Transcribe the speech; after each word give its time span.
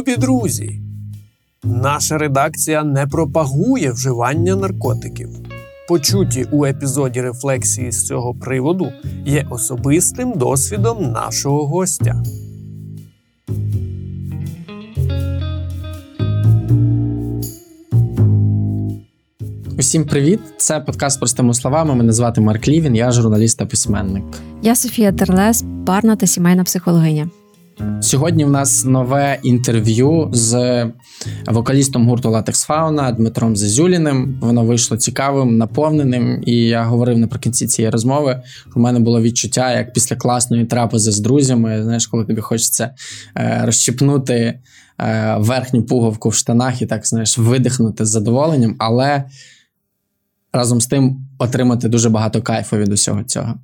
Любі 0.00 0.16
друзі, 0.16 0.80
наша 1.64 2.18
редакція 2.18 2.84
не 2.84 3.06
пропагує 3.06 3.92
вживання 3.92 4.56
наркотиків. 4.56 5.28
Почуті 5.88 6.46
у 6.52 6.64
епізоді 6.64 7.20
рефлексії 7.20 7.92
з 7.92 8.06
цього 8.06 8.34
приводу 8.34 8.92
є 9.26 9.46
особистим 9.50 10.32
досвідом 10.32 11.12
нашого 11.12 11.66
гостя. 11.66 12.22
Усім 19.78 20.04
привіт! 20.04 20.40
Це 20.56 20.80
подкаст 20.80 21.18
простими 21.18 21.54
словами. 21.54 21.94
Мене 21.94 22.12
звати 22.12 22.40
Марк 22.40 22.68
Лівін, 22.68 22.96
я 22.96 23.12
журналіст 23.12 23.58
та 23.58 23.66
письменник. 23.66 24.24
Я 24.62 24.74
Софія 24.74 25.12
Терлес, 25.12 25.64
парна 25.86 26.16
та 26.16 26.26
сімейна 26.26 26.64
психологиня. 26.64 27.30
Сьогодні 28.00 28.44
в 28.44 28.50
нас 28.50 28.84
нове 28.84 29.38
інтерв'ю 29.42 30.30
з 30.32 30.84
вокалістом 31.46 32.08
гурту 32.08 32.30
Латекс 32.30 32.62
Фауна 32.62 33.12
Дмитром 33.12 33.56
Зазюліним. 33.56 34.38
Воно 34.40 34.64
вийшло 34.64 34.96
цікавим, 34.96 35.56
наповненим. 35.56 36.42
І 36.46 36.56
я 36.56 36.84
говорив 36.84 37.18
наприкінці 37.18 37.66
цієї 37.66 37.90
розмови. 37.90 38.42
У 38.76 38.80
мене 38.80 39.00
було 39.00 39.22
відчуття, 39.22 39.72
як 39.72 39.92
після 39.92 40.16
класної 40.16 40.64
трапези 40.64 41.12
з 41.12 41.20
друзями. 41.20 41.82
Знаєш, 41.82 42.06
коли 42.06 42.24
тобі 42.24 42.40
хочеться 42.40 42.90
е, 43.36 43.62
розщипнути 43.64 44.34
е, 44.98 45.36
верхню 45.38 45.82
пуговку 45.82 46.28
в 46.28 46.34
штанах 46.34 46.82
і 46.82 46.86
так 46.86 47.06
знаєш, 47.06 47.38
видихнути 47.38 48.04
з 48.04 48.08
задоволенням, 48.08 48.76
але 48.78 49.24
разом 50.52 50.80
з 50.80 50.86
тим 50.86 51.26
отримати 51.38 51.88
дуже 51.88 52.08
багато 52.08 52.42
кайфу 52.42 52.76
від 52.76 52.92
усього 52.92 53.22
цього. 53.24 53.54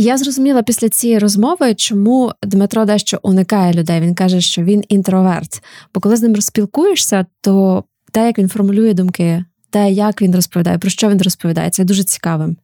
Я 0.00 0.18
зрозуміла 0.18 0.62
після 0.62 0.88
цієї 0.88 1.18
розмови, 1.18 1.74
чому 1.74 2.32
Дмитро 2.42 2.84
дещо 2.84 3.18
уникає 3.22 3.72
людей. 3.72 4.00
Він 4.00 4.14
каже, 4.14 4.40
що 4.40 4.62
він 4.62 4.84
інтроверт. 4.88 5.62
Бо 5.94 6.00
коли 6.00 6.16
з 6.16 6.22
ним 6.22 6.34
розпілкуєшся, 6.34 7.26
то 7.40 7.84
те, 8.12 8.26
як 8.26 8.38
він 8.38 8.48
формулює 8.48 8.94
думки, 8.94 9.44
те, 9.70 9.90
як 9.90 10.22
він 10.22 10.34
розповідає, 10.34 10.78
про 10.78 10.90
що 10.90 11.08
він 11.08 11.22
розповідає, 11.22 11.70
це 11.70 11.84
дуже 11.84 12.04
цікавим. 12.04 12.56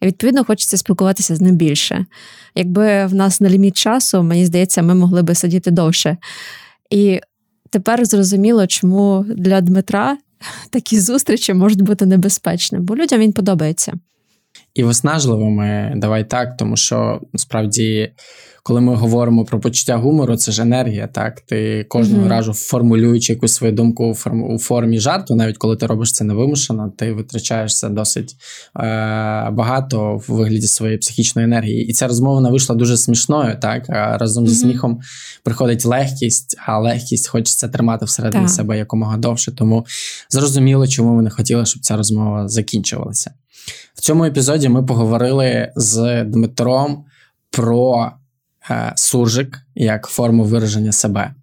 І 0.00 0.06
відповідно 0.06 0.44
хочеться 0.44 0.76
спілкуватися 0.76 1.36
з 1.36 1.40
ним 1.40 1.56
більше. 1.56 2.06
Якби 2.54 3.06
в 3.06 3.14
нас 3.14 3.40
на 3.40 3.50
ліміт 3.50 3.76
часу, 3.76 4.22
мені 4.22 4.46
здається, 4.46 4.82
ми 4.82 4.94
могли 4.94 5.22
би 5.22 5.34
сидіти 5.34 5.70
довше. 5.70 6.16
І 6.90 7.20
тепер 7.70 8.04
зрозуміло, 8.04 8.66
чому 8.66 9.26
для 9.28 9.60
Дмитра 9.60 10.18
такі 10.70 11.00
зустрічі 11.00 11.54
можуть 11.54 11.82
бути 11.82 12.06
небезпечними, 12.06 12.84
бо 12.84 12.96
людям 12.96 13.20
він 13.20 13.32
подобається. 13.32 13.92
І 14.74 14.82
виснажливими, 14.82 15.92
давай 15.96 16.28
так, 16.28 16.56
тому 16.56 16.76
що 16.76 17.20
насправді, 17.32 18.12
коли 18.62 18.80
ми 18.80 18.94
говоримо 18.94 19.44
про 19.44 19.60
почуття 19.60 19.96
гумору, 19.96 20.36
це 20.36 20.52
ж 20.52 20.62
енергія. 20.62 21.06
Так, 21.06 21.40
ти 21.40 21.84
кожного 21.88 22.24
mm-hmm. 22.24 22.28
разу 22.28 22.52
формулюючи 22.52 23.32
якусь 23.32 23.52
свою 23.52 23.72
думку 23.72 24.16
у 24.48 24.58
формі 24.58 24.98
жарту, 24.98 25.34
навіть 25.34 25.58
коли 25.58 25.76
ти 25.76 25.86
робиш 25.86 26.12
це 26.12 26.24
невимушено, 26.24 26.92
ти 26.98 27.12
витрачаєшся 27.12 27.88
досить 27.88 28.32
е- 28.32 29.50
багато 29.50 30.16
в 30.16 30.32
вигляді 30.32 30.66
своєї 30.66 30.98
психічної 30.98 31.44
енергії. 31.44 31.86
І 31.86 31.92
ця 31.92 32.08
розмова 32.08 32.50
вийшла 32.50 32.76
дуже 32.76 32.96
смішною. 32.96 33.56
Так, 33.62 33.84
разом 33.88 34.44
mm-hmm. 34.44 34.48
зі 34.48 34.54
сміхом 34.54 35.00
приходить 35.42 35.84
легкість, 35.84 36.56
а 36.66 36.78
легкість 36.78 37.28
хочеться 37.28 37.68
тримати 37.68 38.04
всередині 38.04 38.44
так. 38.44 38.52
себе 38.52 38.78
якомога 38.78 39.16
довше. 39.16 39.52
Тому 39.52 39.86
зрозуміло, 40.30 40.86
чому 40.86 41.14
ми 41.14 41.22
не 41.22 41.30
хотіли, 41.30 41.66
щоб 41.66 41.82
ця 41.82 41.96
розмова 41.96 42.48
закінчувалася. 42.48 43.30
В 43.94 44.00
цьому 44.00 44.24
епізоді 44.24 44.68
ми 44.68 44.82
поговорили 44.82 45.72
з 45.76 46.24
Дмитром 46.24 47.04
про 47.50 48.10
е, 48.70 48.92
суржик 48.96 49.58
як 49.74 50.06
форму 50.06 50.44
вираження 50.44 50.92
себе. 50.92 51.34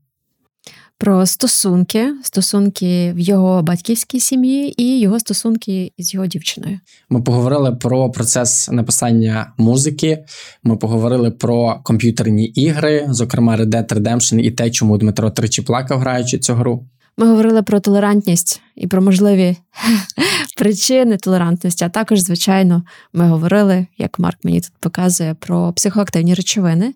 Про 0.98 1.26
стосунки, 1.26 2.14
стосунки 2.24 3.14
в 3.14 3.20
його 3.20 3.64
батьківській 3.64 4.20
сім'ї 4.20 4.82
і 4.82 5.00
його 5.00 5.20
стосунки 5.20 5.92
з 5.98 6.14
його 6.14 6.28
дівчиною. 6.28 6.80
Ми 7.10 7.22
поговорили 7.22 7.72
про 7.72 8.12
процес 8.12 8.70
написання 8.72 9.54
музики. 9.58 10.26
Ми 10.64 10.78
поговорили 10.78 11.32
про 11.32 11.80
комп'ютерні 11.84 12.46
ігри, 12.46 13.06
зокрема 13.10 13.58
Red 13.58 13.66
Dead 13.66 13.94
Redemption 13.94 14.40
і 14.40 14.52
те, 14.52 14.72
чому 14.72 14.98
Дмитро 14.98 15.32
тричі 15.32 15.62
плакав, 15.62 16.00
граючи 16.00 16.40
цю 16.40 16.54
гру. 16.54 16.86
Ми 17.18 17.28
говорили 17.28 17.64
про 17.64 17.80
толерантність 17.80 18.62
і 18.76 18.88
про 18.88 19.02
можливі 19.02 19.58
причини 20.58 21.18
толерантності. 21.18 21.86
А 21.86 21.90
також, 21.90 22.20
звичайно, 22.20 22.84
ми 23.14 23.28
говорили, 23.28 23.88
як 23.98 24.20
Марк 24.20 24.40
мені 24.44 24.62
тут 24.62 24.72
показує, 24.80 25.34
про 25.34 25.74
психоактивні 25.74 26.34
речовини. 26.34 26.94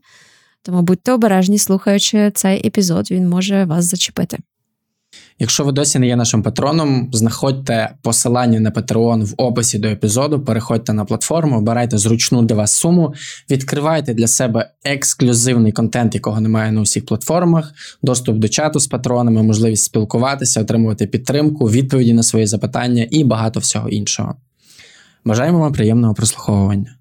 Тому 0.61 0.81
будьте 0.81 1.11
обережні, 1.11 1.57
слухаючи 1.57 2.31
цей 2.31 2.67
епізод, 2.67 3.11
він 3.11 3.29
може 3.29 3.65
вас 3.65 3.85
зачепити. 3.85 4.37
Якщо 5.41 5.63
ви 5.63 5.71
досі 5.71 5.99
не 5.99 6.07
є 6.07 6.15
нашим 6.15 6.43
патроном, 6.43 7.09
знаходьте 7.13 7.89
посилання 8.01 8.59
на 8.59 8.71
Patreon 8.71 9.23
в 9.23 9.33
описі 9.37 9.79
до 9.79 9.87
епізоду, 9.87 10.39
переходьте 10.39 10.93
на 10.93 11.05
платформу, 11.05 11.57
обирайте 11.57 11.97
зручну 11.97 12.41
для 12.41 12.55
вас 12.55 12.71
суму, 12.71 13.13
відкривайте 13.49 14.13
для 14.13 14.27
себе 14.27 14.69
ексклюзивний 14.83 15.71
контент, 15.71 16.15
якого 16.15 16.41
немає 16.41 16.71
на 16.71 16.81
усіх 16.81 17.05
платформах, 17.05 17.73
доступ 18.03 18.37
до 18.37 18.49
чату 18.49 18.79
з 18.79 18.87
патронами, 18.87 19.43
можливість 19.43 19.83
спілкуватися, 19.83 20.61
отримувати 20.61 21.07
підтримку, 21.07 21.65
відповіді 21.65 22.13
на 22.13 22.23
свої 22.23 22.45
запитання 22.45 23.07
і 23.09 23.23
багато 23.23 23.59
всього 23.59 23.89
іншого. 23.89 24.35
Бажаємо 25.25 25.59
вам 25.59 25.73
приємного 25.73 26.13
прослуховування. 26.13 26.95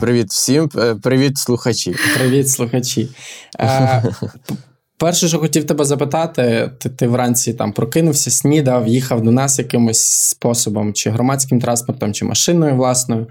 Привіт 0.00 0.30
всім, 0.30 0.68
е, 0.76 0.94
привіт, 0.94 1.38
слухачі. 1.38 1.94
Привіт, 2.18 2.48
слухачі. 2.48 3.08
Е, 3.60 4.02
перше, 4.96 5.28
що 5.28 5.38
хотів 5.38 5.66
тебе 5.66 5.84
запитати, 5.84 6.70
ти 6.78 6.88
ти 6.88 7.06
вранці 7.06 7.54
там 7.54 7.72
прокинувся, 7.72 8.30
снідав, 8.30 8.88
їхав 8.88 9.22
до 9.22 9.30
нас 9.30 9.58
якимось 9.58 10.02
способом, 10.08 10.92
чи 10.92 11.10
громадським 11.10 11.60
транспортом, 11.60 12.14
чи 12.14 12.24
машиною 12.24 12.76
власною, 12.76 13.26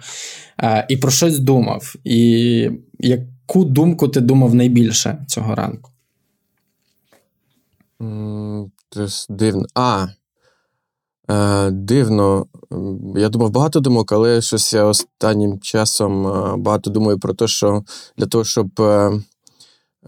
е, 0.63 0.85
і 0.89 0.97
про 0.97 1.11
щось 1.11 1.39
думав. 1.39 1.93
І 2.03 2.69
яку 2.99 3.65
думку 3.65 4.07
ти 4.07 4.21
думав 4.21 4.55
найбільше 4.55 5.17
цього 5.27 5.55
ранку? 5.55 5.91
Mm, 7.99 8.69
дивно. 9.29 9.65
А, 9.75 10.07
Дивно. 11.71 12.45
Я 13.15 13.29
думав 13.29 13.51
багато 13.51 13.79
думок, 13.79 14.11
але 14.11 14.41
щось 14.41 14.73
я 14.73 14.83
останнім 14.83 15.59
часом 15.59 16.27
е, 16.27 16.57
багато 16.57 16.89
думаю 16.89 17.19
про 17.19 17.33
те, 17.33 17.47
що 17.47 17.83
для 18.17 18.25
того, 18.25 18.43
щоб 18.43 18.81
е, 18.81 19.11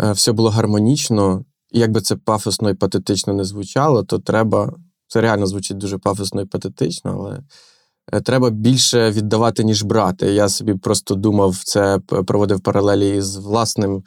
е, 0.02 0.12
все 0.12 0.32
було 0.32 0.50
гармонічно, 0.50 1.46
і 1.72 1.80
якби 1.80 2.02
це 2.02 2.16
пафосно 2.16 2.70
і 2.70 2.74
патетично 2.74 3.34
не 3.34 3.44
звучало, 3.44 4.04
то 4.04 4.20
треба. 4.20 4.74
Це 5.08 5.22
реально 5.22 5.48
звучить 5.48 5.78
дуже 5.78 5.98
пафосно 5.98 6.42
і 6.42 6.46
патетично, 6.46 7.18
але 7.20 7.40
е, 8.14 8.22
треба 8.22 8.50
більше 8.50 9.12
віддавати, 9.12 9.64
ніж 9.64 9.84
брати. 9.84 10.34
Я 10.34 10.50
собі 10.50 10.74
просто 10.74 11.16
думав, 11.16 11.58
це 11.64 12.00
проводив 12.28 12.62
паралелі 12.62 13.18
із 13.18 13.36
власним. 13.38 14.04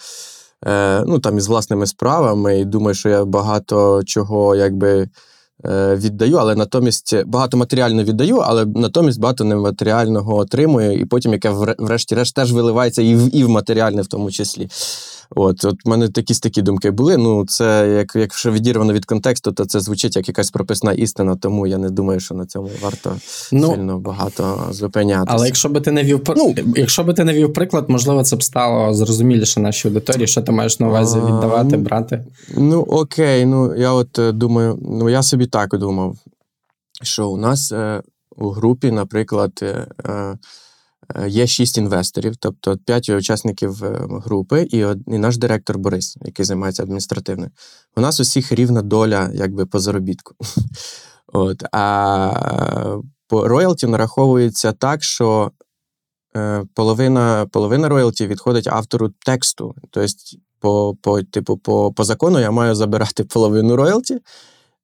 Е, 0.66 1.04
ну 1.06 1.18
там 1.18 1.38
із 1.38 1.48
власними 1.48 1.86
справами, 1.86 2.60
і 2.60 2.64
думаю, 2.64 2.94
що 2.94 3.08
я 3.08 3.24
багато 3.24 4.02
чого 4.04 4.56
якби 4.56 5.02
Е, 5.02 5.08
віддаю, 5.96 6.36
але 6.36 6.54
натомість 6.54 7.24
багато 7.26 7.56
матеріально 7.56 8.04
віддаю, 8.04 8.36
але 8.36 8.66
натомість 8.66 9.20
багато 9.20 9.44
нематеріального 9.44 10.36
отримую, 10.36 10.98
і 10.98 11.04
потім, 11.04 11.32
яке 11.32 11.50
врешті-решт 11.78 12.34
теж 12.34 12.52
виливається 12.52 13.02
і 13.02 13.14
в 13.14 13.36
і 13.36 13.44
в 13.44 13.48
матеріальне 13.48 14.02
в 14.02 14.06
тому 14.06 14.30
числі. 14.30 14.68
От 15.36 15.64
от 15.64 15.84
в 15.84 15.88
мене 15.88 16.08
якісь 16.16 16.40
такі 16.40 16.62
думки 16.62 16.90
були. 16.90 17.16
Ну, 17.16 17.46
це 17.46 17.94
як 17.96 18.16
якщо 18.16 18.52
відірвано 18.52 18.92
від 18.92 19.04
контексту, 19.04 19.52
то 19.52 19.64
це 19.64 19.80
звучить 19.80 20.16
як 20.16 20.28
якась 20.28 20.50
прописна 20.50 20.92
істина, 20.92 21.36
тому 21.36 21.66
я 21.66 21.78
не 21.78 21.90
думаю, 21.90 22.20
що 22.20 22.34
на 22.34 22.46
цьому 22.46 22.70
варто 22.82 23.16
ну, 23.52 23.74
сильно 23.74 23.98
багато 23.98 24.68
зупинятися. 24.70 25.36
Але 25.36 25.46
якщо 25.46 25.68
би 25.68 25.80
ти 25.80 25.92
не 25.92 26.02
вів 26.02 26.20
ну, 26.36 26.54
якщо 26.76 27.04
би 27.04 27.14
ти 27.14 27.24
не 27.24 27.32
вів 27.32 27.52
приклад, 27.52 27.84
можливо, 27.88 28.22
це 28.22 28.36
б 28.36 28.42
стало 28.42 28.94
зрозуміліше 28.94 29.60
нашій 29.60 29.88
аудиторії, 29.88 30.26
що 30.26 30.42
ти 30.42 30.52
маєш 30.52 30.80
на 30.80 30.88
увазі 30.88 31.18
віддавати, 31.18 31.76
брати. 31.76 32.24
Ну 32.56 32.80
окей, 32.80 33.46
ну 33.46 33.76
я 33.76 33.92
от 33.92 34.18
е, 34.18 34.32
думаю, 34.32 34.78
ну 34.82 35.10
я 35.10 35.22
собі 35.22 35.46
так 35.46 35.78
думав, 35.78 36.16
що 37.02 37.28
у 37.28 37.36
нас 37.36 37.72
е, 37.72 38.02
у 38.36 38.48
групі, 38.48 38.90
наприклад. 38.90 39.52
Е 39.62 39.86
Е, 40.06 40.36
є 41.26 41.46
шість 41.46 41.78
інвесторів, 41.78 42.36
тобто 42.36 42.76
п'ять 42.76 43.08
учасників 43.08 43.84
е, 43.84 44.06
групи, 44.08 44.68
і 44.70 44.78
і 45.06 45.18
наш 45.18 45.36
директор 45.36 45.78
Борис, 45.78 46.16
який 46.24 46.44
займається 46.44 46.82
адміністративним. 46.82 47.50
У 47.96 48.00
нас 48.00 48.20
усіх 48.20 48.52
рівна 48.52 48.82
доля 48.82 49.30
якби 49.34 49.66
по 49.66 49.78
заробітку. 49.78 50.34
От, 51.26 51.62
А 51.72 52.96
по 53.28 53.48
роялті 53.48 53.86
нараховується 53.86 54.72
так, 54.72 55.04
що 55.04 55.50
е, 56.36 56.64
половина 56.74 57.46
половина 57.52 57.88
роялті 57.88 58.26
відходить 58.26 58.66
автору 58.66 59.10
тексту. 59.26 59.74
Тобто, 59.90 60.14
по 60.60 60.96
по, 61.02 61.22
типу, 61.22 61.56
по, 61.56 61.92
по 61.92 62.04
закону 62.04 62.40
я 62.40 62.50
маю 62.50 62.74
забирати 62.74 63.24
половину 63.24 63.76
роялті, 63.76 64.18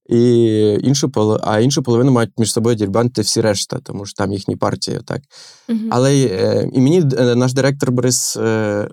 і 0.09 0.79
іншу 0.83 1.13
а 1.43 1.61
іншу 1.61 1.83
половину 1.83 2.13
мають 2.13 2.31
між 2.39 2.53
собою 2.53 2.77
дірбанити 2.77 3.23
всі 3.23 3.41
решта, 3.41 3.79
тому 3.83 4.07
що 4.07 4.17
там 4.17 4.33
їхні 4.33 4.57
партії. 4.57 5.01
так. 5.05 5.21
Uh-huh. 5.69 5.89
Але 5.91 6.15
е, 6.15 6.71
і 6.73 6.81
мені 6.81 7.05
е, 7.19 7.35
наш 7.35 7.53
директор 7.53 7.93
Борис 7.93 8.37
е, 8.37 8.89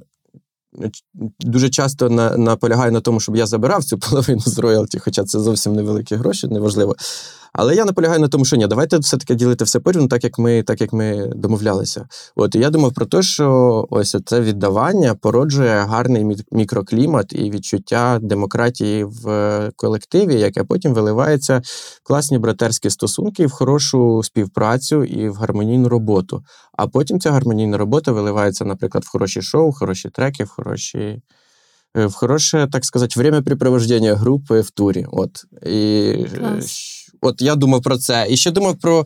дуже 1.39 1.69
часто 1.69 2.09
на, 2.09 2.37
наполягаю 2.37 2.91
на 2.91 3.01
тому, 3.01 3.19
щоб 3.19 3.35
я 3.35 3.45
забирав 3.45 3.83
цю 3.83 3.97
половину 4.09 4.41
з 4.41 4.57
роялті, 4.57 4.99
хоча 4.99 5.23
це 5.23 5.39
зовсім 5.39 5.73
невеликі 5.73 6.15
гроші, 6.15 6.47
неважливо. 6.47 6.95
Але 7.57 7.75
я 7.75 7.85
наполягаю 7.85 8.19
на 8.19 8.27
тому, 8.27 8.45
що 8.45 8.55
ні, 8.55 8.67
давайте 8.67 8.97
все-таки 8.97 9.35
ділити 9.35 9.63
все 9.63 9.79
порівну, 9.79 10.07
так 10.07 10.23
як 10.23 10.39
ми 10.39 10.63
так 10.63 10.81
як 10.81 10.93
ми 10.93 11.31
домовлялися. 11.35 12.07
От 12.35 12.55
і 12.55 12.59
я 12.59 12.69
думав 12.69 12.93
про 12.93 13.05
те, 13.05 13.21
що 13.21 13.87
ось 13.89 14.15
це 14.25 14.41
віддавання 14.41 15.15
породжує 15.15 15.75
гарний 15.79 16.37
мікроклімат 16.51 17.33
і 17.33 17.51
відчуття 17.51 18.19
демократії 18.21 19.03
в 19.03 19.29
е, 19.29 19.71
колективі, 19.75 20.39
яке 20.39 20.63
потім 20.63 20.93
виливається 20.93 21.61
в 21.65 21.99
класні 22.03 22.37
братерські 22.39 22.89
стосунки, 22.89 23.45
в 23.45 23.51
хорошу 23.51 24.23
співпрацю 24.23 25.03
і 25.03 25.29
в 25.29 25.35
гармонійну 25.35 25.89
роботу. 25.89 26.43
А 26.77 26.87
потім 26.87 27.19
ця 27.19 27.31
гармонійна 27.31 27.77
робота 27.77 28.11
виливається, 28.11 28.65
наприклад, 28.65 29.03
в 29.03 29.09
хороші 29.09 29.41
шоу, 29.41 29.69
в 29.69 29.75
хороші 29.75 30.09
треки, 30.09 30.43
в 30.43 30.49
хороші. 30.49 31.21
е, 31.97 32.05
В 32.05 32.13
хороше, 32.13 32.67
так 32.71 32.85
сказати, 32.85 33.19
времяпрепровождення 33.19 34.15
групи 34.15 34.61
в 34.61 34.69
турі. 34.69 35.05
От. 35.11 35.31
І, 35.65 36.27
е, 36.33 36.37
Клас. 36.39 37.04
От 37.25 37.41
я 37.41 37.55
думав 37.55 37.81
про 37.81 37.97
це. 37.97 38.27
І 38.29 38.37
ще 38.37 38.51
думав 38.51 38.75
про, 38.75 39.05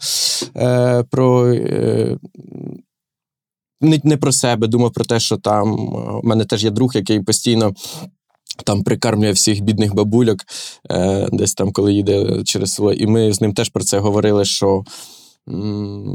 е, 0.56 1.04
про 1.04 1.54
е, 1.54 2.18
не, 3.81 4.00
не 4.04 4.18
про 4.18 4.31
себе, 4.31 4.68
думав 4.68 4.94
про 4.94 5.06
те, 5.06 5.19
що 5.19 5.38
там 5.38 5.74
е, 5.74 5.75
в 6.24 6.25
мене 6.25 6.45
теж 6.45 6.63
є 6.63 6.69
друг, 6.69 6.92
який 6.95 7.19
постійно. 7.19 7.74
Там 8.66 8.83
прикармлює 8.83 9.31
всіх 9.31 9.62
бідних 9.62 9.95
бабульок, 9.95 10.39
е, 10.92 11.27
десь 11.31 11.54
там, 11.54 11.71
коли 11.71 11.94
їде 11.94 12.44
через 12.44 12.74
село. 12.74 12.94
І 12.94 13.07
ми 13.07 13.33
з 13.33 13.42
ним 13.42 13.54
теж 13.54 13.69
про 13.69 13.83
це 13.83 14.00
говорили, 14.00 14.45
що, 14.45 14.83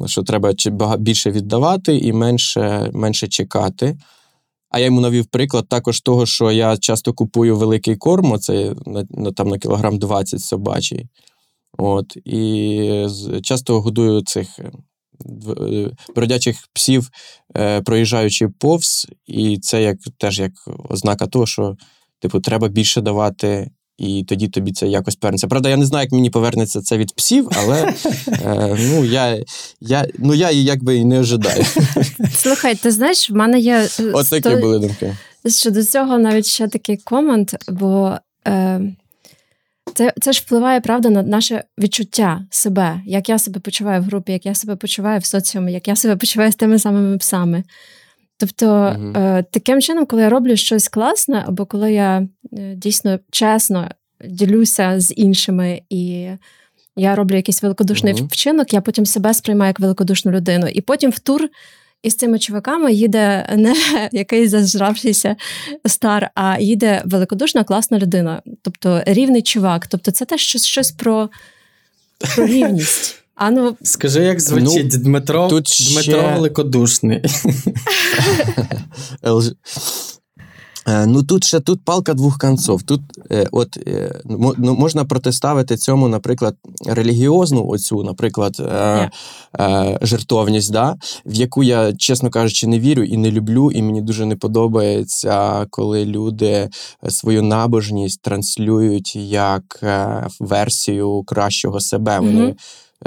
що 0.07 0.23
треба 0.23 0.53
більше 0.99 1.31
віддавати 1.31 1.99
і 1.99 2.13
менше, 2.13 2.91
менше 2.93 3.29
чекати. 3.29 3.99
А 4.75 4.79
я 4.79 4.85
йому 4.85 5.01
навів 5.01 5.27
приклад 5.27 5.69
також 5.69 6.01
того, 6.01 6.27
що 6.27 6.51
я 6.51 6.77
часто 6.77 7.13
купую 7.13 7.57
великий 7.57 7.97
корм, 7.97 8.39
це 8.39 8.75
на, 9.11 9.33
там, 9.33 9.49
на 9.49 9.59
кілограм 9.59 9.99
20 9.99 10.41
собачий. 10.41 11.07
От, 11.79 12.17
і 12.25 13.07
часто 13.43 13.81
годую 13.81 14.23
цих 14.23 14.59
е, 14.59 14.71
е, 15.61 15.91
бродячих 16.17 16.57
псів, 16.73 17.11
е, 17.57 17.81
проїжджаючи 17.83 18.49
повз, 18.49 19.07
і 19.27 19.59
це 19.59 19.83
як, 19.83 19.97
теж 20.19 20.39
як 20.39 20.53
ознака 20.89 21.27
того, 21.27 21.47
що 21.47 21.77
типу, 22.21 22.41
треба 22.41 22.69
більше 22.69 23.01
давати, 23.01 23.71
і 23.99 24.25
тоді 24.29 24.49
тобі 24.49 24.73
це 24.73 24.89
якось 24.89 25.17
повернеться. 25.17 25.47
Правда, 25.47 25.69
я 25.69 25.77
не 25.77 25.87
знаю, 25.87 26.05
як 26.05 26.13
мені 26.13 26.31
повернеться 26.31 26.81
це 26.81 26.97
від 26.97 27.13
псів, 27.17 27.49
але 27.57 27.95
е, 28.29 28.77
ну, 28.81 29.05
я, 29.05 29.45
я, 29.81 30.07
ну, 30.19 30.35
я 30.35 30.51
і 30.51 30.65
якби 30.65 30.97
і 30.97 31.05
не 31.05 31.21
ожидаю. 31.21 31.65
Слухай, 32.37 32.75
ти 32.75 32.91
знаєш, 32.91 33.31
в 33.31 33.35
мене 33.35 33.59
є 33.59 33.89
От 34.15 34.31
такі 34.31 34.49
сто- 34.49 34.61
були 34.61 34.79
думки. 34.79 35.17
щодо 35.49 35.85
цього 35.85 36.19
навіть 36.19 36.47
ще 36.47 36.69
такий 36.69 36.97
комент, 36.97 37.55
бо 37.69 38.13
е, 38.49 38.81
це, 39.95 40.13
це 40.21 40.33
ж 40.33 40.43
впливає 40.47 40.81
правда 40.81 41.11
на 41.11 41.23
наше 41.23 41.65
відчуття 41.79 42.47
себе, 42.51 43.01
як 43.07 43.29
я 43.29 43.39
себе 43.39 43.61
почуваю 43.61 44.01
в 44.03 44.05
групі, 44.05 44.33
як 44.33 44.47
я 44.47 44.55
себе 44.55 44.77
почуваю 44.77 45.21
в 45.21 45.25
соціумі, 45.25 45.73
як 45.73 45.89
я 45.89 45.97
себе 45.97 46.17
почуваю 46.17 46.53
з 46.53 46.57
тими 46.57 46.79
самими 46.79 47.19
псами. 47.19 47.65
Тобто, 48.37 48.67
е, 49.17 49.45
таким 49.51 49.81
чином, 49.81 50.07
коли 50.07 50.23
я 50.23 50.29
роблю 50.29 50.57
щось 50.57 50.89
класне, 50.89 51.45
або 51.47 51.67
коли 51.67 51.93
я 51.93 52.29
е, 52.53 52.75
дійсно 52.75 53.19
чесно 53.31 53.89
ділюся 54.29 55.01
з 55.01 55.15
іншими 55.17 55.83
і. 55.91 56.29
Я 56.97 57.15
роблю 57.15 57.37
якийсь 57.37 57.63
великодушний 57.63 58.15
Мгм. 58.15 58.27
вчинок, 58.27 58.73
я 58.73 58.81
потім 58.81 59.07
себе 59.07 59.35
сприймаю 59.35 59.69
як 59.69 59.81
великодушну 59.81 60.33
людину. 60.33 60.67
І 60.67 60.81
потім 60.81 61.11
в 61.11 61.19
тур 61.19 61.49
із 62.05 62.15
цими 62.15 62.39
чуваками 62.39 62.93
їде 62.93 63.49
не 63.57 63.75
якийсь 64.13 64.51
зажравшийся 64.51 65.37
стар, 65.87 66.31
а 66.35 66.59
їде 66.61 67.03
великодушна, 67.05 67.65
класна 67.65 67.99
людина. 67.99 68.43
Тобто 68.63 69.03
рівний 69.07 69.43
чувак. 69.43 69.87
Тобто, 69.87 70.11
це 70.11 70.25
теж 70.25 70.41
щось, 70.41 70.67
щось 70.67 70.93
про, 70.93 71.29
про 72.35 72.47
рівність. 72.55 73.21
А 73.35 73.51
ну, 73.51 73.77
Скажи, 73.83 74.25
як 74.25 74.41
звучить 74.41 75.03
Дмитро, 75.03 75.49
тут 75.49 75.65
Дмитро 75.93 76.03
ще- 76.03 76.35
Великодушний. 76.35 77.23
Е, 80.87 81.07
Ну 81.07 81.23
тут 81.23 81.45
ще 81.45 81.61
тут 81.61 81.85
палка 81.85 82.15
двох 82.15 82.39
концов. 82.39 82.83
Тут 82.83 83.01
е, 83.31 83.47
от 83.53 83.77
е, 83.87 84.21
ну, 84.25 84.55
можна 84.59 85.05
протиставити 85.05 85.77
цьому, 85.77 86.09
наприклад, 86.09 86.57
релігіозну 86.87 87.69
оцю, 87.69 88.03
наприклад, 88.03 88.57
е, 88.61 89.11
е, 89.61 89.99
жертовність, 90.03 90.73
да, 90.73 90.97
в 91.27 91.35
яку 91.35 91.63
я, 91.63 91.93
чесно 91.93 92.31
кажучи, 92.31 92.67
не 92.67 92.79
вірю 92.79 93.03
і 93.03 93.17
не 93.17 93.31
люблю, 93.31 93.71
і 93.71 93.83
мені 93.83 94.03
дуже 94.03 94.27
не 94.27 94.37
подобається, 94.37 95.67
коли 95.71 96.05
люди 96.05 96.69
свою 97.09 97.43
набожність 97.43 98.23
транслюють 98.23 99.17
як 99.17 99.81
е, 99.83 100.27
версію 100.41 101.23
кращого 101.27 101.81
себе. 101.81 102.19
Вони 102.19 102.43
Мгм. 102.45 102.55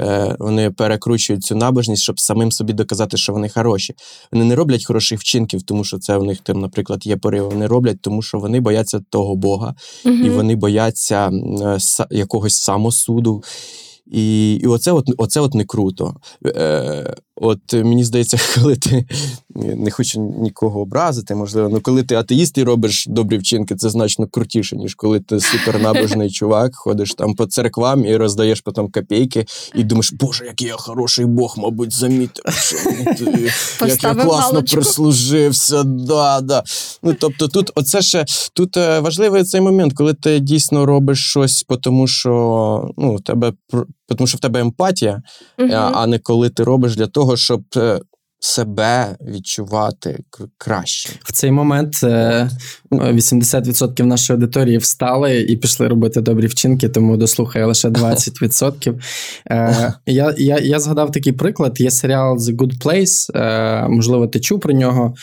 Е, 0.00 0.36
вони 0.38 0.70
перекручують 0.70 1.44
цю 1.44 1.54
набожність, 1.54 2.02
щоб 2.02 2.20
самим 2.20 2.52
собі 2.52 2.72
доказати, 2.72 3.16
що 3.16 3.32
вони 3.32 3.48
хороші. 3.48 3.94
Вони 4.32 4.44
не 4.44 4.54
роблять 4.54 4.84
хороших 4.84 5.20
вчинків, 5.20 5.62
тому 5.62 5.84
що 5.84 5.98
це 5.98 6.16
в 6.16 6.24
них 6.24 6.38
там, 6.40 6.60
наприклад, 6.60 7.06
є 7.06 7.16
порив. 7.16 7.50
Вони 7.50 7.66
роблять, 7.66 8.00
тому 8.00 8.22
що 8.22 8.38
вони 8.38 8.60
бояться 8.60 9.00
того 9.10 9.36
Бога, 9.36 9.74
і 10.04 10.30
вони 10.30 10.56
бояться 10.56 11.30
е, 11.30 11.78
якогось 12.10 12.56
самосуду. 12.56 13.42
І, 14.12 14.54
і 14.54 14.66
оце, 14.66 14.92
от, 14.92 15.10
оце 15.18 15.40
от 15.40 15.54
не 15.54 15.64
круто. 15.64 16.14
Е, 16.46 17.14
от 17.40 17.74
е, 17.74 17.84
мені 17.84 18.04
здається, 18.04 18.38
коли 18.54 18.76
ти 18.76 19.06
не 19.54 19.90
хочу 19.90 20.20
нікого 20.20 20.80
образити, 20.80 21.34
можливо, 21.34 21.68
ну 21.68 21.80
коли 21.80 22.02
ти 22.02 22.14
атеїст 22.14 22.58
і 22.58 22.62
робиш 22.62 23.06
добрі 23.08 23.38
вчинки, 23.38 23.76
це 23.76 23.90
значно 23.90 24.26
крутіше, 24.26 24.76
ніж 24.76 24.94
коли 24.94 25.20
ти 25.20 25.40
супернабожний 25.40 26.30
чувак, 26.38 26.74
ходиш 26.74 27.14
там 27.14 27.34
по 27.34 27.46
церквам 27.46 28.04
і 28.04 28.16
роздаєш 28.16 28.60
потім 28.60 28.90
копійки, 28.90 29.46
і 29.74 29.84
думаєш, 29.84 30.12
боже, 30.12 30.44
який 30.44 30.68
я 30.68 30.76
хороший 30.76 31.26
Бог, 31.26 31.54
мабуть, 31.58 31.92
замітив, 31.92 32.44
що 32.54 32.76
як 33.86 34.04
я 34.04 34.14
класно 34.24 34.62
прислужився. 34.62 35.82
Да, 35.82 36.40
да. 36.40 36.62
Ну, 37.02 37.16
тобто, 37.20 37.48
тут 37.48 37.70
оце 37.74 38.02
ще 38.02 38.24
тут 38.52 38.76
е, 38.76 39.00
важливий 39.00 39.44
цей 39.44 39.60
момент, 39.60 39.92
коли 39.92 40.14
ти 40.14 40.40
дійсно 40.40 40.86
робиш 40.86 41.30
щось, 41.30 41.66
тому 41.82 42.06
що 42.06 42.90
ну, 42.96 43.14
в 43.14 43.20
тебе 43.20 43.52
тому 44.16 44.26
що 44.26 44.36
в 44.38 44.40
тебе 44.40 44.60
емпатія, 44.60 45.22
Мгм. 45.58 45.70
а, 45.72 45.90
а 45.94 46.06
не 46.06 46.18
коли 46.18 46.50
ти 46.50 46.64
робиш 46.64 46.96
для 46.96 47.06
того, 47.06 47.36
щоб 47.36 47.62
е, 47.76 48.00
себе 48.40 49.16
відчувати 49.20 50.18
к- 50.30 50.44
краще. 50.58 51.10
В 51.24 51.32
цей 51.32 51.50
момент 51.50 52.00
е, 52.04 52.50
80% 52.92 54.02
нашої 54.04 54.34
аудиторії 54.36 54.78
встали 54.78 55.40
і 55.40 55.56
пішли 55.56 55.88
робити 55.88 56.20
добрі 56.20 56.46
вчинки, 56.46 56.88
тому 56.88 57.16
дослухає 57.16 57.64
лише 57.64 57.88
20%. 57.88 58.94
Е, 59.50 59.92
я, 60.06 60.34
я, 60.38 60.58
я 60.58 60.80
згадав 60.80 61.12
такий 61.12 61.32
приклад: 61.32 61.80
є 61.80 61.90
серіал 61.90 62.36
The 62.36 62.56
Good 62.56 62.82
Place. 62.84 63.36
Е, 63.38 63.88
можливо, 63.88 64.26
ти 64.26 64.40
чув 64.40 64.60
про 64.60 64.72
нього. 64.72 65.14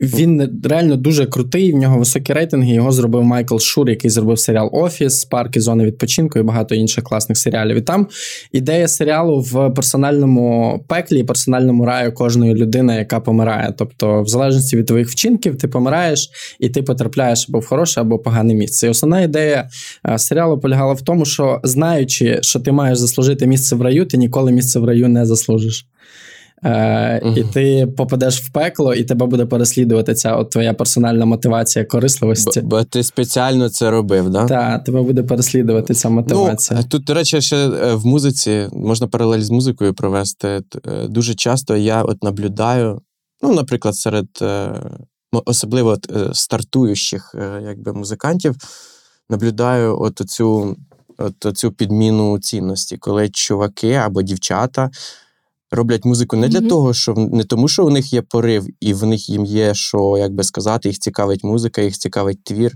Він 0.00 0.60
реально 0.64 0.96
дуже 0.96 1.26
крутий. 1.26 1.72
В 1.72 1.76
нього 1.76 1.98
високі 1.98 2.32
рейтинги. 2.32 2.74
Його 2.74 2.92
зробив 2.92 3.24
Майкл 3.24 3.58
Шур, 3.58 3.90
який 3.90 4.10
зробив 4.10 4.38
серіал 4.38 4.70
Офіс, 4.72 5.24
парки, 5.24 5.60
зони 5.60 5.84
відпочинку 5.84 6.38
і 6.38 6.42
багато 6.42 6.74
інших 6.74 7.04
класних 7.04 7.38
серіалів. 7.38 7.76
І 7.76 7.80
там 7.80 8.08
ідея 8.52 8.88
серіалу 8.88 9.40
в 9.40 9.70
персональному 9.70 10.80
пеклі, 10.88 11.24
персональному 11.24 11.84
раю 11.84 12.12
кожної 12.12 12.54
людини, 12.54 12.96
яка 12.96 13.20
помирає. 13.20 13.74
Тобто, 13.78 14.22
в 14.22 14.26
залежності 14.26 14.76
від 14.76 14.86
твоїх 14.86 15.08
вчинків, 15.08 15.58
ти 15.58 15.68
помираєш 15.68 16.30
і 16.60 16.68
ти 16.68 16.82
потрапляєш 16.82 17.46
або 17.48 17.58
в 17.58 17.66
хороше, 17.66 18.00
або 18.00 18.16
в 18.16 18.22
погане 18.22 18.54
місце. 18.54 18.86
І 18.86 18.90
основна 18.90 19.20
ідея 19.20 19.68
е, 20.08 20.18
серіалу 20.18 20.60
полягала 20.60 20.92
в 20.92 21.02
тому, 21.02 21.24
що 21.24 21.60
знаючи, 21.64 22.38
що 22.42 22.60
ти 22.60 22.72
маєш 22.72 22.98
заслужити 22.98 23.46
місце 23.46 23.76
в 23.76 23.82
раю, 23.82 24.06
ти 24.06 24.16
ніколи 24.16 24.52
місце 24.52 24.78
в 24.78 24.84
раю 24.84 25.08
не 25.08 25.26
заслужиш. 25.26 25.89
Е, 26.64 27.32
І 27.36 27.44
ти 27.44 27.86
попадеш 27.96 28.40
в 28.40 28.52
пекло, 28.52 28.94
і 28.94 29.04
тебе 29.04 29.26
буде 29.26 29.46
переслідувати 29.46 30.14
ця 30.14 30.36
от 30.36 30.50
твоя 30.50 30.74
персональна 30.74 31.24
мотивація 31.24 31.84
корисливості. 31.84 32.60
Бо, 32.60 32.68
бо 32.68 32.84
ти 32.84 33.02
спеціально 33.02 33.68
це 33.68 33.90
робив, 33.90 34.30
да? 34.30 34.46
Та 34.46 34.78
тебе 34.78 35.02
буде 35.02 35.22
переслідувати 35.22 35.94
ця 35.94 36.08
мотивація. 36.08 36.80
Ну, 36.80 36.86
тут, 36.88 37.04
до 37.04 37.14
речі, 37.14 37.40
ще 37.40 37.56
е, 37.56 37.94
в 37.94 38.06
музиці 38.06 38.68
можна 38.72 39.06
паралель 39.06 39.40
з 39.40 39.50
музикою 39.50 39.94
провести. 39.94 40.48
Е, 40.86 41.06
Дуже 41.08 41.34
часто 41.34 41.76
я 41.76 42.02
от 42.02 42.24
наблюдаю, 42.24 43.00
ну, 43.42 43.54
наприклад, 43.54 43.96
серед 43.96 44.26
особливо 45.44 45.88
от, 45.88 46.36
стартуючих 46.36 47.34
якби, 47.62 47.92
музикантів, 47.92 48.54
наблюдаю 49.30 50.00
от 50.00 50.16
цю, 50.16 50.76
от 51.18 51.56
цю 51.58 51.72
підміну 51.72 52.38
цінності, 52.38 52.96
коли 52.96 53.28
чуваки 53.28 53.92
або 53.92 54.22
дівчата. 54.22 54.90
Роблять 55.70 56.04
музику 56.04 56.36
не 56.36 56.48
для 56.48 56.60
Мгм. 56.60 56.68
того, 56.68 56.94
що 56.94 57.14
не 57.14 57.44
тому, 57.44 57.68
що 57.68 57.86
у 57.86 57.90
них 57.90 58.12
є 58.12 58.22
порив, 58.22 58.66
і 58.80 58.94
в 58.94 59.06
них 59.06 59.28
їм 59.28 59.44
є 59.44 59.74
що 59.74 60.16
як 60.18 60.34
би 60.34 60.44
сказати, 60.44 60.88
їх 60.88 60.98
цікавить 60.98 61.44
музика, 61.44 61.82
їх 61.82 61.98
цікавить 61.98 62.44
твір. 62.44 62.74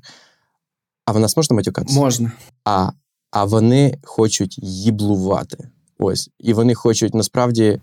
А 1.06 1.12
в 1.12 1.18
нас 1.20 1.36
можна 1.36 1.56
матюкатися? 1.56 1.98
Можна. 2.00 2.32
а, 2.64 2.90
а 3.30 3.44
вони 3.44 3.98
хочуть 4.04 4.58
їблувати. 4.62 5.68
Ось. 5.98 6.30
І 6.38 6.52
вони 6.52 6.74
хочуть 6.74 7.14
насправді 7.14 7.80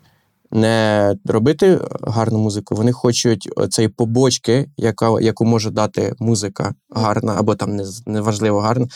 не 0.52 1.16
робити 1.26 1.80
гарну 2.02 2.38
музику, 2.40 2.76
вони 2.76 2.92
хочуть 2.92 3.50
цієї 3.70 3.90
побочки, 3.90 4.70
яка, 4.78 5.22
яку 5.22 5.46
може 5.46 5.72
дати 5.72 6.14
музика 6.20 6.74
гарна, 6.90 7.36
або 7.38 7.56
там 7.56 7.76
не, 7.76 7.86
неважливо 8.06 8.60
гарна. 8.60 8.88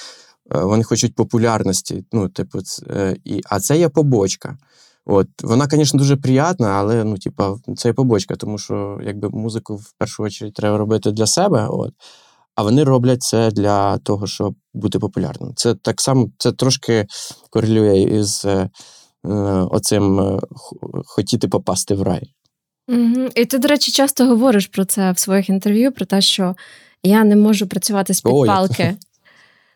е, 0.55 0.59
Вони 0.59 0.83
хочуть 0.83 1.15
популярності. 1.15 2.05
Ну, 2.11 2.29
типу, 2.29 2.59
е, 2.89 3.15
і, 3.25 3.41
а 3.49 3.59
це 3.59 3.77
є 3.77 3.89
побочка. 3.89 4.57
От, 5.05 5.27
вона, 5.43 5.67
звісно, 5.71 5.97
дуже 5.97 6.15
приятна, 6.15 6.67
але 6.67 7.03
ну, 7.03 7.17
типа, 7.17 7.55
це 7.75 7.89
є 7.89 7.93
побочка, 7.93 8.35
тому 8.35 8.57
що 8.57 8.99
якби 9.03 9.29
музику 9.29 9.75
в 9.75 9.93
першу 9.97 10.29
чергу 10.29 10.51
треба 10.51 10.77
робити 10.77 11.11
для 11.11 11.27
себе. 11.27 11.67
От, 11.69 11.93
а 12.55 12.63
вони 12.63 12.83
роблять 12.83 13.23
це 13.23 13.51
для 13.51 13.97
того, 13.97 14.27
щоб 14.27 14.55
бути 14.73 14.99
популярним. 14.99 15.53
Це 15.55 15.75
так 15.75 16.01
само, 16.01 16.29
це 16.37 16.51
трошки 16.51 17.05
корелює 17.49 17.99
із 17.99 18.45
е, 18.45 18.69
оцим 19.71 20.19
е, 20.19 20.39
хотіти 21.05 21.47
попасти 21.47 21.95
в 21.95 22.01
рай. 22.01 22.33
Угу. 22.87 23.29
І 23.35 23.45
ти, 23.45 23.57
до 23.57 23.67
речі, 23.67 23.91
часто 23.91 24.27
говориш 24.27 24.67
про 24.67 24.85
це 24.85 25.11
в 25.11 25.19
своїх 25.19 25.49
інтерв'ю, 25.49 25.91
про 25.91 26.05
те, 26.05 26.21
що 26.21 26.55
я 27.03 27.23
не 27.23 27.35
можу 27.35 27.67
працювати 27.67 28.13
з 28.13 28.21
підпалки. 28.21 28.95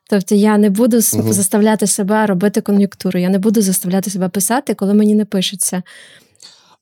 Тобто 0.10 0.36
я 0.36 0.58
не 0.58 0.70
буду 0.70 0.98
Мгм. 1.13 1.34
заставляти 1.34 1.88
себе 1.88 2.25
робити 2.25 2.62
кон'юнктуру, 2.62 3.20
я 3.20 3.30
не 3.30 3.39
буду 3.39 3.62
заставляти 3.62 4.10
себе 4.10 4.30
писати, 4.30 4.74
коли 4.74 4.94
мені 4.94 5.16
не 5.16 5.25
пишеться. 5.25 5.84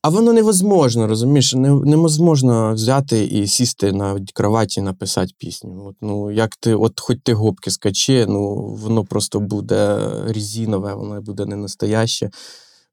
А 0.01 0.09
воно 0.09 0.33
невозможно, 0.33 1.07
розумієш? 1.07 1.53
Не, 1.53 1.69
неможливо 1.69 2.73
взяти 2.73 3.25
і 3.25 3.47
сісти 3.47 3.91
на 3.91 4.19
кроваті 4.33 4.79
і 4.79 4.83
написати 4.83 5.31
пісню. 5.37 5.85
От, 5.89 5.95
ну, 6.01 6.31
як 6.31 6.55
ти, 6.55 6.75
от 6.75 6.99
хоч 6.99 7.17
ти 7.23 7.33
губки 7.33 7.71
скачи, 7.71 8.25
ну 8.29 8.55
воно 8.83 9.03
просто 9.03 9.39
буде 9.39 9.99
різінове, 10.27 10.93
воно 10.93 11.21
буде 11.21 11.45
не 11.45 11.55
настояще. 11.55 12.29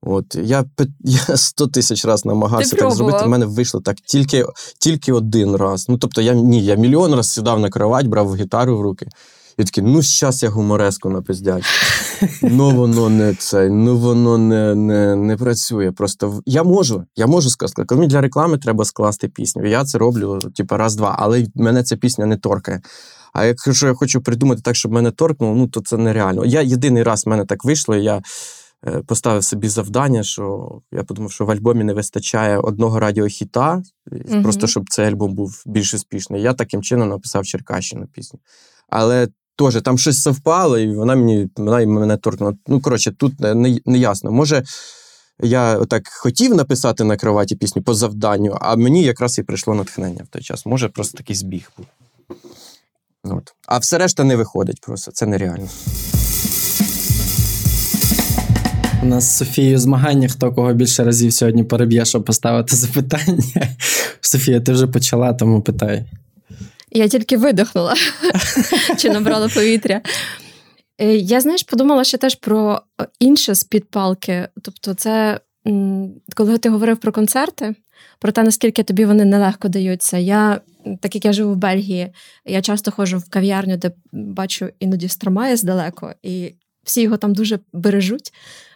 От, 0.03 0.35
я, 0.35 0.64
я 1.29 1.37
100 1.37 1.67
тисяч 1.67 2.05
разів 2.05 2.26
намагався 2.26 2.71
Ти 2.71 2.83
так 2.83 2.93
зробити. 2.93 3.25
в 3.25 3.29
мене 3.29 3.47
вийшло 3.47 3.81
так 3.81 3.97
тільки, 3.97 4.45
тільки 4.79 5.12
один 5.12 5.57
раз. 5.57 5.88
Ну, 5.88 5.99
тобто, 5.99 6.21
я 6.21 6.35
ні, 6.35 6.64
я 6.64 6.75
мільйон 6.75 7.14
раз 7.14 7.33
сідав 7.33 7.61
на 7.61 7.71
кровать, 7.71 8.07
брав 8.07 8.37
гітару 8.37 8.79
в 8.79 8.81
руки. 8.81 9.07
І 9.58 9.64
такий, 9.64 9.84
ну, 9.84 10.02
щас 10.02 10.42
я 10.42 10.49
гумореску 10.49 11.11
напиздячу. 11.11 11.68
Ну, 12.42 12.70
воно 12.70 13.08
не 13.08 13.34
це, 13.34 13.68
ну 13.68 13.96
воно 13.96 14.38
не, 14.38 14.75
не, 14.75 15.16
не 15.16 15.37
працює. 15.37 15.92
Просто 15.92 16.40
я 16.46 16.62
можу, 16.62 17.04
я 17.16 17.26
можу 17.26 17.50
сказати, 17.50 17.84
коли 17.84 17.99
мені 17.99 18.11
для 18.11 18.20
реклами 18.20 18.58
треба 18.58 18.84
скласти 18.84 19.28
пісню. 19.28 19.66
Я 19.66 19.84
це 19.84 19.99
роблю, 19.99 20.38
типу, 20.38 20.76
раз-два, 20.76 21.16
але 21.18 21.46
мене 21.54 21.82
ця 21.82 21.96
пісня 21.96 22.26
не 22.26 22.37
торкає. 22.37 22.80
А 23.32 23.44
якщо 23.44 23.87
я 23.87 23.94
хочу 23.94 24.20
придумати 24.20 24.62
так, 24.62 24.76
щоб 24.76 24.92
мене 24.92 25.11
торкнуло, 25.11 25.54
ну 25.54 25.68
то 25.68 25.80
це 25.80 25.96
нереально. 25.96 26.44
Я 26.44 26.61
єдиний 26.61 27.02
раз 27.02 27.26
в 27.26 27.28
мене 27.28 27.44
так 27.44 27.64
вийшло, 27.64 27.96
я 27.96 28.23
е, 28.87 29.02
поставив 29.06 29.44
собі 29.44 29.68
завдання, 29.68 30.23
що 30.23 30.68
я 30.92 31.04
подумав, 31.04 31.32
що 31.32 31.44
в 31.44 31.50
альбомі 31.50 31.84
не 31.84 31.94
вистачає 31.94 32.58
одного 32.58 33.00
радіохіта, 33.00 33.82
Мгм. 34.28 34.42
просто 34.42 34.66
щоб 34.66 34.90
цей 34.90 35.06
альбом 35.06 35.34
був 35.34 35.62
більш 35.66 35.94
успішний. 35.94 36.42
Я 36.42 36.52
таким 36.52 36.82
чином 36.82 37.08
написав 37.08 37.44
Черкащину 37.44 38.06
пісню. 38.06 38.40
Але 38.88 39.28
теж 39.56 39.82
там 39.82 39.99
щось 39.99 40.23
совпало, 40.23 40.78
і 40.78 40.96
вона 40.96 41.16
мені 41.16 41.49
вона 41.56 41.87
мене 41.87 42.16
торкнула. 42.16 42.54
Ну, 42.66 42.80
коротше, 42.80 43.12
тут 43.12 43.40
не, 43.40 43.78
не 43.87 43.99
ясно. 43.99 44.30
Може, 44.30 44.64
я 45.42 45.84
так 45.84 46.08
хотів 46.08 46.54
написати 46.54 47.04
на 47.04 47.16
кроваті 47.16 47.56
пісню 47.56 47.82
по 47.82 47.94
завданню, 47.94 48.56
а 48.61 48.76
мені 48.76 49.02
якраз 49.02 49.38
і 49.38 49.42
прийшло 49.42 49.75
натхнення 49.75 50.23
в 50.25 50.26
той 50.26 50.42
час. 50.42 50.66
Може, 50.66 50.88
просто 50.88 51.18
такий 51.18 51.37
збіг 51.37 51.70
був. 51.76 51.87
От. 53.25 53.54
А 53.66 53.78
все 53.78 53.99
решта 53.99 54.25
не 54.25 54.37
виходить 54.37 54.80
просто, 54.80 55.12
це 55.12 55.26
нереально. 55.26 55.68
У 59.02 59.06
нас 59.06 59.25
з 59.25 59.37
Софією 59.37 59.78
змагання, 59.78 60.28
хто 60.28 60.52
кого 60.52 60.73
більше 60.73 61.04
разів 61.04 61.32
сьогодні 61.32 61.64
переб'є, 61.64 62.04
щоб 62.04 62.25
поставити 62.25 62.76
запитання. 62.76 63.68
Софія, 64.20 64.61
ти 64.61 64.73
вже 64.73 64.87
почала, 64.87 65.32
тому 65.32 65.62
питай. 65.62 66.04
Я 66.95 67.09
тільки 67.09 67.37
видихнула 67.37 67.95
чи 68.99 69.11
набрала 69.11 69.49
повітря. 69.49 70.01
Е, 70.99 71.17
Я, 71.17 71.41
знаєш, 71.41 71.63
подумала 71.63 72.05
ще 72.05 72.19
теж 72.19 72.35
про 72.35 72.83
е, 73.01 73.07
інше 73.19 73.55
з 73.55 73.65
підпалки. 73.65 74.49
Тобто, 74.63 74.95
це 74.95 75.41
коли 76.35 76.59
ти 76.59 76.69
говорив 76.69 76.97
про 76.97 77.13
концерти, 77.13 77.75
про 78.19 78.33
те, 78.33 78.43
наскільки 78.43 78.83
тобі 78.83 79.05
вони 79.05 79.25
нелегко 79.25 79.69
даються. 79.69 80.19
Я, 80.19 80.61
так 81.01 81.15
як 81.15 81.25
я 81.25 81.33
живу 81.33 81.53
в 81.53 81.57
Бельгії, 81.57 82.13
я 82.45 82.63
часто 82.63 82.91
ходжу 82.91 83.19
в 83.19 83.31
кав'ярню, 83.31 83.77
де 83.77 83.91
бачу 84.13 84.69
іноді 84.81 85.09
стромає 85.09 85.57
здалеку, 85.57 86.11
і 86.23 86.55
всі 86.85 87.03
його 87.03 87.17
там 87.17 87.35
дуже 87.35 87.59
бережуть. 87.73 88.33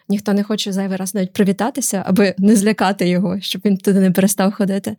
Ніхто 0.09 0.33
не 0.33 0.43
хоче 0.43 0.73
зайвий 0.73 0.97
раз 0.97 1.15
навіть 1.15 1.33
привітатися, 1.33 2.03
аби 2.07 2.35
не 2.39 2.57
злякати 2.57 3.09
його, 3.09 3.41
щоб 3.41 3.63
він 3.65 3.77
туди 3.77 4.01
не 4.01 4.11
перестав 4.11 4.53
ходити. 4.53 4.97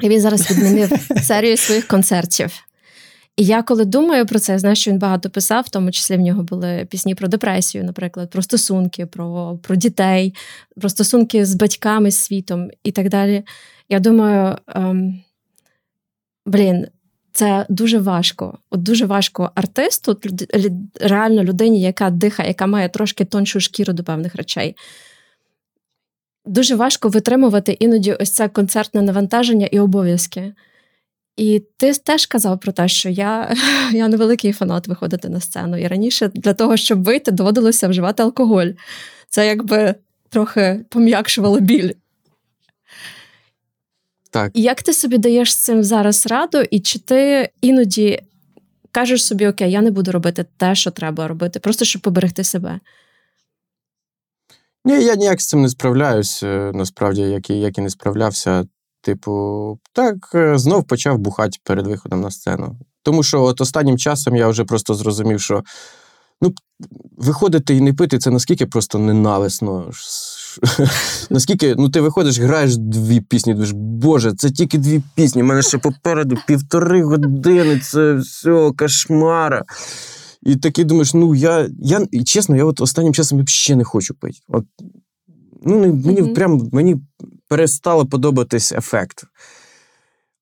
І 0.00 0.08
він 0.08 0.20
зараз 0.20 0.50
відмінив 0.50 0.92
серію 1.22 1.56
своїх 1.56 1.86
концертів. 1.86 2.64
І 3.36 3.44
я 3.44 3.62
коли 3.62 3.84
думаю 3.84 4.26
про 4.26 4.38
це, 4.38 4.52
я 4.52 4.58
знаю, 4.58 4.76
що 4.76 4.90
він 4.90 4.98
багато 4.98 5.30
писав, 5.30 5.64
в 5.66 5.68
тому 5.68 5.90
числі 5.90 6.16
в 6.16 6.20
нього 6.20 6.42
були 6.42 6.86
пісні 6.90 7.14
про 7.14 7.28
депресію, 7.28 7.84
наприклад, 7.84 8.30
про 8.30 8.42
стосунки, 8.42 9.06
про, 9.06 9.58
про 9.62 9.76
дітей, 9.76 10.34
про 10.80 10.88
стосунки 10.88 11.46
з 11.46 11.54
батьками, 11.54 12.10
з 12.10 12.18
світом 12.18 12.70
і 12.84 12.92
так 12.92 13.08
далі. 13.08 13.42
Я 13.88 14.00
думаю, 14.00 14.56
ем, 14.68 15.22
блін, 16.46 16.86
це 17.32 17.66
дуже 17.68 17.98
важко. 17.98 18.58
От 18.70 18.82
дуже 18.82 19.06
важко 19.06 19.50
артисту, 19.54 20.20
реально 21.00 21.44
людині, 21.44 21.80
яка 21.80 22.10
дихає, 22.10 22.48
яка 22.48 22.66
має 22.66 22.88
трошки 22.88 23.24
тоншу 23.24 23.60
шкіру 23.60 23.92
до 23.92 24.04
певних 24.04 24.34
речей. 24.34 24.76
Дуже 26.48 26.76
важко 26.76 27.08
витримувати 27.08 27.72
іноді 27.72 28.12
ось 28.12 28.30
це 28.30 28.48
концертне 28.48 29.02
навантаження 29.02 29.66
і 29.66 29.80
обов'язки. 29.80 30.52
І 31.36 31.62
ти 31.76 31.92
теж 31.92 32.26
казав 32.26 32.60
про 32.60 32.72
те, 32.72 32.88
що 32.88 33.08
я, 33.08 33.54
я 33.92 34.08
невеликий 34.08 34.52
фанат 34.52 34.88
виходити 34.88 35.28
на 35.28 35.40
сцену. 35.40 35.76
І 35.76 35.86
раніше 35.86 36.30
для 36.34 36.54
того, 36.54 36.76
щоб 36.76 37.04
вийти, 37.04 37.30
доводилося 37.30 37.88
вживати 37.88 38.22
алкоголь. 38.22 38.66
Це 39.28 39.46
якби 39.46 39.94
трохи 40.28 40.84
пом'якшувало 40.88 41.60
біль. 41.60 41.92
Так. 44.30 44.52
І 44.54 44.62
як 44.62 44.82
ти 44.82 44.92
собі 44.92 45.18
даєш 45.18 45.52
з 45.52 45.56
цим 45.56 45.84
зараз 45.84 46.26
раду, 46.26 46.58
і 46.70 46.80
чи 46.80 46.98
ти 46.98 47.50
іноді 47.60 48.20
кажеш 48.92 49.26
собі, 49.26 49.46
окей, 49.46 49.70
я 49.70 49.80
не 49.80 49.90
буду 49.90 50.12
робити 50.12 50.44
те, 50.56 50.74
що 50.74 50.90
треба 50.90 51.28
робити, 51.28 51.60
просто 51.60 51.84
щоб 51.84 52.02
поберегти 52.02 52.44
себе? 52.44 52.80
Ні, 54.88 55.04
я 55.04 55.14
ніяк 55.14 55.40
з 55.40 55.46
цим 55.46 55.62
не 55.62 55.68
справляюсь, 55.68 56.42
е, 56.42 56.70
насправді, 56.74 57.20
як 57.20 57.50
і, 57.50 57.54
як 57.54 57.78
і 57.78 57.80
не 57.80 57.90
справлявся. 57.90 58.64
Типу, 59.02 59.78
так, 59.92 60.16
е, 60.34 60.58
знов 60.58 60.84
почав 60.84 61.18
бухати 61.18 61.58
перед 61.64 61.86
виходом 61.86 62.20
на 62.20 62.30
сцену. 62.30 62.78
Тому 63.02 63.22
що 63.22 63.42
от 63.42 63.60
останнім 63.60 63.98
часом 63.98 64.36
я 64.36 64.48
вже 64.48 64.64
просто 64.64 64.94
зрозумів, 64.94 65.40
що 65.40 65.62
ну, 66.42 66.52
виходити 67.16 67.74
і 67.74 67.80
не 67.80 67.92
пити 67.92 68.18
це 68.18 68.30
наскільки 68.30 68.66
просто 68.66 68.98
ненависно. 68.98 69.90
Наскільки 71.30 71.74
ну, 71.78 71.88
ти 71.88 72.00
виходиш, 72.00 72.38
граєш 72.38 72.76
дві 72.76 73.20
пісні, 73.20 73.52
думаєш, 73.52 73.72
Боже, 73.74 74.32
це 74.32 74.50
тільки 74.50 74.78
дві 74.78 75.02
пісні. 75.14 75.42
У 75.42 75.46
мене 75.46 75.62
ще 75.62 75.78
попереду 75.78 76.36
півтори 76.46 77.02
години, 77.02 77.80
це 77.80 78.14
все, 78.14 78.70
кошмара. 78.78 79.64
І 80.42 80.56
такий 80.56 80.84
думаєш, 80.84 81.14
ну 81.14 81.34
я, 81.34 81.68
я 81.78 82.06
чесно, 82.26 82.56
я 82.56 82.64
от 82.64 82.80
останнім 82.80 83.14
часом 83.14 83.44
взагалі 83.44 83.78
не 83.78 83.84
хочу 83.84 84.14
пити. 84.14 84.38
От, 84.48 84.64
ну, 85.62 85.78
мені 85.78 86.22
Мгм. 86.22 86.34
прям 86.34 86.68
мені 86.72 86.96
перестало 87.48 88.06
подобатись 88.06 88.72
ефект. 88.72 89.24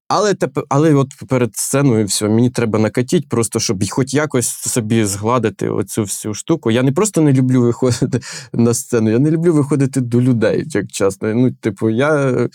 Але, 0.09 0.35
тепер, 0.35 0.65
але 0.69 0.95
от 0.95 1.09
перед 1.29 1.57
сценою 1.57 2.07
все, 2.07 2.29
мені 2.29 2.51
треба 2.51 2.79
накатіть, 2.79 3.29
просто 3.29 3.61
щоб 3.61 3.85
хоч 3.91 4.15
якось 4.15 4.49
собі 4.49 5.05
згладити 5.05 5.69
оцю 5.69 6.03
всю 6.03 6.35
штуку. 6.35 6.71
Я 6.71 6.83
не 6.83 6.93
просто 6.93 7.21
не 7.21 7.33
люблю 7.33 7.63
виходити 7.63 8.21
на 8.53 8.75
сцену, 8.75 9.11
я 9.11 9.19
не 9.19 9.31
люблю 9.31 9.53
виходити 9.53 10.01
до 10.01 10.21
людей, 10.21 10.65
як 10.67 10.87
чесно. 10.87 11.35
Ну, 11.35 11.51
типу, 11.51 11.91
я 11.91 12.49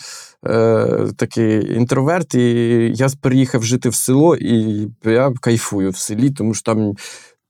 е, 0.46 1.08
такий 1.16 1.76
інтроверт, 1.76 2.34
і 2.34 2.40
я 2.96 3.08
переїхав 3.20 3.64
жити 3.64 3.88
в 3.88 3.94
село, 3.94 4.36
і 4.36 4.88
я 5.04 5.32
кайфую 5.40 5.90
в 5.90 5.96
селі, 5.96 6.30
тому 6.30 6.54
що 6.54 6.62
там. 6.62 6.94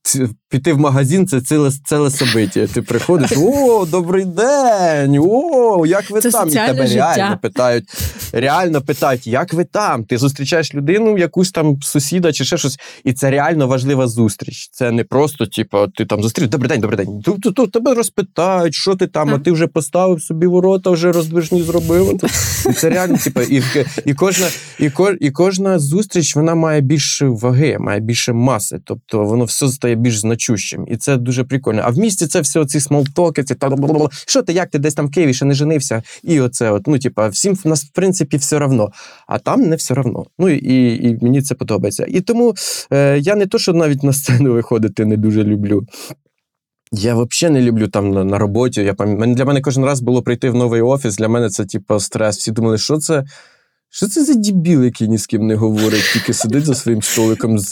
Ці- 0.03 0.29
Піти 0.53 0.73
в 0.73 0.79
магазин 0.79 1.27
це 1.27 1.41
ціле, 1.41 1.71
ціле 1.85 2.11
собиття. 2.11 2.67
Ти 2.67 2.83
приходиш, 2.83 3.33
о, 3.37 3.87
добрий 3.91 4.25
день! 4.25 5.19
О, 5.21 5.87
як 5.87 6.11
ви 6.11 6.21
Це 6.21 6.31
там? 6.31 6.49
І 6.49 6.53
тебе 6.53 6.87
життя. 6.87 7.15
реально 7.17 7.39
питають, 7.43 7.85
реально 8.33 8.81
питають, 8.81 9.27
як 9.27 9.55
ви 9.55 9.65
там? 9.65 10.05
Ти 10.05 10.19
зустрічаєш 10.19 10.75
людину, 10.75 11.19
якусь 11.19 11.51
там 11.51 11.83
сусіда 11.83 12.33
чи 12.33 12.45
ще 12.45 12.59
щось, 12.59 12.79
і 13.05 13.13
це 13.13 13.31
реально 13.31 13.67
важлива 13.67 14.09
зустріч. 14.09 14.69
Це 14.73 14.91
не 14.91 15.05
просто, 15.05 15.47
типу, 15.47 15.87
ти 15.89 16.05
там 16.05 16.23
зустріч, 16.23 16.49
добрий 16.49 16.69
день, 16.69 16.81
добрий 16.81 16.97
день. 16.97 17.23
Тут, 17.23 17.41
тут, 17.41 17.55
тут 17.55 17.73
тебе 17.73 17.95
розпитають, 17.95 18.75
що 18.75 18.97
ти 18.97 19.07
там, 19.07 19.29
а 19.29 19.33
Так. 19.33 19.43
ти 19.43 19.53
вже 19.53 19.67
поставив 19.67 20.23
собі 20.23 20.47
ворота, 20.47 20.91
вже 20.91 21.13
роздвижні 21.13 21.63
зробив. 21.63 22.21
І 22.71 22.73
це 22.73 22.91
реально, 22.91 23.19
типу, 23.19 23.41
і, 23.41 23.63
і, 24.05 24.15
кожна, 24.15 24.47
і, 24.79 24.91
і 25.21 25.31
кожна 25.31 25.79
зустріч 25.79 26.37
вона 26.37 26.55
має 26.55 26.81
більше 26.81 27.27
ваги, 27.27 27.77
має 27.81 28.01
більше 28.01 28.33
маси. 28.33 28.81
Тобто 28.85 29.25
воно 29.25 29.45
все 29.45 29.69
стає 29.69 29.95
більш 29.95 30.19
значущим. 30.19 30.42
Значущим. 30.43 30.87
І 30.89 30.97
це 30.97 31.17
дуже 31.17 31.45
прикольно. 31.45 31.83
А 31.85 31.91
в 31.91 31.99
місті 31.99 32.27
це 32.27 32.41
все 32.41 32.67
ці 32.67 32.81
смолтоки, 32.81 33.45
ці 33.45 33.55
та 33.55 33.71
що 34.27 34.43
ти, 34.43 34.53
як 34.53 34.71
ти 34.71 34.79
десь 34.79 34.95
там 34.95 35.07
в 35.07 35.11
Києві 35.11 35.35
ще 35.35 35.45
не 35.45 35.55
женився? 35.55 36.03
І 36.23 36.41
оце, 36.41 36.71
от, 36.71 36.87
ну, 36.87 36.99
типа, 36.99 37.29
всім 37.29 37.55
в 37.55 37.69
нас, 37.69 37.85
в 37.85 37.89
принципі, 37.89 38.37
все 38.37 38.59
равно. 38.59 38.93
А 39.27 39.39
там 39.39 39.61
не 39.61 39.77
все 39.77 39.95
равно. 39.95 40.25
Ну 40.39 40.49
і, 40.49 41.09
і 41.09 41.19
мені 41.23 41.43
це 41.43 41.55
подобається. 41.55 42.07
І 42.09 42.21
тому 42.21 42.55
е, 42.93 43.19
я 43.19 43.35
не 43.35 43.47
то, 43.47 43.59
що 43.59 43.73
навіть 43.73 44.03
на 44.03 44.13
сцену 44.13 44.53
виходити 44.53 45.05
не 45.05 45.17
дуже 45.17 45.45
люблю. 45.45 45.87
Я 46.93 47.15
взагалі 47.15 47.55
не 47.55 47.63
люблю 47.63 47.89
там 47.89 48.11
на, 48.11 48.25
на 48.25 48.39
роботі. 48.39 48.81
Я 48.81 48.95
пам'ятаю, 48.95 49.35
для 49.35 49.45
мене 49.45 49.61
кожен 49.61 49.85
раз 49.85 50.01
було 50.01 50.23
прийти 50.23 50.51
в 50.51 50.55
новий 50.55 50.83
офіс. 50.83 51.17
Для 51.17 51.29
мене 51.29 51.49
це 51.49 51.65
типу, 51.65 52.01
стрес. 52.01 52.39
Всі 52.39 52.51
думали, 52.51 52.79
що 52.79 52.99
це. 52.99 53.25
Що 53.95 54.09
це 54.09 54.25
за 54.25 54.35
дебіл, 54.35 54.85
який 54.85 55.09
ні 55.09 55.19
з 55.19 55.27
ким 55.27 55.47
не 55.47 55.55
говорить, 55.55 56.11
тільки 56.13 56.33
сидить 56.33 56.65
за 56.65 56.75
своїм 56.75 57.03
столиком 57.03 57.59
з 57.59 57.71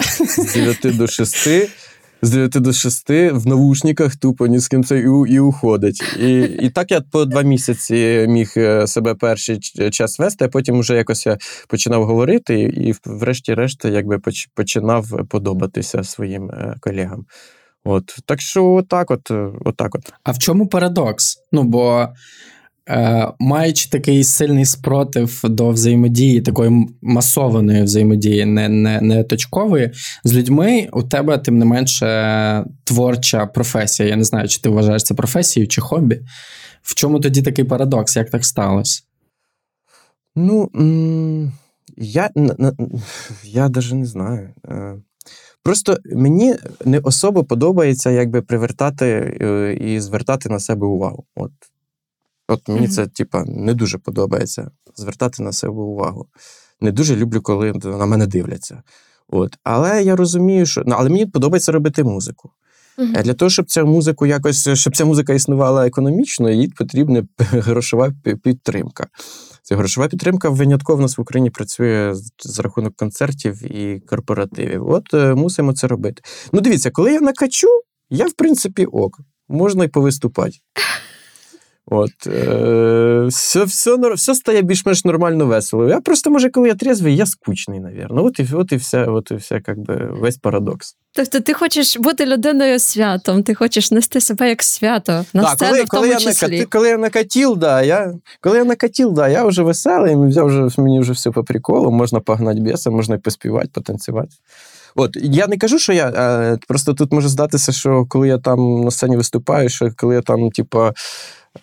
9 0.54 0.96
до 0.96 1.06
6, 1.06 1.48
з 2.22 2.30
9 2.30 2.50
до 2.50 2.72
6 2.72 3.10
в 3.10 3.46
навушниках 3.46 4.16
тупо 4.16 4.46
ні 4.46 4.58
з 4.58 4.68
ким 4.68 4.84
це 4.84 4.98
і, 4.98 5.32
і 5.32 5.38
уходить. 5.38 6.02
І, 6.20 6.40
і 6.40 6.70
так 6.70 6.90
я 6.90 7.00
по 7.00 7.24
два 7.24 7.42
місяці 7.42 8.26
міг 8.28 8.52
е, 8.56 8.86
себе 8.86 9.14
перший 9.14 9.60
час 9.90 10.18
вести, 10.18 10.44
а 10.44 10.48
потім 10.48 10.80
вже 10.80 10.94
якось 10.94 11.26
я 11.26 11.38
починав 11.68 12.04
говорити, 12.04 12.60
і, 12.60 12.94
врешті-решт 13.04 13.84
якби 13.84 14.18
поч- 14.18 14.48
починав 14.54 15.26
подобатися 15.28 16.04
своїм 16.04 16.50
е, 16.50 16.74
колегам. 16.80 17.24
От. 17.84 18.16
Так 18.24 18.40
що 18.40 18.66
отак 18.66 19.10
от, 19.10 19.30
е, 19.30 19.48
отак 19.64 19.94
от. 19.94 20.12
А 20.24 20.32
в 20.32 20.38
чому 20.38 20.66
парадокс? 20.66 21.36
Ну, 21.52 21.62
бо 21.62 22.08
маючи 23.38 23.88
такий 23.88 24.24
сильний 24.24 24.64
спротив 24.64 25.40
до 25.44 25.70
взаємодії, 25.70 26.40
такої 26.40 26.88
масованої 27.02 27.82
взаємодії, 27.82 28.44
не, 28.44 28.68
не, 28.68 29.00
не 29.00 29.24
точкової, 29.24 29.90
з 30.24 30.34
людьми 30.34 30.88
у 30.92 31.02
тебе, 31.02 31.38
тим 31.38 31.58
не 31.58 31.64
менше, 31.64 32.64
творча 32.84 33.46
професія. 33.46 34.08
Я 34.08 34.16
не 34.16 34.24
знаю, 34.24 34.48
чи 34.48 34.60
ти 34.60 34.68
вважаєш 34.68 35.02
це 35.02 35.14
професією 35.14 35.68
чи 35.68 35.80
хобі. 35.80 36.20
В 36.82 36.94
чому 36.94 37.20
тоді 37.20 37.42
такий 37.42 37.64
парадокс? 37.64 38.16
Як 38.16 38.30
так 38.30 38.44
сталося? 38.44 39.02
Ну, 40.36 40.70
я, 41.96 42.30
я 43.44 43.68
даже 43.68 43.94
не 43.94 44.06
знаю. 44.06 44.48
Е, 44.68 44.96
Просто 45.62 45.98
мені 46.14 46.56
не 46.84 46.98
особо 46.98 47.44
подобається 47.44 48.10
якби 48.10 48.42
привертати 48.42 49.06
е, 49.42 49.74
і 49.80 50.00
звертати 50.00 50.48
на 50.48 50.60
себе 50.60 50.86
увагу. 50.86 51.24
От, 51.36 51.52
от 52.50 52.68
мені 52.68 52.80
Мгм. 52.80 52.90
це, 52.90 53.06
типа, 53.06 53.44
не 53.44 53.74
дуже 53.74 53.98
подобається 53.98 54.70
звертати 54.96 55.42
на 55.42 55.52
себе 55.52 55.72
увагу. 55.72 56.26
Не 56.80 56.92
дуже 56.92 57.16
люблю, 57.16 57.40
коли 57.42 57.72
на 57.72 58.06
мене 58.06 58.26
дивляться. 58.26 58.82
От. 59.28 59.56
Але 59.64 60.02
я 60.02 60.16
розумію, 60.16 60.66
що. 60.66 60.82
Ну, 60.86 60.94
але 60.98 61.10
мені 61.10 61.26
подобається 61.26 61.72
робити 61.72 62.04
музику. 62.04 62.50
А 63.14 63.22
для 63.22 63.34
того, 63.34 63.50
щоб 63.50 63.66
ця 63.66 63.84
музику 63.84 64.26
якось, 64.26 64.68
щоб 64.68 64.96
ця 64.96 65.04
музика 65.04 65.32
існувала 65.32 65.86
економічно, 65.86 66.50
їй 66.50 66.68
потрібна 66.68 67.26
грошова 67.38 68.12
підтримка. 68.42 69.06
Ця 69.62 69.76
грошова 69.76 70.08
підтримка 70.08 70.48
винятково 70.48 70.96
в 70.98 71.00
нас 71.00 71.18
в 71.18 71.20
Україні 71.20 71.50
працює 71.50 72.14
за 72.44 72.62
рахунок 72.62 72.96
концертів 72.96 73.72
і 73.76 74.00
корпоративів. 74.00 74.88
От 74.88 75.14
е, 75.14 75.34
мусимо 75.34 75.72
це 75.72 75.86
робити. 75.86 76.22
Ну, 76.52 76.60
дивіться, 76.60 76.90
коли 76.90 77.12
я 77.12 77.20
накачу, 77.20 77.68
я 78.10 78.26
в 78.26 78.32
принципі 78.32 78.84
ок. 78.84 79.20
Можна 79.48 79.84
й 79.84 79.88
повиступати. 79.88 80.56
От, 81.92 82.26
е, 82.26 83.24
все, 83.28 83.64
все, 83.64 83.96
все 84.14 84.34
стає 84.34 84.62
більш-менш 84.62 85.04
нормально 85.04 85.46
весело. 85.46 85.88
Я 85.88 86.00
просто, 86.00 86.30
може, 86.30 86.50
коли 86.50 86.68
я 86.68 86.74
трезвий, 86.74 87.16
я 87.16 87.26
скучний, 87.26 87.80
навірно. 87.80 88.24
От 88.24 88.40
і, 88.40 88.46
от 88.52 88.72
і 88.72 88.76
все, 88.76 89.04
от 89.04 89.30
і 89.30 89.34
все, 89.34 89.60
как 89.60 89.78
би, 89.78 90.08
весь 90.12 90.36
парадокс. 90.36 90.96
Тобто 91.12 91.40
ти 91.40 91.54
хочеш 91.54 91.96
бути 91.98 92.26
людиною 92.26 92.78
святом, 92.78 93.42
ти 93.42 93.54
хочеш 93.54 93.90
нести 93.90 94.20
себе 94.20 94.48
як 94.48 94.62
свято 94.62 95.24
на 95.32 95.42
Так, 95.42 95.52
сцену 95.52 95.70
коли, 95.70 95.82
в 95.82 95.88
коли, 95.88 96.02
тому 96.08 96.12
я 96.12 96.18
числі. 96.18 96.46
накати, 96.48 96.68
коли 96.70 96.88
я 96.88 96.98
накатів, 96.98 97.56
да, 97.56 97.82
я, 97.82 98.14
коли 98.40 98.58
я 98.58 98.64
накатів, 98.64 99.12
да, 99.12 99.28
я 99.28 99.44
вже 99.44 99.62
веселий, 99.62 100.16
взяв 100.16 100.46
вже, 100.46 100.82
мені 100.82 101.00
вже 101.00 101.12
все 101.12 101.30
по 101.30 101.44
приколу, 101.44 101.90
можна 101.90 102.20
погнати 102.20 102.60
біса, 102.60 102.90
можна 102.90 103.18
поспівати, 103.18 103.68
потанцювати. 103.74 104.30
От, 104.96 105.16
я 105.22 105.46
не 105.46 105.56
кажу, 105.56 105.78
що 105.78 105.92
я. 105.92 106.08
Е, 106.08 106.58
просто 106.68 106.94
тут 106.94 107.12
може 107.12 107.28
здатися, 107.28 107.72
що 107.72 108.06
коли 108.08 108.28
я 108.28 108.38
там 108.38 108.80
на 108.80 108.90
сцені 108.90 109.16
виступаю, 109.16 109.68
що 109.68 109.90
коли 109.96 110.14
я 110.14 110.20
там, 110.22 110.50
типа. 110.50 110.92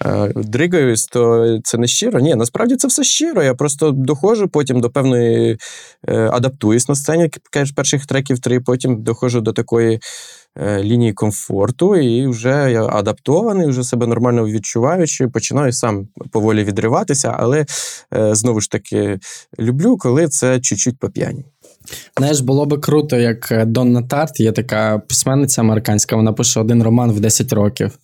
е, 0.06 0.32
Дригаюсь, 0.36 1.06
то 1.06 1.46
це 1.64 1.78
не 1.78 1.88
щиро. 1.88 2.20
Ні, 2.20 2.36
насправді 2.36 2.76
це 2.76 2.88
все 2.88 3.04
щиро. 3.04 3.44
Я 3.44 3.54
просто 3.54 3.92
доходжу 3.92 4.50
потім 4.54 4.82
до 4.82 4.90
певної 4.90 5.58
е, 6.08 6.30
адаптуюсь 6.34 6.90
на 6.90 6.96
сцені, 6.96 7.30
перших 7.76 8.06
треків 8.06 8.40
три, 8.40 8.60
потім 8.60 9.04
доходжу 9.04 9.40
до 9.40 9.54
такої 9.54 10.00
е, 10.58 10.84
лінії 10.84 11.14
комфорту, 11.14 11.96
і 11.96 12.28
вже 12.28 12.72
я 12.72 12.86
адаптований, 12.86 13.68
вже 13.68 13.84
себе 13.84 14.08
нормально 14.08 14.46
відчуваючи, 14.46 15.28
починаю 15.28 15.72
сам 15.74 16.08
поволі 16.32 16.64
відриватися, 16.64 17.36
але 17.40 17.66
знову 18.12 18.62
ж 18.62 18.72
таки 18.72 19.20
люблю, 19.60 19.98
коли 19.98 20.28
це 20.28 20.60
чуть-чуть 20.60 21.00
по. 21.00 21.08
Знаєш, 22.18 22.40
було 22.40 22.66
би 22.66 22.78
круто, 22.78 23.18
як 23.18 23.52
е, 23.52 23.66
Донна 23.66 24.02
Тарт, 24.02 24.40
є 24.40 24.52
така 24.52 25.02
письменниця 25.08 25.62
американська, 25.62 26.16
вона 26.16 26.34
пише 26.34 26.60
один 26.60 26.84
роман 26.84 27.12
в 27.12 27.20
10 27.20 27.54
років. 27.54 28.00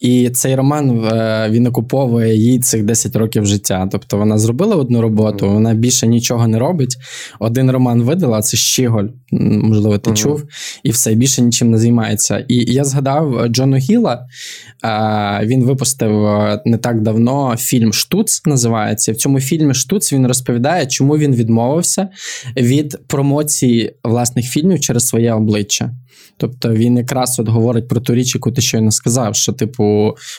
І 0.00 0.30
цей 0.30 0.54
роман 0.54 1.04
е, 1.04 1.48
він 1.50 1.66
окуповує 1.66 2.36
їй 2.36 2.58
цих 2.58 2.82
10 2.82 3.16
років 3.16 3.46
життя. 3.46 3.88
Тобто 3.92 4.16
вона 4.18 4.38
зробила 4.38 4.76
одну 4.76 5.00
роботу, 5.02 5.50
вона 5.50 5.74
більше 5.74 6.06
нічого 6.06 6.48
не 6.48 6.58
робить. 6.58 6.96
Один 7.38 7.70
роман 7.70 8.02
видала, 8.02 8.40
це 8.42 8.56
Щіголь, 8.56 9.06
можливо, 9.32 9.98
ти 9.98 10.10
Мгм. 10.10 10.16
чув, 10.16 10.44
і 10.82 10.90
все 10.90 11.14
більше 11.14 11.42
нічим 11.42 11.70
не 11.70 11.78
займається. 11.78 12.44
І 12.48 12.72
я 12.72 12.84
згадав 12.84 13.48
Джону 13.48 13.76
Гіла. 13.76 14.26
Він 15.42 15.64
випустив 15.64 16.26
е, 16.26 16.62
не 16.64 16.78
так 16.78 17.00
давно 17.02 17.56
фільм 17.58 17.92
Штуц 17.92 18.42
називається. 18.46 19.12
В 19.12 19.16
цьому 19.16 19.40
фільмі 19.40 19.74
Штуц 19.74 20.12
він 20.12 20.26
розповідає, 20.26 20.86
чому 20.86 21.18
він 21.18 21.34
відмовився 21.34 22.08
від 22.56 22.98
промоції 23.06 23.94
власних 24.04 24.46
фільмів 24.46 24.80
через 24.80 25.06
своє 25.06 25.32
обличчя. 25.32 25.90
Тобто 26.36 26.72
він 26.72 26.96
якраз 26.96 27.40
от 27.40 27.48
говорить 27.48 27.88
про 27.88 28.00
ту 28.00 28.14
річ, 28.14 28.34
яку 28.34 28.52
ти 28.52 28.60
щойно 28.62 28.90
сказав, 28.90 29.36
що, 29.36 29.52
типу, 29.52 29.84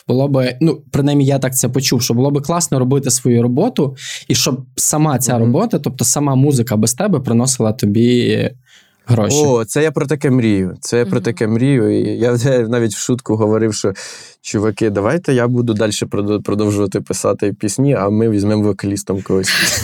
було 0.08 0.28
би, 0.28 0.58
ну, 0.62 0.82
принаймні, 0.92 1.26
я 1.26 1.40
так 1.40 1.58
це 1.58 1.70
почув, 1.70 2.02
що 2.02 2.14
було 2.14 2.32
би 2.32 2.42
класно 2.42 2.80
робити 2.80 3.12
свою 3.12 3.42
роботу, 3.42 3.96
і 4.28 4.36
щоб 4.36 4.66
сама 4.76 5.20
ця 5.20 5.38
робота, 5.38 5.80
тобто 5.80 6.06
сама 6.06 6.36
музика 6.36 6.76
без 6.76 6.94
тебе 6.94 7.20
приносила 7.20 7.74
тобі 7.74 8.50
гроші. 9.06 9.44
О, 9.46 9.66
це 9.66 9.84
я 9.84 9.92
про 9.92 10.06
таке 10.06 10.30
мрію. 10.30 10.78
Це 10.80 10.98
я 10.98 11.06
про 11.06 11.22
таке 11.22 11.48
мрію. 11.48 12.00
І 12.00 12.20
я 12.20 12.38
навіть 12.68 12.94
в 12.94 12.98
шутку 12.98 13.36
говорив, 13.36 13.74
що 13.74 13.94
чуваки, 14.42 14.90
давайте 14.90 15.34
я 15.34 15.48
буду 15.48 15.74
далі 15.74 15.92
продовжувати 16.44 17.02
писати 17.02 17.54
пісні, 17.54 17.94
а 17.94 18.10
ми 18.10 18.30
візьмемо 18.30 18.64
вокалістом 18.64 19.22
когось. 19.22 19.84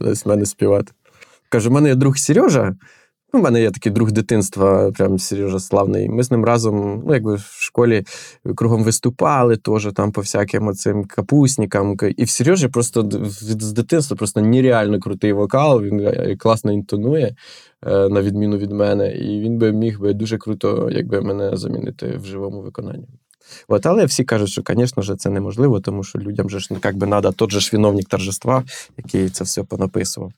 Десь 0.00 0.26
мене- 0.26 0.46
співати. 0.46 0.92
Кажу, 1.48 1.70
у 1.70 1.72
мене 1.72 1.88
є 1.88 1.94
друг 1.94 2.18
Сережа. 2.18 2.74
У 3.32 3.38
мене 3.38 3.60
є 3.60 3.70
такий 3.70 3.92
друг 3.92 4.12
дитинства, 4.12 4.92
прям 4.92 5.18
Сережа 5.18 5.60
славний. 5.60 6.08
Ми 6.08 6.22
з 6.22 6.30
ним 6.30 6.44
разом, 6.44 7.02
ну, 7.06 7.14
якби 7.14 7.34
в 7.34 7.58
школі 7.60 8.04
кругом 8.54 8.84
виступали, 8.84 9.56
теж 9.56 9.88
там 9.94 10.12
по 10.12 10.20
всяким 10.20 10.68
оцим 10.68 11.04
капусникам. 11.04 11.96
І 12.16 12.24
в 12.24 12.30
Сережі 12.30 12.68
просто 12.68 13.08
з 13.40 13.72
дитинства 13.72 14.16
просто 14.16 14.40
нереально 14.40 15.00
крутий 15.00 15.32
вокал. 15.32 15.82
Він 15.82 16.00
е, 16.00 16.36
класно 16.38 16.72
інтонує, 16.72 17.34
е, 17.86 18.08
на 18.08 18.22
відміну 18.22 18.58
від 18.58 18.72
мене. 18.72 19.12
І 19.16 19.40
він 19.40 19.58
би 19.58 19.72
міг 19.72 20.00
би 20.00 20.12
дуже 20.12 20.38
круто, 20.38 20.88
якби 20.92 21.20
мене 21.20 21.56
замінити 21.56 22.18
в 22.22 22.24
живому 22.24 22.60
виконанні. 22.60 23.08
От, 23.68 23.86
але 23.86 24.04
всі 24.04 24.24
кажуть, 24.24 24.48
що, 24.48 24.62
звісно 24.70 25.02
ж, 25.02 25.16
це 25.16 25.30
неможливо, 25.30 25.80
тому 25.80 26.04
що 26.04 26.18
людям 26.18 26.50
же 26.50 26.58
ж 26.58 26.68
ну, 26.70 26.78
би 26.94 27.06
треба 27.06 27.32
тот 27.32 27.50
же 27.50 27.60
ж 27.60 27.70
виновник 27.72 28.08
торжества, 28.08 28.64
який 28.96 29.28
це 29.28 29.44
все 29.44 29.62
понаписував. 29.62 30.32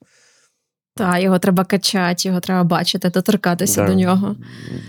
Та, 0.96 1.18
його 1.18 1.38
треба 1.38 1.64
качати, 1.64 2.28
його 2.28 2.40
треба 2.40 2.64
бачити, 2.64 3.10
доторкатися 3.10 3.80
Да. 3.82 3.86
до 3.86 3.94
нього. 3.94 4.36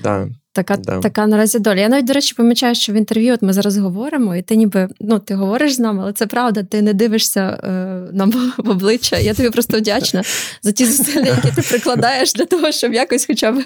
Да. 0.04 0.28
Така, 0.54 0.78
Да. 0.78 1.00
така 1.00 1.28
наразі 1.28 1.60
доля. 1.60 1.80
Я 1.80 1.90
навіть, 1.90 2.06
до 2.06 2.14
речі, 2.14 2.34
помічаю, 2.38 2.76
що 2.76 2.94
в 2.94 2.96
інтерв'ю 2.96 3.34
от 3.34 3.42
ми 3.42 3.54
зараз 3.54 3.78
говоримо, 3.78 4.36
і 4.36 4.42
ти 4.42 4.56
ніби 4.56 4.88
ну, 5.00 5.20
ти 5.20 5.36
говориш 5.36 5.74
з 5.74 5.80
нами, 5.80 6.04
але 6.04 6.14
це 6.14 6.28
правда, 6.28 6.64
ти 6.64 6.82
не 6.82 6.94
дивишся 6.94 7.42
е, 7.64 7.70
нам 8.14 8.32
в 8.58 8.70
обличчя. 8.70 9.18
Я 9.18 9.34
тобі 9.34 9.50
просто 9.50 9.78
вдячна 9.78 10.24
за 10.62 10.72
ті 10.72 10.86
зусилля, 10.86 11.28
які 11.28 11.56
ти 11.56 11.62
прикладаєш 11.62 12.34
для 12.34 12.46
того, 12.46 12.72
щоб 12.72 12.94
якось 12.94 13.26
хоча 13.26 13.52
б 13.52 13.64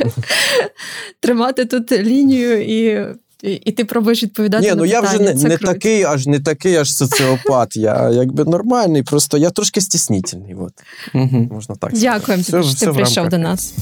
тримати 1.19 1.65
тут 1.65 1.91
лінію 1.91 2.61
і. 2.61 3.05
І, 3.45 3.53
і 3.53 3.71
ти 3.71 3.85
пробуєш 3.85 4.23
відповідати. 4.23 4.63
Ні, 4.63 4.69
на 4.69 4.75
ну 4.75 4.85
я 4.85 5.01
вже 5.01 5.19
не, 5.19 5.33
не 5.33 5.57
такий, 5.57 6.03
аж 6.03 6.27
не 6.27 6.39
такий 6.39 6.75
аж 6.75 6.93
соціопат. 6.93 7.77
Я 7.77 8.09
якби 8.09 8.43
нормальний, 8.43 9.03
просто 9.03 9.37
я 9.37 9.49
трошки 9.49 9.81
стіснітельний. 9.81 10.55
От, 10.55 10.73
Угу. 11.13 11.47
можна 11.51 11.75
так 11.75 11.93
Дякуємо 11.93 12.43
сказати. 12.43 12.63
тобі, 12.63 12.75
що 12.77 12.85
ти 12.85 12.93
прийшов 12.93 13.29
до 13.29 13.37
нас. 13.37 13.73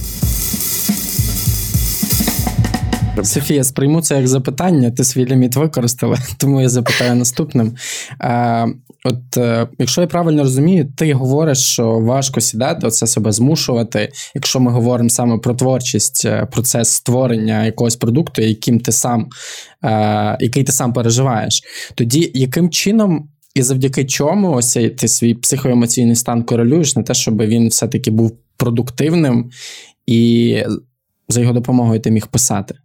Софія, 3.24 3.64
сприйму 3.64 4.02
це 4.02 4.16
як 4.16 4.28
запитання. 4.28 4.92
Ти 4.92 5.04
свій 5.04 5.26
ліміт 5.26 5.56
використала, 5.56 6.18
тому 6.38 6.62
я 6.62 6.70
запитаю 6.70 7.16
наступним. 7.16 7.76
От 9.06 9.38
е, 9.38 9.68
якщо 9.80 10.02
я 10.02 10.08
правильно 10.08 10.44
розумію, 10.44 10.92
ти 10.98 11.14
говориш, 11.14 11.58
що 11.58 12.00
важко 12.00 12.42
сідати, 12.42 12.88
оце 12.88 13.08
себе 13.08 13.32
змушувати. 13.32 14.12
Якщо 14.36 14.60
ми 14.60 14.72
говоримо 14.72 15.10
саме 15.10 15.38
про 15.38 15.54
творчість, 15.54 16.26
е, 16.26 16.48
процес 16.52 16.90
створення 16.90 17.66
якогось 17.66 17.96
продукту, 17.96 18.42
яким 18.42 18.80
ти 18.80 18.92
сам, 18.92 19.28
е, 19.84 20.38
який 20.40 20.64
ти 20.64 20.72
сам 20.72 20.94
переживаєш, 20.94 21.62
тоді 21.96 22.32
яким 22.34 22.70
чином 22.70 23.30
і 23.56 23.62
завдяки 23.62 24.06
чому 24.06 24.52
ось 24.52 24.74
ти 24.74 25.08
свій 25.08 25.34
психоемоційний 25.34 26.16
стан 26.16 26.44
корелюєш 26.44 26.96
на 26.96 27.04
те, 27.04 27.14
щоб 27.14 27.42
він 27.42 27.68
все-таки 27.68 28.12
був 28.12 28.38
продуктивним 28.58 29.52
і 30.06 30.58
за 31.30 31.42
його 31.42 31.54
допомогою 31.54 32.00
ти 32.00 32.12
міг 32.12 32.28
писати? 32.28 32.76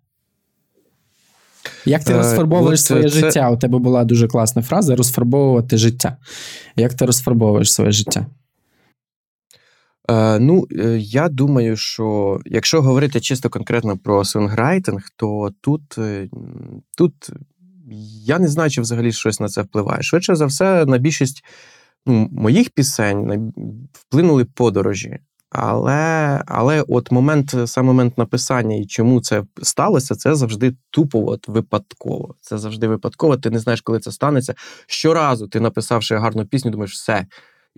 Як 1.88 2.04
ти 2.04 2.12
Е, 2.12 2.16
розфарбовуєш 2.16 2.84
своє 2.84 3.02
це- 3.02 3.08
життя? 3.08 3.50
У 3.50 3.56
тебе 3.56 3.78
була 3.78 4.04
дуже 4.04 4.28
класна 4.28 4.62
фраза 4.62 4.96
розфарбовувати 4.96 5.76
життя. 5.76 6.16
Як 6.76 6.94
ти 6.94 7.06
розфарбовуєш 7.06 7.72
своє 7.72 7.92
життя? 7.92 8.26
Е, 10.10 10.38
ну, 10.38 10.66
е, 10.78 10.98
я 10.98 11.28
думаю, 11.28 11.76
що 11.76 12.40
якщо 12.46 12.82
говорити 12.82 13.20
чисто 13.20 13.50
конкретно 13.50 13.98
про 13.98 14.24
сонграйтинг, 14.24 15.02
то 15.16 15.50
тут, 15.60 15.98
е, 15.98 16.28
тут 16.96 17.30
я 18.24 18.38
не 18.38 18.48
знаю, 18.48 18.70
чи 18.70 18.80
взагалі 18.80 19.12
щось 19.12 19.40
на 19.40 19.48
це 19.48 19.62
впливає. 19.62 20.02
Швидше 20.02 20.34
за 20.34 20.46
все, 20.46 20.84
на 20.86 20.98
більшість 20.98 21.44
ну, 22.06 22.28
моїх 22.32 22.70
пісень 22.70 23.52
вплинули 23.92 24.44
подорожі. 24.44 25.18
Але, 25.50 26.42
але 26.46 26.84
от 26.88 27.12
момент, 27.12 27.54
сам 27.66 27.86
момент 27.86 28.18
написання 28.18 28.76
і 28.76 28.86
чому 28.86 29.20
це 29.20 29.44
сталося, 29.62 30.14
це 30.14 30.34
завжди 30.34 30.74
тупо 30.90 31.28
от 31.28 31.48
випадково. 31.48 32.34
Це 32.40 32.58
завжди 32.58 32.88
випадково. 32.88 33.36
Ти 33.36 33.50
не 33.50 33.58
знаєш, 33.58 33.80
коли 33.80 34.00
це 34.00 34.12
станеться. 34.12 34.54
Щоразу 34.86 35.48
ти 35.48 35.60
написавши 35.60 36.16
гарну 36.16 36.46
пісню, 36.46 36.70
думаєш, 36.70 36.92
все. 36.92 37.26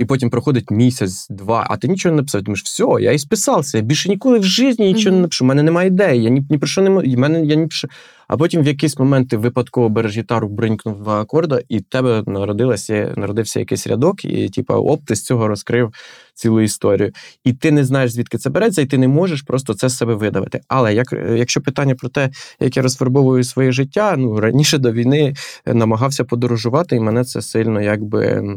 І 0.01 0.05
потім 0.05 0.31
проходить 0.31 0.71
місяць, 0.71 1.27
два, 1.31 1.67
а 1.71 1.77
ти 1.77 1.89
нічого 1.89 2.13
не 2.13 2.17
написав. 2.17 2.43
Думаєш, 2.43 2.63
все, 2.63 2.85
я 3.01 3.13
і 3.13 3.19
списався. 3.19 3.79
Я 3.79 3.85
більше 3.85 4.09
ніколи 4.09 4.39
в 4.39 4.43
житті 4.45 4.83
нічого 4.83 5.17
не 5.17 5.23
напишу. 5.23 5.45
У 5.45 5.49
мене 5.49 5.63
немає 5.63 5.89
ідеї. 5.89 6.23
Я 6.23 6.31
ні, 6.31 6.43
ні 6.51 6.59
про 6.59 6.67
що 6.67 6.83
не 6.83 6.91
м- 6.91 7.03
і 7.05 7.17
мене 7.17 7.45
я 7.45 7.55
ні 7.55 7.63
про 7.63 7.71
що. 7.71 7.89
А 8.29 8.37
потім 8.37 8.63
в 8.63 8.67
якийсь 8.67 8.99
момент 8.99 9.29
ти 9.29 9.37
випадково 9.37 9.89
береш 9.89 10.17
гітару, 10.17 10.49
бринькнув 10.49 11.03
два 11.03 11.21
акорда, 11.21 11.61
і 11.69 11.79
в 11.79 11.83
тебе 11.83 12.23
народилася, 12.27 13.15
народився 13.17 13.61
якийсь 13.61 13.87
рядок, 13.87 14.25
і 14.25 14.49
типа, 14.49 14.75
оп, 14.75 15.05
ти 15.05 15.15
з 15.17 15.25
цього 15.25 15.49
розкрив 15.49 15.93
цілу 16.35 16.61
історію. 16.61 17.13
І 17.45 17.53
ти 17.53 17.71
не 17.71 17.85
знаєш, 17.85 18.13
звідки 18.13 18.39
це 18.39 18.51
береться, 18.51 18.83
і 18.83 18.87
ти 18.87 18.99
не 18.99 19.09
можеш 19.09 19.43
просто 19.43 19.75
це 19.75 19.89
з 19.89 19.97
себе 19.97 20.15
видавити. 20.15 20.61
Але 20.69 20.95
як, 20.95 21.13
якщо 21.37 21.61
питання 21.61 21.95
про 21.95 22.09
те, 22.09 22.31
як 22.61 22.77
я 22.77 22.83
розфарбовую 22.83 23.45
своє 23.45 23.73
життя, 23.73 24.15
ну 24.19 24.41
раніше 24.41 24.79
до 24.79 24.93
війни 24.93 25.35
намагався 25.67 26.25
подорожувати, 26.25 26.97
і 26.97 27.01
мене 27.01 27.25
це 27.25 27.43
сильно 27.43 27.81
якби. 27.81 28.55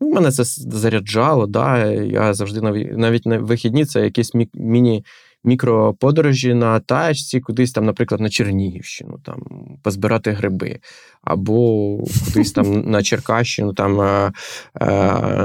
Мене 0.00 0.30
це 0.30 0.44
заряджало, 0.44 1.46
да. 1.46 1.86
Я 1.92 2.34
завжди 2.34 2.60
наві- 2.60 2.96
навіть 2.96 3.26
на 3.26 3.38
вихідні 3.38 3.84
це 3.84 4.00
мі- 4.34 4.48
міні. 4.54 5.04
Мікроподорожі 5.48 6.54
на 6.54 6.80
тачці, 6.80 7.40
кудись 7.40 7.72
там, 7.72 7.84
наприклад, 7.84 8.20
на 8.20 8.28
Чернігівщину, 8.30 9.18
там 9.24 9.42
позбирати 9.82 10.30
гриби, 10.30 10.78
або 11.22 11.98
кудись 12.24 12.52
там 12.52 12.80
на 12.90 13.02
Черкащину, 13.02 13.72
там 13.72 14.00
е, 14.00 14.32
е, 14.80 14.86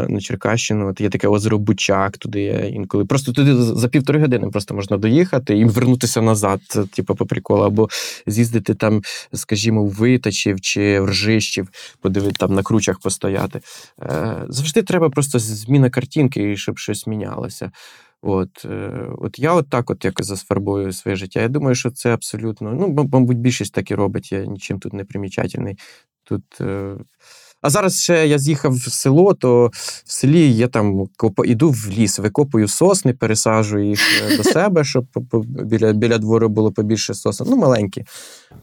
на 0.10 0.20
Черкащину, 0.20 0.90
от 0.90 1.02
є 1.02 1.10
таке 1.10 1.28
озеро 1.28 1.58
Бучак, 1.58 2.18
туди 2.18 2.42
я 2.42 2.60
інколи. 2.60 3.06
Просто 3.06 3.32
туди 3.34 3.56
за 3.56 3.76
за 3.76 3.88
півтори 3.88 4.20
години 4.20 4.50
просто 4.50 4.76
можна 4.76 4.98
доїхати 4.98 5.58
і 5.58 5.66
вернутися 5.66 6.22
назад, 6.22 6.60
типу, 6.96 7.16
по 7.16 7.26
приколу, 7.26 7.64
або 7.64 7.90
з'їздити 8.28 8.74
там, 8.74 9.02
скажімо, 9.34 9.84
в 9.84 9.90
Витачів 9.90 10.62
чи 10.62 11.00
в 11.00 11.06
Ржищів, 11.06 11.70
подивити 12.02 12.36
там 12.40 12.54
на 12.54 12.64
кручах 12.64 13.00
постояти. 13.00 13.62
Е, 14.02 14.46
Завжди 14.50 14.82
треба 14.82 15.10
просто 15.10 15.40
зміна 15.40 15.90
картинки, 15.90 16.58
щоб 16.58 16.78
щось 16.78 17.08
мінялося. 17.08 17.72
От, 18.26 18.66
е, 18.66 19.08
от 19.18 19.40
я 19.40 19.54
от 19.54 19.70
так 19.70 19.90
от 19.90 20.06
якось 20.06 20.26
засфарбую 20.26 20.94
своє 20.94 21.18
життя. 21.18 21.42
Я 21.42 21.48
думаю, 21.48 21.76
що 21.76 21.92
це 21.92 22.14
абсолютно, 22.14 22.72
ну, 22.74 23.08
мабуть, 23.12 23.38
більшість 23.38 23.74
так 23.74 23.92
і 23.92 23.96
робить, 23.96 24.32
я 24.32 24.46
нічим 24.46 24.80
тут 24.80 24.94
не 24.94 25.04
примічательний. 25.04 25.78
Тут, 26.24 26.44
е... 26.62 26.96
А 27.62 27.70
зараз 27.70 28.02
ще 28.02 28.28
я 28.28 28.40
з'їхав 28.40 28.74
в 28.74 28.92
село, 28.92 29.34
то 29.34 29.72
в 30.06 30.12
селі 30.12 30.54
я 30.54 30.68
там 30.68 31.08
іду 31.46 31.70
в 31.70 31.90
ліс, 31.90 32.20
викопую 32.20 32.68
сосни, 32.68 33.14
пересаджую 33.14 33.86
їх 33.86 34.00
е, 34.24 34.38
до 34.38 34.44
себе, 34.44 34.84
щоб 34.84 35.06
біля, 35.44 35.94
біля 35.94 36.18
двору 36.18 36.50
було 36.50 36.72
побільше 36.72 37.14
сосен. 37.14 37.48
Ну, 37.50 37.56
маленькі. 37.56 38.06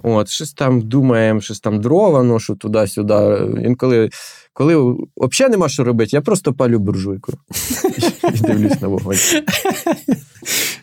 От, 0.03 0.29
щось 0.29 0.53
там 0.53 0.81
думаємо, 0.81 1.41
щось 1.41 1.61
там 1.61 1.81
дрова 1.81 2.23
ношу 2.23 2.57
туди-сюди. 2.57 3.39
Інколи, 3.65 4.11
коли 4.53 4.97
взагалі 5.17 5.51
нема 5.51 5.69
що 5.69 5.85
робити, 5.85 6.11
я 6.13 6.21
просто 6.21 6.53
палю 6.53 6.79
буржуйку 6.79 7.33
і 8.35 8.41
дивлюсь 8.41 8.81
на 8.81 8.89
вогонь. 8.89 9.17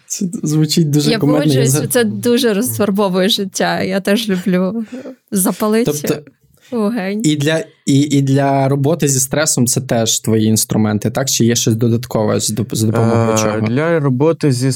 Це 0.05 0.25
звучить 0.43 0.89
дуже 0.89 1.11
Я 1.11 1.19
кумедно. 1.19 1.39
погоджуюсь, 1.39 1.89
це 1.89 2.03
дуже 2.03 2.53
розфарбовує 2.53 3.29
життя. 3.29 3.81
Я 3.81 3.99
теж 4.01 4.29
люблю 4.29 4.85
запалити 5.31 5.91
Тобто, 5.91 6.31
вогонь. 6.71 7.21
і 7.23 7.35
для, 7.35 7.63
і, 7.85 7.99
і 8.01 8.21
для 8.21 8.67
роботи 8.67 9.07
зі 9.07 9.19
стресом 9.19 9.67
це 9.67 9.81
теж 9.81 10.19
твої 10.19 10.45
інструменти, 10.45 11.11
так? 11.11 11.29
Чи 11.29 11.45
є 11.45 11.55
щось 11.55 11.75
додаткове 11.75 12.39
з 12.39 12.47
за 12.71 12.87
допомогою 12.87 13.31
Е, 13.33 13.37
чого? 13.37 13.61
Для 13.67 13.99
роботи 13.99 14.51
зі 14.51 14.71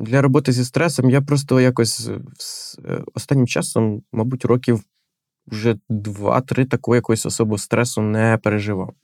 для 0.00 0.22
роботи 0.22 0.52
зі 0.52 0.64
стресом 0.64 1.10
я 1.10 1.20
просто 1.20 1.60
якось 1.60 2.08
е, 2.88 3.02
останнім 3.14 3.46
часом, 3.46 4.02
мабуть, 4.12 4.44
років 4.44 4.80
вже 5.46 5.76
два-три 5.88 6.64
такого 6.64 6.94
якогось 6.94 7.26
особого 7.26 7.58
стресу 7.58 8.02
не 8.02 8.38
переживав. 8.42 8.94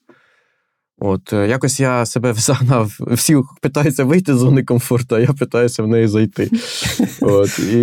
От, 1.05 1.33
е, 1.33 1.49
якось 1.49 1.81
я 1.81 2.07
себе 2.07 2.33
загнав, 2.37 2.99
всі 3.01 3.37
питаються 3.61 4.05
вийти 4.05 4.35
з 4.35 4.39
зони 4.39 4.65
комфорту, 4.65 5.15
а 5.15 5.21
я 5.21 5.33
питаюся 5.33 5.83
в 5.83 5.89
неї 5.89 6.07
зайти. 6.07 6.51
От, 7.21 7.59
і 7.59 7.81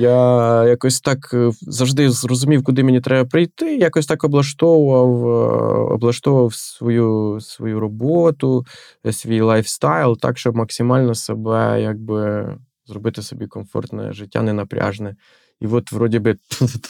я 0.00 0.64
якось 0.64 1.00
так 1.00 1.30
е, 1.34 1.50
завжди 1.60 2.10
зрозумів, 2.10 2.64
куди 2.64 2.84
мені 2.84 3.00
треба 3.00 3.28
прийти. 3.28 3.76
Якось 3.76 4.06
так 4.06 4.24
облаштовував, 4.24 5.28
е, 5.28 5.94
облаштовував 5.94 6.54
свою, 6.54 7.38
свою 7.40 7.80
роботу, 7.80 8.64
свій 9.12 9.40
lifestyle, 9.40 10.18
так, 10.18 10.38
щоб 10.38 10.56
максимально 10.56 11.14
себе 11.14 11.82
якби 11.82 12.48
зробити 12.86 13.22
собі 13.22 13.46
комфортне 13.46 14.12
життя, 14.12 14.42
ненапряжне. 14.42 15.16
І 15.60 15.66
от, 15.66 15.92
вроді 15.92 16.18
би. 16.18 16.36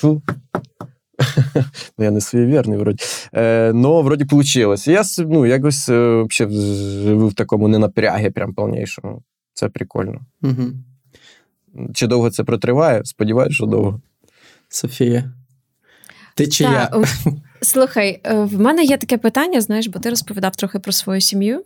Ну, 1.98 2.04
я 2.04 2.11
не 2.11 2.20
суєвірний, 2.20 2.78
вроді. 2.78 3.04
Е, 3.35 3.72
но 3.72 4.02
вроді 4.02 4.24
вийшло. 4.31 4.74
Я 4.87 5.02
ну, 5.18 5.46
якось 5.46 5.88
е, 5.88 5.98
вообще 5.98 6.48
живу 6.50 7.28
в 7.28 7.35
такому 7.35 7.68
ненапрягі, 7.68 8.31
прям 8.31 8.54
повнішому. 8.54 9.22
Це 9.54 9.68
прикольно. 9.68 10.20
Угу. 10.42 10.64
Чи 11.94 12.07
довго 12.07 12.31
це 12.31 12.44
протриває? 12.44 13.04
Сподіваюся, 13.04 13.54
що 13.54 13.66
довго. 13.66 14.00
Софія. 14.68 15.33
Ти 16.35 16.46
чи 16.46 16.64
Та, 16.64 16.70
я? 16.72 17.04
Слухай, 17.62 18.20
е, 18.24 18.35
в 18.35 18.61
мене 18.61 18.85
є 18.85 18.96
таке 18.96 19.18
питання, 19.18 19.61
знаєш, 19.61 19.87
бо 19.87 19.98
ти 19.98 20.11
розповідав 20.11 20.57
трохи 20.57 20.78
про 20.78 20.92
свою 20.92 21.20
сім'ю. 21.20 21.62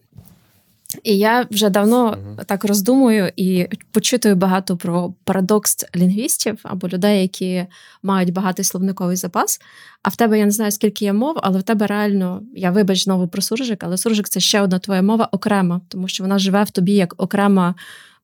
І 1.03 1.19
я 1.19 1.47
вже 1.51 1.71
давно 1.71 2.19
Мгм. 2.25 2.39
так 2.47 2.65
роздумую 2.65 3.33
і 3.37 3.69
почитую 3.91 4.37
багато 4.37 4.77
про 4.77 5.15
парадокс 5.25 5.77
лінгвістів 5.97 6.59
або 6.63 6.89
людей, 6.89 7.23
які 7.23 7.67
мають 8.03 8.33
багатий 8.33 8.65
словниковий 8.65 9.17
запас. 9.17 9.61
А 10.03 10.09
в 10.09 10.17
тебе 10.17 10.39
я 10.39 10.45
не 10.45 10.51
знаю, 10.51 10.71
скільки 10.71 11.05
є 11.05 11.13
мов, 11.13 11.37
але 11.43 11.59
в 11.59 11.63
тебе 11.63 11.87
реально, 11.87 12.43
я 12.55 12.71
вибач 12.71 13.05
знову 13.05 13.29
про 13.29 13.43
суржик, 13.43 13.85
але 13.85 13.97
суржик 13.97 14.29
це 14.29 14.41
ще 14.41 14.61
одна 14.61 14.79
твоя 14.79 15.03
мова 15.03 15.29
окрема, 15.33 15.81
тому 15.89 16.09
що 16.09 16.25
вона 16.25 16.39
живе 16.39 16.65
в 16.65 16.71
тобі 16.71 16.93
як 16.93 17.23
окрема 17.23 17.75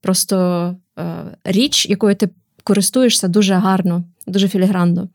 просто 0.01 0.77
е, 0.99 1.25
річ, 1.45 1.89
якою 1.89 2.15
ти 2.15 2.29
користуєшся 2.65 3.29
дуже 3.29 3.55
гарно, 3.55 4.05
дуже 4.27 4.49
філігранно. 4.49 5.09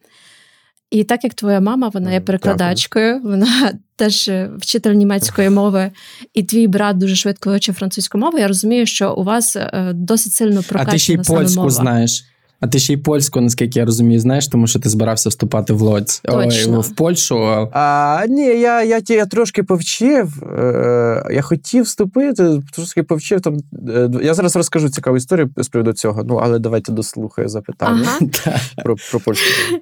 І 0.91 1.03
так 1.03 1.23
як 1.23 1.33
твоя 1.33 1.59
мама, 1.59 1.89
вона 1.89 2.11
є 2.11 2.21
перекладачкою, 2.21 3.21
вона 3.21 3.73
теж 3.95 4.27
е, 4.27 4.49
вчитель 4.57 4.93
німецької 4.93 5.49
мови, 5.49 5.91
і 6.33 6.43
твій 6.43 6.67
брат 6.67 6.97
дуже 6.97 7.15
швидко 7.15 7.49
вивчив 7.49 7.75
французьку 7.75 8.17
мову. 8.17 8.37
Я 8.37 8.47
розумію, 8.47 8.85
що 8.85 9.13
у 9.13 9.23
вас 9.23 9.55
е, 9.55 9.91
досить 9.95 10.33
сильно 10.33 10.61
А 10.73 10.85
ти 10.85 10.99
ще 10.99 11.13
й 11.13 11.17
польську 11.17 11.59
мова. 11.59 11.69
знаєш. 11.69 12.25
А 12.59 12.67
ти 12.67 12.79
ще 12.79 12.93
й 12.93 12.97
польську, 12.97 13.41
наскільки 13.41 13.79
я 13.79 13.85
розумію, 13.85 14.19
знаєш, 14.19 14.47
тому 14.47 14.67
що 14.67 14.79
ти 14.79 14.89
збирався 14.89 15.29
вступати 15.29 15.73
в 15.73 15.81
Лодзь. 15.81 16.21
Точно. 16.23 16.77
Ой, 16.77 16.81
в 16.81 16.95
Польщу. 16.95 17.37
а- 17.73 18.25
ні, 18.29 18.45
я, 18.45 18.83
я, 18.83 19.01
ті- 19.01 19.13
я 19.13 19.25
трошки 19.25 19.63
повчив. 19.63 20.43
Е, 20.43 21.23
я 21.31 21.41
хотів 21.41 21.83
вступити, 21.83 22.61
трошки 22.73 23.03
повчив. 23.03 23.41
Там, 23.41 23.57
е, 23.89 24.09
я 24.23 24.33
зараз 24.33 24.55
розкажу 24.55 24.89
цікаву 24.89 25.17
історію 25.17 25.49
з 25.57 25.67
приводу 25.67 25.93
цього, 25.93 26.23
ну, 26.23 26.35
але 26.35 26.59
давайте 26.59 26.91
дослухаю 26.91 27.49
запитання 27.49 28.07
Ага. 28.45 28.59
Про, 28.83 28.95
про 29.11 29.19
польську. 29.19 29.45
Мгм. 29.71 29.81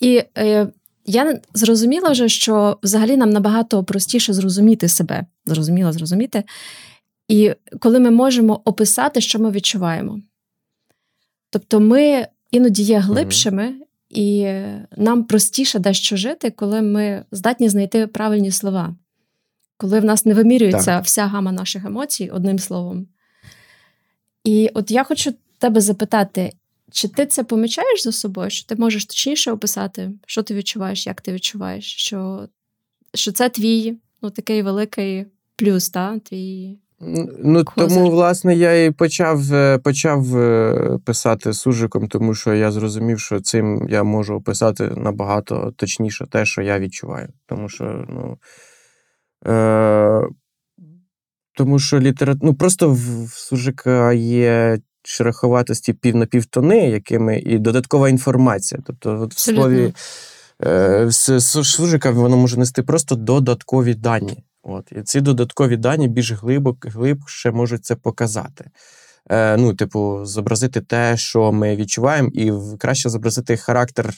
І 0.00 0.22
е, 0.38 0.66
я 1.06 1.40
зрозуміла 1.54 2.10
вже, 2.10 2.28
що 2.28 2.78
взагалі 2.82 3.16
нам 3.16 3.30
набагато 3.30 3.84
простіше 3.84 4.32
зрозуміти 4.32 4.88
себе. 4.88 5.26
Зрозуміло, 5.44 5.92
зрозуміти. 5.92 6.44
І 7.28 7.52
коли 7.80 8.00
ми 8.00 8.10
можемо 8.10 8.60
описати, 8.64 9.20
що 9.20 9.38
ми 9.38 9.50
відчуваємо. 9.50 10.20
Тобто 11.50 11.80
ми 11.80 12.26
іноді 12.50 12.82
є 12.82 12.98
глибшими 12.98 13.74
І 14.08 14.52
нам 14.96 15.24
простіше 15.24 15.78
дещо 15.78 16.16
жити, 16.16 16.50
коли 16.50 16.82
ми 16.82 17.24
здатні 17.32 17.68
знайти 17.68 18.06
правильні 18.06 18.50
слова, 18.50 18.96
коли 19.76 20.00
в 20.00 20.04
нас 20.04 20.26
не 20.26 20.34
вимірюється 20.34 21.00
вся 21.00 21.26
гама 21.26 21.52
наших 21.52 21.84
емоцій 21.84 22.30
одним 22.30 22.58
словом. 22.58 23.06
І 24.44 24.70
от 24.74 24.90
я 24.90 25.04
хочу 25.04 25.34
тебе 25.58 25.80
запитати, 25.80 26.52
чи 26.92 27.08
ти 27.08 27.26
це 27.26 27.44
помічаєш 27.44 28.02
за 28.02 28.12
собою, 28.12 28.50
що 28.50 28.66
ти 28.66 28.76
можеш 28.76 29.06
точніше 29.06 29.52
описати, 29.52 30.10
що 30.26 30.42
ти 30.42 30.54
відчуваєш, 30.54 31.06
як 31.06 31.20
ти 31.20 31.32
відчуваєш, 31.32 31.96
що, 31.96 32.48
що 33.14 33.32
це 33.32 33.48
твій 33.48 33.98
ну, 34.22 34.30
такий 34.30 34.62
великий 34.62 35.26
плюс, 35.56 35.90
та? 35.90 36.18
твій. 36.18 36.78
Ну, 37.00 37.64
Козир. 37.64 37.88
тому, 37.88 38.10
власне, 38.10 38.54
я 38.54 38.84
і 38.84 38.90
почав, 38.90 39.54
е, 39.54 39.78
почав 39.78 40.36
е, 40.36 40.98
писати 41.04 41.52
суржиком, 41.52 42.08
тому 42.08 42.34
що 42.34 42.54
я 42.54 42.72
зрозумів, 42.72 43.20
що 43.20 43.40
цим 43.40 43.86
я 43.90 44.02
можу 44.02 44.34
описати 44.34 44.84
набагато 44.96 45.72
точніше 45.76 46.26
те, 46.26 46.44
що 46.46 46.62
я 46.62 46.78
відчуваю. 46.78 47.28
Тому 47.46 47.68
що, 47.68 48.06
ну. 48.08 48.38
Е, 49.46 50.22
тому 51.54 51.78
що 51.78 52.00
літера... 52.00 52.34
ну, 52.42 52.54
просто 52.54 52.90
в, 52.90 53.24
в 53.24 53.30
суржика 53.30 54.12
є 54.12 54.78
шероховатості 55.06 55.92
пів 55.92 56.16
на 56.16 56.26
півтони, 56.26 56.90
якими 56.90 57.38
і 57.38 57.58
додаткова 57.58 58.08
інформація. 58.08 58.80
Тобто, 58.86 59.20
от 59.20 59.34
в 59.34 59.38
слові 59.38 59.94
е, 60.64 61.06
з 61.10 61.40
суржика 61.40 62.10
воно 62.10 62.36
може 62.36 62.56
нести 62.56 62.82
просто 62.82 63.14
додаткові 63.14 63.94
дані. 63.94 64.44
От, 64.62 64.92
і 64.92 65.02
ці 65.02 65.20
додаткові 65.20 65.76
дані 65.76 66.08
більш 66.08 66.32
глибок, 66.32 66.86
глибше 66.86 67.50
можуть 67.50 67.84
це 67.84 67.96
показати. 67.96 68.70
Е, 69.30 69.56
ну, 69.56 69.74
типу, 69.74 70.24
зобразити 70.24 70.80
те, 70.80 71.16
що 71.16 71.52
ми 71.52 71.76
відчуваємо, 71.76 72.30
і 72.32 72.52
краще 72.78 73.08
зобразити 73.08 73.56
характер 73.56 74.14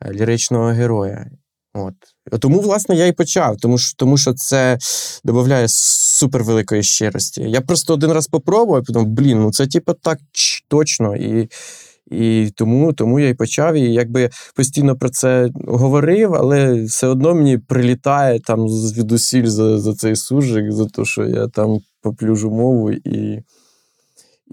е, 0.00 0.12
ліричного 0.12 0.64
героя. 0.64 1.26
От. 1.74 1.94
Тому, 2.40 2.60
власне, 2.60 2.96
я 2.96 3.06
і 3.06 3.12
почав, 3.12 3.56
тому 3.56 3.78
що, 3.78 3.96
тому 3.96 4.18
що 4.18 4.32
це 4.32 4.78
додає 5.24 5.66
супервеликої 5.68 6.82
щирості. 6.82 7.42
Я 7.42 7.60
просто 7.60 7.94
один 7.94 8.12
раз 8.12 8.26
попробував, 8.26 8.82
і 8.82 8.84
подумав, 8.84 9.08
блін, 9.08 9.38
ну 9.38 9.52
це 9.52 9.66
типу 9.66 9.92
так 9.92 10.18
точно. 10.68 11.16
І, 11.16 11.48
і 12.10 12.50
тому, 12.56 12.92
тому 12.92 13.20
я 13.20 13.28
і 13.28 13.34
почав. 13.34 13.74
І 13.74 13.92
якби 13.92 14.30
постійно 14.54 14.96
про 14.96 15.10
це 15.10 15.48
говорив, 15.66 16.34
але 16.34 16.84
все 16.84 17.06
одно 17.06 17.34
мені 17.34 17.58
прилітає 17.58 18.40
там 18.40 18.68
звідусіль 18.68 19.46
за, 19.46 19.78
за 19.78 19.94
цей 19.94 20.16
суржик, 20.16 20.72
за 20.72 20.86
те, 20.86 21.04
що 21.04 21.24
я 21.26 21.48
там 21.48 21.78
поплюжу 22.02 22.50
мову 22.50 22.92
і. 22.92 23.42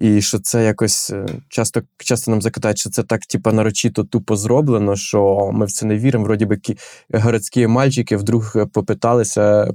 І 0.02 0.22
що 0.22 0.40
це 0.40 0.64
якось 0.64 1.10
е, 1.10 1.26
часто, 1.50 1.82
часто 1.98 2.32
нам 2.32 2.42
закидають, 2.42 2.78
що 2.78 2.90
це 2.90 3.04
так, 3.04 3.26
типа, 3.26 3.52
нарочито 3.52 4.04
тупо 4.04 4.36
зроблено, 4.36 4.96
що 4.96 5.50
ми 5.54 5.66
в 5.66 5.72
це 5.72 5.86
не 5.86 5.98
віримо. 5.98 6.26
Вроді 6.26 6.46
би 6.46 6.56
кі- 6.56 6.78
городські 7.14 7.68
мальчики 7.68 8.18
вдруг 8.18 8.54
е, 8.56 8.66
попиталися, 8.66 9.72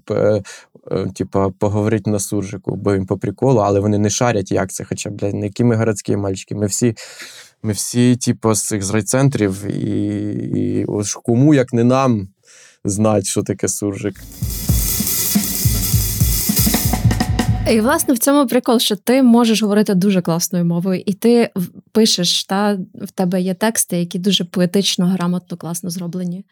типа, 1.15 1.51
поговорити 1.51 2.11
на 2.11 2.19
суржику, 2.19 2.77
бо 2.77 2.95
їм 2.95 3.07
по 3.07 3.19
приколу, 3.19 3.61
але 3.61 3.81
вони 3.81 3.99
не 3.99 4.11
шарять, 4.11 4.53
як 4.53 4.71
це. 4.73 4.85
Хоча, 4.85 5.11
блядь, 5.11 5.35
не 5.35 5.47
які 5.47 5.65
ми 5.65 5.77
городські 5.77 6.17
мальчики. 6.17 6.55
Ми 6.55 6.67
всі, 6.67 6.95
ми 7.62 7.73
всі, 7.73 8.17
типу, 8.17 8.55
з 8.55 8.67
цих 8.67 8.83
з 8.83 8.91
райцентрів, 8.91 9.65
і, 9.67 10.31
і 10.57 10.85
ось 10.85 11.15
кому, 11.15 11.55
як 11.55 11.73
не 11.73 11.85
нам, 11.85 12.29
знать, 12.85 13.27
що 13.27 13.43
таке 13.43 13.69
суржик. 13.69 14.15
І, 17.71 17.81
власне, 17.81 18.15
в 18.15 18.19
цьому 18.19 18.47
прикол, 18.47 18.79
що 18.79 18.97
ти 18.97 19.23
можеш 19.23 19.63
говорити 19.63 19.95
дуже 19.95 20.23
класною 20.23 20.65
мовою, 20.65 21.03
і 21.07 21.13
ти 21.13 21.51
пишеш, 21.93 22.45
та 22.45 22.79
в 22.95 23.11
тебе 23.11 23.41
є 23.41 23.55
тексти, 23.55 23.99
які 23.99 24.19
дуже 24.19 24.45
поетично, 24.45 25.07
грамотно, 25.07 25.57
класно 25.57 25.91
зроблені. 25.91 26.45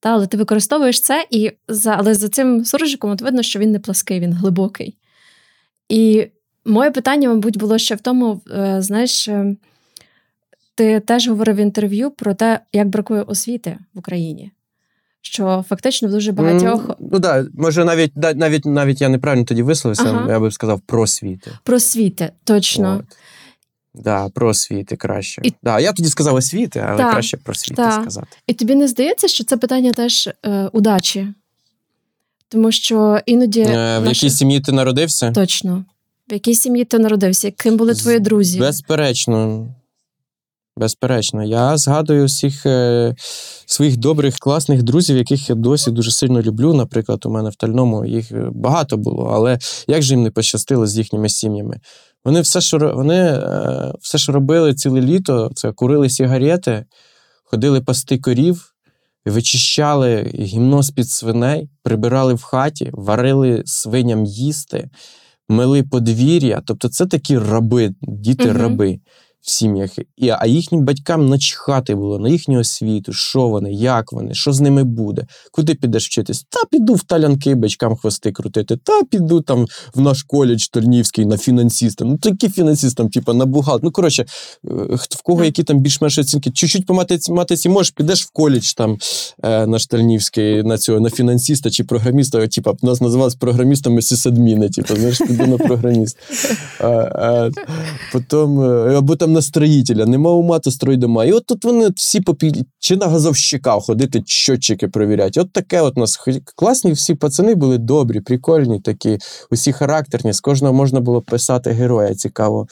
Та, 0.00 0.08
але 0.08 0.26
ти 0.26 0.36
використовуєш 0.36 1.00
це, 1.00 1.26
і 1.30 1.50
за, 1.68 1.94
але 1.98 2.14
за 2.14 2.28
цим 2.28 2.64
суржиком 2.64 3.10
от 3.10 3.22
видно, 3.22 3.42
що 3.42 3.58
він 3.58 3.72
не 3.72 3.78
плаский, 3.78 4.20
він 4.20 4.32
глибокий. 4.32 4.96
І 5.88 6.26
моє 6.64 6.90
питання, 6.90 7.28
мабуть, 7.28 7.58
було 7.58 7.78
ще 7.78 7.94
в 7.94 8.00
тому: 8.00 8.40
е, 8.50 8.82
знаєш, 8.82 9.28
е, 9.28 9.56
ти 10.74 11.00
теж 11.00 11.28
говорив 11.28 11.56
в 11.56 11.58
інтерв'ю 11.58 12.10
про 12.10 12.34
те, 12.34 12.60
як 12.72 12.88
бракує 12.88 13.22
освіти 13.22 13.78
в 13.94 13.98
Україні. 13.98 14.52
Що 15.24 15.64
фактично 15.68 16.08
в 16.08 16.10
дуже 16.10 16.32
багатьох 16.32 16.84
М, 16.90 16.94
Ну 17.00 17.20
так, 17.20 17.20
да, 17.20 17.50
може, 17.54 17.84
навіть, 17.84 18.12
да, 18.16 18.34
навіть, 18.34 18.64
навіть 18.66 19.00
я 19.00 19.08
неправильно 19.08 19.44
тоді 19.44 19.62
висловився, 19.62 20.04
Ага. 20.06 20.32
я 20.32 20.40
би 20.40 20.50
сказав 20.50 20.80
просвіти. 20.80 21.50
просвіти, 21.64 22.32
точно. 22.44 22.96
От. 23.10 23.16
Да, 23.94 24.28
про 24.28 24.48
освіти 24.48 24.96
краще. 24.96 25.42
І- 25.44 25.52
Да, 25.62 25.80
я 25.80 25.92
тоді 25.92 26.08
сказав 26.08 26.34
освіти, 26.34 26.84
але 26.88 26.96
Так, 26.98 27.12
краще 27.12 27.36
про 27.36 27.52
освіти 27.52 27.74
так. 27.82 28.02
сказати. 28.02 28.26
І 28.46 28.54
тобі 28.54 28.74
не 28.74 28.88
здається, 28.88 29.28
що 29.28 29.44
це 29.44 29.56
питання 29.56 29.92
теж 29.92 30.28
е, 30.46 30.68
удачі? 30.72 31.28
Тому 32.48 32.72
що 32.72 33.20
іноді 33.26 33.60
Е, 33.60 33.98
в 33.98 34.04
наші- 34.04 34.26
якій 34.26 34.36
сім'ї 34.36 34.60
ти 34.60 34.72
народився? 34.72 35.30
точно 35.32 35.84
в 36.30 36.32
якій 36.32 36.54
сім'ї 36.54 36.84
ти 36.84 36.98
народився, 36.98 37.50
ким 37.50 37.76
були 37.76 37.94
твої 37.94 38.20
друзі? 38.20 38.58
Безперечно. 38.58 39.66
Безперечно. 40.76 41.44
Я 41.44 41.76
згадую 41.76 42.26
всіх 42.26 42.66
е, 42.66 43.14
своїх 43.66 43.96
добрих, 43.96 44.36
класних 44.38 44.82
друзів, 44.82 45.16
яких 45.16 45.48
я 45.48 45.54
досі 45.54 45.90
дуже 45.90 46.10
сильно 46.10 46.42
люблю. 46.42 46.74
Наприклад, 46.74 47.26
у 47.26 47.30
мене 47.30 47.50
в 47.50 47.56
Тальному 47.56 48.04
їх 48.06 48.32
е, 48.32 48.48
багато 48.54 48.96
було, 48.96 49.30
але 49.34 49.58
як 49.86 50.02
же 50.02 50.14
їм 50.14 50.22
не 50.22 50.30
пощастило 50.30 50.86
з 50.86 50.98
їхніми 50.98 51.28
сім'ями? 51.28 51.80
Вони 52.24 52.40
все, 52.40 52.60
що, 52.60 52.92
вони, 52.96 53.16
е, 53.16 53.92
все, 54.00 54.18
що 54.18 54.32
робили 54.32 54.74
ціле 54.74 55.00
літо, 55.00 55.50
це 55.54 55.72
курили 55.72 56.10
сигарети, 56.10 56.84
ходили 57.44 57.80
пасти 57.80 58.18
корів, 58.18 58.74
вичищали 59.26 60.32
гімно 60.34 60.82
з-під 60.82 61.10
свиней, 61.10 61.68
прибирали 61.82 62.34
в 62.34 62.42
хаті, 62.42 62.90
варили 62.92 63.62
свиням 63.66 64.24
їсти, 64.24 64.90
мили 65.48 65.82
подвір'я. 65.82 66.62
Тобто, 66.66 66.88
це 66.88 67.06
такі 67.06 67.38
раби, 67.38 67.94
діти-раби 68.02 69.00
в 69.42 69.50
сім'ях. 69.50 69.90
І, 70.16 70.28
а 70.28 70.46
їхнім 70.46 70.84
батькам 70.84 71.28
начхати 71.28 71.94
було 71.94 72.18
на 72.18 72.28
їхню 72.28 72.60
освіту, 72.60 73.12
що 73.12 73.48
вони, 73.48 73.72
як 73.72 74.12
вони, 74.12 74.34
що 74.34 74.52
з 74.52 74.60
ними 74.60 74.84
буде, 74.84 75.26
куди 75.52 75.74
підеш 75.74 76.06
вчитись? 76.06 76.46
Та 76.48 76.58
піду 76.70 76.94
в 76.94 77.02
талянки 77.02 77.54
батькам 77.54 77.96
хвости 77.96 78.32
крутити, 78.32 78.76
та 78.76 79.02
піду 79.02 79.40
там 79.40 79.66
в 79.94 80.00
наш 80.00 80.22
коледж 80.22 80.66
Тернівський 80.66 81.26
на 81.26 81.38
фінансіста. 81.38 82.04
Ну, 82.04 82.18
такі 82.18 82.48
фінансіст, 82.48 82.96
там, 82.96 83.08
типа, 83.08 83.34
на 83.34 83.46
бухгалтер. 83.46 83.84
Ну, 83.84 83.90
коротше, 83.90 84.22
е, 84.22 84.26
в 85.10 85.22
кого 85.22 85.44
які 85.44 85.62
там 85.62 85.80
більш-менш 85.80 86.18
оцінки, 86.18 86.50
чуть-чуть 86.50 86.86
по 86.86 86.94
матиці, 86.94 87.32
матиці 87.32 87.68
можеш, 87.68 87.90
підеш 87.90 88.24
в 88.24 88.30
коледж 88.30 88.72
там 88.72 88.98
е, 89.42 89.66
на 89.66 89.78
Штальнівський, 89.78 90.62
на 90.62 90.78
цього, 90.78 91.00
на 91.00 91.10
фінансіста 91.10 91.70
чи 91.70 91.84
програміста, 91.84 92.46
типа, 92.46 92.72
нас 92.82 93.00
називалось 93.00 93.34
програмістами 93.34 94.02
сисадміни, 94.02 94.68
типу, 94.68 94.96
знаєш, 94.96 95.18
піду 95.18 95.46
на 95.46 95.58
програміст. 95.58 96.18
А, 96.80 96.86
а, 96.88 97.50
потім, 98.12 98.60
е, 98.60 98.96
або 98.96 99.16
там 99.16 99.31
на 99.32 99.42
строїтеля, 99.42 100.06
нема 100.06 100.30
ума, 100.30 100.58
то 100.58 100.70
строй 100.70 100.96
дома. 100.96 101.24
І 101.24 101.32
от 101.32 101.46
тут 101.46 101.64
вони 101.64 101.88
всі 101.96 102.20
попі... 102.20 102.52
чи 102.78 102.96
на 102.96 103.06
газовщика 103.06 103.80
ходити, 103.80 104.22
щотчики 104.26 104.88
перевіряти. 104.88 105.40
От 105.40 105.52
таке 105.52 105.80
от 105.80 105.96
нас 105.96 106.18
класні 106.56 106.92
всі 106.92 107.14
пацани 107.14 107.54
були 107.54 107.78
добрі, 107.78 108.20
прикольні 108.20 108.80
такі, 108.80 109.18
усі 109.50 109.72
характерні, 109.72 110.32
з 110.32 110.40
кожного 110.40 110.74
можна 110.74 111.00
було 111.00 111.22
писати 111.22 111.70
героя 111.70 112.14
цікаво. 112.14 112.66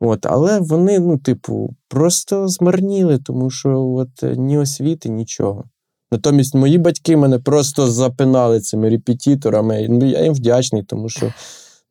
От, 0.00 0.26
але 0.26 0.60
вони, 0.60 0.98
ну, 0.98 1.18
типу, 1.18 1.70
просто 1.88 2.48
змарніли, 2.48 3.18
тому 3.18 3.50
що 3.50 3.80
от 3.80 4.22
е, 4.22 4.36
ні 4.36 4.58
освіти, 4.58 5.08
нічого. 5.08 5.64
Натомість 6.12 6.54
мої 6.54 6.78
батьки 6.78 7.16
мене 7.16 7.38
просто 7.38 7.90
запинали 7.90 8.60
цими 8.60 8.88
репетиторами. 8.88 9.88
Я 10.02 10.22
їм 10.22 10.34
вдячний, 10.34 10.82
тому 10.82 11.08
що, 11.08 11.32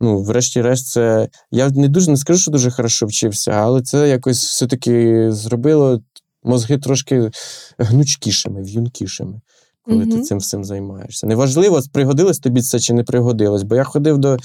ну, 0.02 0.22
врешті-решт, 0.22 0.88
це. 0.88 1.30
Я 1.52 1.70
не 1.70 1.88
дуже 1.88 2.12
не 2.12 2.18
скажу, 2.18 2.40
що 2.40 2.52
дуже 2.52 2.72
хорошо 2.72 3.06
вчився, 3.06 3.52
але 3.52 3.82
це 3.82 4.10
якось 4.10 4.46
все-таки 4.46 5.28
зробило 5.32 6.02
мозги 6.44 6.78
трошки 6.78 7.32
гнучкішими, 7.78 8.62
в'юнкішими, 8.62 9.42
коли 9.82 10.06
ти 10.06 10.22
цим 10.22 10.38
всім 10.38 10.64
займаєшся. 10.64 11.28
Неважливо, 11.28 11.82
пригодилось 11.94 12.40
тобі 12.40 12.62
це 12.62 12.80
чи 12.80 12.94
не 12.94 13.04
пригодилось, 13.04 13.64
бо 13.64 13.76
я 13.76 13.84
ходив 13.84 14.18
до 14.18 14.38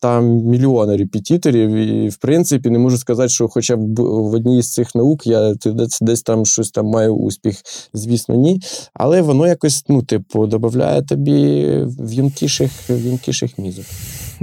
там 0.00 0.24
мільйони 0.26 0.96
репетиторів, 0.96 1.70
і 1.70 2.08
в 2.08 2.16
принципі 2.16 2.70
не 2.70 2.78
можу 2.78 2.98
сказати, 2.98 3.28
що 3.28 3.48
хоча 3.48 3.76
б 3.76 4.00
в 4.00 4.34
одній 4.34 4.62
з 4.62 4.72
цих 4.72 4.94
наук 4.94 5.26
я 5.26 5.54
десь, 5.54 5.98
десь 6.00 6.22
там 6.22 6.46
щось 6.46 6.70
там 6.70 6.86
маю 6.86 7.14
успіх. 7.14 7.56
Звісно, 7.92 8.34
ні. 8.34 8.60
Але 8.94 9.22
воно 9.22 9.46
якось, 9.46 9.84
ну, 9.88 10.02
типу, 10.02 10.46
додає 10.46 11.02
тобі 11.02 11.66
в'юнкіших, 11.98 12.70
в'юнкіших 12.88 13.58
мізок. 13.58 13.84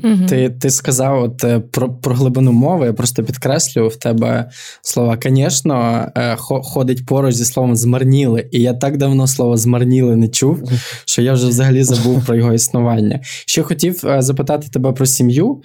Мгм. 0.04 0.26
Ти, 0.26 0.50
ти 0.50 0.70
сказав 0.70 1.24
от, 1.24 1.44
е, 1.44 1.60
про, 1.60 1.90
про 1.90 2.16
глибину 2.16 2.52
мови, 2.52 2.86
я 2.86 2.94
просто 2.94 3.24
підкреслю 3.24 3.88
в 3.88 3.96
тебе 3.96 4.50
слова, 4.82 5.18
звісно, 5.24 6.08
е, 6.16 6.36
хо- 6.36 6.62
ходить 6.62 7.06
поруч 7.06 7.36
зі 7.36 7.46
словом 7.46 7.76
змарніли. 7.76 8.48
І 8.52 8.62
я 8.62 8.74
так 8.74 8.98
давно 8.98 9.28
слово 9.28 9.58
змарніли 9.58 10.16
не 10.16 10.28
чув, 10.28 10.64
що 11.06 11.22
я 11.22 11.34
вже 11.34 11.48
взагалі 11.48 11.84
забув 11.84 12.26
про 12.26 12.36
його 12.36 12.54
існування. 12.54 13.20
Ще 13.46 13.62
хотів 13.64 14.06
е, 14.06 14.22
запитати 14.22 14.68
тебе 14.74 14.92
про 14.92 15.06
сім'ю. 15.06 15.62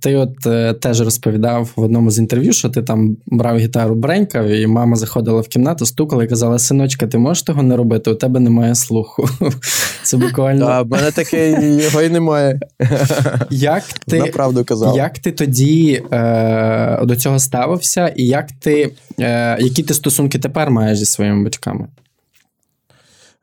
Ти 0.00 0.16
от 0.16 0.36
теж 0.80 1.00
розповідав 1.00 1.70
в 1.76 1.80
одному 1.80 2.10
з 2.10 2.18
інтерв'ю, 2.18 2.52
що 2.52 2.68
ти 2.68 2.82
там 2.82 3.16
брав 3.26 3.58
гітару, 3.58 3.94
бренькав, 3.94 4.46
і 4.46 4.66
мама 4.66 4.96
заходила 4.96 5.40
в 5.40 5.48
кімнату, 5.48 5.86
стукала 5.86 6.24
і 6.24 6.28
казала: 6.28 6.58
Синочка, 6.58 7.06
ти 7.06 7.18
можеш 7.18 7.42
того 7.42 7.62
не 7.62 7.76
робити? 7.76 8.10
У 8.10 8.14
тебе 8.14 8.40
немає 8.40 8.74
слуху. 8.74 9.28
Це 10.02 10.16
буквально. 10.16 10.66
Та, 10.66 10.82
в 10.82 10.88
мене 10.88 11.10
таке 11.10 11.50
його 11.82 12.02
і 12.02 12.08
немає. 12.08 12.60
Як 13.52 13.84
ти, 14.06 14.18
На 14.18 14.26
правду 14.26 14.64
казав. 14.64 14.96
Як 14.96 15.18
ти 15.18 15.32
тоді 15.32 16.02
е, 16.12 17.00
до 17.04 17.16
цього 17.16 17.38
ставився, 17.38 18.08
і 18.08 18.26
як 18.26 18.52
ти, 18.52 18.92
е, 19.20 19.56
які 19.60 19.82
ти 19.82 19.94
стосунки 19.94 20.38
тепер 20.38 20.70
маєш 20.70 20.98
зі 20.98 21.06
своїми 21.06 21.44
батьками? 21.44 21.88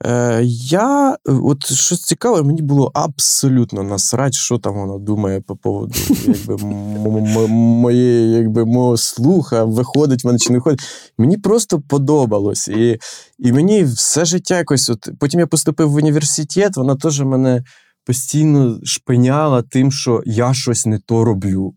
Е, 0.05 0.41
я, 0.69 1.17
от 1.25 1.65
щось 1.65 2.01
цікаве, 2.01 2.43
мені 2.43 2.61
було 2.61 2.91
абсолютно 2.93 3.83
насрать, 3.83 4.33
що 4.33 4.57
там 4.57 4.73
вона 4.75 4.97
думає 4.97 5.41
по 5.41 5.55
поводу 5.55 5.93
якби, 6.27 6.53
м- 6.53 7.37
м- 7.37 7.51
моєї, 7.51 8.31
якби, 8.31 8.65
мого 8.65 8.97
слуха, 8.97 9.63
виходить 9.63 10.23
вона 10.23 10.37
чи 10.37 10.53
не 10.53 10.57
виходить. 10.59 10.81
Мені 11.17 11.37
просто 11.37 11.81
подобалось. 11.87 12.67
І, 12.67 12.99
і 13.39 13.51
мені 13.51 13.83
все 13.83 14.25
життя 14.25 14.57
якось. 14.57 14.89
От, 14.89 15.09
потім 15.19 15.39
я 15.39 15.47
поступив 15.47 15.91
в 15.91 15.95
університет, 15.95 16.77
вона 16.77 16.95
теж 16.95 17.21
мене 17.21 17.63
постійно 18.09 18.79
шпиняла 18.83 19.61
тим, 19.61 19.91
що 19.91 20.23
я 20.25 20.53
щось 20.53 20.85
не 20.85 20.99
то 20.99 21.23
роблю. 21.23 21.73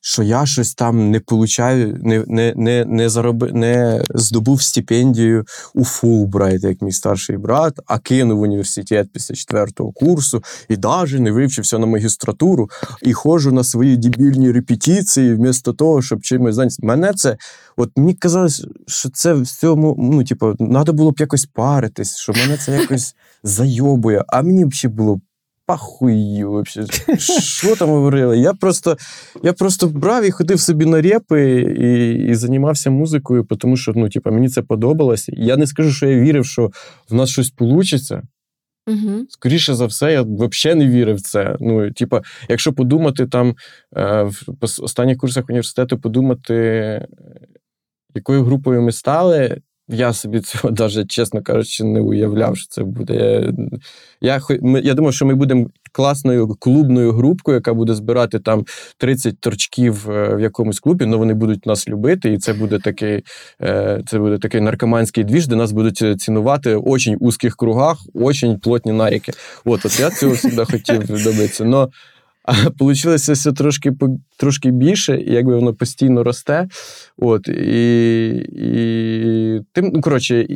Що 0.00 0.22
я 0.22 0.46
щось 0.46 0.74
там 0.74 1.10
не 1.10 1.20
получаю, 1.20 1.98
не, 2.02 2.24
не, 2.26 2.52
не, 2.56 2.84
не, 2.84 3.08
зароби, 3.08 3.52
не 3.52 4.04
здобув 4.14 4.62
стипендію 4.62 5.44
у 5.74 5.84
Фулбрайт, 5.84 6.64
як 6.64 6.82
мій 6.82 6.92
старший 6.92 7.36
брат, 7.36 7.80
а 7.86 7.98
кинув 7.98 8.40
університет 8.40 9.12
після 9.12 9.34
четвертого 9.34 9.92
курсу 9.92 10.42
і 10.68 10.76
навіть 10.76 11.20
не 11.20 11.32
вивчився 11.32 11.78
на 11.78 11.86
магістратуру 11.86 12.70
і 13.02 13.12
ходжу 13.12 13.52
на 13.52 13.64
свої 13.64 13.96
дебільні 13.96 14.52
репетиції, 14.52 15.34
вмісто 15.34 15.72
того, 15.72 16.02
щоб 16.02 16.22
чимось 16.22 16.54
зайнятися. 16.54 16.86
Мене 16.86 17.12
це, 17.14 17.36
от 17.76 17.90
мені 17.96 18.14
казалось, 18.14 18.66
що 18.86 19.10
це 19.10 19.34
в 19.34 19.46
цьому, 19.46 19.96
ну, 19.98 20.24
типу, 20.24 20.54
треба 20.54 20.92
було 20.92 21.10
б 21.10 21.20
якось 21.20 21.46
паритись, 21.46 22.16
що 22.16 22.32
мене 22.32 22.56
це 22.56 22.80
якось 22.80 23.16
зайобує, 23.42 24.24
а 24.28 24.42
мені 24.42 24.64
взагалі 24.64 24.96
було. 24.96 25.20
Похую 25.66 26.50
вообще. 26.50 26.86
Що 27.18 27.76
там 27.76 27.88
говорили? 27.88 28.38
Я 28.38 28.54
просто, 28.54 28.96
я 29.42 29.52
просто 29.52 29.86
брав 29.86 30.24
і 30.24 30.30
ходив 30.30 30.60
собі 30.60 30.86
на 30.86 31.02
репи 31.02 31.60
і, 31.78 32.14
і 32.30 32.34
займався 32.34 32.90
музикою, 32.90 33.44
тому 33.44 33.76
що 33.76 33.92
ну, 33.96 34.08
типу, 34.08 34.30
мені 34.30 34.48
це 34.48 34.62
подобалося. 34.62 35.32
Я 35.36 35.56
не 35.56 35.66
скажу, 35.66 35.90
що 35.90 36.06
я 36.06 36.20
вірив, 36.20 36.46
що 36.46 36.70
в 37.10 37.14
нас 37.14 37.30
щось 37.30 37.54
вийде. 37.58 38.22
Мгм. 38.86 39.26
Скоріше 39.28 39.74
за 39.74 39.86
все, 39.86 40.12
я 40.12 40.22
взагалі 40.22 40.78
не 40.78 40.88
вірив 40.88 41.16
в 41.16 41.20
це. 41.20 41.56
Ну, 41.60 41.90
типа, 41.90 42.22
якщо 42.48 42.72
подумати 42.72 43.26
там 43.26 43.54
е, 43.96 44.22
в 44.22 44.56
останніх 44.60 45.18
курсах 45.18 45.44
університету, 45.48 45.98
подумати, 45.98 46.54
е, 46.54 47.08
якою 48.14 48.44
групою 48.44 48.82
ми 48.82 48.92
стали. 48.92 49.60
Я 49.88 50.12
собі 50.12 50.40
цього 50.40 50.74
навіть, 50.78 51.10
чесно 51.10 51.42
кажучи, 51.42 51.84
не 51.84 52.00
уявляв, 52.00 52.56
що 52.56 52.66
це 52.68 52.82
буде. 52.82 53.48
Я, 54.20 54.40
я, 54.82 54.94
думав, 54.94 55.14
що 55.14 55.26
ми 55.26 55.34
будемо 55.34 55.66
класною 55.92 56.48
клубною 56.48 57.12
групкою, 57.12 57.54
яка 57.54 57.74
буде 57.74 57.94
збирати 57.94 58.38
там 58.38 58.64
30 58.98 59.40
торчків 59.40 60.10
е, 60.10 60.34
в 60.34 60.40
якомусь 60.40 60.80
клубі, 60.80 61.04
але 61.04 61.16
вони 61.16 61.34
будуть 61.34 61.66
нас 61.66 61.88
любити, 61.88 62.32
і 62.32 62.38
це 62.38 62.52
буде 62.52 62.78
такий, 62.78 63.24
е, 63.62 64.02
це 64.06 64.18
буде 64.18 64.38
такий 64.38 64.60
наркоманський 64.60 65.24
двіж, 65.24 65.46
де 65.46 65.56
нас 65.56 65.72
будуть 65.72 66.02
е, 66.02 66.16
цінувати 66.16 66.76
в 66.76 66.88
очень 66.88 67.16
узких 67.20 67.56
кругах, 67.56 67.98
очень 68.14 68.58
плотні 68.58 68.92
наріки. 68.92 69.32
От, 69.64 69.86
от 69.86 70.00
я 70.00 70.10
цього 70.10 70.34
завжди 70.34 70.64
хотів 70.64 71.22
добитися. 71.24 71.88
А 72.44 72.70
Получилося 72.70 73.32
все 73.32 73.52
трошки, 73.52 73.92
трошки 74.36 74.70
більше, 74.70 75.20
і 75.20 75.32
якби 75.32 75.56
воно 75.56 75.74
постійно 75.74 76.24
росте. 76.24 76.68
От, 77.16 77.48
і, 77.48 78.28
і 78.52 79.60
тим, 79.72 79.90
ну, 79.94 80.00
коротше, 80.00 80.46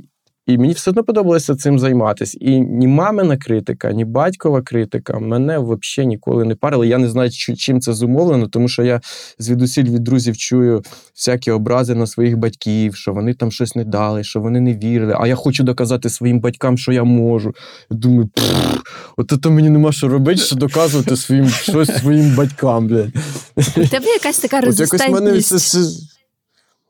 і- 0.48 0.58
мені 0.58 0.72
все 0.72 0.90
одно 0.90 1.04
подобалося 1.04 1.56
цим 1.56 1.78
займатися. 1.78 2.38
І 2.40 2.60
ні 2.60 2.86
мамина 2.86 3.36
критика, 3.36 3.92
ні 3.92 4.04
батькова 4.04 4.62
критика 4.62 5.18
мене 5.18 5.58
взагалі 5.58 6.08
ніколи 6.08 6.44
не 6.44 6.54
парили. 6.54 6.88
Я 6.88 6.98
не 6.98 7.08
знаю, 7.08 7.30
чим 7.30 7.80
це 7.80 7.92
зумовлено, 7.92 8.48
тому 8.48 8.68
що 8.68 8.82
я 8.82 9.00
звідусіль 9.38 9.84
від 9.84 10.04
друзів 10.04 10.36
чую 10.36 10.82
всякі 11.14 11.50
образи 11.50 11.94
на 11.94 12.06
своїх 12.06 12.36
батьків, 12.36 12.96
що 12.96 13.12
вони 13.12 13.34
там 13.34 13.52
щось 13.52 13.76
не 13.76 13.84
дали, 13.84 14.24
що 14.24 14.40
вони 14.40 14.60
не 14.60 14.74
вірили. 14.74 15.16
А 15.20 15.26
я 15.26 15.34
хочу 15.34 15.64
доказати 15.64 16.10
своїм 16.10 16.40
батькам, 16.40 16.78
що 16.78 16.92
я 16.92 17.04
можу. 17.04 17.54
Я 17.90 17.96
думаю, 17.96 18.30
от 19.16 19.32
то 19.42 19.50
мені 19.50 19.70
нема 19.70 19.92
що 19.92 20.08
робити, 20.08 20.40
що 20.40 20.56
доказувати 20.56 21.16
своїм 21.16 21.48
щось 21.48 21.98
своїм 21.98 22.34
батькам. 22.34 22.86
Блядь. 22.88 23.12
У 23.76 23.86
тебе 23.86 24.06
якась 24.06 24.38
така 24.38 24.60
резистентність. 24.60 26.17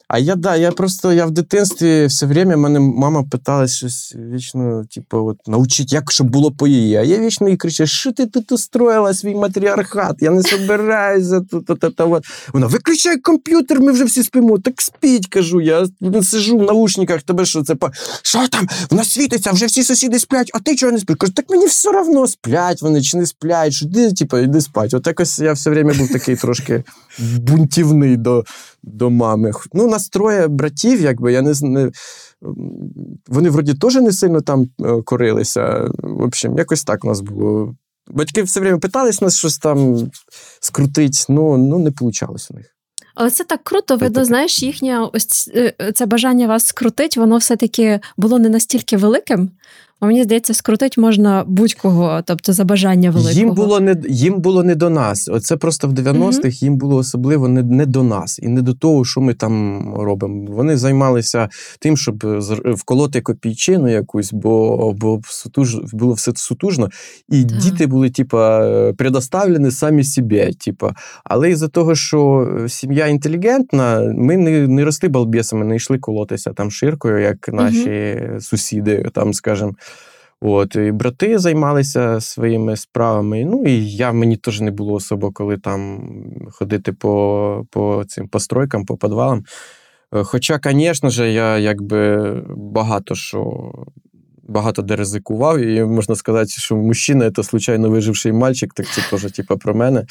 А 0.08 0.18
я 0.18 0.36
да, 0.36 0.56
я 0.56 0.72
просто 0.72 1.12
я 1.12 1.26
в 1.26 1.30
дитинстві 1.30 2.06
все 2.06 2.26
время 2.26 2.56
мене 2.56 2.80
мама 2.80 3.22
питалась 3.22 3.76
щось 3.76 4.14
вічно, 4.32 4.84
типу, 4.94 5.26
от 5.26 5.48
навчить, 5.48 5.92
як 5.92 6.12
щоб 6.12 6.30
було 6.30 6.52
по 6.52 6.66
її. 6.66 6.96
А 6.96 7.02
я 7.02 7.18
вічно 7.18 7.48
їй 7.48 7.56
кричу, 7.56 7.86
що 7.86 8.12
ти 8.12 8.26
тут 8.26 8.52
устроїла 8.52 9.14
свій 9.14 9.34
матріархат? 9.34 10.16
Я 10.20 10.30
не 10.30 10.42
собираюся 10.42 11.40
тут. 11.40 11.66
тут, 11.66 11.80
тут, 11.80 11.96
тут. 11.96 12.24
Вона 12.52 12.66
виключай 12.66 13.18
комп'ютер, 13.18 13.80
ми 13.80 13.92
вже 13.92 14.04
всі 14.04 14.22
спимо. 14.22 14.58
Так 14.58 14.80
спіть, 14.80 15.26
кажу. 15.26 15.60
Я 15.60 15.86
сижу 16.22 16.58
в 16.58 16.62
наушниках, 16.62 17.22
тебе 17.22 17.44
що 17.44 17.62
це. 17.62 17.76
Що 18.22 18.48
там? 18.48 18.68
Вона 18.90 19.04
світиться, 19.04 19.52
вже 19.52 19.66
всі 19.66 19.82
сусіди 19.82 20.18
сплять, 20.18 20.50
а 20.54 20.58
ти 20.58 20.76
чого 20.76 20.92
не 20.92 20.98
спиш? 20.98 21.16
Кажу, 21.18 21.32
так 21.32 21.50
мені 21.50 21.66
все 21.66 22.00
одно 22.00 22.26
сплять 22.26 22.82
вони 22.82 23.02
чи 23.02 23.16
не 23.16 23.26
сплять. 23.26 23.72
Що 23.72 23.86
ти, 23.88 24.12
типу, 24.12 24.38
іди 24.38 24.60
спать. 24.60 24.94
От 24.94 25.06
якось 25.06 25.38
я 25.38 25.52
все 25.52 25.70
время 25.70 25.94
був 25.94 26.12
такий 26.12 26.36
трошки 26.36 26.84
бунтівний 27.18 28.16
до, 28.16 28.44
до 28.82 29.10
мами. 29.10 29.52
Ну, 29.72 29.88
нас 29.88 30.08
троє 30.08 30.48
братів, 30.48 31.00
якби 31.00 31.32
я 31.32 31.42
не 31.42 31.54
знаю. 31.54 31.92
Вони 33.28 33.50
вроді 33.50 33.74
теж 33.74 33.94
не 33.94 34.12
сильно 34.12 34.40
там 34.40 34.68
е, 34.80 35.02
корилися. 35.02 35.90
В 35.98 36.22
общем, 36.22 36.58
якось 36.58 36.84
так 36.84 37.04
у 37.04 37.08
нас 37.08 37.20
було. 37.20 37.74
Батьки 38.10 38.42
все 38.42 38.60
время 38.60 38.78
питались 38.78 39.20
нас 39.20 39.36
щось 39.36 39.58
там 39.58 40.10
скрутить, 40.60 41.26
ну, 41.28 41.56
ну 41.56 41.78
не 41.78 41.92
вийшло 42.00 42.36
у 42.50 42.54
них. 42.54 42.66
Але 43.14 43.30
це 43.30 43.44
так 43.44 43.60
круто, 43.64 43.96
видно, 43.96 44.24
знаєш, 44.24 44.62
їхнє 44.62 45.00
ось 45.12 45.50
е, 45.54 45.92
це 45.94 46.06
бажання 46.06 46.46
вас 46.46 46.66
скрутить, 46.66 47.16
воно 47.16 47.36
все-таки 47.36 48.00
було 48.16 48.38
не 48.38 48.48
настільки 48.48 48.96
великим. 48.96 49.50
Мені 50.00 50.22
здається, 50.24 50.54
скрутить 50.54 50.98
можна 50.98 51.44
будь-кого, 51.46 52.22
тобто 52.24 52.52
за 52.52 52.64
бажання 52.64 53.10
великого. 53.10 53.34
Їм 53.38 53.50
було 53.54 53.80
не 53.80 53.96
їм 54.08 54.40
було 54.40 54.62
не 54.64 54.74
до 54.74 54.90
нас. 54.90 55.28
Оце 55.28 55.56
просто 55.56 55.88
в 55.88 55.92
90-х 55.92 56.62
їм 56.62 56.76
було 56.76 56.96
особливо 56.96 57.48
не, 57.48 57.62
не 57.62 57.86
до 57.86 58.02
нас 58.02 58.38
і 58.42 58.48
не 58.48 58.62
до 58.62 58.74
того, 58.74 59.04
що 59.04 59.20
ми 59.20 59.34
там 59.34 59.84
робимо. 59.94 60.46
Вони 60.50 60.76
займалися 60.76 61.48
тим, 61.80 61.96
щоб 61.96 62.24
з- 62.38 62.60
вколоти 62.76 63.20
копійчину 63.20 63.88
якусь, 63.88 64.32
бо, 64.32 64.92
бо 64.92 65.20
сутуж, 65.24 65.76
було 65.92 66.12
все 66.12 66.32
сутужно, 66.36 66.88
і 67.28 67.44
Так. 67.44 67.58
діти 67.58 67.86
були, 67.86 68.10
типа, 68.10 68.92
предоставлені 68.92 69.70
самі 69.70 70.04
собі. 70.04 70.52
Типа. 70.64 70.94
Але 71.24 71.50
із-за 71.50 71.68
того, 71.68 71.94
що 71.94 72.48
сім'я 72.68 73.06
інтелігентна, 73.06 74.12
ми 74.16 74.36
не, 74.36 74.68
не 74.68 74.84
росли 74.84 75.08
балбесами, 75.08 75.64
не 75.64 75.76
йшли 75.76 75.98
колотися 75.98 76.52
там 76.52 76.70
ширкою, 76.70 77.18
як 77.18 77.48
наші 77.48 78.22
сусіди, 78.40 79.06
там, 79.14 79.34
скажімо. 79.34 79.72
От, 80.40 80.76
і 80.76 80.92
брати 80.92 81.38
займалися 81.38 82.20
своїми 82.20 82.76
справами. 82.76 83.44
Ну 83.44 83.64
і 83.66 83.90
я 83.90 84.12
мені 84.12 84.36
теж 84.36 84.60
не 84.60 84.70
було 84.70 84.94
особо, 84.94 85.32
коли 85.32 85.58
там 85.58 86.00
ходити 86.50 86.92
по, 86.92 87.64
по 87.70 88.04
цим 88.08 88.28
постройкам, 88.28 88.84
по 88.84 88.96
підвалам. 88.96 89.44
Е, 90.14 90.24
Хоча, 90.24 90.60
звісно 90.64 91.10
ж, 91.10 91.32
я 91.32 91.58
якби 91.58 92.32
багато 92.56 93.14
що. 93.14 93.72
Багато 94.50 94.82
де 94.82 94.96
ризикував, 94.96 95.58
і 95.58 95.84
можна 95.84 96.14
сказати, 96.14 96.50
що 96.50 96.76
мужчина 96.76 97.30
це 97.30 97.42
случайно 97.42 97.90
виживший 97.90 98.32
мальчик, 98.32 98.74
так 98.74 98.86
це 98.86 99.00
теж 99.10 99.32
типа 99.32 99.56
про 99.56 99.74
мене. 99.74 100.04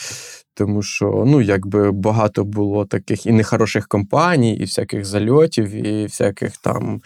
Тому 0.53 0.81
що 0.81 1.23
ну, 1.27 1.41
якби 1.41 1.91
багато 1.91 2.43
було 2.43 2.85
таких 2.85 3.25
і 3.25 3.31
нехороших 3.31 3.87
компаній, 3.87 4.55
і 4.55 4.61
всяких 4.61 5.05
зальотів, 5.05 5.85
і 5.85 6.03
всяких 6.03 6.57
там 6.57 7.01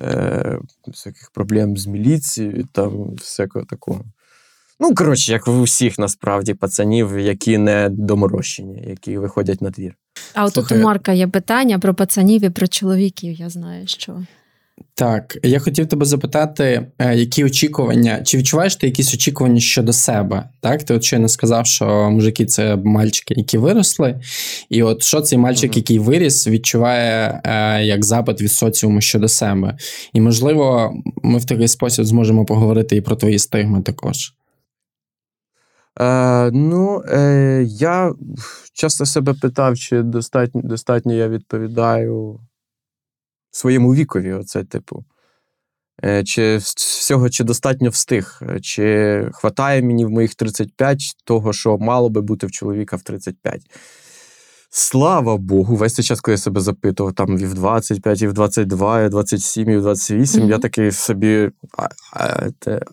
е, 0.00 0.58
всяких 0.86 1.30
проблем 1.34 1.76
з 1.76 1.86
міліцією, 1.86 2.68
там 2.72 3.14
всякого 3.14 3.64
такого. 3.64 4.04
Ну, 4.80 4.94
коротше, 4.94 5.32
як 5.32 5.48
у 5.48 5.62
всіх 5.62 5.98
насправді 5.98 6.54
пацанів, 6.54 7.18
які 7.18 7.58
не 7.58 7.88
доморощені, 7.88 8.84
які 8.88 9.18
виходять 9.18 9.62
на 9.62 9.70
двір. 9.70 9.94
А 10.34 10.44
от 10.44 10.54
тут 10.54 10.72
у 10.72 10.76
Марка 10.76 11.12
є 11.12 11.26
питання 11.26 11.78
про 11.78 11.94
пацанів 11.94 12.44
і 12.44 12.50
про 12.50 12.66
чоловіків. 12.66 13.34
Я 13.34 13.50
знаю, 13.50 13.86
що 13.86 14.26
Так, 14.96 15.38
я 15.42 15.58
хотів 15.58 15.86
тебе 15.86 16.06
запитати, 16.06 16.86
е, 16.98 17.16
які 17.16 17.44
очікування, 17.44 18.22
чи 18.22 18.38
відчуваєш 18.38 18.76
ти 18.76 18.86
якісь 18.86 19.14
очікування 19.14 19.60
щодо 19.60 19.92
себе? 19.92 20.48
Так, 20.60 20.82
ти 20.82 20.94
от 20.94 21.04
щойно 21.04 21.28
сказав, 21.28 21.66
що 21.66 22.10
мужики 22.10 22.46
це 22.46 22.76
мальчики, 22.76 23.34
які 23.36 23.58
виросли. 23.58 24.20
І 24.68 24.82
от 24.82 25.02
що 25.02 25.20
цей 25.20 25.38
мальчик, 25.38 25.70
Мгм. 25.70 25.78
який 25.78 25.98
виріс, 25.98 26.48
відчуває 26.48 27.40
е, 27.44 27.84
як 27.84 28.04
запит 28.04 28.42
від 28.42 28.52
соціуму 28.52 29.00
щодо 29.00 29.28
себе. 29.28 29.76
І, 30.12 30.20
можливо, 30.20 30.94
ми 31.22 31.38
в 31.38 31.44
такий 31.44 31.68
спосіб 31.68 32.04
зможемо 32.04 32.44
поговорити 32.44 32.96
і 32.96 33.00
про 33.00 33.16
твої 33.16 33.38
стигми 33.38 33.82
також. 33.82 34.34
Е, 36.00 36.50
ну, 36.50 37.02
е, 37.08 37.64
я 37.68 38.12
часто 38.72 39.06
себе 39.06 39.34
питав, 39.42 39.78
чи 39.78 40.02
достатньо, 40.02 40.60
достатньо 40.64 41.12
я 41.14 41.28
відповідаю 41.28 42.40
своєму 43.56 43.94
вікові. 43.94 44.32
Оце, 44.32 44.64
типу. 44.64 45.04
Е, 46.04 46.24
чи 46.24 46.56
всього 46.56 47.30
чи 47.30 47.44
достатньо 47.44 47.90
встиг, 47.90 48.40
е, 48.42 48.60
чи 48.60 49.28
хватає 49.32 49.82
мені 49.82 50.04
в 50.04 50.10
моїх 50.10 50.34
35 50.34 51.16
того, 51.24 51.52
що 51.52 51.78
мало 51.78 52.10
би 52.10 52.20
бути 52.20 52.46
в 52.46 52.50
чоловіка 52.50 52.96
в 52.96 53.02
35. 53.02 53.62
Слава 54.70 55.36
Богу, 55.36 55.76
весь 55.76 55.94
цей 55.94 56.04
час, 56.04 56.20
коли 56.20 56.32
я 56.32 56.38
себе 56.38 56.60
запитував, 56.60 57.12
там 57.12 57.38
і 57.38 57.46
в 57.46 57.54
25, 57.54 58.22
і 58.22 58.26
в 58.26 58.32
22, 58.32 59.02
і 59.02 59.06
в 59.06 59.10
27, 59.10 59.70
і 59.70 59.76
в 59.76 59.82
28, 59.82 60.48
я 60.48 60.58
такий 60.58 60.92
собі 60.92 61.50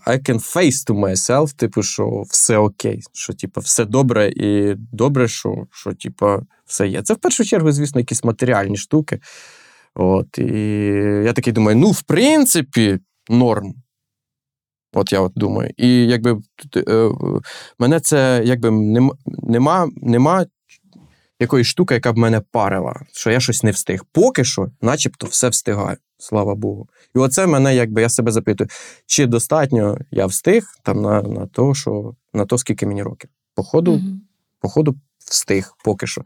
I 0.05 0.29
can 0.29 0.55
face 0.55 0.87
to 0.87 0.99
myself, 0.99 1.53
типу, 1.53 1.83
що 1.83 2.23
все 2.29 2.57
окей, 2.57 3.01
що 3.13 3.33
типу, 3.33 3.61
все 3.61 3.85
добре, 3.85 4.31
і 4.35 4.75
добре, 4.91 5.27
що, 5.27 5.67
що 5.71 5.93
типу, 5.93 6.47
все 6.65 6.87
є. 6.87 7.01
Це 7.01 7.13
в 7.13 7.17
першу 7.17 7.45
чергу, 7.45 7.71
звісно, 7.71 7.99
якісь 7.99 8.23
матеріальні 8.23 8.77
штуки. 8.77 9.19
От, 9.95 10.37
і 10.37 10.53
я 11.25 11.33
такий 11.33 11.53
думаю: 11.53 11.77
ну, 11.77 11.91
в 11.91 12.01
принципі, 12.01 12.99
норм. 13.29 13.73
От 14.93 15.11
я 15.13 15.21
от 15.21 15.31
думаю. 15.35 15.71
І 15.77 16.05
якби 16.07 16.41
е, 16.75 16.79
е, 16.79 17.11
мене 17.79 17.99
це 17.99 18.41
якби 18.45 18.71
нема, 19.25 19.89
нема, 19.95 20.45
якоїсь 21.39 21.67
штуки, 21.67 21.93
яка 21.93 22.13
б 22.13 22.17
мене 22.17 22.41
парила, 22.51 23.01
що 23.13 23.31
я 23.31 23.39
щось 23.39 23.63
не 23.63 23.71
встиг. 23.71 24.05
Поки 24.11 24.43
що, 24.43 24.67
начебто, 24.81 25.27
все 25.27 25.49
встигаю. 25.49 25.97
Слава 26.17 26.55
Богу. 26.55 26.89
І 27.15 27.19
оце 27.19 27.47
мене, 27.47 27.75
якби 27.75 28.01
я 28.01 28.09
себе 28.09 28.31
запитую, 28.31 28.69
чи 29.05 29.25
достатньо 29.25 29.97
я 30.11 30.25
встиг 30.25 30.63
там 30.83 31.01
на, 31.01 31.21
на 31.21 31.47
то, 31.47 31.73
що 31.73 32.15
на 32.33 32.45
то, 32.45 32.57
скільки 32.57 32.85
мені 32.85 33.03
років. 33.03 33.29
Походу, 33.55 33.91
Мгм. 33.93 34.21
походу, 34.59 34.95
встиг 35.17 35.73
поки 35.83 36.07
що. 36.07 36.21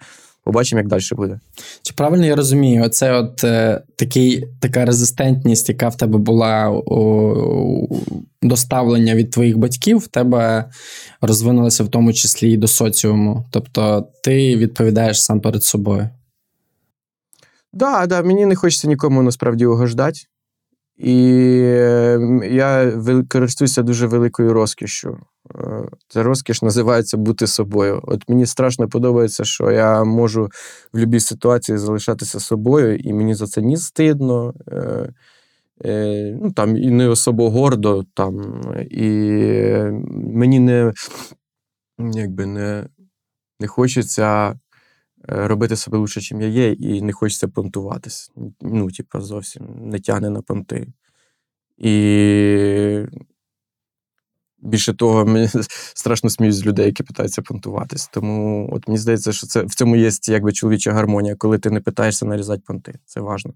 Побачимо, 0.46 0.80
як 0.80 0.88
далі 0.88 1.02
буде. 1.12 1.40
Чи 1.82 1.94
правильно 1.94 2.26
я 2.26 2.36
розумію, 2.36 2.84
оце 2.84 3.14
от 3.14 3.44
е, 3.44 3.82
такий, 3.96 4.48
така 4.60 4.86
резистентність, 4.86 5.70
яка 5.70 5.90
в 5.90 5.98
тебе 5.98 6.18
була 6.18 6.70
у 6.70 7.88
до 8.42 8.58
ставлення 8.58 9.16
від 9.16 9.32
твоїх 9.32 9.58
батьків, 9.58 9.98
в 9.98 10.08
тебе 10.08 10.66
розвинулася 11.22 11.84
в 11.84 11.88
тому 11.88 12.14
числі 12.14 12.52
і 12.52 12.58
до 12.58 12.68
соціуму. 12.68 13.46
Тобто 13.52 14.08
ти 14.24 14.58
відповідаєш 14.58 15.22
сам 15.22 15.42
перед 15.42 15.64
собою. 15.64 16.10
Да, 17.74 18.08
да, 18.08 18.22
мені 18.22 18.46
не 18.46 18.56
хочеться 18.56 18.88
нікому 18.88 19.22
насправді 19.22 19.66
угождати. 19.66 20.20
І 20.98 21.60
е, 21.64 22.40
я 22.52 22.94
користуюся 23.30 23.84
дуже 23.84 24.08
великою 24.08 24.54
розкішшю. 24.54 25.18
Е, 25.56 25.90
Ця 26.08 26.24
розкіш 26.24 26.62
називається 26.62 27.18
бути 27.18 27.48
собою. 27.48 28.02
От 28.04 28.30
мені 28.30 28.46
страшно 28.46 28.90
подобається, 28.90 29.44
що 29.44 29.72
я 29.72 30.04
можу 30.04 30.44
в 30.44 30.50
будь-якій 30.94 31.20
ситуації 31.20 31.78
залишатися 31.78 32.40
собою, 32.40 32.96
і 32.96 33.14
мені 33.14 33.36
за 33.36 33.48
це 33.48 33.62
ні 33.62 33.78
стидно, 33.78 34.54
е, 34.72 35.10
е, 35.86 36.38
ну, 36.42 36.52
там, 36.52 36.78
і 36.78 36.92
не 36.92 37.08
особо 37.08 37.50
гордо. 37.50 38.04
Там, 38.14 38.62
і 38.90 39.10
мені 40.12 40.60
не, 40.60 40.94
якби 42.00 42.46
не, 42.46 42.88
не 43.60 43.68
хочеться 43.68 44.60
робити 45.28 45.76
себе 45.76 45.98
лучше, 45.98 46.22
чим 46.22 46.42
я 46.42 46.48
є, 46.48 46.72
і 46.72 47.02
не 47.02 47.14
хочеться 47.14 47.48
понтуватись. 47.48 48.32
Ну, 48.62 48.92
типа, 48.92 49.22
зовсім 49.22 49.68
не 49.82 50.00
тягне 50.00 50.30
на 50.30 50.42
понти. 50.42 50.88
І 51.78 53.06
більше 54.58 54.94
того, 54.94 55.26
мені 55.26 55.48
страшно 55.94 56.30
сміють 56.30 56.56
з 56.56 56.66
людей, 56.66 56.86
які 56.86 57.04
питаються 57.04 57.42
понтуватись. 57.42 58.08
Тому 58.08 58.70
от 58.74 58.88
мені 58.88 58.98
здається, 58.98 59.32
що 59.32 59.48
це 59.48 59.64
в 59.64 59.76
цьому 59.76 59.96
є 59.96 60.10
якби 60.28 60.54
чоловіча 60.54 60.92
гармонія, 60.92 61.36
коли 61.36 61.60
ти 61.60 61.70
не 61.70 61.82
питаєшся 61.82 62.26
нарізати 62.26 62.62
понти. 62.66 63.00
Це 63.06 63.22
важно. 63.22 63.54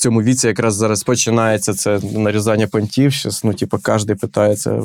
Цьому 0.00 0.22
віці 0.22 0.46
якраз 0.46 0.74
зараз 0.74 1.02
починається 1.02 1.74
це 1.74 2.00
нарізання 2.12 2.66
понтів. 2.66 3.12
Щас, 3.12 3.44
ну, 3.44 3.54
типу, 3.54 3.78
кожен 3.82 4.16
питається 4.16 4.82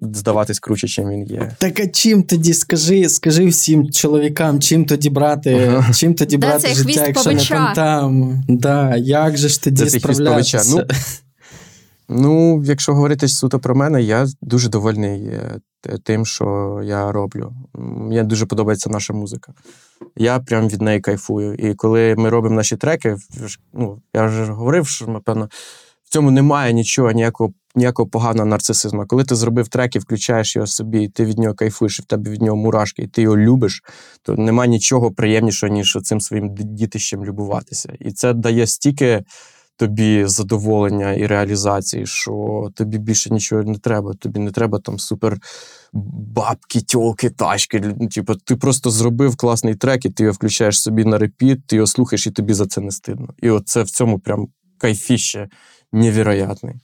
здаватись 0.00 0.58
круче, 0.58 0.88
чим 0.88 1.08
він 1.08 1.24
є. 1.26 1.52
Так 1.58 1.80
а 1.80 1.86
чим 1.86 2.22
тоді 2.22 2.54
скажи, 2.54 3.08
скажи 3.08 3.46
всім 3.46 3.90
чоловікам, 3.90 4.60
чим 4.60 4.84
тоді 4.84 5.10
брати, 5.10 5.70
Ага. 5.76 5.92
чим 5.92 6.14
тоді 6.14 6.36
Де 6.36 6.46
брати 6.46 6.74
життя, 6.74 7.06
якщо 7.06 7.30
не 7.30 7.36
павича? 7.36 7.66
понтам? 7.66 8.44
Да, 8.48 8.96
як 8.96 9.36
же 9.36 9.48
ж 9.48 9.62
тоді 9.62 9.82
павича? 9.82 9.98
справлятися? 9.98 10.86
Ну, 12.08 12.62
якщо 12.64 12.94
говорити 12.94 13.28
суто 13.28 13.58
про 13.58 13.74
мене, 13.74 14.02
я 14.02 14.26
дуже 14.42 14.68
довольний 14.68 15.26
е, 15.26 15.60
тим, 16.02 16.26
що 16.26 16.80
я 16.84 17.12
роблю. 17.12 17.52
Мені 17.74 18.22
дуже 18.22 18.46
подобається 18.46 18.90
наша 18.90 19.12
музика. 19.12 19.52
Я 20.16 20.38
прям 20.38 20.68
від 20.68 20.82
неї 20.82 21.00
кайфую. 21.00 21.54
І 21.54 21.74
коли 21.74 22.14
ми 22.18 22.28
робимо 22.28 22.54
наші 22.54 22.76
треки, 22.76 23.16
ну, 23.72 24.02
я 24.14 24.26
вже 24.26 24.44
говорив, 24.44 24.86
що, 24.86 25.06
напевно, 25.06 25.48
в 26.04 26.10
цьому 26.12 26.30
немає 26.30 26.72
нічого, 26.72 27.12
ніякого, 27.12 27.52
ніякого 27.74 28.08
поганого 28.08 28.46
нарцисизму. 28.46 29.06
Коли 29.06 29.24
ти 29.24 29.34
зробив 29.34 29.68
трек 29.68 29.96
і 29.96 29.98
включаєш 29.98 30.56
його 30.56 30.66
собі, 30.66 31.02
і 31.02 31.08
ти 31.08 31.24
від 31.24 31.38
нього 31.38 31.54
кайфуєш, 31.54 31.98
і 31.98 32.02
в 32.02 32.04
тебе 32.04 32.30
від 32.30 32.42
нього 32.42 32.56
мурашки, 32.56 33.02
і 33.02 33.06
ти 33.06 33.22
його 33.22 33.36
любиш, 33.36 33.82
то 34.22 34.34
немає 34.34 34.70
нічого 34.70 35.10
приємнішого, 35.10 35.72
ніж 35.72 35.98
цим 36.02 36.20
своїм 36.20 36.54
дітищем 36.54 37.24
любуватися. 37.24 37.92
І 38.00 38.12
це 38.12 38.32
дає 38.32 38.66
стільки 38.66 39.24
тобі 39.76 40.26
задоволення 40.26 41.12
і 41.12 41.26
реалізації, 41.26 42.06
що 42.06 42.68
тобі 42.74 42.98
більше 42.98 43.30
нічого 43.30 43.62
не 43.62 43.78
треба. 43.78 44.14
Тобі 44.14 44.40
не 44.40 44.50
треба 44.50 44.78
там 44.78 44.98
супер 44.98 45.38
бабки, 45.92 46.80
тьолки, 46.80 47.30
тачки. 47.30 47.94
Ну, 48.00 48.08
Типу, 48.08 48.34
ти 48.34 48.56
просто 48.56 48.90
зробив 48.90 49.36
класний 49.36 49.74
трек, 49.74 50.04
і 50.04 50.10
ти 50.10 50.22
його 50.22 50.32
включаєш 50.32 50.82
собі 50.82 51.04
на 51.04 51.18
репіт, 51.18 51.66
ти 51.66 51.76
його 51.76 51.86
слухаєш, 51.86 52.26
і 52.26 52.30
тобі 52.30 52.54
за 52.54 52.66
це 52.66 52.80
не 52.80 52.90
стидно. 52.90 53.28
І 53.42 53.50
от 53.50 53.68
це 53.68 53.82
в 53.82 53.90
цьому 53.90 54.18
прям 54.18 54.48
кайфіще 54.78 55.48
невероятний. 55.92 56.74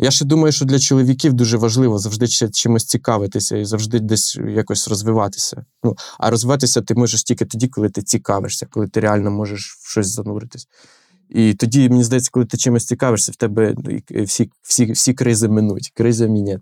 Я 0.00 0.10
ще 0.10 0.24
думаю, 0.24 0.52
що 0.52 0.64
для 0.64 0.78
чоловіків 0.78 1.32
дуже 1.32 1.56
важливо 1.56 1.98
завжди 1.98 2.28
чимось 2.28 2.84
цікавитися 2.84 3.56
і 3.56 3.64
завжди 3.64 4.00
десь 4.00 4.36
якось 4.36 4.88
розвиватися. 4.88 5.64
Ну, 5.82 5.96
а 6.18 6.30
розвиватися 6.30 6.82
ти 6.82 6.94
можеш 6.94 7.22
тільки 7.22 7.44
тоді, 7.44 7.68
коли 7.68 7.88
ти 7.88 8.02
цікавишся, 8.02 8.66
коли 8.70 8.88
ти 8.88 9.00
реально 9.00 9.30
можеш 9.30 9.78
в 9.80 9.90
щось 9.90 10.06
зануритись. 10.06 10.68
І 11.30 11.54
тоді, 11.54 11.88
мені 11.88 12.04
здається, 12.04 12.30
коли 12.32 12.46
ти 12.46 12.56
чимось 12.56 12.86
цікавишся, 12.86 13.32
в 13.32 13.36
тебе 13.36 13.74
ну, 13.84 14.00
всі, 14.24 14.50
всі, 14.62 14.92
всі 14.92 15.14
кризи 15.14 15.48
минуть. 15.48 15.92
Кризи 15.94 16.28
мінять. 16.28 16.60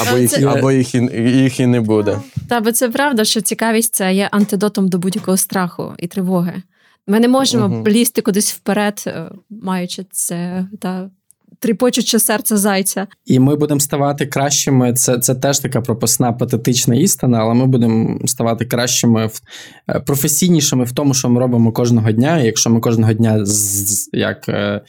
Або, 0.00 0.18
їх, 0.18 0.42
або 0.42 0.72
їх, 0.72 0.94
і, 0.94 0.98
їх 1.16 1.60
і 1.60 1.66
не 1.66 1.80
буде. 1.80 2.20
Та, 2.48 2.60
бо 2.60 2.72
це 2.72 2.88
правда, 2.88 3.24
що 3.24 3.40
цікавість 3.40 3.94
це 3.94 4.14
є 4.14 4.28
антидотом 4.32 4.88
до 4.88 4.98
будь-якого 4.98 5.36
страху 5.36 5.94
і 5.98 6.06
тривоги. 6.06 6.62
Ми 7.06 7.20
не 7.20 7.28
можемо 7.28 7.84
лізти 7.86 8.22
кудись 8.22 8.52
вперед, 8.52 9.04
е, 9.06 9.30
маючи 9.50 10.06
це 10.10 10.68
та 10.80 11.10
тріпочуче 11.58 12.18
серце 12.18 12.56
зайця. 12.56 13.06
І 13.26 13.38
ми 13.38 13.56
будемо 13.56 13.80
ставати 13.80 14.26
кращими. 14.26 14.92
Це, 14.92 15.18
це 15.18 15.34
теж 15.34 15.58
така 15.58 15.80
пропасна 15.80 16.32
патетична 16.32 16.94
істина, 16.94 17.38
але 17.38 17.54
ми 17.54 17.66
будемо 17.66 18.18
ставати 18.26 18.64
кращими, 18.64 19.26
в, 19.26 19.40
е, 19.88 20.00
професійнішими 20.00 20.84
в 20.84 20.92
тому, 20.92 21.14
що 21.14 21.28
ми 21.28 21.40
робимо 21.40 21.72
кожного 21.72 22.12
дня. 22.12 22.40
І 22.40 22.46
якщо 22.46 22.70
ми 22.70 22.80
кожного 22.80 23.12
дня 23.12 23.46
з, 23.46 23.50
з- 23.94 24.10
як 24.12 24.48
е, 24.48 24.80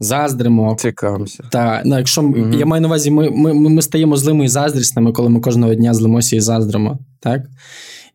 заздримо. 0.00 0.76
Цікавимося. 0.78 1.44
Та 1.50 1.82
ну, 1.84 1.98
якщо 1.98 2.22
Мгм. 2.22 2.52
я 2.52 2.66
маю 2.66 2.82
на 2.82 2.88
увазі, 2.88 3.10
ми, 3.10 3.30
ми, 3.30 3.54
ми, 3.54 3.70
ми 3.70 3.82
стаємо 3.82 4.16
злими 4.16 4.44
і 4.44 4.48
заздрісними, 4.48 5.12
коли 5.12 5.28
ми 5.28 5.40
кожного 5.40 5.74
дня 5.74 5.94
злимося 5.94 6.36
і 6.36 6.40
заздримо, 6.40 6.98
так? 7.20 7.42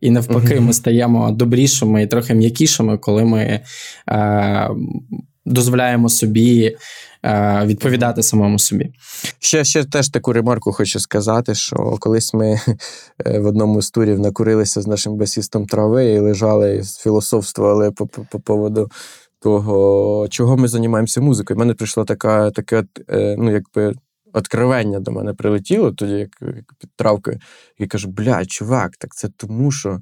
І 0.00 0.10
навпаки, 0.10 0.54
Мгм. 0.54 0.64
ми 0.64 0.72
стаємо 0.72 1.30
добрішими 1.30 2.02
і 2.02 2.06
трохи 2.06 2.34
м'якішими, 2.34 2.98
коли 2.98 3.24
ми 3.24 3.60
е, 4.10 4.68
дозволяємо 5.48 6.08
собі 6.08 6.76
е, 7.24 7.62
відповідати 7.66 8.22
самому 8.22 8.58
собі. 8.58 8.92
Ще, 9.38 9.64
ще 9.64 9.84
теж 9.84 10.08
таку 10.08 10.32
ремарку 10.32 10.72
хочу 10.72 11.00
сказати, 11.00 11.54
що 11.54 11.96
колись 12.00 12.34
ми 12.34 12.60
е, 13.26 13.38
в 13.38 13.46
одному 13.46 13.82
з 13.82 13.90
турів 13.90 14.20
накурилися 14.20 14.82
з 14.82 14.86
нашим 14.86 15.16
басістом 15.16 15.66
трави 15.66 16.04
і 16.04 16.18
лежали 16.18 16.76
і 16.76 17.02
філософствували 17.02 17.90
по, 17.90 18.06
по, 18.06 18.26
по 18.30 18.40
поводу 18.40 18.90
того, 19.40 20.28
чого 20.30 20.56
ми 20.56 20.68
займаємося 20.68 21.20
музикою. 21.20 21.56
У 21.56 21.60
мене 21.60 21.74
прийшло 21.74 22.04
така, 22.04 22.50
таке, 22.50 22.84
е, 23.10 23.36
ну, 23.38 23.52
якби. 23.52 23.94
Откровення 24.32 25.00
до 25.00 25.10
мене 25.10 25.34
прилетіло 25.34 25.92
тоді, 25.92 26.12
як, 26.12 26.30
під 26.78 26.90
травкою. 26.96 27.38
І 27.78 27.86
кажу: 27.86 28.08
блядь, 28.08 28.50
чувак, 28.50 28.96
так 28.96 29.14
це 29.14 29.28
тому, 29.36 29.70
що 29.70 30.00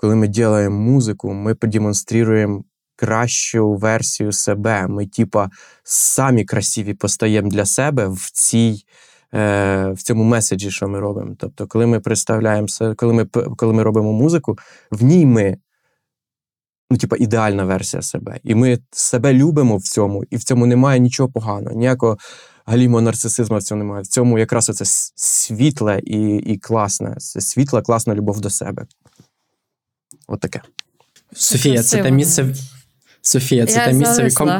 коли 0.00 0.16
ми 0.16 0.26
робимо 0.26 0.70
музику, 0.70 1.32
ми 1.32 1.54
продемонструємо 1.54 2.64
кращу 3.00 3.74
версію 3.74 4.32
себе. 4.32 4.86
Ми, 4.88 5.06
типа, 5.06 5.50
самі 5.84 6.44
красиві 6.44 6.94
постаємо 6.94 7.50
для 7.50 7.66
себе 7.66 8.08
в 8.08 8.30
цій. 8.32 8.84
е, 9.34 9.90
В 9.92 10.02
цьому 10.02 10.24
меседжі, 10.24 10.70
що 10.70 10.88
ми 10.88 11.00
робимо. 11.00 11.34
Тобто, 11.38 11.66
коли 11.66 11.86
ми 11.86 12.00
представляємо 12.00 12.68
се- 12.68 12.94
коли 12.94 13.12
ми, 13.12 13.24
коли 13.56 13.72
ми 13.72 13.82
робимо 13.82 14.12
музику, 14.12 14.58
в 14.90 15.04
ній 15.04 15.26
ми 15.26 15.56
ну, 16.90 16.96
типа, 16.98 17.16
ідеальна 17.18 17.64
версія 17.64 18.02
себе. 18.02 18.40
І 18.44 18.54
ми 18.54 18.78
себе 18.90 19.32
любимо 19.34 19.76
в 19.76 19.82
цьому, 19.82 20.24
і 20.30 20.36
в 20.36 20.44
цьому 20.44 20.66
немає 20.66 21.00
нічого 21.00 21.28
поганого, 21.28 21.76
ніякого 21.76 22.18
галімого 22.66 23.00
нарцисизму 23.02 23.58
в 23.58 23.62
цьому 23.62 23.84
немає. 23.84 24.02
В 24.02 24.06
цьому 24.06 24.38
якраз 24.38 24.68
оце 24.70 24.84
світле 25.16 26.00
і, 26.04 26.36
і 26.36 26.58
класне. 26.58 27.16
Це 27.18 27.40
світла, 27.40 27.82
класна 27.82 28.14
любов 28.14 28.40
до 28.40 28.50
себе. 28.50 28.86
От 30.28 30.40
таке. 30.40 30.60
Софія, 31.32 31.82
це 31.82 32.02
те 32.02 32.10
місце. 32.10 32.54
Софія, 33.22 33.66
це 33.66 33.78
Я 33.78 33.84
те 33.86 33.92
місце, 33.92 34.22
в 34.22 34.28
якому. 34.28 34.52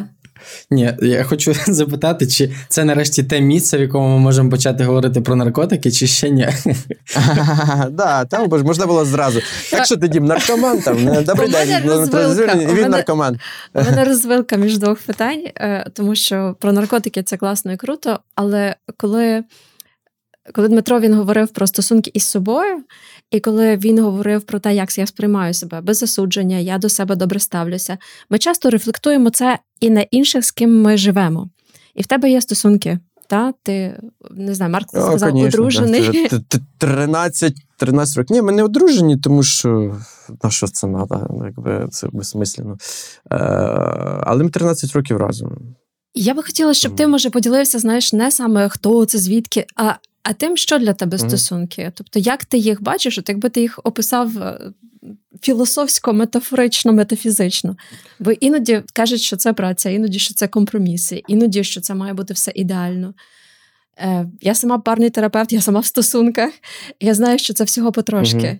Ні, 0.70 0.94
я 1.02 1.24
хочу 1.24 1.54
запитати, 1.66 2.26
чи 2.26 2.52
це 2.68 2.84
нарешті 2.84 3.22
те 3.22 3.40
місце, 3.40 3.78
в 3.78 3.80
якому 3.80 4.08
ми 4.08 4.18
можемо 4.18 4.50
почати 4.50 4.84
говорити 4.84 5.20
про 5.20 5.36
наркотики, 5.36 5.90
чи 5.90 6.06
ще 6.06 6.30
ні? 6.30 6.48
Да, 7.90 8.24
там 8.24 8.48
бо 8.48 8.58
ж 8.58 8.64
можна 8.64 8.86
було 8.86 9.04
зразу. 9.04 9.40
Так 9.70 9.86
що 9.86 9.96
ти 9.96 10.08
дім, 10.08 10.24
наркоман 10.24 10.80
там? 10.80 10.96
Добрий 11.24 11.48
У 11.48 11.52
мене 11.52 11.66
день, 12.46 12.58
він 12.58 12.74
мене- 12.74 12.88
наркоман. 12.88 13.38
У 13.74 13.82
мене 13.82 14.04
розвилка 14.08 14.56
між 14.56 14.78
двох 14.78 14.98
питань, 14.98 15.42
е, 15.56 15.86
тому 15.94 16.14
що 16.14 16.56
про 16.60 16.72
наркотики 16.72 17.22
це 17.22 17.36
класно 17.36 17.72
і 17.72 17.76
круто, 17.76 18.18
але 18.34 18.76
коли, 18.96 19.44
коли 20.54 20.68
Дмитро 20.68 21.00
він 21.00 21.14
говорив 21.14 21.48
про 21.48 21.66
стосунки 21.66 22.10
із 22.14 22.24
собою, 22.24 22.82
і 23.30 23.40
коли 23.40 23.76
він 23.76 23.98
говорив 23.98 24.42
про 24.42 24.58
те, 24.58 24.74
як 24.74 24.98
я 24.98 25.06
сприймаю 25.06 25.54
себе 25.54 25.80
без 25.80 25.98
засудження, 25.98 26.56
я 26.58 26.78
до 26.78 26.88
себе 26.88 27.16
добре 27.16 27.40
ставлюся, 27.40 27.98
ми 28.30 28.38
часто 28.38 28.70
рефлектуємо 28.70 29.30
це 29.30 29.58
і 29.80 29.90
на 29.90 30.00
інших, 30.00 30.44
з 30.44 30.50
ким 30.50 30.82
ми 30.82 30.96
живемо. 30.96 31.50
І 31.94 32.02
в 32.02 32.06
тебе 32.06 32.30
є 32.30 32.40
стосунки. 32.40 32.98
Та 33.28 33.52
ти 33.62 34.00
не 34.30 34.54
знаю, 34.54 34.72
Марк 34.72 34.88
О, 34.94 35.00
сказав, 35.00 35.30
конечно, 35.30 35.48
одружений. 35.48 36.00
да. 36.00 36.28
Т- 36.28 36.40
т- 36.48 36.60
13, 36.78 37.54
13 37.76 38.16
років. 38.16 38.36
Ні, 38.36 38.42
ми 38.42 38.52
не 38.52 38.62
одружені, 38.62 39.16
тому 39.16 39.42
що 39.42 39.96
на 40.44 40.50
що 40.50 40.66
це 40.66 40.86
треба? 40.86 41.28
Якби 41.44 41.88
це 41.90 42.08
безсмислено. 42.12 42.76
Е, 43.32 43.36
але 44.22 44.44
ми 44.44 44.50
13 44.50 44.92
років 44.92 45.16
разом. 45.16 45.58
Я 46.14 46.34
би 46.34 46.42
хотіла, 46.42 46.74
щоб 46.74 46.96
ти 46.96 47.06
може 47.06 47.30
поділився, 47.30 47.78
знаєш, 47.78 48.12
не 48.12 48.30
саме 48.30 48.68
хто 48.68 49.04
це, 49.06 49.18
звідки, 49.18 49.66
а, 49.76 49.92
а 50.22 50.32
тим, 50.32 50.56
що 50.56 50.78
для 50.78 50.92
тебе 50.92 51.16
Мгм. 51.16 51.28
стосунки. 51.28 51.92
Тобто, 51.94 52.18
як 52.18 52.44
ти 52.44 52.58
їх 52.58 52.82
бачиш, 52.82 53.18
от 53.18 53.28
якби 53.28 53.48
ти 53.48 53.60
їх 53.60 53.80
описав 53.84 54.38
е, 54.38 54.72
філософсько, 55.42 56.12
метафорично, 56.12 56.92
метафізично. 56.92 57.76
Бо 58.18 58.32
іноді 58.32 58.82
кажуть, 58.92 59.20
що 59.20 59.36
це 59.36 59.52
праця, 59.52 59.90
іноді 59.90 60.18
що 60.18 60.34
це 60.34 60.48
компроміси, 60.48 61.22
іноді 61.28 61.64
що 61.64 61.80
це 61.80 61.94
має 61.94 62.14
бути 62.14 62.34
все 62.34 62.52
ідеально. 62.54 63.14
Е, 63.98 64.26
я 64.40 64.54
сама 64.54 64.78
парний 64.78 65.10
терапевт, 65.10 65.52
я 65.52 65.60
сама 65.60 65.80
в 65.80 65.86
стосунках, 65.86 66.52
я 67.00 67.14
знаю, 67.14 67.38
що 67.38 67.52
це 67.52 67.64
всього 67.64 67.92
потрошки. 67.92 68.36
Мгм. 68.36 68.58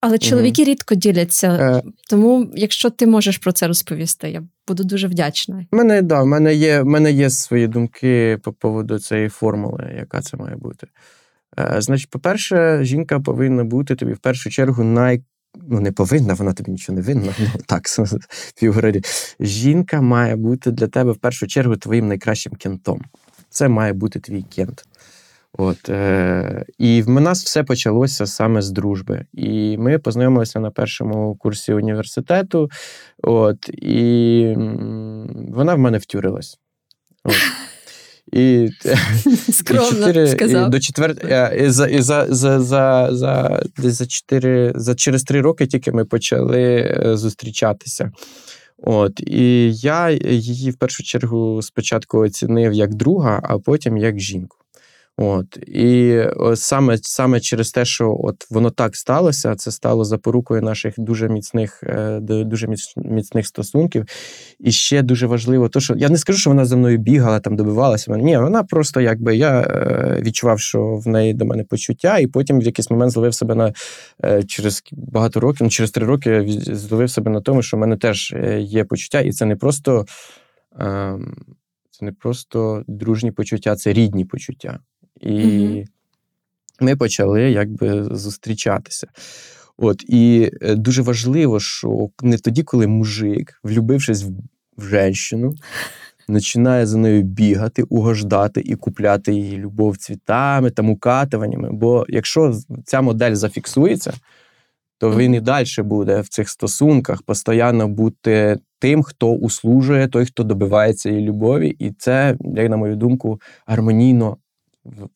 Але 0.00 0.18
чоловіки 0.18 0.64
рідко 0.64 0.94
діляться, 0.94 1.48
Е, 1.48 1.82
тому 2.10 2.50
якщо 2.54 2.90
ти 2.90 3.06
можеш 3.06 3.38
про 3.38 3.52
це 3.52 3.66
розповісти, 3.66 4.30
я 4.30 4.42
буду 4.68 4.84
дуже 4.84 5.08
вдячна. 5.08 5.66
мене, 5.72 6.02
да, 6.02 6.22
в 6.22 6.26
мене 6.26 6.54
є, 6.54 6.80
в 6.80 6.86
мене 6.86 7.12
є 7.12 7.30
свої 7.30 7.66
думки 7.66 8.38
по 8.42 8.52
поводу 8.52 8.98
цієї 8.98 9.28
формули, 9.28 9.94
яка 9.98 10.20
це 10.20 10.36
має 10.36 10.56
бути. 10.56 10.86
Е, 11.58 11.76
значить, 11.78 12.10
по-перше, 12.10 12.78
жінка 12.82 13.20
повинна 13.20 13.64
бути 13.64 13.94
тобі 13.94 14.12
в 14.12 14.18
першу 14.18 14.50
чергу 14.50 14.84
най. 14.84 15.22
Ну, 15.68 15.80
не 15.80 15.92
повинна, 15.92 16.34
вона 16.34 16.52
тобі 16.52 16.70
нічого 16.70 16.96
не 16.96 17.02
винна. 17.02 17.34
Ну 17.38 17.46
так, 17.66 17.82
півгороді. 18.60 19.02
Жінка 19.40 20.00
має 20.00 20.36
бути 20.36 20.70
для 20.70 20.86
тебе 20.86 21.12
в 21.12 21.16
першу 21.16 21.46
чергу 21.46 21.76
твоїм 21.76 22.08
найкращим 22.08 22.52
кентом. 22.52 23.02
Це 23.50 23.68
має 23.68 23.92
бути 23.92 24.20
твій 24.20 24.42
кент. 24.42 24.84
От, 25.52 25.88
е, 25.88 26.64
і 26.78 27.02
в 27.02 27.08
нас 27.08 27.44
все 27.44 27.64
почалося 27.64 28.26
саме 28.26 28.62
з 28.62 28.70
дружби. 28.70 29.26
І 29.32 29.78
ми 29.78 29.98
познайомилися 29.98 30.60
на 30.60 30.70
першому 30.70 31.36
курсі 31.36 31.72
університету. 31.72 32.70
От, 33.22 33.68
і 33.68 34.54
вона 35.48 35.74
в 35.74 35.78
мене 35.78 35.98
втюрилась. 35.98 36.58
От. 37.24 37.34
І, 38.32 38.70
Скромно 39.52 39.86
і 39.86 39.90
чотири, 39.90 40.26
сказав. 40.26 40.68
І 40.68 40.70
до 40.70 40.80
четвер... 40.80 41.16
е, 41.24 41.64
і 41.66 41.70
за, 41.70 41.86
і 41.86 42.02
за, 42.02 42.26
за, 42.28 42.60
за, 42.60 43.08
за, 43.10 43.62
за, 43.76 44.06
чотири, 44.06 44.72
за 44.74 44.94
через 44.94 45.22
три 45.22 45.40
роки 45.40 45.66
тільки 45.66 45.92
ми 45.92 46.04
почали 46.04 46.62
е, 46.62 47.16
зустрічатися. 47.16 48.12
От, 48.82 49.20
і 49.20 49.74
я 49.74 50.10
її 50.30 50.70
в 50.70 50.76
першу 50.76 51.02
чергу 51.02 51.62
спочатку 51.62 52.18
оцінив 52.18 52.72
як 52.72 52.94
друга, 52.94 53.40
а 53.42 53.58
потім 53.58 53.96
як 53.96 54.18
жінку. 54.18 54.57
От, 55.20 55.56
і 55.56 56.22
саме, 56.54 56.98
саме 57.02 57.40
через 57.40 57.70
те, 57.70 57.84
що 57.84 58.16
от 58.22 58.46
воно 58.50 58.70
так 58.70 58.96
сталося, 58.96 59.54
це 59.54 59.70
стало 59.70 60.04
запорукою 60.04 60.62
наших 60.62 60.94
дуже 60.98 61.28
міцних, 61.28 61.82
е, 61.82 62.18
дуже 62.20 62.68
міцних 62.96 63.46
стосунків. 63.46 64.04
І 64.60 64.72
ще 64.72 65.02
дуже 65.02 65.26
важливо, 65.26 65.68
то, 65.68 65.80
що 65.80 65.94
я 65.96 66.08
не 66.08 66.18
скажу, 66.18 66.38
що 66.38 66.50
вона 66.50 66.64
за 66.64 66.76
мною 66.76 66.98
бігала, 66.98 67.40
там 67.40 67.56
добивалася. 67.56 68.16
Ні, 68.16 68.38
вона 68.38 68.62
просто 68.62 69.00
якби 69.00 69.36
я 69.36 69.60
е, 69.60 70.18
відчував, 70.22 70.60
що 70.60 70.96
в 70.96 71.08
неї 71.08 71.34
до 71.34 71.44
мене 71.44 71.64
почуття, 71.64 72.18
і 72.18 72.26
потім 72.26 72.60
в 72.60 72.62
якийсь 72.62 72.90
момент 72.90 73.12
зловив 73.12 73.34
себе 73.34 73.54
на 73.54 73.72
е, 74.24 74.42
через 74.42 74.82
багато 74.92 75.40
років, 75.40 75.58
ну, 75.62 75.70
через 75.70 75.90
три 75.90 76.06
роки 76.06 76.44
зловив 76.58 77.10
себе 77.10 77.30
на 77.30 77.40
тому, 77.40 77.62
що 77.62 77.76
в 77.76 77.80
мене 77.80 77.96
теж 77.96 78.34
є 78.58 78.84
почуття, 78.84 79.20
і 79.20 79.32
це 79.32 79.44
не 79.44 79.56
просто. 79.56 80.06
Е, 80.80 81.18
це 81.90 82.04
не 82.04 82.12
просто 82.12 82.84
дружні 82.88 83.30
почуття, 83.30 83.76
це 83.76 83.92
рідні 83.92 84.24
почуття. 84.24 84.78
І 85.20 85.30
Мгм. 85.30 85.84
ми 86.80 86.96
почали 86.96 87.50
якби 87.50 88.04
зустрічатися. 88.16 89.06
От, 89.76 90.04
і 90.08 90.50
е, 90.62 90.74
дуже 90.74 91.02
важливо, 91.02 91.60
що 91.60 92.08
не 92.22 92.38
тоді, 92.38 92.62
коли 92.62 92.86
мужик, 92.86 93.60
влюбившись 93.62 94.24
в, 94.24 94.30
в 94.76 94.82
женщину, 94.82 95.54
починає 96.28 96.86
за 96.86 96.98
нею 96.98 97.22
бігати, 97.22 97.82
угождати 97.82 98.60
і 98.60 98.74
купляти 98.74 99.32
її 99.32 99.58
любов 99.58 99.96
цвітами 99.96 100.70
там 100.70 100.90
укатуваннями. 100.90 101.68
Бо 101.72 102.06
якщо 102.08 102.54
ця 102.84 103.00
модель 103.00 103.34
зафіксується, 103.34 104.12
то 104.98 105.16
він 105.16 105.34
і 105.34 105.40
далі 105.40 105.66
буде 105.78 106.20
в 106.20 106.28
цих 106.28 106.48
стосунках 106.48 107.22
постійно 107.22 107.88
бути 107.88 108.58
тим, 108.78 109.02
хто 109.02 109.32
услужує, 109.32 110.08
той, 110.08 110.26
хто 110.26 110.44
добивається 110.44 111.10
її 111.10 111.22
любові, 111.22 111.68
і 111.78 111.90
це, 111.90 112.36
як 112.40 112.70
на 112.70 112.76
мою 112.76 112.96
думку, 112.96 113.40
гармонійно 113.66 114.36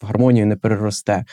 в 0.01 0.07
гармонію 0.07 0.47
не 0.47 0.57
переросте. 0.57 1.25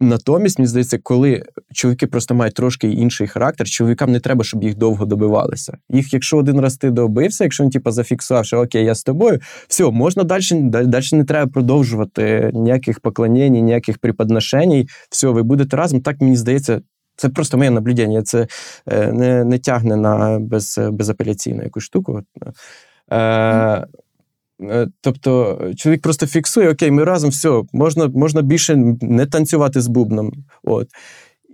Натомість, 0.00 0.58
мені 0.58 0.66
здається, 0.66 0.98
коли 1.02 1.42
чоловіки 1.72 2.06
просто 2.06 2.34
мають 2.34 2.54
трошки 2.54 2.90
інший 2.90 3.26
характер, 3.26 3.68
чоловікам 3.68 4.12
не 4.12 4.20
треба, 4.20 4.44
щоб 4.44 4.64
їх 4.64 4.74
довго 4.74 5.06
добивалися. 5.06 5.78
Їх, 5.90 6.12
якщо 6.12 6.36
один 6.36 6.60
раз 6.60 6.76
ти 6.76 6.90
добився, 6.90 7.44
якщо 7.44 7.64
він 7.64 7.70
типу, 7.70 7.90
зафіксував, 7.90 8.44
що 8.44 8.62
окей, 8.62 8.84
я 8.84 8.94
з 8.94 9.02
тобою, 9.02 9.40
все, 9.68 9.90
можна 9.90 10.24
далі, 10.24 10.42
далі 10.62 11.04
не 11.12 11.24
треба 11.24 11.50
продовжувати 11.52 12.50
ніяких 12.54 13.00
поклонень, 13.00 13.52
ніяких 13.52 13.98
приподношень. 13.98 14.86
Все, 15.10 15.28
ви 15.28 15.42
будете 15.42 15.76
разом. 15.76 16.00
Так 16.00 16.20
мені 16.20 16.36
здається, 16.36 16.80
це 17.16 17.28
просто 17.28 17.58
моє 17.58 17.70
наблюдення. 17.70 18.22
Це 18.22 18.46
е, 18.86 19.12
не, 19.12 19.44
не 19.44 19.58
тягне 19.58 19.96
на 19.96 20.38
без, 20.38 20.80
безапеляційну 20.92 21.62
якусь 21.62 21.84
штуку. 21.84 22.22
Е, 23.12 23.86
Тобто 25.00 25.58
чоловік 25.76 26.02
просто 26.02 26.26
фіксує, 26.26 26.70
окей, 26.70 26.90
ми 26.90 27.04
разом, 27.04 27.30
все, 27.30 27.62
можна, 27.72 28.08
можна 28.08 28.42
більше 28.42 28.76
не 29.00 29.26
танцювати 29.26 29.80
з 29.80 29.86
бубном. 29.86 30.32
От. 30.62 30.88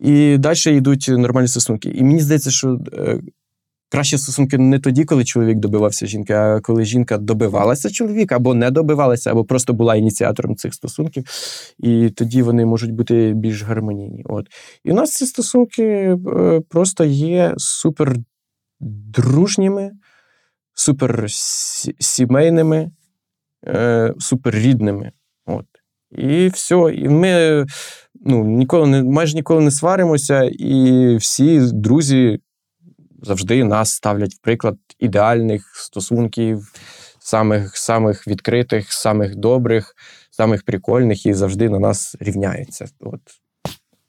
І 0.00 0.38
далі 0.38 0.76
йдуть 0.76 1.06
нормальні 1.08 1.48
стосунки. 1.48 1.90
І 1.94 2.04
мені 2.04 2.20
здається, 2.20 2.50
що 2.50 2.78
е, 2.92 3.20
кращі 3.90 4.18
стосунки 4.18 4.58
не 4.58 4.78
тоді, 4.78 5.04
коли 5.04 5.24
чоловік 5.24 5.58
добивався 5.58 6.06
жінки, 6.06 6.32
а 6.32 6.60
коли 6.60 6.84
жінка 6.84 7.18
добивалася 7.18 7.90
чоловіка, 7.90 8.36
або 8.36 8.54
не 8.54 8.70
добивалася, 8.70 9.30
або 9.30 9.44
просто 9.44 9.72
була 9.72 9.96
ініціатором 9.96 10.56
цих 10.56 10.74
стосунків. 10.74 11.24
І 11.78 12.10
тоді 12.10 12.42
вони 12.42 12.66
можуть 12.66 12.92
бути 12.92 13.32
більш 13.36 13.62
гармонійні. 13.62 14.22
От. 14.24 14.46
І 14.84 14.90
у 14.90 14.94
нас 14.94 15.10
ці 15.10 15.26
стосунки 15.26 15.82
е, 15.82 16.16
просто 16.68 17.04
є 17.04 17.54
супер 17.56 18.16
дружніми, 18.80 19.90
супер 20.80 21.24
сі- 21.30 21.94
сімейними, 21.98 22.90
е, 23.66 24.14
супер. 24.18 24.54
От. 25.46 25.66
І 26.10 26.48
все. 26.48 26.74
І 26.74 27.08
ми 27.08 27.66
ну, 28.14 28.44
ніколи 28.44 28.86
не, 28.86 29.02
майже 29.02 29.34
ніколи 29.34 29.60
не 29.60 29.70
сваримося, 29.70 30.50
і 30.58 31.16
всі 31.16 31.60
друзі 31.72 32.40
завжди 33.22 33.64
нас 33.64 33.92
ставлять 33.92 34.34
в 34.34 34.38
приклад 34.38 34.76
ідеальних 34.98 35.76
стосунків, 35.76 36.72
самих, 37.18 37.76
самих 37.76 38.28
відкритих, 38.28 38.92
самих 38.92 39.36
добрих, 39.36 39.94
самих 40.30 40.64
прикольних, 40.64 41.26
і 41.26 41.34
завжди 41.34 41.68
на 41.68 41.78
нас 41.78 42.16
рівняються. 42.20 42.86
От, 43.00 43.20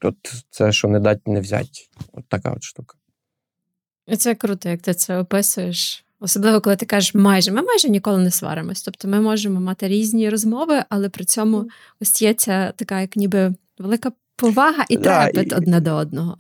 от 0.02 0.16
це, 0.50 0.72
що 0.72 0.88
не 0.88 1.00
дать, 1.00 1.28
не 1.28 1.42
взять. 1.42 1.90
От 2.14 2.26
така 2.28 2.52
от 2.52 2.64
штука. 2.64 2.98
Це 4.18 4.36
круто, 4.36 4.70
як 4.70 4.82
ти 4.82 4.94
це 4.94 5.18
описуєш. 5.18 6.06
Особливо, 6.24 6.62
коли 6.62 6.76
ти 6.76 6.86
кажеш 6.86 7.16
майже, 7.16 7.52
ми 7.52 7.62
майже 7.62 7.90
ніколи 7.90 8.18
не 8.18 8.32
сваримось. 8.32 8.82
Тобто 8.82 9.08
ми 9.08 9.22
можемо 9.22 9.62
мати 9.62 9.88
різні 9.88 10.30
розмови, 10.30 10.84
але 10.90 11.10
при 11.10 11.26
цьому 11.26 11.70
ось 12.02 12.22
є 12.22 12.34
ця 12.34 12.72
така, 12.76 13.02
як 13.02 13.16
ніби 13.16 13.54
велика 13.80 14.12
повага 14.36 14.86
і 14.90 14.98
Да, 14.98 15.24
трепет 15.24 15.52
і- 15.52 15.56
одне 15.56 15.80
до 15.80 15.96
одного. 15.96 16.38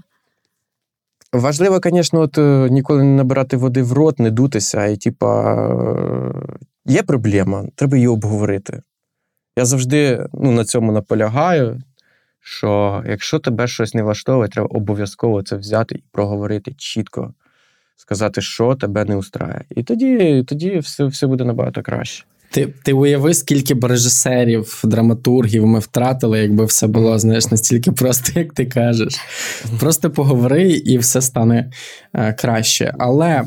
Важливо, 1.33 1.79
звісно, 1.83 2.19
от 2.19 2.37
е, 2.37 2.67
ніколи 2.71 3.03
не 3.03 3.15
набирати 3.15 3.57
води 3.57 3.83
в 3.83 3.93
рот, 3.93 4.19
не 4.19 4.31
дутися. 4.31 4.85
І, 4.85 4.97
типа, 4.97 5.55
е, 5.55 6.57
є 6.85 7.03
проблема, 7.03 7.65
треба 7.75 7.97
її 7.97 8.07
обговорити. 8.07 8.81
Я 9.57 9.65
завжди 9.65 10.27
ну, 10.33 10.51
на 10.51 10.65
цьому 10.65 10.91
наполягаю, 10.91 11.81
що 12.39 13.03
якщо 13.07 13.39
тебе 13.39 13.67
щось 13.67 13.93
не 13.93 14.03
влаштовує, 14.03 14.49
треба 14.49 14.67
обов'язково 14.71 15.43
це 15.43 15.55
взяти 15.55 15.95
і 15.95 16.03
проговорити 16.11 16.73
чітко, 16.77 17.33
сказати, 18.01 18.41
що 18.41 18.75
тебе 18.75 19.05
не 19.05 19.15
устрає. 19.15 19.61
І 19.75 19.83
тоді, 19.83 20.43
тоді 20.47 20.79
все, 20.79 21.05
все 21.05 21.27
буде 21.27 21.45
набагато 21.45 21.81
краще. 21.81 22.25
Ти, 22.51 22.67
ти 22.83 22.93
уяви, 22.93 23.33
скільки 23.33 23.73
б 23.73 23.83
режисерів, 23.85 24.81
драматургів 24.83 25.65
ми 25.65 25.79
втратили, 25.79 26.39
якби 26.39 26.65
все 26.65 26.87
було, 26.87 27.19
знаєш, 27.19 27.51
настільки 27.51 27.91
просто, 27.91 28.39
як 28.39 28.53
ти 28.53 28.65
кажеш. 28.65 29.19
Просто 29.79 30.11
поговори, 30.11 30.71
і 30.71 30.97
все 30.97 31.21
стане 31.21 31.71
е, 32.13 32.33
краще. 32.33 32.93
Але 32.99 33.43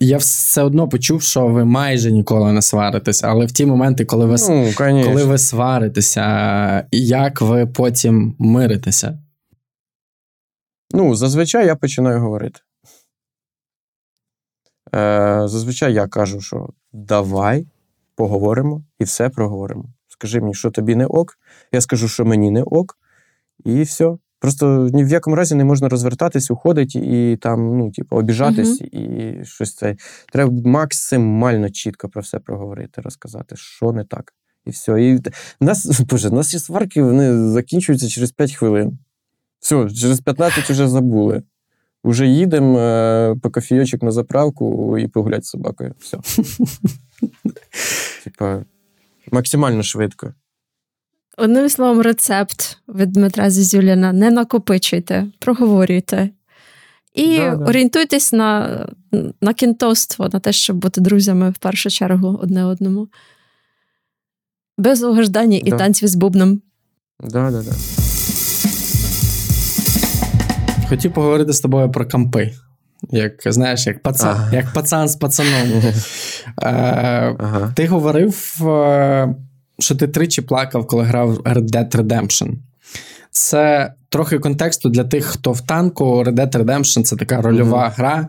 я 0.00 0.18
все 0.18 0.62
одно 0.62 0.88
почув, 0.88 1.22
що 1.22 1.46
ви 1.46 1.64
майже 1.64 2.12
ніколи 2.12 2.52
не 2.52 2.62
сваритесь. 2.62 3.24
Але 3.24 3.46
в 3.46 3.52
ті 3.52 3.66
моменти, 3.66 4.04
коли 4.04 4.26
ви, 4.26 4.36
Ну, 4.48 4.72
коли 5.04 5.24
ви 5.24 5.38
сваритеся, 5.38 6.86
як 6.92 7.40
ви 7.40 7.66
потім 7.66 8.34
миритеся? 8.38 9.18
Ну, 10.94 11.14
зазвичай 11.14 11.66
я 11.66 11.76
починаю 11.76 12.20
говорити. 12.20 12.60
Е, 14.94 15.42
зазвичай 15.44 15.94
я 15.94 16.06
кажу, 16.06 16.40
що 16.40 16.68
давай 16.92 17.66
поговоримо 18.14 18.82
і 18.98 19.04
все 19.04 19.28
проговоримо. 19.28 19.84
Скажи 20.08 20.40
мені, 20.40 20.54
що 20.54 20.70
тобі 20.70 20.96
не 20.96 21.06
ок. 21.06 21.38
Я 21.72 21.80
скажу, 21.80 22.08
що 22.08 22.24
мені 22.24 22.50
не 22.50 22.62
ок, 22.62 22.98
і 23.64 23.82
все. 23.82 24.16
Просто 24.38 24.88
ні 24.92 25.04
в 25.04 25.08
якому 25.08 25.36
разі 25.36 25.54
не 25.54 25.64
можна 25.64 25.88
розвертатись, 25.88 26.50
уходити 26.50 26.98
і 26.98 27.36
там, 27.36 27.78
ну, 27.78 27.90
типу, 27.90 28.16
обіжатись, 28.16 28.80
і 28.80 29.34
щось 29.44 29.74
це. 29.74 29.96
Треба 30.32 30.52
максимально 30.64 31.70
чітко 31.70 32.08
про 32.08 32.22
все 32.22 32.38
проговорити, 32.38 33.00
розказати, 33.00 33.56
що 33.56 33.92
не 33.92 34.04
так. 34.04 34.32
І 34.66 34.70
все. 34.70 35.04
І 35.04 35.16
в 35.16 35.64
нас, 35.64 36.00
боже, 36.00 36.28
в 36.28 36.32
нас 36.32 36.48
ці 36.48 36.58
сварки 36.58 37.02
вони 37.02 37.50
закінчуються 37.50 38.08
через 38.08 38.32
5 38.32 38.54
хвилин. 38.54 38.98
Все, 39.60 39.90
через 39.90 40.20
15 40.20 40.70
вже 40.70 40.88
забули. 40.88 41.42
Уже 42.02 42.26
їдемо 42.26 42.78
е, 42.78 43.36
по 43.42 43.50
кофійочок 43.50 44.02
на 44.02 44.10
заправку 44.10 44.98
і 44.98 45.08
погуляти 45.08 45.42
з 45.42 45.48
собакою. 45.48 45.94
Все. 45.98 46.18
Типа, 48.24 48.64
максимально 49.32 49.82
швидко. 49.82 50.34
Одним 51.36 51.68
словом, 51.68 52.00
рецепт 52.00 52.78
від 52.88 53.12
Дмитра 53.12 53.50
Зізюліна: 53.50 54.12
не 54.12 54.30
накопичуйте, 54.30 55.26
проговорюйте. 55.38 56.30
І 57.14 57.36
Да, 57.36 57.56
да. 57.56 57.64
орієнтуйтесь 57.64 58.32
на, 58.32 58.86
на 59.40 59.54
кінтоство, 59.54 60.28
на 60.32 60.40
те, 60.40 60.52
щоб 60.52 60.76
бути 60.76 61.00
друзями 61.00 61.50
в 61.50 61.58
першу 61.58 61.90
чергу 61.90 62.38
одне 62.42 62.64
одному. 62.64 63.08
Без 64.78 65.02
угождання 65.02 65.60
і 65.64 65.70
танців 65.70 66.08
з 66.08 66.14
бубном. 66.14 66.62
Да, 67.20 67.50
да, 67.50 67.62
да. 67.62 67.99
Хотів 70.90 71.12
поговорити 71.12 71.52
з 71.52 71.60
тобою 71.60 71.90
про 71.92 72.06
кампи. 72.06 72.50
Як 73.10 73.32
знаєш, 73.46 73.86
як 73.86 74.02
пацан, 74.02 74.28
Ага. 74.28 74.50
як 74.52 74.72
пацан 74.72 75.08
з 75.08 75.16
пацаном. 75.16 75.82
Е, 75.82 75.94
Ага. 77.38 77.72
Ти 77.76 77.86
говорив, 77.86 78.58
е, 78.68 79.34
що 79.78 79.94
ти 79.94 80.08
тричі 80.08 80.42
плакав, 80.42 80.86
коли 80.86 81.04
грав 81.04 81.38
Red 81.38 81.70
Dead 81.70 81.96
Redemption. 81.96 82.52
Це 83.30 83.92
трохи 84.08 84.38
контексту 84.38 84.88
для 84.88 85.04
тих, 85.04 85.24
хто 85.24 85.52
в 85.52 85.60
танку. 85.60 86.04
Red 86.26 86.34
Dead 86.34 86.50
Redemption 86.64 87.02
це 87.02 87.16
така 87.16 87.40
рольова 87.40 87.92
гра 87.96 88.28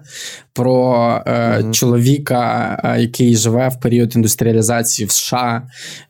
про 0.54 1.22
е, 1.26 1.60
Мгм. 1.60 1.74
чоловіка, 1.74 2.82
е, 2.84 3.02
який 3.02 3.36
живе 3.36 3.68
в 3.70 3.80
період 3.80 4.16
індустріалізації 4.16 5.06
в 5.08 5.12
США 5.12 5.62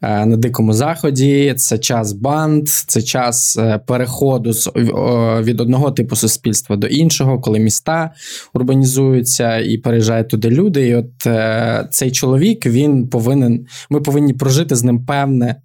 е, 0.02 0.26
на 0.26 0.38
Дикому 0.38 0.74
Заході. 0.74 1.54
Це 1.58 1.78
час 1.78 2.14
банд, 2.14 2.70
це 2.70 3.02
час 3.02 3.58
е, 3.58 3.80
переходу 3.88 4.54
з, 4.54 4.68
о, 4.94 5.42
від 5.42 5.62
одного 5.62 5.92
типу 5.92 6.16
суспільства 6.16 6.76
до 6.76 6.88
іншого, 6.88 7.39
коли 7.39 7.60
міста 7.60 8.12
урбанізуються 8.54 9.58
і 9.58 9.78
переїжджають 9.78 10.30
туди 10.30 10.50
люди. 10.50 10.88
І 10.88 10.96
от 10.96 11.28
е, 11.28 11.88
цей 11.92 12.12
чоловік 12.12 12.66
він 12.66 13.08
повинен, 13.08 13.66
ми 13.89 14.02
повинні 14.02 14.34
прожити 14.34 14.76
з 14.76 14.84
ним 14.84 15.06
певне. 15.06 15.56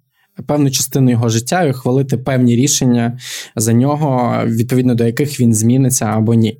Певну 0.45 0.71
частину 0.71 1.11
його 1.11 1.29
життя 1.29 1.63
і 1.63 1.71
ухвалити 1.71 2.17
певні 2.17 2.55
рішення 2.55 3.19
за 3.55 3.73
нього, 3.73 4.41
відповідно 4.45 4.95
до 4.95 5.03
яких 5.03 5.39
він 5.39 5.53
зміниться 5.53 6.05
або 6.05 6.33
ні. 6.33 6.59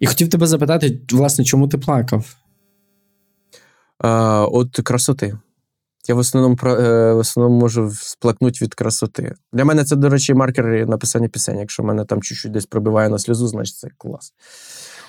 І 0.00 0.06
хотів 0.06 0.30
тебе 0.30 0.46
запитати, 0.46 1.00
власне, 1.12 1.44
чому 1.44 1.68
ти 1.68 1.78
плакав? 1.78 2.36
А, 3.98 4.44
от 4.46 4.80
красоти. 4.84 5.38
Я 6.08 6.14
в 6.14 6.18
основному, 6.18 6.56
е, 6.64 7.12
в 7.12 7.18
основному 7.18 7.60
можу 7.60 7.90
сплакнути 7.94 8.64
від 8.64 8.74
красоти. 8.74 9.34
Для 9.52 9.64
мене 9.64 9.84
це, 9.84 9.96
до 9.96 10.08
речі, 10.08 10.34
маркер 10.34 10.88
написання 10.88 11.28
пісень. 11.28 11.58
Якщо 11.58 11.82
мене 11.82 12.04
там 12.04 12.22
чуть-чуть 12.22 12.52
десь 12.52 12.66
пробиває 12.66 13.08
на 13.08 13.18
сльозу, 13.18 13.48
значить 13.48 13.76
це 13.76 13.88
клас. 13.98 14.32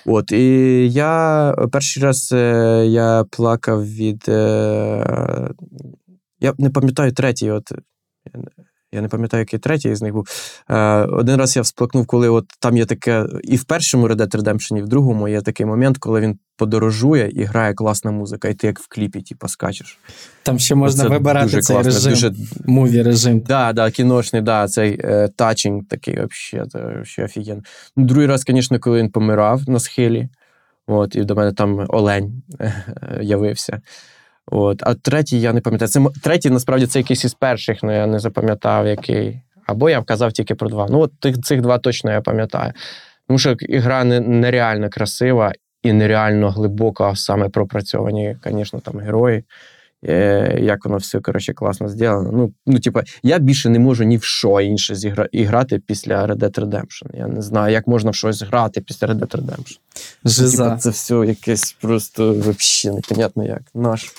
От, 0.06 0.32
і 0.32 0.92
я 0.92 1.56
перший 1.72 2.04
раз 2.04 2.30
е, 2.32 2.86
я 2.88 3.26
плакав 3.30 3.86
від. 3.86 4.24
Е, 4.28 5.50
я 6.40 6.54
не 6.58 6.70
пам'ятаю 6.70 7.12
третій, 7.12 7.52
от. 7.52 7.72
Я 8.92 9.02
не 9.02 9.08
пам'ятаю, 9.08 9.42
який 9.42 9.60
третій 9.60 9.96
з 9.96 10.02
них 10.02 10.14
був. 10.14 10.28
Е, 10.70 11.02
один 11.06 11.36
раз 11.36 11.56
я 11.56 11.62
всплакнув, 11.62 12.06
коли 12.06 12.30
от 12.30 12.46
там 12.60 12.78
є 12.78 12.86
таке, 12.86 13.26
і 13.44 13.56
в 13.56 13.64
першому 13.64 14.08
Red 14.08 14.16
Dead 14.16 14.42
Redemption, 14.42 14.78
і 14.78 14.82
в 14.82 14.88
другому 14.88 15.28
є 15.28 15.42
такий 15.42 15.66
момент, 15.66 15.98
коли 15.98 16.22
він 16.22 16.40
подорожує 16.58 17.30
і 17.30 17.44
грає 17.44 17.74
класна 17.74 18.12
музика, 18.12 18.48
і 18.48 18.54
ти 18.54 18.68
як 18.68 18.80
в 18.80 18.88
кліпі, 18.88 19.22
типу, 19.22 19.48
скачеш. 19.48 20.00
Там 20.44 20.60
ще 20.60 20.76
можна 20.76 21.04
Це 21.04 21.10
вибирати 21.10 21.46
дуже 21.46 21.62
цей 21.62 21.76
класно, 21.76 21.92
режим, 21.92 22.14
Дуже, 22.14 22.34
муві 22.66 23.02
режим. 23.02 23.40
да, 23.40 23.74
да, 23.74 23.92
кіношний, 23.92 24.42
да, 24.42 24.68
цей 24.68 25.00
е, 25.04 25.30
тачинг 25.36 25.84
такий 25.90 26.16
вообще, 26.16 26.66
це 26.72 26.80
вообще 26.80 27.24
офігенно. 27.24 27.62
Ну, 27.98 28.06
другий 28.06 28.28
раз, 28.28 28.44
звісно, 28.48 28.80
коли 28.80 29.00
він 29.00 29.10
помирав 29.10 29.70
на 29.70 29.80
схилі, 29.80 30.30
от, 30.88 31.16
і 31.16 31.24
до 31.24 31.36
мене 31.36 31.54
там 31.54 31.86
олень 31.90 32.44
е, 32.60 32.74
явився. 33.22 33.82
От, 34.52 34.84
а 34.84 34.94
третій, 34.94 35.42
я 35.42 35.54
не 35.54 35.62
пам'ятаю. 35.62 35.90
Це 35.90 36.02
третій, 36.22 36.50
насправді, 36.50 36.88
це 36.88 37.00
якийсь 37.00 37.26
із 37.26 37.34
перших, 37.34 37.80
але 37.82 37.96
я 37.96 38.08
не 38.08 38.20
запам'ятав, 38.20 38.88
який. 38.88 39.42
Або 39.66 39.90
я 39.90 40.00
вказав 40.00 40.32
тільки 40.32 40.56
про 40.56 40.70
два. 40.70 40.88
Ну, 40.90 41.00
от 41.00 41.20
тих, 41.20 41.42
цих 41.42 41.62
два 41.62 41.78
точно 41.78 42.12
я 42.12 42.22
пам'ятаю. 42.22 42.74
Тому 43.28 43.40
що 43.40 43.52
ігра 43.52 44.04
нереально 44.04 44.90
красива 44.90 45.54
і 45.84 45.94
нереально 45.94 46.50
глибока, 46.50 47.16
саме 47.16 47.50
пропрацьовані, 47.50 48.38
звісно, 48.46 48.80
там 48.80 49.00
герої. 49.00 49.44
Е, 50.04 50.60
як 50.62 50.86
воно 50.86 50.98
все, 50.98 51.20
коротше, 51.20 51.54
класно 51.54 51.90
зроблено. 51.90 52.32
Ну, 52.34 52.54
ну, 52.66 52.80
типа, 52.80 53.04
я 53.24 53.40
більше 53.40 53.70
не 53.70 53.80
можу 53.80 54.04
ні 54.04 54.18
в 54.18 54.24
що 54.24 54.62
інше 54.62 54.96
зігра... 54.96 55.28
іграти 55.32 55.80
після 55.80 56.28
Red 56.28 56.36
Dead 56.36 56.60
Redemption. 56.60 57.18
Я 57.18 57.28
не 57.28 57.42
знаю, 57.42 57.74
як 57.74 57.88
можна 57.88 58.12
в 58.12 58.16
щось 58.16 58.42
грати 58.42 58.82
після 58.82 59.08
Red 59.08 59.20
Dead 59.20 59.36
Redemption. 59.36 59.80
Ну, 60.24 60.32
Жиза. 60.32 60.64
Типа, 60.64 60.78
це 60.78 60.90
все 60.90 61.16
якесь 61.16 61.76
просто 61.82 62.34
вообще 62.34 62.92
непонятно 62.92 63.46
як. 63.46 63.62
Наш. 63.74 64.12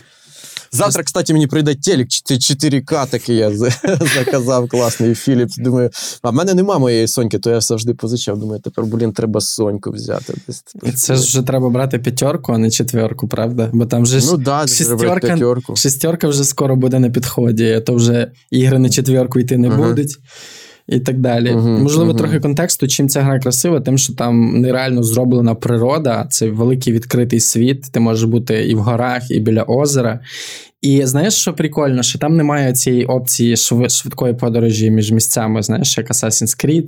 Завтра, 0.72 1.02
кстати, 1.02 1.32
мені 1.32 1.46
прийде 1.46 1.74
телек 1.74 2.08
4К, 2.08 3.10
такий 3.10 3.36
я 3.36 3.50
заказав 4.16 4.68
класний 4.68 5.10
Philips. 5.10 5.62
Думаю, 5.62 5.90
а 6.22 6.30
в 6.30 6.34
мене 6.34 6.54
нема 6.54 6.78
моєї 6.78 7.08
Соньки, 7.08 7.38
то 7.38 7.50
я 7.50 7.60
завжди 7.60 7.94
позичав. 7.94 8.38
Думаю, 8.38 8.60
тепер, 8.60 8.84
блін, 8.84 9.12
треба 9.12 9.40
Соньку 9.40 9.90
взяти. 9.90 10.34
Це 10.96 11.14
ж 11.14 11.22
вже 11.22 11.42
треба 11.42 11.70
брати 11.70 11.98
п'ятерку, 11.98 12.52
а 12.52 12.58
не 12.58 12.70
четверку, 12.70 13.28
правда? 13.28 13.70
Бо 13.72 13.86
там 13.86 14.06
же 14.06 14.20
ж 14.20 14.26
Ну 14.30 14.36
да, 14.36 14.66
зробити 14.66 15.36
шестерка, 15.76 16.28
вже 16.28 16.44
скоро 16.44 16.76
буде 16.76 16.98
на 16.98 17.10
підході, 17.10 17.72
а 17.72 17.80
то 17.80 17.94
вже 17.94 18.32
ігри 18.50 18.78
на 18.78 18.90
четверку 18.90 19.40
йти 19.40 19.58
не 19.58 19.68
Ага. 19.68 19.88
будуть. 19.88 20.16
І 20.86 21.00
так 21.00 21.18
далі. 21.18 21.52
Мгм, 21.52 21.82
Можливо, 21.82 22.10
мгм. 22.10 22.18
трохи 22.18 22.40
контексту, 22.40 22.88
чим 22.88 23.08
ця 23.08 23.22
гра 23.22 23.38
красива, 23.40 23.80
тим, 23.80 23.98
що 23.98 24.14
там 24.14 24.60
нереально 24.60 25.02
зроблена 25.02 25.54
природа, 25.54 26.26
це 26.30 26.48
великий 26.50 26.92
відкритий 26.92 27.40
світ. 27.40 27.82
Ти 27.92 28.00
можеш 28.00 28.24
бути 28.24 28.64
і 28.68 28.74
в 28.74 28.78
горах, 28.78 29.30
і 29.30 29.40
біля 29.40 29.62
озера. 29.62 30.20
І 30.82 31.06
знаєш, 31.06 31.34
що 31.34 31.52
прикольно, 31.52 32.02
що 32.02 32.18
там 32.18 32.36
немає 32.36 32.72
цієї 32.72 33.04
опції 33.04 33.54
шви- 33.54 33.88
швидкої 33.88 34.34
подорожі 34.34 34.90
між 34.90 35.12
місцями, 35.12 35.62
знаєш, 35.62 35.98
як 35.98 36.10
Assassin's 36.10 36.66
Creed 36.66 36.84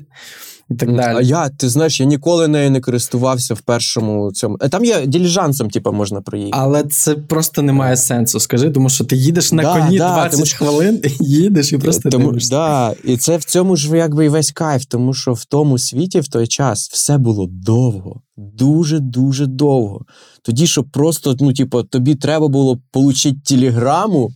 так 0.77 0.97
далі. 0.97 1.17
А 1.17 1.21
я, 1.21 1.49
ти 1.49 1.69
знаєш, 1.69 2.01
я 2.01 2.07
ніколи 2.07 2.49
нею 2.49 2.71
не 2.71 2.81
користувався 2.81 3.55
в 3.55 3.61
першому 3.61 4.33
цьому. 4.33 4.59
Е, 4.61 4.69
Там 4.69 4.85
є 4.85 5.07
діліжансом, 5.07 5.71
типу, 5.71 5.93
можна 5.93 6.21
проїхати. 6.21 6.59
Але 6.59 6.83
це 6.83 7.15
просто 7.15 7.63
не 7.63 7.73
має 7.73 7.97
сенсу, 7.97 8.41
скажи, 8.41 8.71
тому 8.71 8.89
що 8.89 9.05
ти 9.05 9.17
їдеш 9.17 9.53
на 9.53 9.63
Да, 9.63 9.75
коні 9.75 9.99
да, 9.99 10.15
20 10.15 10.33
тому 10.33 10.45
хвилин, 10.55 11.01
і 11.05 11.25
їдеш 11.25 11.73
і 11.73 11.79
просто 11.79 12.11
тому, 12.11 12.33
да, 12.51 12.95
і 13.05 13.17
це 13.17 13.37
в 13.37 13.45
цьому 13.45 13.77
ж 13.77 13.97
якби 13.97 14.27
і 14.27 14.29
весь 14.29 14.53
кайф, 14.53 14.85
тому 14.85 15.15
що 15.15 15.33
в 15.33 15.45
тому 15.45 15.79
світі 15.79 16.21
в 16.21 16.29
той 16.29 16.47
час 16.47 16.91
все 16.93 17.19
було 17.19 17.47
довго. 17.51 18.21
Дуже-дуже 18.37 19.47
довго. 19.47 20.01
Тоді, 20.43 20.67
щоб 20.67 20.87
просто, 20.93 21.37
ну, 21.41 21.53
типу, 21.53 21.83
тобі 21.83 22.15
треба 22.15 22.49
було 22.49 22.79
отримати 22.93 23.35
телеграму. 23.45 24.31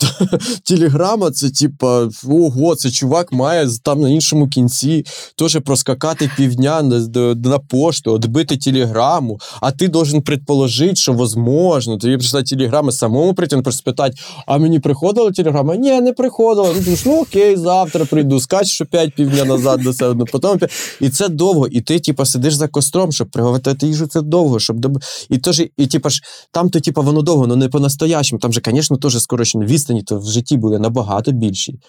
Телеграма 0.64 1.30
це, 1.30 1.50
типа, 1.50 2.08
ого, 2.28 2.74
це 2.74 2.90
чувак 2.90 3.32
має 3.32 3.68
там 3.82 4.00
на 4.00 4.08
іншому 4.08 4.48
кінці 4.48 5.04
теж 5.36 5.58
проскакати 5.64 6.30
півдня 6.36 6.82
на, 6.82 6.98
на 7.34 7.58
пошту, 7.58 8.14
відбити 8.14 8.56
телеграму, 8.56 9.38
а 9.60 9.70
ти 9.70 9.88
должен 9.88 10.22
предположити, 10.22 10.96
що 10.96 11.12
возможно. 11.12 11.98
Тобі 11.98 12.16
прийшла 12.16 12.42
телеграма 12.42 12.92
самому 12.92 13.34
прийти, 13.34 13.56
не 13.56 13.62
просто 13.62 13.78
спитати, 13.78 14.16
а 14.46 14.58
мені 14.58 14.80
приходила 14.80 15.30
телеграма? 15.30 15.76
Ні, 15.76 16.00
не 16.00 16.12
приходила. 16.12 16.68
Ну, 16.68 16.80
думаєш, 16.80 17.04
ну 17.06 17.20
окей, 17.20 17.56
завтра 17.56 18.04
прийду. 18.04 18.40
Скачеш 18.40 18.80
опять 18.80 19.14
півдня 19.14 19.44
назад 19.44 19.80
до 19.82 19.92
себе. 19.92 20.14
Ну, 20.14 20.40
потім. 20.40 20.68
І 21.00 21.10
це 21.10 21.28
довго. 21.28 21.66
І 21.66 21.80
ти, 21.80 22.00
типа, 22.00 22.24
сидиш 22.24 22.54
за 22.54 22.68
костром, 22.68 23.12
щоб 23.12 23.30
приготувати 23.30 23.49
їжу, 23.82 24.06
це 24.06 24.22
довго. 24.22 24.58
Щоб 24.58 24.78
доб... 24.78 24.98
І 25.28 25.38
теж, 25.38 25.62
і 25.76 25.86
типа 25.86 26.08
ж, 26.08 26.22
там 26.50 26.70
то, 26.70 26.80
типа, 26.80 27.00
воно 27.00 27.22
довго, 27.22 27.44
але 27.44 27.56
не 27.56 27.68
по-настоящему. 27.68 28.40
Там 28.40 28.52
же, 28.52 28.60
звісно, 28.64 28.96
теж 28.96 29.22
скорочені 29.22 29.64
відстані, 29.64 30.02
то 30.02 30.18
в 30.18 30.26
житті 30.26 30.56
були 30.56 30.78
набагато 30.78 31.32
більші. 31.32 31.80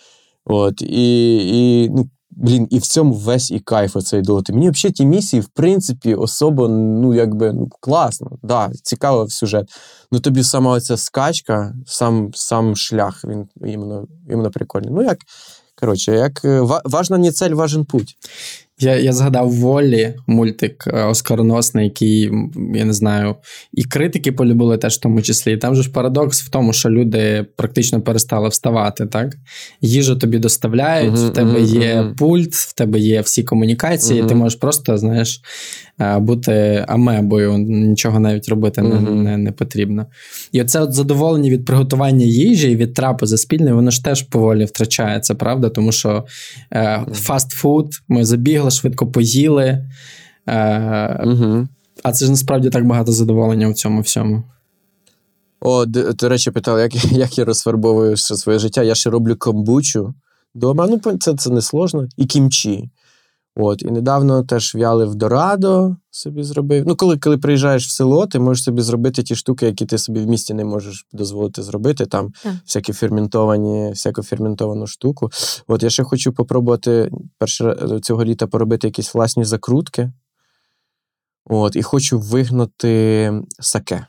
От, 0.46 0.82
і, 0.82 1.36
і, 1.36 1.90
ну, 1.90 2.10
блін, 2.32 2.68
і 2.70 2.80
в 2.80 2.82
цьому 2.82 3.14
весь 3.14 3.52
і 3.52 3.60
кайф 3.60 3.96
оцей 3.96 4.22
долоти. 4.22 4.54
Мені 4.54 4.70
взагалі 4.70 4.94
ті 4.94 5.06
місії, 5.06 5.42
в 5.42 5.48
принципі, 5.48 6.16
особо, 6.16 6.68
ну, 6.68 7.14
якби, 7.14 7.54
ну, 7.54 7.70
класно, 7.80 8.32
да, 8.44 8.72
цікаво 8.84 9.30
сюжет. 9.30 9.70
Ну, 10.12 10.20
тобі 10.20 10.44
сама 10.44 10.72
оця 10.72 10.98
скачка, 10.98 11.76
сам, 11.86 12.32
сам 12.34 12.76
шлях, 12.76 13.26
він 13.26 13.48
іменно, 13.66 14.08
іменно 14.30 14.52
прикольний. 14.52 14.90
Ну, 14.92 15.04
як, 15.04 15.18
коротше, 15.80 16.12
як 16.12 16.46
е, 16.46 16.62
важна 16.86 17.18
не 17.18 17.32
цель, 17.32 17.52
важен 17.52 17.86
путь. 17.86 18.18
Я, 18.82 18.96
я 19.00 19.14
згадав 19.14 19.52
Волі, 19.52 20.14
мультик 20.28 20.84
е, 20.88 21.04
оскароносний, 21.04 21.86
який, 21.86 22.32
я 22.74 22.86
не 22.86 22.94
знаю, 22.94 23.36
і 23.74 23.84
критики 23.84 24.32
полюбили 24.32 24.78
теж 24.78 24.96
в 24.96 25.00
тому 25.00 25.22
числі. 25.22 25.54
І 25.54 25.58
там 25.58 25.76
же 25.76 25.84
ж 25.84 25.92
парадокс 25.92 26.42
в 26.42 26.50
тому, 26.50 26.74
що 26.74 26.90
люди 26.90 27.46
практично 27.56 28.02
перестали 28.02 28.50
вставати, 28.50 29.06
так? 29.06 29.36
Їжу 29.82 30.16
тобі 30.16 30.40
доставляють, 30.40 31.14
Мгм, 31.14 31.28
в 31.28 31.34
тебе 31.34 31.60
мгм, 31.60 31.82
є 31.82 32.14
пульт, 32.18 32.54
в 32.54 32.74
тебе 32.74 33.00
є 33.00 33.22
всі 33.22 33.44
комунікації, 33.44 34.20
і 34.20 34.24
ти 34.24 34.36
можеш 34.36 34.60
просто, 34.60 34.98
знаєш, 34.98 35.42
бути 36.20 36.86
амебою, 36.88 37.58
нічого 37.58 38.20
навіть 38.20 38.50
робити 38.50 38.82
не, 38.82 39.00
не, 39.00 39.38
не 39.38 39.52
потрібно. 39.52 40.06
І 40.52 40.62
оце 40.62 40.80
от 40.80 40.94
задоволення 40.94 41.50
від 41.50 41.66
приготування 41.66 42.26
їжі 42.26 42.72
і 42.72 42.76
від 42.76 42.94
трапези 42.94 43.38
спільної, 43.38 43.74
воно 43.74 43.92
ж 43.92 44.04
теж 44.04 44.24
поволі 44.24 44.66
втрачається, 44.66 45.36
правда? 45.36 45.70
Тому 45.70 45.92
що 45.92 46.26
е, 46.74 47.06
фастфуд, 47.14 47.94
ми 48.08 48.26
забігли, 48.26 48.72
швидко 48.72 49.08
поїли. 49.08 49.66
Е, 49.66 49.88
а 52.04 52.12
це 52.12 52.26
ж 52.26 52.32
насправді 52.32 52.70
так 52.70 52.86
багато 52.86 53.12
задоволення 53.12 53.70
в 53.70 53.74
цьому 53.74 54.02
всьому. 54.02 54.44
О, 55.62 55.86
до 55.86 56.30
речі, 56.30 56.52
питали, 56.52 56.82
як, 56.82 57.12
як 57.12 57.38
я 57.38 57.46
розфарбовую 57.46 58.18
ще 58.18 58.36
своє 58.36 58.60
життя. 58.60 58.84
Я 58.84 58.96
ще 58.96 59.10
роблю 59.10 59.36
камбучу 59.36 60.14
вдома. 60.56 60.88
Ну, 60.88 61.18
це, 61.18 61.36
це 61.36 61.50
не 61.50 61.62
сложно. 61.62 62.08
І 62.18 62.26
кімчі. 62.26 62.90
От, 63.56 63.82
і 63.82 63.92
недавно 63.92 64.44
теж 64.44 64.76
в'ялив 64.76 65.16
Дорадо 65.16 65.96
собі 66.12 66.44
зробив. 66.44 66.84
Ну, 66.88 66.96
коли, 66.96 67.18
коли 67.18 67.38
приїжджаєш 67.38 67.88
в 67.88 67.90
село, 67.90 68.28
ти 68.28 68.40
можеш 68.40 68.64
собі 68.64 68.82
зробити 68.82 69.24
ті 69.24 69.36
штуки, 69.36 69.66
які 69.66 69.86
ти 69.86 69.98
собі 69.98 70.20
в 70.20 70.28
місті 70.28 70.54
не 70.54 70.66
можеш 70.66 71.08
дозволити 71.14 71.64
зробити. 71.64 72.06
Там 72.06 72.34
Так. 72.44 72.54
всякі 72.66 72.94
ферментовані, 72.94 73.92
всяку 73.92 74.24
ферментовану 74.24 74.88
штуку. 74.88 75.30
От 75.68 75.84
я 75.84 75.90
ще 75.90 76.04
хочу 76.04 76.34
попробувати 76.34 77.12
перше 77.38 77.76
цього 78.02 78.26
літа 78.26 78.48
поробити 78.48 78.88
якісь 78.88 79.14
власні 79.14 79.46
закрутки. 79.46 80.12
От, 81.46 81.76
і 81.76 81.82
хочу 81.82 82.20
вигнати 82.20 83.34
саке. 83.60 84.06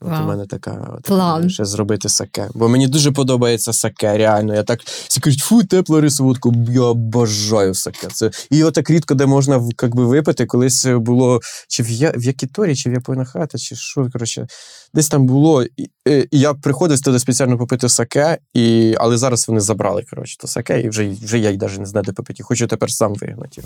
От 0.00 0.20
у 0.20 0.24
мене 0.24 0.46
така 0.46 0.94
от, 0.98 1.02
План. 1.02 1.50
ще 1.50 1.64
зробити 1.64 2.08
саке. 2.08 2.48
Бо 2.54 2.68
мені 2.68 2.88
дуже 2.88 3.12
подобається 3.12 3.72
саке, 3.72 4.18
реально. 4.18 4.54
Я 4.54 4.62
так 4.62 4.80
всі 4.82 5.20
кажуть, 5.20 5.40
фу, 5.40 5.64
тепло 5.64 6.00
рисоводку. 6.00 6.54
Я 6.68 6.82
обожаю 6.82 7.74
саке. 7.74 8.08
Це 8.12 8.30
і 8.50 8.56
його 8.56 8.70
так 8.70 8.90
рідко, 8.90 9.14
де 9.14 9.26
можна 9.26 9.62
як 9.82 9.96
би, 9.96 10.06
випити. 10.06 10.46
Колись 10.46 10.86
було 10.86 11.40
чи 11.68 11.82
в, 11.82 11.90
Я... 11.90 12.12
в 12.16 12.22
Якіторі, 12.22 12.76
чи 12.76 12.90
в 12.90 12.92
Япона 12.92 13.24
хата, 13.24 13.58
чи 13.58 13.76
що, 13.76 14.08
коротше, 14.12 14.46
десь 14.94 15.08
там 15.08 15.26
було. 15.26 15.62
І, 15.62 15.90
і 16.06 16.38
я 16.38 16.54
приходив 16.54 17.00
туди 17.00 17.18
спеціально 17.18 17.58
попити 17.58 17.88
саке, 17.88 18.38
і... 18.54 18.94
але 18.98 19.16
зараз 19.16 19.48
вони 19.48 19.60
забрали, 19.60 20.04
коротше, 20.10 20.36
то 20.38 20.46
саке, 20.46 20.80
і 20.80 20.88
вже, 20.88 21.10
вже 21.22 21.38
я 21.38 21.50
й 21.50 21.56
навіть 21.56 21.78
не 21.78 21.86
знаю, 21.86 22.04
де 22.04 22.12
попити. 22.12 22.42
Хочу 22.42 22.66
тепер 22.66 22.90
сам 22.90 23.14
вигнати. 23.14 23.62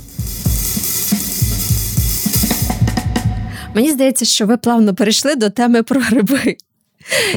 Мені 3.75 3.91
здається, 3.91 4.25
що 4.25 4.47
ви 4.47 4.57
плавно 4.57 4.95
перейшли 4.95 5.35
до 5.37 5.51
теми 5.51 5.83
про 5.83 6.01
гриби. 6.01 6.57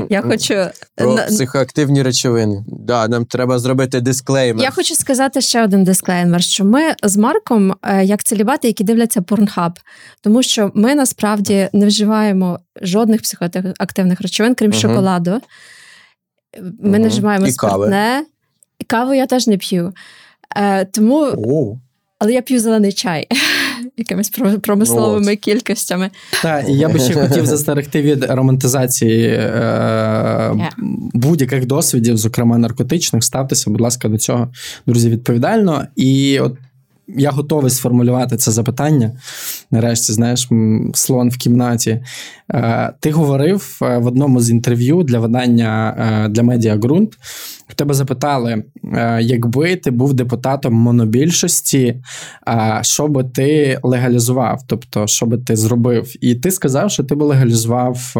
Я 0.09 0.21
хочу 0.21 0.65
Про 0.95 1.15
психоактивні 1.15 2.03
речовини. 2.03 2.63
Да, 2.67 3.07
нам 3.07 3.25
треба 3.25 3.59
зробити 3.59 4.01
дисклеймер. 4.01 4.63
Я 4.63 4.71
хочу 4.71 4.95
сказати 4.95 5.41
ще 5.41 5.63
один 5.63 5.83
дисклеймер, 5.83 6.43
що 6.43 6.65
ми 6.65 6.81
з 7.03 7.17
Марком 7.17 7.75
е, 7.83 8.05
як 8.05 8.23
целібати, 8.23 8.67
які 8.67 8.83
дивляться 8.83 9.21
порнхаб, 9.21 9.79
тому 10.21 10.43
що 10.43 10.71
ми 10.75 10.95
насправді 10.95 11.69
не 11.73 11.85
вживаємо 11.85 12.59
жодних 12.81 13.21
психоактивних 13.21 14.21
речовин, 14.21 14.55
крім 14.55 14.69
Мгм. 14.71 14.79
шоколаду. 14.79 15.41
Ми 16.79 16.99
не 16.99 17.07
вживаємо 17.07 17.47
І 17.47 17.51
спиртне. 17.51 18.23
Каву 18.87 19.13
я 19.13 19.25
теж 19.25 19.47
не 19.47 19.57
п'ю. 19.57 19.93
Е, 20.57 20.85
тому, 20.85 21.19
О, 21.37 21.77
але 22.19 22.33
я 22.33 22.41
п'ю 22.41 22.59
зелений 22.59 22.93
чай 22.93 23.27
якимись 23.97 24.29
про- 24.29 24.59
промисловими 24.59 25.35
кількостями. 25.35 26.09
Так, 26.41 26.69
і 26.69 26.73
я 26.73 26.89
би 26.89 26.99
ще 26.99 27.13
хотів 27.27 27.45
застерегти 27.45 28.01
від 28.01 28.23
романтизації 28.23 29.27
е, 29.27 30.55
будь-яких 31.13 31.65
досвідів, 31.65 32.17
зокрема 32.17 32.57
наркотичних. 32.57 33.23
Ставтеся, 33.23 33.69
будь 33.69 33.81
ласка, 33.81 34.09
до 34.09 34.17
цього, 34.17 34.51
друзі, 34.87 35.09
відповідально. 35.09 35.85
І 35.95 36.39
от 36.39 36.55
я 37.07 37.31
готовий 37.31 37.71
сформулювати 37.71 38.37
це 38.37 38.51
запитання. 38.51 39.11
Нарешті, 39.71 40.13
знаєш, 40.13 40.49
слон 40.93 41.29
в 41.29 41.37
кімнаті. 41.37 42.03
Е, 42.53 42.93
ти 42.99 43.11
говорив 43.11 43.79
е, 43.81 43.97
в 43.97 44.07
одному 44.07 44.39
з 44.39 44.49
інтерв'ю 44.49 45.03
для 45.03 45.19
видання 45.19 45.95
е, 45.99 46.29
для 46.29 46.43
медіа 46.43 46.75
ґрунт. 46.75 47.13
В 47.67 47.75
тебе 47.75 47.93
запитали, 47.93 48.63
якби 49.19 49.75
ти 49.75 49.91
був 49.91 50.13
депутатом 50.13 50.73
монобільшості, 50.73 52.01
що 52.81 53.07
би 53.07 53.23
ти 53.23 53.79
легалізував? 53.83 54.61
Тобто, 54.67 55.07
що 55.07 55.25
би 55.25 55.37
ти 55.37 55.55
зробив? 55.55 56.13
І 56.21 56.35
ти 56.35 56.51
сказав, 56.51 56.91
що 56.91 57.03
ти 57.03 57.15
би 57.15 57.25
легалізував 57.25 58.13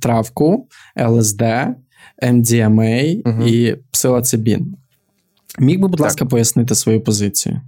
травку, 0.00 0.66
ЛСД, 1.08 1.42
МДМА 2.22 3.02
Мгм. 3.24 3.46
і 3.46 3.76
псилоцибін. 3.90 4.76
Міг 5.58 5.80
би, 5.80 5.88
будь 5.88 5.98
Так. 5.98 6.04
ласка, 6.04 6.24
пояснити 6.24 6.74
свою 6.74 7.00
позицію? 7.00 7.60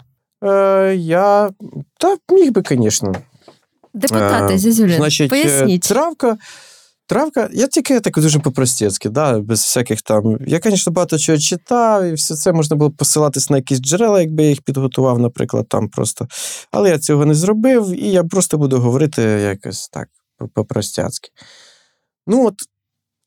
Е, 0.44 0.94
я 0.96 1.50
та 1.98 2.16
міг 2.32 2.52
би, 2.52 2.62
звісно. 2.68 3.14
Депутати, 3.94 4.54
Е, 4.54 4.58
Зізюлін, 4.58 4.96
Значить, 4.96 5.32
е, 5.32 5.42
поясніть. 5.42 5.82
травка. 5.82 6.38
Травка, 7.06 7.48
я 7.52 7.66
тільки 7.66 8.00
так 8.00 8.14
дуже 8.18 8.38
по-простецьки, 8.38 9.08
да, 9.08 9.38
без 9.40 9.60
всяких 9.60 10.02
там. 10.02 10.38
Я, 10.46 10.60
звісно, 10.64 10.92
багато 10.92 11.18
чого 11.18 11.38
читав, 11.38 12.04
і 12.04 12.12
все 12.12 12.34
це 12.36 12.52
можна 12.52 12.76
було 12.76 12.90
посилатись 12.90 13.50
на 13.50 13.56
якісь 13.56 13.78
джерела, 13.80 14.20
якби 14.20 14.42
я 14.42 14.48
їх 14.48 14.62
підготував, 14.62 15.18
наприклад, 15.18 15.68
там 15.68 15.88
просто. 15.88 16.28
Але 16.70 16.90
я 16.90 16.98
цього 16.98 17.26
не 17.26 17.34
зробив, 17.34 17.90
і 17.90 18.10
я 18.10 18.24
просто 18.24 18.58
буду 18.58 18.80
говорити 18.80 19.22
якось 19.22 19.88
так, 19.88 20.08
по-простяцьки. 20.54 21.30
Ну, 22.26 22.46
от, 22.46 22.54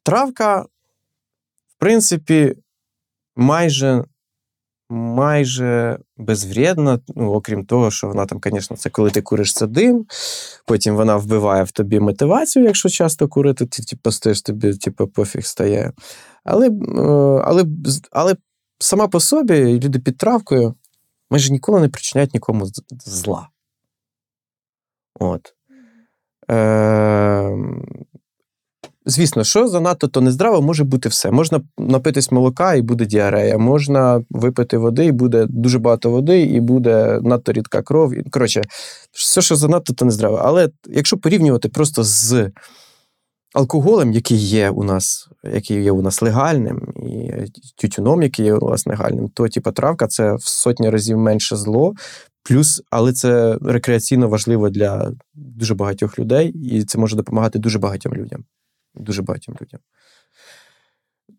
травка, 0.04 0.62
в 1.68 1.80
принципі, 1.80 2.54
майже. 3.36 4.04
Майже 4.90 6.00
безвредна, 6.18 7.00
ну, 7.16 7.32
окрім 7.32 7.66
того, 7.66 7.92
що 7.92 8.08
вона 8.08 8.26
там, 8.26 8.40
звісно, 8.46 8.78
це 8.78 8.90
коли 8.90 9.12
ти 9.12 9.22
куриш 9.22 9.54
це 9.54 9.68
дим, 9.68 10.06
потім 10.66 10.96
вона 10.96 11.16
вбиває 11.16 11.64
в 11.64 11.72
тобі 11.72 12.00
мотивацію, 12.00 12.66
якщо 12.66 12.90
часто 12.90 13.28
курити, 13.28 13.66
ти 13.66 13.84
типу, 13.84 14.12
стаєш 14.12 14.42
тобі 14.42 14.74
типу, 14.74 15.08
пофіг 15.08 15.46
стає. 15.46 15.92
Але, 16.44 16.68
е, 16.68 16.72
але, 17.46 17.66
але 18.12 18.36
сама 18.80 19.08
по 19.08 19.20
собі 19.20 19.80
люди 19.80 20.00
під 20.00 20.18
травкою 20.18 20.76
майже 21.30 21.52
ніколи 21.52 21.80
не 21.80 21.90
причиняють 21.90 22.34
нікому 22.34 22.68
зла. 23.06 23.50
От. 25.20 25.54
Е, 26.52 27.58
звісно, 29.06 29.44
що 29.44 29.68
занадто 29.68 30.08
то 30.08 30.22
нездраво 30.22 30.62
може 30.62 30.84
бути 30.84 31.10
все. 31.10 31.32
Можна 31.32 31.62
напитись 31.78 32.32
молока 32.32 32.76
і 32.76 32.82
буде 32.82 33.06
діарея, 33.06 33.58
можна 33.58 34.24
випити 34.30 34.78
води, 34.78 35.06
і 35.06 35.12
буде 35.12 35.46
дуже 35.50 35.80
багато 35.80 36.10
води, 36.10 36.42
і 36.42 36.60
буде 36.60 37.20
надто 37.24 37.52
рідка 37.52 37.82
кров. 37.82 38.14
Коротше, 38.32 38.62
все, 39.12 39.42
що 39.42 39.56
занадто, 39.56 39.94
то 39.94 40.06
нездраво. 40.06 40.42
Але 40.44 40.70
якщо 40.88 41.18
порівнювати 41.18 41.70
просто 41.70 42.04
з 42.04 42.52
алкоголем, 43.54 44.12
який 44.12 44.38
є 44.38 44.70
у 44.70 44.84
нас, 44.84 45.30
який 45.54 45.84
є 45.84 45.92
у 45.92 46.02
нас 46.02 46.22
легальним, 46.22 46.94
і 46.98 47.32
тютюном, 47.78 48.24
який 48.24 48.46
є 48.46 48.54
у 48.54 48.70
нас 48.70 48.88
легальним, 48.88 49.30
то 49.30 49.48
типа 49.48 49.72
травка 49.72 50.08
це 50.08 50.36
в 50.36 50.42
сотні 50.42 50.90
разів 50.90 51.18
менше 51.18 51.56
зло. 51.56 51.94
Плюс, 52.44 52.82
але 52.90 53.14
це 53.14 53.58
рекреаційно 53.62 54.28
важливо 54.28 54.70
для 54.70 55.12
дуже 55.34 55.76
багатьох 55.76 56.20
людей, 56.20 56.50
і 56.50 56.84
це 56.84 56.98
може 56.98 57.16
допомагати 57.16 57.60
дуже 57.60 57.80
багатьом 57.80 58.14
людям. 58.14 58.44
Дуже 58.96 59.22
багатьом 59.22 59.56
людям. 59.62 59.80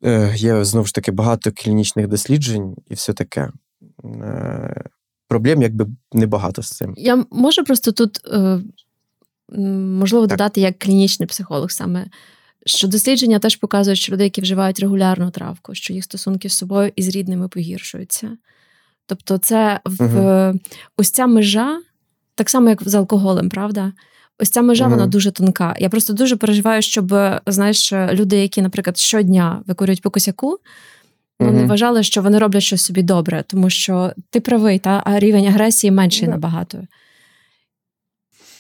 Е, 0.05 0.35
Є 0.37 0.65
знову 0.65 0.87
ж 0.87 0.95
таки 0.95 1.13
багато 1.13 1.53
клінічних 1.53 2.09
досліджень 2.09 2.77
і 2.87 2.95
все 2.95 3.13
таке. 3.13 3.51
Е, 4.05 4.85
Проблем 5.29 5.63
якби 5.63 5.87
небагато 6.13 6.63
з 6.63 6.71
цим. 6.71 6.95
Я 6.97 7.25
можу 7.31 7.65
просто 7.65 7.93
тут 7.93 8.21
е, 8.27 8.61
можливо 9.59 10.27
Так. 10.27 10.39
додати 10.39 10.61
як 10.61 10.79
клінічний 10.79 11.27
психолог 11.27 11.71
саме. 11.71 12.07
Що 12.67 12.89
дослідження 12.89 13.39
теж 13.39 13.57
показують, 13.57 13.99
що 13.99 14.13
люди, 14.13 14.25
які 14.25 14.41
вживають 14.41 14.81
регулярну 14.81 15.31
травку, 15.31 15.75
що 15.75 15.93
їх 15.93 16.05
стосунки 16.05 16.49
з 16.49 16.53
собою 16.53 16.93
і 16.97 17.03
з 17.03 17.09
рідними 17.09 17.49
погіршуються. 17.49 18.37
Тобто, 19.07 19.39
це 19.39 19.81
в 19.85 20.55
ось 20.97 21.11
ця 21.11 21.27
межа, 21.27 21.83
так 22.35 22.51
само, 22.51 22.69
як 22.69 22.89
з 22.89 22.95
алкоголем, 22.95 23.49
правда? 23.49 23.93
Ось 24.39 24.51
ця 24.51 24.63
межа, 24.63 24.87
вона 24.87 25.07
дуже 25.07 25.31
тонка. 25.31 25.75
Я 25.79 25.89
просто 25.89 26.13
дуже 26.13 26.37
переживаю, 26.37 26.83
щоб 26.83 27.15
знаєш, 27.47 27.93
люди, 27.93 28.37
які, 28.37 28.63
наприклад, 28.63 28.99
щодня 28.99 29.63
викурюють 29.67 30.03
по 30.03 30.11
косяку, 30.11 30.59
не 31.41 31.51
Мгм. 31.51 31.69
вважали, 31.69 32.03
що 32.03 32.23
вони 32.23 32.39
роблять 32.39 32.63
щось 32.63 32.83
собі 32.83 33.03
добре, 33.03 33.45
тому 33.47 33.71
що 33.71 34.13
ти 34.31 34.41
правий, 34.41 34.79
та 34.79 35.03
а 35.07 35.19
рівень 35.19 35.47
агресії 35.47 35.91
менший 35.91 36.27
Да. 36.27 36.31
набагато. 36.33 36.79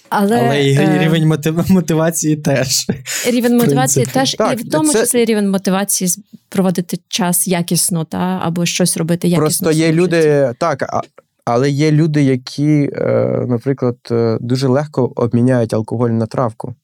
Але, 0.08 0.40
Але, 0.40 0.64
і 0.64 0.74
е, 0.74 0.98
рівень 1.02 1.26
мотив- 1.28 1.72
мотивації 1.72 2.36
теж. 2.36 2.86
рівень 3.26 3.56
мотивації 3.56 4.06
теж, 4.06 4.34
Так, 4.34 4.60
і 4.60 4.62
в 4.62 4.70
тому 4.70 4.92
це- 4.92 5.00
числі 5.00 5.24
рівень 5.24 5.50
мотивації 5.50 6.10
проводити 6.48 6.98
час 7.08 7.48
якісно, 7.48 8.04
та 8.04 8.40
або 8.42 8.66
щось 8.66 8.96
робити 8.96 9.28
якісно. 9.28 9.40
Просто 9.44 9.70
є 9.70 9.92
люди, 9.92 10.52
так, 10.58 10.82
а, 10.82 11.00
але 11.45 11.70
є 11.70 11.92
люди, 11.92 12.22
які, 12.22 12.90
е, 12.92 13.45
наприклад, 13.49 13.97
е, 14.11 14.38
дуже 14.40 14.68
легко 14.68 15.12
обміняють 15.16 15.74
алкоголь 15.74 16.11
на 16.11 16.26
травку. 16.26 16.74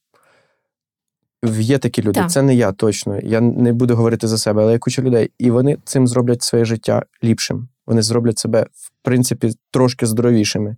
Є 1.59 1.79
такі 1.79 2.03
люди, 2.03 2.21
Так. 2.21 2.31
це 2.31 2.43
не 2.43 2.55
я 2.55 2.73
точно. 2.73 3.19
Я 3.23 3.41
не 3.41 3.73
буду 3.73 3.97
говорити 3.97 4.29
за 4.29 4.39
себе, 4.39 4.63
але 4.63 4.73
є 4.73 4.79
куча 4.79 5.03
людей. 5.03 5.31
І 5.39 5.51
вони 5.51 5.77
цим 5.85 6.07
зроблять 6.07 6.43
своє 6.43 6.65
життя 6.65 7.03
ліпшим. 7.25 7.69
Вони 7.87 8.03
зроблять 8.03 8.39
себе, 8.39 8.67
в 8.75 8.91
принципі, 9.03 9.53
трошки 9.71 10.07
здоровішими. 10.07 10.77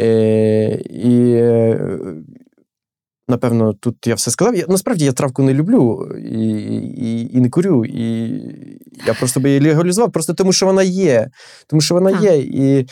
Е, 0.00 0.80
і, 0.90 1.42
напевно, 3.28 3.72
тут 3.72 4.06
я 4.06 4.14
все 4.14 4.30
сказав. 4.30 4.56
Я, 4.56 4.64
насправді 4.68 5.04
я 5.04 5.12
травку 5.12 5.42
не 5.42 5.54
люблю 5.54 6.08
і, 6.18 6.48
і, 6.96 7.36
і 7.36 7.40
не 7.40 7.50
курю. 7.50 7.84
І 7.84 8.30
я 9.06 9.14
просто 9.14 9.40
би 9.40 9.48
її 9.48 9.60
легалізував, 9.60 10.12
просто 10.12 10.34
тому 10.34 10.52
що 10.52 10.66
вона 10.66 10.82
є. 10.82 11.28
Тому 11.66 11.80
що 11.80 11.94
вона 11.94 12.12
Так. 12.12 12.22
є. 12.22 12.36
І, 12.38 12.86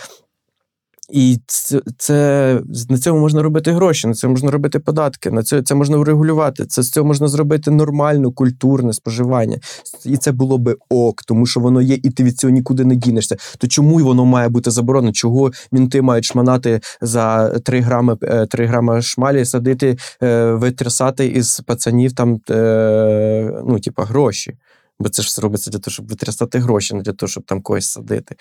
і 1.10 1.38
це, 1.46 1.80
це 1.98 2.60
на 2.88 2.98
цьому 2.98 3.20
можна 3.20 3.42
робити 3.42 3.72
гроші, 3.72 4.08
на 4.08 4.14
цьому 4.14 4.32
можна 4.32 4.50
робити 4.50 4.78
податки, 4.78 5.30
на 5.30 5.42
це, 5.42 5.62
це 5.62 5.74
можна 5.74 5.96
врегулювати. 5.96 6.66
Це 6.66 6.82
з 6.82 6.90
цього 6.90 7.06
можна 7.06 7.28
зробити 7.28 7.70
нормальне, 7.70 8.30
культурне 8.30 8.92
споживання. 8.92 9.58
І 10.04 10.16
це 10.16 10.32
було 10.32 10.58
би 10.58 10.76
ок, 10.88 11.22
тому 11.22 11.46
що 11.46 11.60
воно 11.60 11.82
є, 11.82 11.98
і 12.02 12.10
ти 12.10 12.24
від 12.24 12.38
цього 12.38 12.50
нікуди 12.50 12.84
не 12.84 12.96
дінешся. 12.96 13.36
То 13.58 13.66
чому 13.66 13.98
воно 13.98 14.24
має 14.24 14.48
бути 14.48 14.70
заборонено? 14.70 15.12
Чого 15.12 15.50
мінти 15.72 16.02
мають 16.02 16.24
шманати 16.24 16.80
за 17.00 17.48
3 17.58 17.80
грами, 17.80 18.16
е, 18.22 18.46
3 18.46 18.66
грами 18.66 19.02
шмалі, 19.02 19.44
садити, 19.44 19.96
е, 20.22 20.50
витрясати 20.50 21.26
із 21.26 21.60
пацанів 21.60 22.12
там, 22.12 22.40
е, 22.50 23.62
ну, 23.66 23.80
типа, 23.80 24.04
гроші. 24.04 24.56
Бо 24.98 25.08
це 25.08 25.22
ж 25.22 25.26
все 25.26 25.42
робиться 25.42 25.70
для 25.70 25.78
того, 25.78 25.92
щоб 25.92 26.08
витрясати 26.08 26.58
гроші, 26.58 26.94
не 26.94 27.02
для 27.02 27.12
того, 27.12 27.30
щоб 27.30 27.44
там 27.44 27.62
когось 27.62 27.86
садити. 27.86 28.34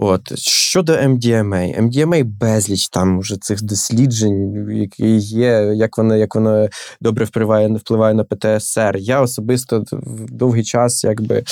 От 0.00 0.38
щодо 0.38 0.92
MDMA, 0.92 1.80
MDMA 1.82 2.24
безліч 2.24 2.88
там 2.88 3.20
вже 3.20 3.36
цих 3.36 3.62
досліджень, 3.62 4.66
які 4.70 5.16
є, 5.16 5.72
як 5.74 5.98
воно, 5.98 6.16
як 6.16 6.34
воно 6.34 6.68
добре 7.00 7.24
впливає, 7.24 7.68
впливає 7.68 8.14
на 8.14 8.24
ПТСР. 8.24 8.96
Я 8.96 9.20
особисто 9.20 9.84
в 9.92 10.30
довгий 10.30 10.64
час 10.64 11.04
якби 11.04 11.44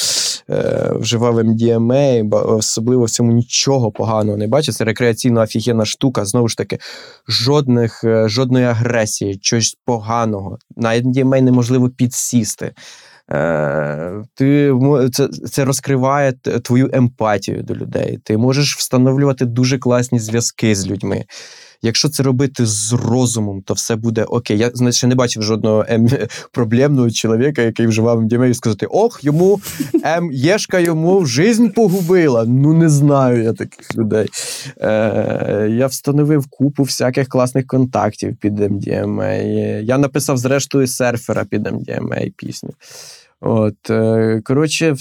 е, 0.50 0.92
вживав 0.94 1.38
MDMA, 1.38 2.34
особливо 2.56 3.04
в 3.04 3.10
цьому 3.10 3.32
нічого 3.32 3.90
поганого 3.92 4.38
не 4.38 4.46
бачу. 4.46 4.72
Це 4.72 4.84
рекреаційно 4.84 5.40
офігенна 5.40 5.84
штука. 5.84 6.24
Знову 6.24 6.48
ж 6.48 6.56
таки, 6.56 6.78
жодних, 7.28 8.04
е, 8.04 8.28
жодної 8.28 8.64
агресії, 8.64 9.36
чогось 9.36 9.78
поганого. 9.84 10.58
На 10.76 10.88
MDMA 10.88 11.40
неможливо 11.40 11.88
підсісти. 11.88 12.72
Е, 13.32 14.24
Ти 14.34 14.74
це, 15.12 15.28
це 15.28 15.64
розкриває 15.64 16.32
твою 16.32 16.90
емпатію 16.92 17.62
до 17.62 17.74
людей. 17.74 18.18
Ти 18.24 18.36
можеш 18.36 18.76
встановлювати 18.76 19.44
дуже 19.44 19.78
класні 19.78 20.18
зв'язки 20.18 20.74
з 20.74 20.86
людьми. 20.86 21.24
Якщо 21.82 22.08
це 22.08 22.22
робити 22.22 22.66
з 22.66 22.92
розумом, 22.92 23.62
то 23.62 23.74
все 23.74 23.96
буде 23.96 24.24
окей. 24.24 24.58
Я 24.58 24.70
значить, 24.74 24.98
ще 24.98 25.06
не 25.06 25.14
бачив 25.14 25.42
жодного 25.42 25.84
ем, 25.88 26.08
проблемного 26.52 27.10
чоловіка, 27.10 27.62
який 27.62 27.86
вживав 27.86 28.22
МДМА, 28.22 28.46
і 28.46 28.54
сказати: 28.54 28.86
ох, 28.86 29.24
йому 29.24 29.60
ем, 30.04 30.30
єшка 30.32 30.78
йому 30.78 31.26
жизнь 31.26 31.68
погубила. 31.68 32.44
Ну 32.44 32.72
не 32.72 32.88
знаю 32.88 33.42
я 33.42 33.52
таких 33.52 33.96
людей. 33.96 34.28
Е, 34.80 35.68
я 35.70 35.86
встановив 35.86 36.46
купу 36.50 36.82
всяких 36.82 37.28
класних 37.28 37.66
контактів 37.66 38.36
під 38.36 38.58
МДМА. 38.58 39.32
Я 39.82 39.98
написав 39.98 40.38
зрештою 40.38 40.86
серфера 40.86 41.44
під 41.44 41.66
МДМА 41.72 42.16
пісню. 42.36 42.70
От, 43.40 43.90
е, 43.90 44.40
коротше, 44.44 44.96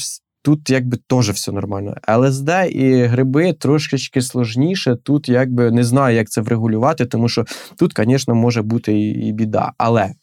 тут 0.46 0.70
якби 0.70 0.98
теж 1.08 1.30
все 1.30 1.52
нормально. 1.52 1.96
ЛСД 2.10 2.50
і 2.70 3.04
гриби 3.04 3.54
трошечки 3.54 4.22
сложніше. 4.22 4.96
Тут 4.96 5.30
якби 5.30 5.72
не 5.72 5.84
знаю, 5.84 6.16
як 6.16 6.30
це 6.30 6.42
врегулювати, 6.42 7.06
тому 7.06 7.30
що 7.30 7.46
тут, 7.78 7.94
звісно, 7.98 8.36
може 8.36 8.62
бути 8.62 8.94
і, 8.94 9.28
і 9.28 9.32
біда. 9.32 9.74
Але 9.78 10.14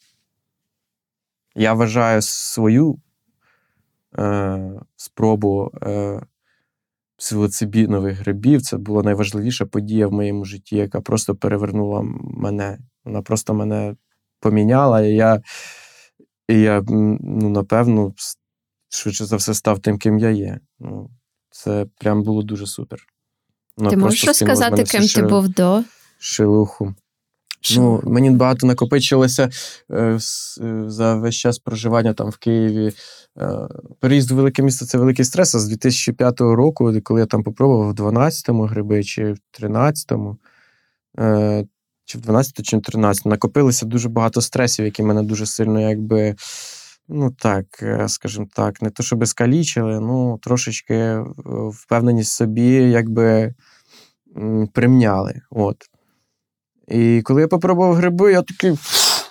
я 1.57 1.73
вважаю 1.73 2.23
свою 2.23 2.99
е, 4.19 4.73
спробу 4.97 5.71
е, 5.83 6.21
псилоцибінових 7.19 8.19
грибів. 8.19 8.63
Це 8.63 8.77
була 8.77 9.03
найважливіша 9.03 9.67
подія 9.67 10.07
в 10.07 10.13
моєму 10.13 10.45
житті, 10.45 10.77
яка 10.77 11.01
просто 11.01 11.35
перевернула 11.35 12.03
мене. 12.21 12.79
Вона 13.05 13.23
просто 13.23 13.55
мене 13.55 13.97
поміняла, 14.41 15.01
і 15.01 15.15
я, 15.15 15.43
і 16.49 16.61
я 16.61 16.83
ну, 16.89 17.49
напевно, 17.49 18.13
швидше 18.95 19.25
за 19.25 19.37
все 19.37 19.55
став 19.55 19.79
тим, 19.79 19.99
ким 19.99 20.19
я 20.19 20.31
є. 20.31 20.61
Ну, 20.79 21.11
це 21.51 21.87
прям 21.99 22.23
було 22.23 22.43
дуже 22.43 22.67
супер. 22.67 23.01
Вона 23.77 23.91
Ти 23.91 23.97
можеш 23.97 24.25
розказати, 24.25 24.85
ким 24.85 25.07
ти 25.07 25.23
був 25.23 25.49
до? 25.49 25.83
шилуху. 26.19 26.95
Ну, 27.77 28.01
мені 28.05 28.31
багато 28.31 28.67
накопичилося 28.67 29.51
е, 29.91 29.97
е, 30.03 30.19
за 30.87 31.15
весь 31.15 31.35
час 31.35 31.59
проживання 31.59 32.15
там 32.15 32.31
в 32.31 32.37
Києві. 32.37 32.93
Е, 33.39 33.69
переїзд 34.01 34.31
в 34.31 34.35
велике 34.35 34.63
місто 34.63 34.87
це 34.87 34.99
великий 34.99 35.25
стрес. 35.25 35.55
А 35.55 35.59
з 35.59 35.69
2005 35.69 36.41
року, 36.41 36.93
коли 37.03 37.21
я 37.21 37.27
там 37.27 37.43
попробував 37.43 37.91
в 37.91 37.95
12-му 37.95 38.63
гриби 38.63 39.05
чи 39.05 39.33
в 39.33 39.39
13-му, 39.63 40.37
е, 41.19 41.65
чи 42.05 42.19
в 42.19 42.21
12 42.21 42.63
чи 42.63 42.77
в 42.77 42.83
13 42.83 43.27
накопилося 43.27 43.87
дуже 43.87 44.09
багато 44.09 44.41
стресів, 44.41 44.85
які 44.85 45.03
мене 45.03 45.23
дуже 45.23 45.47
сильно, 45.47 45.81
якби, 45.81 46.35
ну 47.09 47.31
так, 47.31 47.67
е, 47.83 48.09
скажімо 48.09 48.47
так, 48.55 48.83
не 48.83 48.91
то 48.91 49.03
щоб 49.03 49.27
скалічили, 49.27 50.01
ну 50.01 50.39
трошечки 50.43 50.95
е, 50.95 51.25
впевненість 51.73 52.31
в 52.31 52.37
собі, 52.37 52.71
якби 52.91 53.55
примняли. 54.73 55.41
От. 55.51 55.77
І 56.89 57.23
коли 57.25 57.41
я 57.41 57.49
попробував 57.49 57.95
гриби, 57.95 58.33
я 58.33 58.43
такий. 58.43 58.79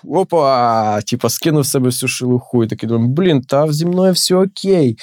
Опа! 0.04 1.02
Типа 1.02 1.30
скинув 1.30 1.66
себе 1.66 1.86
всю 1.86 2.10
шелуху 2.10 2.64
і 2.64 2.68
такий 2.68 2.90
думаю, 2.90 3.10
блін, 3.10 3.42
та 3.42 3.74
зі 3.74 3.86
мною 3.86 4.14
все 4.14 4.36
окей. 4.36 4.98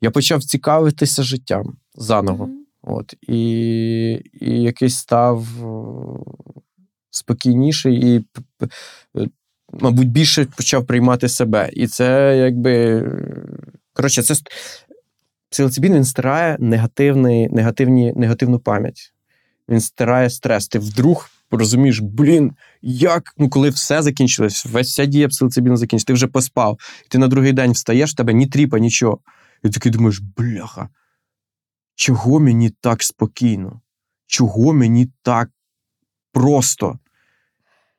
Я 0.00 0.10
почав 0.10 0.44
цікавитися 0.44 1.22
життям 1.22 1.76
заново. 1.94 2.46
Мгм. 2.46 2.56
От, 2.82 3.14
і, 3.22 3.42
і 4.40 4.62
якийсь 4.62 4.96
став 4.96 5.46
е, 5.64 5.74
спокійніший 7.10 8.16
і, 8.16 8.24
мабуть, 9.72 10.08
більше 10.08 10.44
почав 10.44 10.86
приймати 10.86 11.28
себе. 11.28 11.70
І 11.72 11.86
це 11.86 12.36
якби. 12.38 13.04
Коротше, 13.92 14.22
це 14.22 14.34
псилоцибін 15.50 15.94
він 15.94 16.04
стирає 16.04 16.56
негативний, 16.60 17.48
негативні, 17.48 18.12
негативну 18.16 18.58
пам'ять. 18.58 19.12
Він 19.68 19.80
стирає 19.80 20.30
стрес. 20.30 20.68
Ти 20.68 20.78
вдруг 20.78 21.30
розумієш, 21.50 22.00
блін, 22.00 22.52
як 22.82 23.34
ну 23.38 23.50
коли 23.50 23.70
все 23.70 24.02
закінчилось, 24.02 24.66
весь 24.66 24.88
вся 24.88 25.04
дія 25.04 25.28
псилоцибіну 25.28 25.76
закінчилась, 25.76 26.04
ти 26.04 26.12
вже 26.12 26.26
поспав. 26.26 26.78
Ти 27.08 27.18
на 27.18 27.28
другий 27.28 27.52
день 27.52 27.72
встаєш, 27.72 28.12
в 28.12 28.16
тебе 28.16 28.34
ні 28.34 28.46
тріпа, 28.46 28.78
нічого. 28.78 29.18
І 29.64 29.68
такий 29.68 29.92
думаєш, 29.92 30.18
бляха, 30.36 30.88
чого 31.94 32.40
мені 32.40 32.70
так 32.80 33.02
спокійно? 33.02 33.80
Чого 34.26 34.72
мені 34.72 35.08
так 35.22 35.50
просто? 36.32 36.98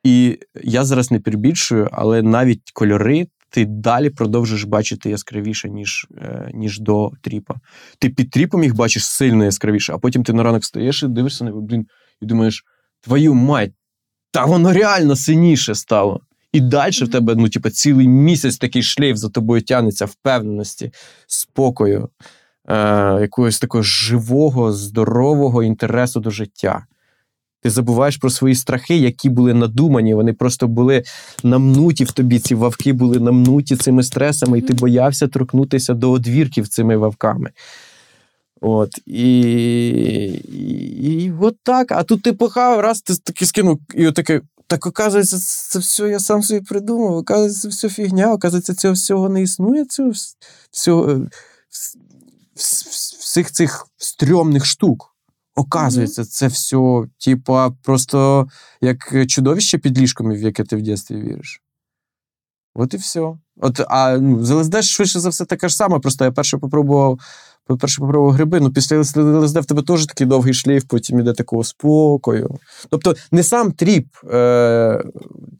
І 0.04 0.38
я 0.64 0.84
зараз 0.84 1.10
не 1.10 1.20
перебільшую, 1.20 1.88
але 1.92 2.22
навіть 2.22 2.70
кольори 2.74 3.26
ти 3.52 3.64
далі 3.64 4.10
продовжуєш 4.10 4.64
бачити 4.64 5.10
яскравіше, 5.10 5.70
ніж, 5.70 6.06
е, 6.18 6.50
ніж 6.54 6.80
до 6.80 7.10
тріпа. 7.20 7.54
Ти 7.98 8.08
під 8.08 8.30
тріпом 8.30 8.62
їх 8.62 8.74
бачиш 8.74 9.06
сильно 9.06 9.44
яскравіше, 9.44 9.92
а 9.92 9.98
потім 9.98 10.24
ти 10.24 10.32
на 10.32 10.42
ранок 10.42 10.62
встаєш 10.62 11.02
і 11.02 11.08
дивишся 11.08 11.44
на 11.44 11.50
нього, 11.50 11.62
блін, 11.62 11.86
і 12.20 12.26
думаєш, 12.26 12.64
твою 13.00 13.34
мать, 13.34 13.72
та 14.30 14.44
воно 14.44 14.72
реально 14.72 15.16
сильніше 15.16 15.74
стало. 15.74 16.20
І 16.52 16.60
далі 16.60 16.92
в 16.92 17.10
тебе, 17.10 17.34
ну, 17.34 17.48
типу, 17.48 17.70
цілий 17.70 18.08
місяць 18.08 18.58
такий 18.58 18.82
шлейф 18.82 19.16
за 19.16 19.28
тобою 19.28 19.62
тягнеться 19.62 20.04
впевненості, 20.04 20.92
спокою, 21.26 22.08
е, 22.68 22.74
якогось 23.20 23.58
такого 23.58 23.82
живого, 23.82 24.72
здорового 24.72 25.62
інтересу 25.62 26.20
до 26.20 26.30
життя. 26.30 26.86
Ти 27.62 27.70
забуваєш 27.70 28.16
про 28.16 28.30
свої 28.30 28.54
страхи, 28.54 28.96
які 28.96 29.28
були 29.28 29.54
надумані, 29.54 30.14
вони 30.14 30.32
просто 30.32 30.68
були 30.68 31.02
намнуті 31.42 32.04
в 32.04 32.12
тобі. 32.12 32.38
Ці 32.38 32.54
вавки 32.54 32.92
були 32.92 33.20
намнуті 33.20 33.76
цими 33.76 34.02
стресами, 34.02 34.58
і 34.58 34.62
ти 34.62 34.74
боявся 34.74 35.28
торкнутися 35.28 35.94
до 35.94 36.10
одвірків 36.10 36.68
цими 36.68 36.96
вавками. 36.96 37.50
От, 38.60 38.90
і, 39.06 39.40
і, 40.52 41.24
і 41.24 41.32
от 41.40 41.56
так. 41.62 41.92
А 41.92 42.02
тут 42.02 42.22
ти 42.22 42.32
похав, 42.32 42.80
раз 42.80 43.00
ти 43.02 43.14
таки 43.16 43.46
скинув, 43.46 43.80
і 43.94 44.06
отаке, 44.06 44.40
так 44.66 44.86
оказується, 44.86 45.38
це 45.70 45.78
все 45.78 46.08
я 46.08 46.18
сам 46.20 46.42
собі 46.42 46.60
придумав, 46.60 47.16
оказується, 47.16 47.60
це 47.60 47.68
все 47.68 47.88
фігня, 47.88 48.32
оказується, 48.32 48.74
цього 48.74 48.94
всього 48.94 49.28
не 49.28 49.42
існує, 49.42 49.84
цього 49.84 50.12
всього, 50.72 51.10
е, 51.10 51.14
вс- 51.14 51.96
вс- 52.56 52.86
вс- 52.88 53.18
всіх 53.20 53.52
цих 53.52 53.86
стрьомних 53.96 54.66
штук. 54.66 55.11
Оказується, 55.54 56.24
це 56.24 56.46
все, 56.46 57.02
типа, 57.24 57.70
просто 57.70 58.48
як 58.80 59.26
чудовище 59.26 59.78
під 59.78 59.98
ліжком, 59.98 60.32
в 60.32 60.42
яке 60.42 60.64
ти 60.64 60.76
в 60.76 60.82
дитинстві 60.82 61.16
віриш. 61.16 61.61
От 62.74 62.94
і 62.94 62.96
все. 62.96 63.20
От, 63.60 63.80
а 63.88 64.18
ну, 64.18 64.44
з 64.44 64.50
ЛСД 64.50 64.84
швидше 64.84 65.20
за 65.20 65.28
все 65.28 65.44
така 65.44 65.68
ж 65.68 65.76
сама. 65.76 65.98
Просто 65.98 66.24
я 66.24 66.32
перше 66.32 66.58
попробував, 66.58 67.18
перше 67.80 68.00
попробував 68.00 68.34
гриби. 68.34 68.60
Ну, 68.60 68.72
після 68.72 68.98
ЛСД 68.98 69.56
в 69.58 69.64
тебе 69.64 69.82
теж 69.82 70.06
такий 70.06 70.26
довгий 70.26 70.54
шлейф, 70.54 70.84
потім 70.88 71.20
іде 71.20 71.32
такого 71.32 71.64
спокою. 71.64 72.56
Тобто, 72.90 73.14
не 73.32 73.42
сам 73.42 73.72
тріп 73.72 74.06
е- 74.32 75.02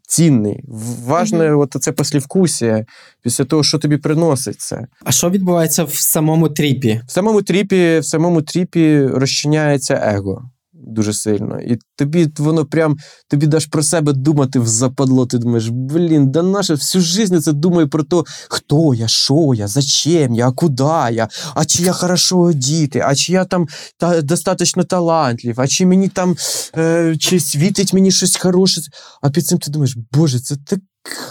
цінний. 0.07 0.63
Важне 1.05 1.49
Мгм. 1.49 1.59
от 1.59 1.75
це 1.79 1.91
послєвкусія 1.91 2.85
після 3.21 3.45
того, 3.45 3.63
що 3.63 3.77
тобі 3.79 3.97
приносить 3.97 4.61
це. 4.61 4.87
А 5.03 5.11
що 5.11 5.29
відбувається 5.29 5.83
в 5.83 5.93
самому 5.93 6.49
тріпі? 6.49 7.01
В 7.07 7.11
самому 7.11 7.41
тріпі, 7.41 7.99
в 7.99 8.05
самому 8.05 8.41
тріпі 8.41 9.05
розчиняється 9.05 10.01
его 10.03 10.49
дуже 10.87 11.13
сильно. 11.13 11.61
І 11.61 11.77
тобі 11.95 12.27
воно 12.37 12.65
прям 12.65 12.97
тобі 13.29 13.47
даже 13.47 13.65
про 13.65 13.83
себе 13.83 14.13
думати 14.13 14.59
в 14.59 14.67
западло. 14.67 15.25
Ти 15.25 15.37
думаєш, 15.37 15.67
блін, 15.67 16.31
да 16.31 16.43
я 16.43 16.55
же 16.55 16.73
всю 16.73 17.01
життя 17.01 17.41
це 17.41 17.53
думаю 17.53 17.89
про 17.89 18.03
те, 18.03 18.23
хто 18.49 18.93
я, 18.93 19.07
що 19.07 19.53
я, 19.55 19.67
зачем 19.67 20.35
я, 20.35 20.51
куди 20.51 20.83
я, 21.11 21.27
а 21.55 21.65
чи 21.65 21.83
я 21.83 21.93
хорошо 21.93 22.39
одітий, 22.39 23.03
а 23.05 23.15
чи 23.15 23.33
я 23.33 23.45
там 23.45 23.67
та, 23.97 24.21
достатньо 24.21 24.83
талантлив, 24.83 25.61
а 25.61 25.67
чи 25.67 25.85
мені 25.85 26.09
там 26.09 26.35
е, 26.77 27.15
чи 27.19 27.39
світить 27.39 27.93
мені 27.93 28.11
щось 28.11 28.37
хороше. 28.37 28.81
А 29.21 29.29
під 29.29 29.47
цим 29.47 29.57
ти 29.57 29.71
думаєш, 29.71 29.97
боже, 30.11 30.39
це 30.39 30.55
так. 30.67 30.79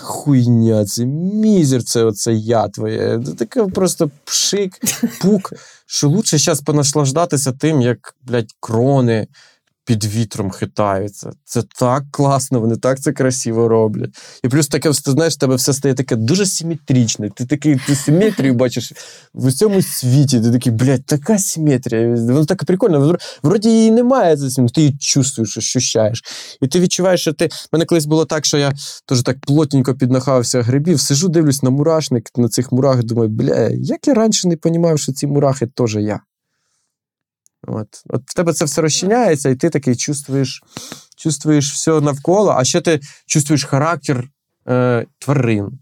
Хуйня, 0.02 0.84
це 0.84 1.04
мізер, 1.06 1.82
це 1.82 2.04
оце 2.04 2.32
я 2.32 2.68
твоє. 2.68 3.20
Таке 3.38 3.64
просто 3.64 4.10
пшик, 4.24 4.80
пук, 5.20 5.52
що 5.86 6.08
лучше 6.08 6.38
зараз 6.38 6.60
понаслаждатися 6.60 7.52
тим, 7.52 7.82
як, 7.82 8.14
блядь, 8.22 8.52
крони 8.60 9.26
під 9.84 10.04
вітром 10.04 10.50
хитаються. 10.50 11.30
Це 11.44 11.62
так 11.78 12.04
класно, 12.10 12.60
вони 12.60 12.76
так 12.76 13.00
це 13.00 13.12
красиво 13.12 13.68
роблять. 13.68 14.10
І 14.44 14.48
плюс 14.48 14.68
таке, 14.68 14.88
ти 14.88 15.10
знаєш, 15.10 15.36
тебе 15.36 15.54
все 15.54 15.72
стає 15.72 15.94
таке 15.94 16.16
дуже 16.16 16.46
симетричне. 16.46 17.30
Ти 17.30 17.46
такий 17.46 17.80
ти 17.86 17.94
симетрію 17.94 18.54
бачиш 18.54 18.92
в 19.34 19.46
усьому 19.46 19.82
світі. 19.82 20.40
Ти 20.40 20.52
такий, 20.52 20.72
блядь, 20.72 21.06
така 21.06 21.38
симетрія. 21.38 22.08
Воно 22.08 22.44
так 22.44 22.64
прикольно. 22.64 23.18
Вроді 23.42 23.68
її 23.68 23.90
немає, 23.90 24.36
за 24.36 24.66
ти 24.66 24.80
її 24.80 24.96
чувствуєш, 25.00 25.56
ощущаєш. 25.56 26.22
І 26.60 26.66
ти 26.66 26.80
відчуваєш, 26.80 27.20
що 27.20 27.32
ти. 27.32 27.46
У 27.46 27.48
мене 27.72 27.84
колись 27.84 28.06
було 28.06 28.24
так, 28.24 28.44
що 28.44 28.58
я 28.58 28.72
теж 29.06 29.22
так 29.22 29.36
плотненько 29.40 29.94
піднахався 29.94 30.62
грибів, 30.62 31.00
сижу, 31.00 31.28
дивлюсь 31.28 31.62
на 31.62 31.70
мурашник, 31.70 32.30
на 32.36 32.48
цих 32.48 32.72
мурах, 32.72 33.04
думаю, 33.04 33.28
бля, 33.28 33.68
як 33.68 34.08
я 34.08 34.14
раніше 34.14 34.48
не 34.48 34.56
розумів, 34.64 34.98
що 34.98 35.12
ці 35.12 35.26
мурахи 35.26 35.66
теж 35.66 35.96
я. 35.96 36.20
От. 37.66 38.02
От 38.08 38.22
в 38.26 38.34
тебе 38.34 38.52
це 38.52 38.64
все 38.64 38.82
розчиняється, 38.82 39.50
і 39.50 39.56
ти 39.56 39.70
такий 39.70 39.96
чувствуєш, 39.96 40.62
чувствуєш 41.16 41.72
все 41.72 42.00
навколо, 42.00 42.50
а 42.50 42.64
ще 42.64 42.80
ти 42.80 43.00
чувствуєш 43.26 43.64
характер 43.64 44.28
е, 44.68 45.06
тварин, 45.18 45.78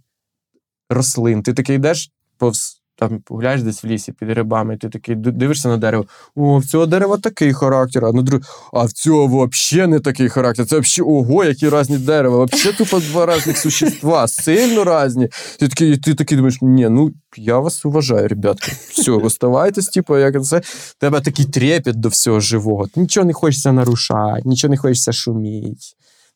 рослин. 0.88 1.42
Ти 1.42 1.54
такий 1.54 1.76
йдеш 1.76 2.10
повз. 2.38 2.79
Там 3.00 3.22
гуляєш 3.28 3.62
десь 3.62 3.84
в 3.84 3.86
лісі 3.86 4.12
під 4.12 4.28
грибами, 4.28 4.76
ти 4.76 4.88
такий 4.88 5.14
дивишся 5.14 5.68
на 5.68 5.76
дерево. 5.76 6.06
О, 6.36 6.58
в 6.58 6.66
цього 6.66 6.86
дерева 6.86 7.18
такий 7.18 7.52
характер, 7.52 8.04
а 8.04 8.12
на 8.12 8.22
друг... 8.22 8.40
а 8.72 8.84
в 8.84 8.92
цього 8.92 9.46
взагалі 9.46 9.90
не 9.90 10.00
такий 10.00 10.28
характер. 10.28 10.66
Це 10.66 10.78
взагалі 10.78 11.10
ого, 11.12 11.44
які 11.44 11.70
різні 11.70 11.98
дерева. 11.98 12.44
Взагалі 12.44 12.76
тупо 12.76 13.00
два 13.00 13.36
різних 13.36 13.58
существа, 13.58 14.28
сильно 14.28 15.04
різні. 15.04 15.28
Ти 15.58 15.68
такий, 15.68 15.96
ти 15.96 16.14
такий 16.14 16.36
думаєш, 16.36 16.58
ні, 16.62 16.88
ну 16.88 17.12
я 17.36 17.58
вас 17.58 17.84
уважаю, 17.84 18.28
ребятки. 18.28 18.72
Все, 18.90 19.12
оставайтесь, 19.12 19.88
типу, 19.88 20.18
як 20.18 20.44
це. 20.44 20.62
Тебе 20.98 21.20
такий 21.20 21.44
трепет 21.44 21.96
до 21.96 22.08
всього 22.08 22.40
живого. 22.40 22.86
Нічого 22.96 23.26
не 23.26 23.32
хочеться 23.32 23.72
нарушати, 23.72 24.42
нічого 24.44 24.70
не 24.70 24.76
хочеться 24.76 25.12
шуміти. 25.12 25.76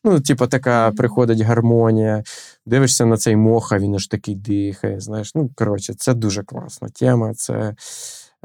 Ну, 0.07 0.19
типу, 0.19 0.47
така 0.47 0.91
приходить 0.91 1.41
гармонія. 1.41 2.23
Дивишся 2.65 3.05
на 3.05 3.17
цей 3.17 3.35
моха, 3.35 3.79
він 3.79 3.95
аж 3.95 4.07
такий 4.07 4.35
дихає. 4.35 4.99
Знаєш, 4.99 5.35
ну 5.35 5.49
коротше, 5.55 5.93
це 5.93 6.13
дуже 6.13 6.43
класна 6.43 6.89
тема. 6.89 7.33
Це 7.33 7.75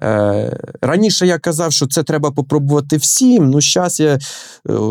е, 0.02 0.56
раніше 0.80 1.26
я 1.26 1.38
казав, 1.38 1.72
що 1.72 1.86
це 1.86 2.02
треба 2.02 2.30
попробувати 2.30 2.96
всім. 2.96 3.50
Ну, 3.50 3.61
зараз 3.61 4.00
я 4.00 4.14
е, 4.14 4.18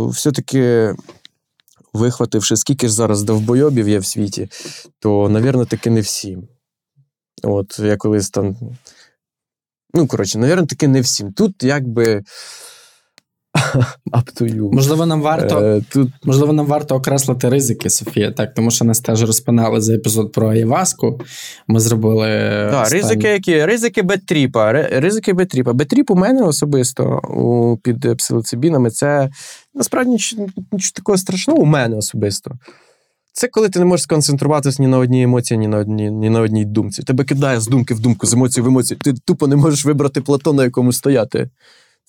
все-таки. 0.10 0.94
Вихвативши, 1.94 2.58
скільки 2.58 2.88
ж 2.88 2.94
зараз 2.94 3.24
довбойобів 3.24 3.90
є 3.90 4.00
в 4.00 4.06
світі, 4.06 4.50
то, 5.00 5.30
навірно, 5.30 5.66
таки 5.66 5.90
не 5.90 6.02
всім. 6.02 6.48
От 7.44 7.80
я 7.80 7.98
колись 7.98 8.30
там. 8.30 8.58
Ну, 9.94 10.08
коротше, 10.08 10.38
навірно, 10.38 10.66
таки 10.66 10.88
не 10.88 11.02
всім. 11.02 11.34
Тут 11.34 11.64
якби. 11.64 12.24
Up 14.12 14.42
to 14.42 14.56
you. 14.56 14.74
Можливо, 14.74 15.06
нам 15.06 15.22
варто. 15.22 15.60
Е, 15.60 15.82
тут 15.90 16.12
Можливо, 16.24 16.54
нам 16.54 16.66
варто 16.66 16.96
окреслити 16.96 17.50
ризики, 17.50 17.90
Софія, 17.90 18.32
так, 18.32 18.54
тому 18.54 18.72
що 18.72 18.86
нас 18.86 19.00
теж 19.00 19.22
розпинали 19.22 19.82
за 19.82 19.94
епізод 19.94 20.32
про 20.32 20.50
Айваску. 20.50 21.22
Ми 21.68 21.80
зробили. 21.80 22.28
Да, 22.72 22.82
останній- 22.82 23.02
ризики 23.02 23.28
які? 23.28 23.66
Ризики 23.66 24.02
бетріпа. 24.02 24.72
Ризики 24.74 25.34
бетріпа. 25.34 25.74
Бетріп 25.74 26.12
у 26.12 26.16
мене 26.16 26.44
особисто 26.44 27.20
у, 27.20 27.78
під 27.78 28.06
е, 28.06 28.16
псилоцибінами 28.16 28.90
це 28.90 29.30
насправді 29.74 30.12
нічого, 30.12 30.48
нічого 30.72 30.92
такого 30.96 31.18
страшного 31.18 31.60
у 31.60 31.66
мене 31.66 31.98
особисто. 31.98 32.52
Це 33.34 33.48
коли 33.48 33.70
ти 33.70 33.80
не 33.80 33.86
можеш 33.86 34.04
сконцентруватися 34.04 34.84
ні 34.84 34.88
на 34.88 34.98
одній 34.98 35.24
емоції, 35.24 35.58
ні 35.58 35.68
на 35.68 35.78
одній, 35.78 36.12
ні 36.12 36.30
на 36.30 36.42
одній 36.42 36.66
думці. 36.66 37.04
Тебе 37.04 37.24
кидає 37.24 37.60
з 37.60 37.68
думки 37.68 37.94
в 37.94 38.00
думку, 38.00 38.28
з 38.28 38.34
емоції 38.34 38.64
в 38.64 38.68
емоції. 38.68 39.00
Ти 39.04 39.14
тупо 39.14 39.48
не 39.48 39.56
можеш 39.56 39.86
вибрати 39.86 40.22
плато, 40.22 40.54
на 40.54 40.64
якому 40.64 40.94
стояти. 40.94 41.50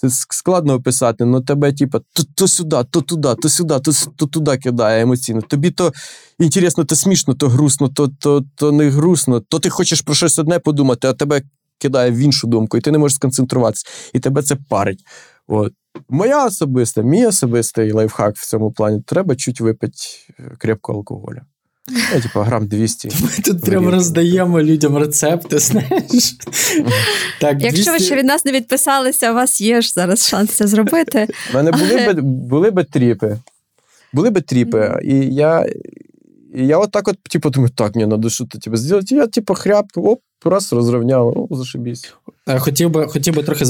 Це 0.01 0.11
складно 0.11 0.75
описати, 0.75 1.25
але 1.25 1.41
тебе, 1.41 1.73
типа, 1.73 1.99
то, 1.99 2.23
то 2.35 2.49
сюди, 2.49 2.77
то 2.91 3.01
туди, 3.01 3.35
то 3.43 3.49
сюди, 3.49 3.81
то, 3.81 3.93
то 4.17 4.27
туди 4.27 4.57
кидає 4.57 5.03
емоційно. 5.03 5.43
Тобі 5.43 5.71
то 5.71 5.93
інтересно, 6.39 6.85
то 6.85 6.97
смішно, 6.97 7.35
то 7.35 7.49
грустно, 7.49 7.89
то, 7.89 8.09
то, 8.09 8.45
то 8.55 8.73
не 8.73 8.91
грустно, 8.91 9.41
то 9.41 9.59
ти 9.59 9.71
хочеш 9.71 10.01
про 10.01 10.15
щось 10.15 10.39
одне 10.39 10.59
подумати, 10.59 11.09
а 11.09 11.13
тебе 11.13 11.43
кидає 11.79 12.11
в 12.11 12.17
іншу 12.17 12.47
думку, 12.47 12.77
і 12.77 12.81
ти 12.81 12.91
не 12.91 12.99
можеш 12.99 13.17
сконцентруватися, 13.17 13.87
і 14.13 14.21
тебе 14.21 14.43
це 14.43 14.57
парить. 14.69 15.05
От. 15.47 15.73
Моя 16.09 16.47
особиста, 16.47 17.03
мій 17.03 17.27
особистий 17.27 17.93
лайфхак 17.93 18.37
в 18.37 18.49
цьому 18.49 18.73
плані 18.73 19.03
треба 19.07 19.37
чуть 19.37 19.61
випити 19.61 19.99
е, 20.39 20.57
крепкого 20.59 20.99
алкоголя. 20.99 21.41
Ну, 21.89 22.21
типа, 22.21 22.45
грам 22.45 22.67
200. 22.67 23.09
Ми 23.23 23.29
тут 23.45 23.63
прям 23.63 23.89
роздаємо 23.89 24.63
людям 24.63 24.99
рецепти, 24.99 25.59
знаєш. 25.59 26.37
Так, 27.41 27.63
Якщо 27.63 27.93
ви 27.93 27.99
ще 27.99 28.17
від 28.17 28.25
нас 28.25 28.45
не 28.45 28.53
відписалися, 28.53 29.31
у 29.31 29.35
вас 29.35 29.61
є 29.61 29.83
ж 29.83 29.93
зараз 29.93 30.29
шанс 30.29 30.51
це 30.51 30.67
зробити. 30.67 31.29
У 31.53 31.57
мене 31.57 31.73
були 31.73 32.07
би, 32.07 32.23
були 32.23 32.71
би 32.71 32.85
тріпи. 32.85 33.39
Були 34.13 34.31
би 34.31 34.41
тріпи. 34.41 35.01
І 35.05 35.15
я, 35.35 35.67
і 36.55 36.67
я 36.67 36.79
отак 36.79 37.09
от, 37.09 37.23
типу, 37.23 37.51
думаю, 37.51 37.73
так, 37.77 37.95
мені 37.95 38.09
треба 38.09 38.31
щось 38.31 38.49
типу, 38.49 38.77
зробити. 38.77 39.15
Я, 39.15 39.27
типу, 39.27 39.55
хряп, 39.55 39.87
оп, 39.97 40.21
раз 40.49 40.73
розрівняв, 40.73 41.49
о, 41.51 41.57
зашибісь. 41.57 42.15
Е, 42.49 42.59
Хотів 42.59 42.91
би, 42.91 43.07
хотів 43.07 43.35
би 43.35 43.43
трохи 43.43 43.65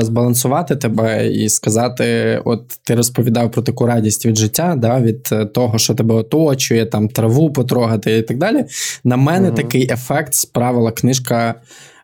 збалансувати 0.00 0.76
тебе 0.76 1.28
і 1.28 1.48
сказати: 1.48 2.40
от 2.44 2.68
ти 2.82 2.94
розповідав 2.94 3.50
про 3.50 3.62
таку 3.62 3.86
радість 3.86 4.26
від 4.26 4.38
життя, 4.38 4.74
да, 4.78 5.00
від 5.00 5.28
е, 5.32 5.46
того, 5.46 5.78
що 5.78 5.94
тебе 5.94 6.14
оточує, 6.14 6.86
там 6.86 7.08
траву 7.08 7.52
потрогати 7.52 8.16
і 8.16 8.22
так 8.22 8.38
далі. 8.38 8.64
На 9.04 9.16
мене 9.16 9.48
угу. 9.48 9.56
такий 9.56 9.92
ефект 9.92 10.34
справила 10.34 10.92
книжка 10.92 11.54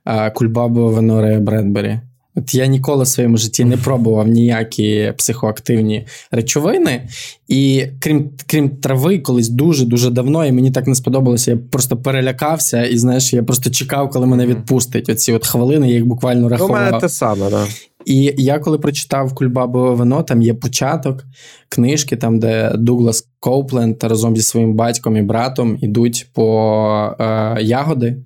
е, 0.07 0.31
Кульбабова 0.31 0.91
Венори 0.91 1.39
Бредбері. 1.39 2.01
От 2.37 2.55
я 2.55 2.67
ніколи 2.67 3.05
в 3.05 3.09
своєму 3.09 3.37
житті 3.37 3.65
не 3.65 3.77
пробував 3.77 4.29
ніякі 4.29 5.13
психоактивні 5.19 6.07
речовини. 6.31 7.09
І 7.49 7.85
крім, 8.01 8.31
крім 8.47 8.69
трави, 8.69 9.19
колись 9.19 9.49
дуже-дуже 9.49 10.11
давно, 10.11 10.47
і 10.47 10.53
мені 10.53 10.71
так 10.71 10.87
не 10.87 10.95
сподобалося. 10.95 11.51
Я 11.51 11.57
просто 11.71 11.97
перелякався, 11.97 12.85
і 12.85 12.99
знаєш, 12.99 13.33
я 13.33 13.43
просто 13.43 13.71
чекав, 13.71 14.11
коли 14.11 14.27
мене 14.27 14.47
відпустить. 14.47 15.09
Оці 15.09 15.33
от 15.33 15.47
хвилини, 15.47 15.89
я 15.89 15.95
їх 15.95 16.07
буквально 16.07 16.41
Ну, 16.41 16.47
У 16.47 16.69
мене 16.69 16.81
рахував. 16.85 17.01
те 17.01 17.09
саме, 17.09 17.51
да. 17.51 17.67
І 18.05 18.35
я 18.39 18.59
коли 18.59 18.79
прочитав 18.79 19.35
Кульбабове 19.35 19.95
вино, 19.95 20.23
там 20.23 20.43
є 20.43 20.55
початок 20.55 21.25
книжки, 21.69 22.17
там, 22.17 22.39
де 22.39 22.73
Дуглас 22.75 23.29
Коупленд 23.41 23.97
разом 24.03 24.37
зі 24.37 24.43
своїм 24.43 24.75
батьком 24.75 25.17
і 25.17 25.23
братом 25.23 25.79
ідуть 25.81 26.27
по 26.33 27.17
е, 27.21 27.57
ягоди, 27.63 28.17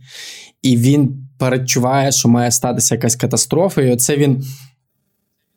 і 0.63 0.77
він 0.77 1.27
передчуває, 1.41 2.13
що 2.13 2.29
має 2.29 2.51
статися 2.51 2.95
якась 2.95 3.17
катастрофа. 3.17 3.83
І 3.83 3.93
оце 3.93 4.17
він. 4.17 4.45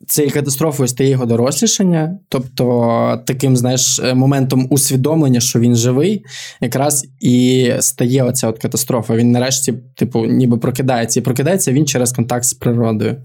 Цією 0.06 0.32
катастрофою 0.32 0.88
стає 0.88 1.10
його 1.10 1.26
дорослішання, 1.26 2.18
тобто 2.28 3.22
таким, 3.26 3.56
знаєш, 3.56 4.00
моментом 4.14 4.66
усвідомлення, 4.70 5.40
що 5.40 5.60
він 5.60 5.76
живий, 5.76 6.24
якраз 6.60 7.06
і 7.20 7.70
стає 7.80 8.22
оця 8.22 8.48
от 8.48 8.58
катастрофа. 8.58 9.16
Він 9.16 9.30
нарешті, 9.30 9.74
типу, 9.94 10.26
ніби 10.26 10.58
прокидається. 10.58 11.20
І 11.20 11.22
прокидається 11.22 11.72
він 11.72 11.86
через 11.86 12.12
контакт 12.12 12.44
з 12.44 12.54
природою. 12.54 13.16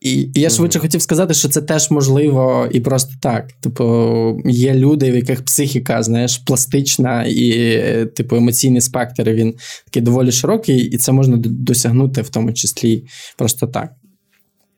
І, 0.00 0.20
і 0.20 0.40
я 0.40 0.50
швидше 0.50 0.78
хотів 0.78 1.02
сказати, 1.02 1.34
що 1.34 1.48
це 1.48 1.62
теж 1.62 1.90
можливо 1.90 2.68
і 2.70 2.80
просто 2.80 3.14
так. 3.22 3.52
Типу, 3.52 4.42
є 4.44 4.74
люди, 4.74 5.10
в 5.10 5.14
яких 5.14 5.44
психіка, 5.44 6.02
знаєш, 6.02 6.38
пластична 6.38 7.24
і, 7.28 8.06
типу, 8.06 8.36
емоційний 8.36 8.80
спектр 8.80 9.30
він 9.30 9.54
такий 9.84 10.02
доволі 10.02 10.32
широкий, 10.32 10.78
і 10.78 10.96
це 10.96 11.12
можна 11.12 11.36
досягнути 11.36 12.22
в 12.22 12.28
тому 12.28 12.52
числі 12.52 13.04
просто 13.36 13.66
так. 13.66 13.90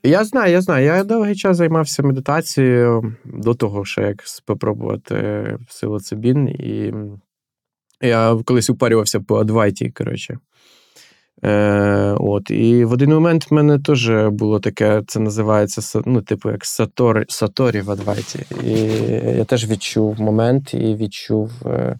Я 0.02 0.24
знаю, 0.24 0.52
я 0.52 0.60
знаю. 0.60 0.86
Я 0.86 1.04
довгий 1.04 1.36
час 1.36 1.56
займався 1.56 2.02
медитацією 2.02 3.16
до 3.24 3.54
того, 3.54 3.84
що 3.84 4.00
як 4.00 4.22
спробувати 4.22 5.44
псилоцибін. 5.68 6.48
І 6.48 6.92
я 8.02 8.38
колись 8.44 8.70
упарювався 8.70 9.20
по 9.20 9.36
Адвайті, 9.36 9.90
коротше. 9.90 10.38
Е, 11.44 12.16
от, 12.18 12.50
і 12.50 12.84
в 12.84 12.92
один 12.92 13.10
момент 13.10 13.50
в 13.50 13.54
мене 13.54 13.78
теж 13.78 14.10
було 14.28 14.60
таке, 14.60 15.02
це 15.06 15.20
називається 15.20 16.02
ну, 16.06 16.22
типу, 16.22 16.50
як 16.50 16.64
саторі, 16.64 17.24
саторі 17.28 17.80
в 17.80 17.90
Адвайті. 17.90 18.38
І 18.64 18.72
я 19.38 19.44
теж 19.44 19.70
відчув 19.70 20.20
момент 20.20 20.74
і 20.74 20.94
відчув 20.94 21.50
е, 21.66 21.98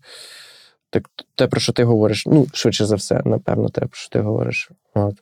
так, 0.90 1.02
те, 1.34 1.46
про 1.46 1.60
що 1.60 1.72
ти 1.72 1.84
говориш. 1.84 2.26
Ну, 2.26 2.46
швидше 2.52 2.86
за 2.86 2.96
все, 2.96 3.22
напевно, 3.24 3.68
те, 3.68 3.80
про 3.80 3.90
що 3.92 4.08
ти 4.08 4.20
говориш. 4.20 4.70
От. 4.94 5.14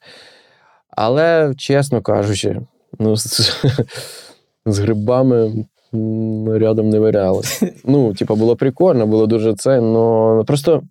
Але, 0.91 1.55
чесно 1.57 2.03
кажучи, 2.03 2.61
ну, 2.99 3.17
з, 3.17 3.53
з 4.67 4.79
грибами 4.79 5.67
рядом 6.47 6.89
не 6.89 6.99
вирялось. 6.99 7.63
Ну, 7.85 8.15
типа, 8.15 8.35
було 8.35 8.57
прикольно, 8.57 9.07
було 9.07 9.27
дуже 9.27 9.55
це, 9.55 9.79
але 9.79 10.45
просто. 10.45 10.83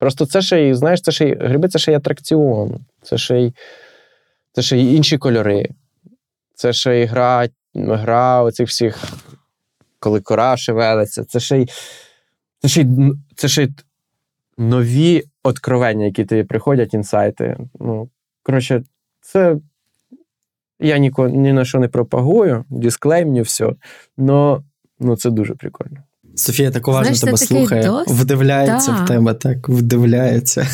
Просто 0.00 0.26
це 0.26 0.42
ще 0.42 0.68
й, 0.68 0.74
знаєш, 0.74 1.00
це 1.00 1.12
ще 1.12 1.28
й 1.28 1.34
гриби 1.34 1.68
це 1.68 1.78
ще 1.78 1.92
й 1.92 1.94
атракціон, 1.94 2.80
це 3.02 3.18
ще 3.18 3.40
й, 3.40 3.54
це 4.52 4.62
ще 4.62 4.78
й 4.78 4.96
інші 4.96 5.18
кольори. 5.18 5.68
Це 6.54 6.72
ще 6.72 7.00
й 7.00 7.04
гра, 7.04 7.48
гра 7.74 8.42
оцих 8.42 8.68
всіх, 8.68 9.04
коли 9.98 10.20
кора 10.20 10.56
шевелиться, 10.56 11.24
це 11.24 11.40
ще 11.40 11.58
й, 11.58 11.68
це 12.58 12.68
ще 12.68 12.82
й, 12.82 12.86
це 13.34 13.48
ще 13.48 13.62
й 13.62 13.70
нові 14.58 15.24
откровення, 15.42 16.04
які 16.04 16.24
тобі 16.24 16.44
приходять, 16.44 16.94
інсайти. 16.94 17.56
Ну, 17.80 18.08
коротше, 18.42 18.82
це 19.20 19.56
я 20.78 20.98
ніко, 20.98 21.28
ні 21.28 21.52
на 21.52 21.64
що 21.64 21.78
не 21.78 21.88
пропагую, 21.88 22.64
дисклеймню 22.68 23.42
все. 23.42 23.72
Но 24.16 24.64
ну, 25.00 25.16
це 25.16 25.30
дуже 25.30 25.54
прикольно. 25.54 26.02
Софія 26.34 26.70
так 26.70 26.88
уважно 26.88 27.14
Знаєш, 27.14 27.20
тебе 27.20 27.36
слухає, 27.36 27.86
досвід. 27.86 28.16
вдивляється 28.16 28.92
да. 28.92 29.04
в 29.04 29.08
тебе, 29.08 29.34
так, 29.34 29.68
вдивляється. 29.68 30.68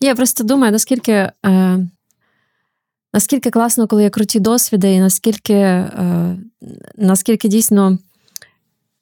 Я 0.00 0.14
просто 0.14 0.44
думаю, 0.44 0.72
наскільки, 0.72 1.12
е, 1.46 1.78
наскільки 3.14 3.50
класно, 3.50 3.86
коли 3.86 4.02
є 4.02 4.10
круті 4.10 4.40
досвіди, 4.40 4.92
і 4.92 5.00
наскільки, 5.00 5.54
е, 5.54 6.36
наскільки 6.96 7.48
дійсно 7.48 7.98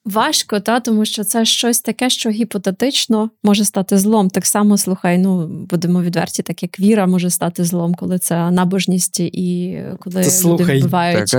важко, 0.07 0.59
та, 0.59 0.79
тому 0.79 1.05
що 1.05 1.23
це 1.23 1.45
щось 1.45 1.81
таке, 1.81 2.09
що 2.09 2.29
гіпотетично 2.29 3.29
може 3.43 3.65
стати 3.65 3.97
злом. 3.97 4.29
Так 4.29 4.45
само, 4.45 4.77
слухай, 4.77 5.17
ну 5.17 5.47
будемо 5.47 6.01
відверті, 6.01 6.43
так 6.43 6.63
як 6.63 6.79
віра 6.79 7.07
може 7.07 7.29
стати 7.29 7.63
злом, 7.63 7.95
коли 7.95 8.19
це 8.19 8.51
набожність 8.51 9.19
і 9.19 9.79
коли 9.99 10.23
Та 10.23 10.49
люди 10.49 10.63
вбивають 10.63 11.19
Так, 11.19 11.29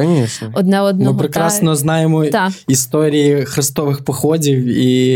одне 0.54 0.80
одного. 0.80 1.12
Ми 1.12 1.18
прекрасно 1.18 1.76
знаємо 1.76 2.24
та, 2.24 2.30
та. 2.30 2.52
історії 2.68 3.44
хрестових 3.44 4.04
походів 4.04 4.64
і 4.64 5.12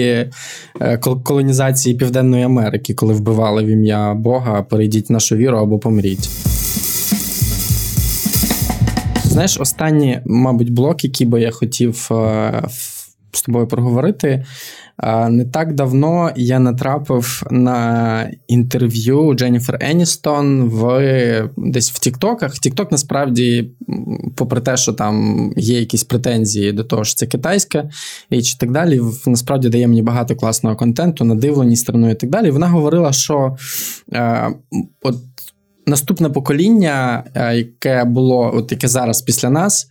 е, 0.81 0.99
колонізації 0.99 1.95
Південної 1.95 2.45
Америки, 2.45 2.95
коли 2.95 3.15
вбивали 3.15 3.65
в 3.65 3.67
ім'я 3.69 4.15
Бога, 4.15 4.63
перейдіть 4.63 5.11
нашу 5.11 5.37
віру 5.37 5.59
або 5.59 5.79
помріть. 5.79 6.31
Знаєш, 9.25 9.61
останній, 9.61 10.21
мабуть, 10.25 10.71
блок, 10.71 11.05
який 11.05 11.27
би 11.27 11.41
я 11.41 11.51
хотів 11.51 12.09
е, 12.11 12.15
в- 12.69 13.02
з 13.33 13.43
тобою 13.43 13.67
проговорити. 13.67 14.45
е, 15.03 15.29
Не 15.29 15.45
так 15.45 15.75
давно 15.75 16.31
я 16.37 16.59
натрапив 16.59 17.43
на 17.51 18.31
інтерв'ю 18.49 19.35
Дженніфер 19.35 19.79
Еністон 19.81 20.63
в 20.63 21.49
десь 21.57 21.91
в 21.91 21.99
Тіктоках. 21.99 22.53
Тікток 22.55 22.93
насправді, 22.93 23.71
попри 24.37 24.61
те, 24.61 24.77
що 24.77 24.93
там 24.93 25.53
є 25.57 25.81
якісь 25.81 26.05
претензії 26.05 26.73
до 26.73 26.85
того, 26.85 27.05
що 27.05 27.15
це 27.15 27.27
китайська 27.27 27.91
річ 28.31 28.55
і 28.55 28.59
так 28.59 28.71
далі, 28.71 29.01
насправді 29.27 29.69
дає 29.69 29.89
мені 29.89 30.03
багато 30.03 30.37
класного 30.37 30.77
контенту, 30.77 31.25
надивлені 31.25 31.77
стороною 31.77 32.13
і 32.13 32.17
так 32.17 32.31
далі. 32.31 32.51
Вона 32.51 32.69
говорила, 32.69 33.13
що 33.13 33.57
е, 34.13 34.49
от 35.03 35.17
наступне 35.87 36.29
покоління, 36.29 37.25
е, 37.35 37.57
яке 37.57 38.05
було, 38.05 38.53
от 38.55 38.73
яке 38.73 38.89
зараз 38.89 39.23
після 39.23 39.51
нас, 39.51 39.87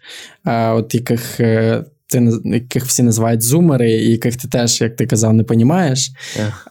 е, 0.48 0.70
от 0.70 0.96
яких. 0.96 1.40
Ти 2.12 2.32
яких 2.46 2.86
всі 2.86 3.04
називають 3.04 3.42
зумери, 3.42 3.92
і 3.92 4.12
яких 4.12 4.36
ти 4.36 4.48
теж, 4.48 4.82
як 4.82 4.96
ти 4.96 5.06
казав, 5.06 5.34
не 5.34 5.44
понімаєш. 5.44 6.12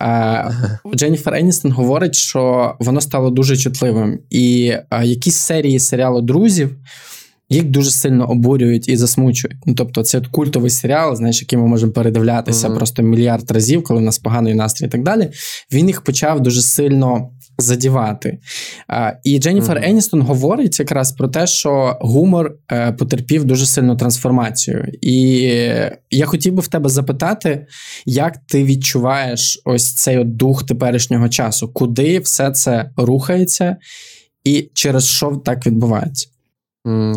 А, 0.01 0.51
Дженніфер 0.95 1.35
Еністон 1.35 1.73
говорить, 1.73 2.15
що 2.15 2.75
воно 2.81 3.01
стало 3.01 3.31
дуже 3.31 3.57
чутливим. 3.57 4.19
І 4.31 4.73
якісь 5.03 5.37
серії 5.37 5.79
серіалу 5.79 6.21
друзів 6.21 6.77
їх 7.51 7.65
дуже 7.65 7.91
сильно 7.91 8.31
обурюють 8.31 8.89
і 8.89 8.97
засмучують. 8.97 9.57
Ну, 9.67 9.75
тобто, 9.75 10.03
це 10.03 10.21
культовий 10.31 10.71
серіал, 10.71 11.17
знаєш, 11.17 11.41
який 11.41 11.59
ми 11.59 11.67
можемо 11.67 11.93
передивлятися 11.93 12.69
Мгм. 12.69 12.77
просто 12.77 13.03
мільярд 13.03 13.51
разів, 13.51 13.83
коли 13.83 14.01
в 14.01 14.03
нас 14.03 14.19
поганий 14.19 14.55
настрій 14.55 14.87
і 14.87 14.89
так 14.89 15.03
далі. 15.03 15.31
Він 15.73 15.87
їх 15.87 16.01
почав 16.01 16.41
дуже 16.41 16.63
сильно. 16.63 17.31
Задівати. 17.61 18.39
І 19.25 19.39
Дженніфер 19.39 19.77
Мгм. 19.77 19.91
Еністон 19.91 20.23
говорить 20.23 20.79
якраз 20.81 21.13
про 21.13 21.29
те, 21.29 21.47
що 21.47 21.99
гумор 22.01 22.55
е, 22.73 22.93
потерпів 22.93 23.45
дуже 23.45 23.67
сильну 23.67 23.97
трансформацію. 23.97 24.93
І 25.01 25.41
я 26.11 26.27
хотів 26.27 26.55
би 26.55 26.63
в 26.63 26.69
тебе 26.69 26.89
запитати, 26.89 27.67
як 28.07 28.39
ти 28.47 28.65
відчуваєш 28.65 29.63
ось 29.65 29.95
цей 29.95 30.19
от 30.19 30.37
дух 30.37 30.67
теперішнього 30.67 31.29
часу, 31.29 31.69
куди 31.69 32.19
все 32.19 32.51
це 32.51 32.91
рухається, 32.97 33.77
і 34.45 34.71
через 34.75 35.05
що 35.05 35.43
так 35.45 35.67
відбувається? 35.67 36.29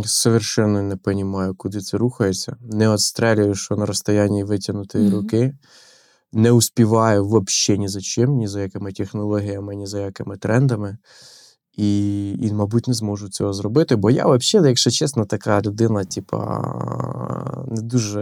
Совершенно 0.06 0.82
не 0.82 0.96
розумію, 1.06 1.56
куди 1.58 1.80
це 1.80 1.98
рухається. 1.98 2.56
Не 2.72 2.88
отстрелюю, 2.88 3.56
що 3.56 3.76
на 3.76 3.86
розстоянні 3.86 4.44
витягнутої 4.44 5.04
Мгм. 5.08 5.16
руки. 5.16 5.54
Не 6.34 6.52
успіваю 6.52 7.26
взагалі 7.28 7.80
ні 7.80 7.88
за 7.88 8.02
чим, 8.02 8.38
ні 8.38 8.48
за 8.48 8.62
якими 8.62 8.92
технологіями, 8.92 9.76
ні 9.76 9.88
за 9.88 10.00
якими 10.00 10.38
трендами. 10.38 10.98
І, 11.78 12.30
і, 12.32 12.54
мабуть, 12.54 12.88
не 12.88 12.94
зможу 12.94 13.30
цього 13.30 13.54
зробити, 13.54 13.96
бо 13.96 14.12
я 14.12 14.28
взагалі, 14.28 14.68
якщо 14.68 14.92
чесно, 14.92 15.26
така 15.26 15.62
людина, 15.62 16.04
типа, 16.04 17.66
не 17.68 17.82
дуже, 17.82 18.22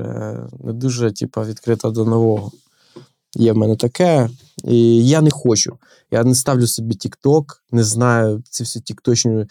не 0.64 0.74
дуже 0.74 1.12
типа, 1.12 1.44
відкрита 1.44 1.90
до 1.90 2.06
нового. 2.06 2.52
Є 3.36 3.54
в 3.54 3.58
мене 3.58 3.76
таке, 3.76 4.30
і 4.64 5.08
я 5.08 5.22
не 5.22 5.32
хочу. 5.32 5.78
Я 6.12 6.24
не 6.24 6.36
ставлю 6.36 6.68
собі 6.68 6.96
TikTok, 6.96 7.44
не 7.72 7.84
знаю 7.84 8.44
ці 8.50 8.64
всі 8.64 8.80
тікточні 8.80 9.46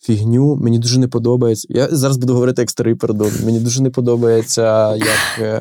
фігню. 0.00 0.56
Мені 0.56 0.78
дуже 0.78 0.98
не 0.98 1.08
подобається. 1.08 1.68
Я 1.70 1.88
зараз 1.90 2.16
буду 2.16 2.32
говорити 2.32 2.62
як 2.62 2.70
старий 2.70 2.94
пердон. 2.94 3.32
Мені 3.44 3.60
дуже 3.60 3.82
не 3.82 3.90
подобається, 3.90 4.96
як 4.96 5.38
е, 5.38 5.60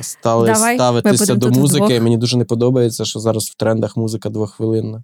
стали 0.00 0.52
Давай, 0.52 0.76
ставитися 0.76 1.34
до 1.34 1.50
музики. 1.50 2.00
Мені 2.00 2.16
дуже 2.16 2.36
не 2.36 2.44
подобається, 2.44 3.04
що 3.04 3.20
зараз 3.20 3.44
в 3.44 3.54
трендах 3.54 3.96
музика 3.96 4.28
двохвилинна. 4.28 5.02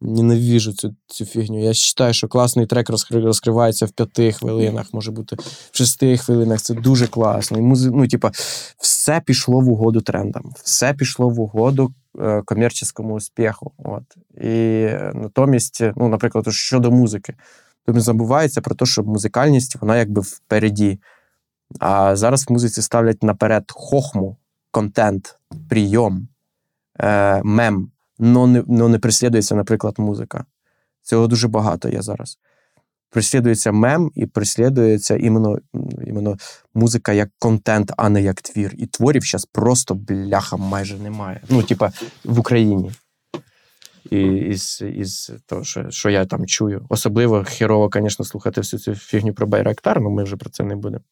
Ненавіжу 0.00 0.72
цю, 0.72 0.94
цю 1.06 1.24
фігню. 1.24 1.60
Я 1.60 1.72
вважаю, 1.98 2.14
що 2.14 2.28
класний 2.28 2.66
трек 2.66 2.90
розкри- 2.90 3.24
розкривається 3.24 3.86
в 3.86 3.90
п'яти 3.90 4.32
хвилинах, 4.32 4.94
може 4.94 5.10
бути 5.10 5.36
в 5.70 5.76
шести 5.76 6.16
хвилинах. 6.16 6.62
Це 6.62 6.74
дуже 6.74 7.06
класно. 7.06 7.58
І 7.58 7.60
музи... 7.60 7.90
ну, 7.94 8.08
типа, 8.08 8.32
все 8.78 9.22
пішло 9.26 9.60
в 9.60 9.68
угоду 9.68 10.00
трендам, 10.00 10.52
все 10.64 10.94
пішло 10.94 11.28
в 11.28 11.40
угоду 11.40 11.94
е, 12.20 12.42
комерційному 12.44 13.14
успіху. 13.14 13.72
От. 13.78 14.02
І 14.44 14.48
е, 14.48 15.12
натомість, 15.14 15.82
ну, 15.96 16.08
наприклад, 16.08 16.44
щодо 16.48 16.90
музики, 16.90 17.34
то 17.86 18.00
забувається 18.00 18.60
про 18.60 18.74
те, 18.74 18.86
що 18.86 19.02
музикальність 19.02 19.76
вона 19.80 19.96
якби 19.96 20.20
впереді. 20.20 20.98
А 21.80 22.16
зараз 22.16 22.46
в 22.48 22.52
музиці 22.52 22.82
ставлять 22.82 23.22
наперед 23.22 23.64
хохму, 23.68 24.36
контент, 24.70 25.38
прийом, 25.68 26.28
е, 27.00 27.42
мем, 27.44 27.90
но 28.18 28.46
не, 28.46 28.64
но 28.66 28.88
не 28.88 28.98
преслідується, 28.98 29.54
наприклад, 29.54 29.94
музика. 29.98 30.44
Цього 31.02 31.26
дуже 31.26 31.48
багато 31.48 31.88
є 31.88 32.02
зараз. 32.02 32.38
преслідується 33.10 33.72
мем 33.72 34.10
і 34.14 34.26
преслідується 34.26 35.16
іменно, 35.16 35.58
іменно 36.06 36.36
музика 36.74 37.12
як 37.12 37.30
контент, 37.38 37.92
а 37.96 38.08
не 38.08 38.22
як 38.22 38.42
твір. 38.42 38.74
І 38.78 38.86
творів 38.86 39.22
зараз 39.22 39.44
просто 39.44 39.94
бляха 39.94 40.56
майже 40.56 40.98
немає. 40.98 41.40
Ну, 41.48 41.62
типа, 41.62 41.92
в 42.24 42.38
Україні. 42.38 42.92
І 44.10 44.22
із, 44.36 44.84
із 44.94 45.32
того, 45.46 45.64
що, 45.64 45.90
що 45.90 46.10
я 46.10 46.24
там 46.24 46.46
чую. 46.46 46.86
Особливо 46.88 47.44
херово, 47.46 47.90
звісно, 47.94 48.24
слухати 48.24 48.60
всю 48.60 48.80
цю 48.80 48.94
фігню 48.94 49.34
про 49.34 49.46
Байрактар, 49.46 49.98
але 49.98 50.10
ми 50.10 50.24
вже 50.24 50.36
про 50.36 50.50
це 50.50 50.64
не 50.64 50.76
будемо. 50.76 51.04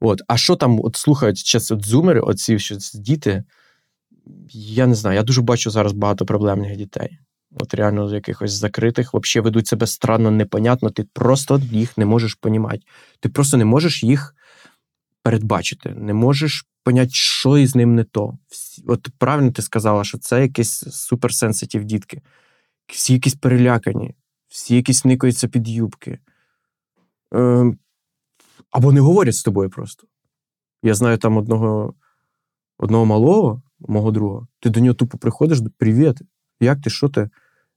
От, 0.00 0.22
а 0.28 0.36
що 0.36 0.56
там 0.56 0.80
от 0.84 0.96
слухають 0.96 1.46
зараз 1.46 1.70
от 1.70 1.86
зумери, 1.86 2.20
оці 2.20 2.58
що 2.58 2.76
діти? 2.94 3.44
Я 4.52 4.86
не 4.86 4.94
знаю. 4.94 5.16
Я 5.16 5.22
дуже 5.22 5.42
бачу 5.42 5.70
зараз 5.70 5.92
багато 5.92 6.26
проблемних 6.26 6.76
дітей. 6.76 7.18
От 7.52 7.74
реально 7.74 8.14
якихось 8.14 8.52
закритих, 8.52 9.14
взагалі 9.14 9.44
ведуть 9.44 9.66
себе 9.66 9.86
странно, 9.86 10.30
непонятно. 10.30 10.90
Ти 10.90 11.04
просто 11.12 11.62
їх 11.72 11.98
не 11.98 12.04
можеш 12.06 12.34
понімати. 12.34 12.80
Ти 13.20 13.28
просто 13.28 13.56
не 13.56 13.64
можеш 13.64 14.02
їх 14.02 14.34
передбачити, 15.22 15.94
не 15.94 16.14
можеш 16.14 16.66
поняти, 16.84 17.10
що 17.12 17.58
із 17.58 17.76
ним 17.76 17.94
не 17.94 18.04
то. 18.04 18.38
От 18.86 19.08
правильно 19.18 19.52
ти 19.52 19.62
сказала, 19.62 20.04
що 20.04 20.18
це 20.18 20.42
якісь 20.42 20.78
суперсенситив 20.90 21.84
дітки. 21.84 22.22
Всі 22.86 23.12
якісь 23.12 23.34
перелякані, 23.34 24.14
всі 24.48 24.76
якісь 24.76 25.04
никаються 25.04 25.48
під 25.48 25.68
юбки. 25.68 26.18
Ем, 27.32 27.78
або 28.70 28.92
не 28.92 29.00
говорять 29.00 29.36
з 29.36 29.42
тобою 29.42 29.70
просто. 29.70 30.06
Я 30.82 30.94
знаю 30.94 31.18
там 31.18 31.36
одного, 31.36 31.94
одного 32.78 33.04
малого, 33.04 33.62
мого 33.80 34.10
друга, 34.10 34.46
ти 34.60 34.70
до 34.70 34.80
нього 34.80 34.94
тупо 34.94 35.18
приходиш, 35.18 35.58
привіт, 35.78 36.18
як 36.60 36.80
ти, 36.80 36.90
що 36.90 37.08
ти? 37.08 37.30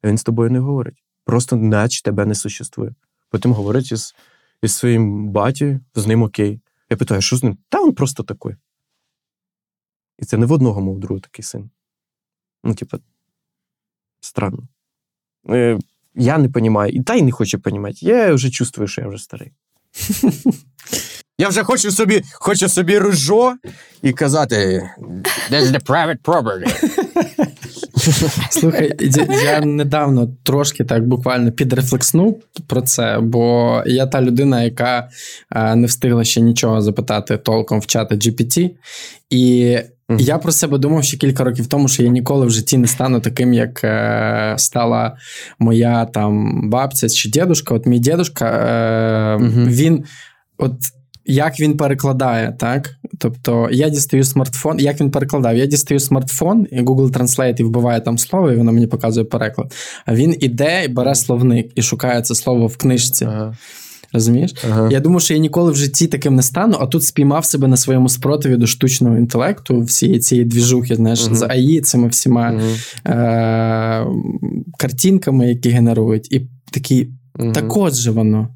Він 0.03 0.17
з 0.17 0.23
тобою 0.23 0.51
не 0.51 0.59
говорить. 0.59 1.03
Просто 1.25 1.55
наче 1.55 2.03
тебе 2.03 2.25
не 2.25 2.35
существує. 2.35 2.95
Потім 3.29 3.51
говорить 3.51 3.91
із, 3.91 4.15
із 4.61 4.73
своїм 4.73 5.29
баті, 5.29 5.79
з 5.95 6.07
ним 6.07 6.23
окей. 6.23 6.61
Я 6.93 6.97
питаю, 6.97 7.21
що 7.21 7.35
з 7.37 7.43
ним? 7.43 7.57
Та 7.69 7.83
він 7.83 7.93
просто 7.93 8.23
такий. 8.23 8.55
І 10.19 10.25
це 10.25 10.37
не 10.37 10.45
в 10.45 10.51
одного 10.51 10.81
мов 10.81 10.99
другого 10.99 11.19
такий 11.19 11.43
син. 11.43 11.69
Ну, 12.63 12.75
типа, 12.75 12.99
странно. 14.19 14.67
Е, 15.49 15.79
я 16.15 16.37
не 16.37 16.47
розумію, 16.47 16.87
і 16.87 17.03
та 17.03 17.15
й 17.15 17.21
не 17.21 17.31
хочу 17.31 17.61
розуміти. 17.65 18.05
Я 18.05 18.33
вже 18.33 18.49
чувствую, 18.49 18.87
що 18.87 19.01
я 19.01 19.07
вже 19.07 19.17
старий. 19.17 19.51
Я 21.37 21.49
вже 21.49 21.63
хочу 21.63 21.91
собі, 21.91 22.23
хочу 22.33 22.69
собі 22.69 22.97
ружо 22.97 23.57
і 24.01 24.13
казати: 24.13 24.89
This 25.51 25.63
the 25.63 25.85
private 25.85 26.21
property. 26.21 27.47
Слухай, 28.49 28.91
я- 29.43 29.61
недавно 29.61 30.29
трошки 30.43 30.83
так 30.83 31.07
буквально 31.07 31.51
підрефлекснув 31.51 32.43
про 32.67 32.81
це, 32.81 33.19
бо 33.21 33.83
я 33.85 34.05
та 34.05 34.21
людина, 34.21 34.63
яка 34.63 35.09
е, 35.55 35.75
не 35.75 35.87
встигла 35.87 36.23
ще 36.23 36.41
нічого 36.41 36.81
запитати 36.81 37.37
толком 37.37 37.79
в 37.79 37.85
чата 37.85 38.15
GPT. 38.15 38.69
І 39.29 39.77
я 40.17 40.37
про 40.37 40.51
себе 40.51 40.77
думав 40.77 41.03
ще 41.03 41.17
кілька 41.17 41.43
років 41.43 41.67
тому, 41.67 41.87
що 41.87 42.03
я 42.03 42.09
ніколи 42.09 42.45
в 42.45 42.49
житті 42.49 42.77
не 42.77 42.87
стану 42.87 43.19
таким, 43.19 43.53
як 43.53 43.83
е, 43.83 44.53
стала 44.57 45.17
моя 45.59 46.05
там 46.05 46.61
бабця 46.69 47.09
чи 47.09 47.29
дідушка. 47.29 47.73
От 47.75 47.85
мій 47.85 47.99
дідушка, 47.99 48.45
е, 48.49 49.37
він 49.67 50.03
от. 50.57 50.73
Як 51.25 51.59
він 51.59 51.77
перекладає, 51.77 52.55
так? 52.59 52.95
Тобто 53.17 53.69
я 53.71 53.89
дістаю 53.89 54.23
смартфон. 54.23 54.79
Як 54.79 55.01
він 55.01 55.11
перекладав? 55.11 55.57
Я 55.57 55.65
дістаю 55.65 55.99
смартфон, 55.99 56.67
і 56.71 56.81
Google 56.81 57.11
Translate 57.11 57.59
і 57.59 57.63
вбиває 57.63 58.01
там 58.01 58.17
слово, 58.17 58.51
і 58.51 58.55
воно 58.55 58.71
мені 58.73 58.87
показує 58.87 59.25
переклад. 59.25 59.73
А 60.05 60.15
він 60.15 60.35
іде 60.39 60.85
і 60.85 60.87
бере 60.87 61.15
словник 61.15 61.71
і 61.75 61.81
шукає 61.81 62.21
це 62.21 62.35
слово 62.35 62.67
в 62.67 62.77
книжці. 62.77 63.25
Ага, 63.25 63.57
Розумієш? 64.13 64.53
ага. 64.69 64.89
Я 64.91 64.99
думаю, 64.99 65.19
що 65.19 65.33
я 65.33 65.39
ніколи 65.39 65.71
в 65.71 65.75
житті 65.75 66.07
таким 66.07 66.35
не 66.35 66.41
стану, 66.43 66.77
а 66.79 66.85
тут 66.87 67.03
спіймав 67.03 67.45
себе 67.45 67.67
на 67.67 67.77
своєму 67.77 68.09
спротиві 68.09 68.55
до 68.57 68.67
штучного 68.67 69.17
інтелекту, 69.17 69.81
всієї 69.81 70.19
цієї 70.19 70.45
двіжухи, 70.47 70.95
знаєш, 70.95 71.25
Мгм. 71.25 71.35
з 71.35 71.43
АІ, 71.49 71.81
цими 71.81 72.07
всіма 72.07 72.61
е- 73.07 74.05
картинками, 74.77 75.47
які 75.49 75.69
генерують, 75.69 76.31
і 76.31 76.47
такий, 76.71 77.09
так 77.53 77.77
от 77.77 77.93
же 77.95 78.11
воно. 78.11 78.47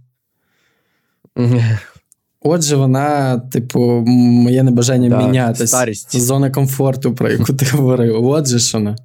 Отже, 2.42 2.76
вона, 2.76 3.38
типу, 3.40 3.80
моє 4.08 4.64
небажання 4.64 5.10
Да, 5.10 5.18
мінятись. 5.28 5.70
старість. 5.70 6.20
Зона 6.20 6.50
комфорту, 6.52 7.14
про 7.14 7.32
яку 7.32 7.54
ти 7.54 7.66
говорив. 7.72 8.26
Отже, 8.26 8.60
ж 8.60 8.78
вона. 8.78 8.96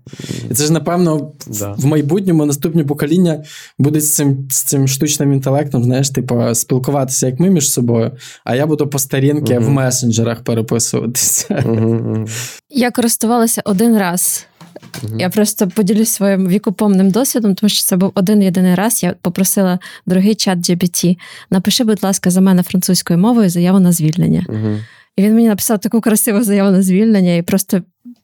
І 0.51 0.55
це 0.55 0.65
ж, 0.65 0.73
напевно, 0.73 1.33
Да. 1.47 1.73
в 1.79 1.87
майбутньому 1.87 2.47
наступні 2.47 2.85
покоління 2.85 3.45
будуть 3.79 4.05
з 4.05 4.15
цим, 4.15 4.49
з 4.51 4.63
цим 4.63 4.89
штучним 4.89 5.33
інтелектом, 5.33 5.85
знаєш, 5.85 6.11
типу, 6.11 6.55
спілкуватися 6.55 7.27
як 7.27 7.41
ми 7.41 7.51
між 7.51 7.71
собою, 7.71 8.11
а 8.45 8.55
я 8.57 8.67
буду 8.67 8.87
по 8.87 8.99
старінки 8.99 9.55
Мгм. 9.55 9.65
в 9.65 9.71
месенджерах 9.71 10.45
переписуватися. 10.45 11.63
Мгм, 11.67 11.85
мгм. 11.97 12.27
Я 12.71 12.91
користувалася 12.91 13.63
один 13.65 13.99
раз. 13.99 14.47
Я 15.19 15.31
просто 15.31 15.69
поділюсь 15.69 16.09
своїм 16.11 16.49
вікопомним 16.49 17.11
досвідом, 17.11 17.55
тому 17.55 17.71
що 17.71 17.83
це 17.83 17.97
був 17.97 18.13
один 18.15 18.43
єдиний 18.43 18.75
раз. 18.75 19.03
Я 19.03 19.15
попросила 19.23 19.79
дорогий 20.07 20.35
чат 20.35 20.59
GPT, 20.59 21.17
напиши, 21.51 21.85
будь 21.85 22.03
ласка, 22.03 22.31
за 22.31 22.41
мене 22.41 22.63
французькою 22.63 23.19
мовою 23.19 23.51
заяву 23.51 23.81
на 23.81 23.93
звільнення. 23.93 24.47
І 25.17 25.23
він 25.23 25.35
мені 25.35 25.49
написав 25.49 25.79
таку 25.79 26.01
красиву 26.01 26.43
заяву 26.43 26.71
на 26.71 26.83
звільнення 26.83 27.35
і 27.35 27.43
просто 27.43 27.83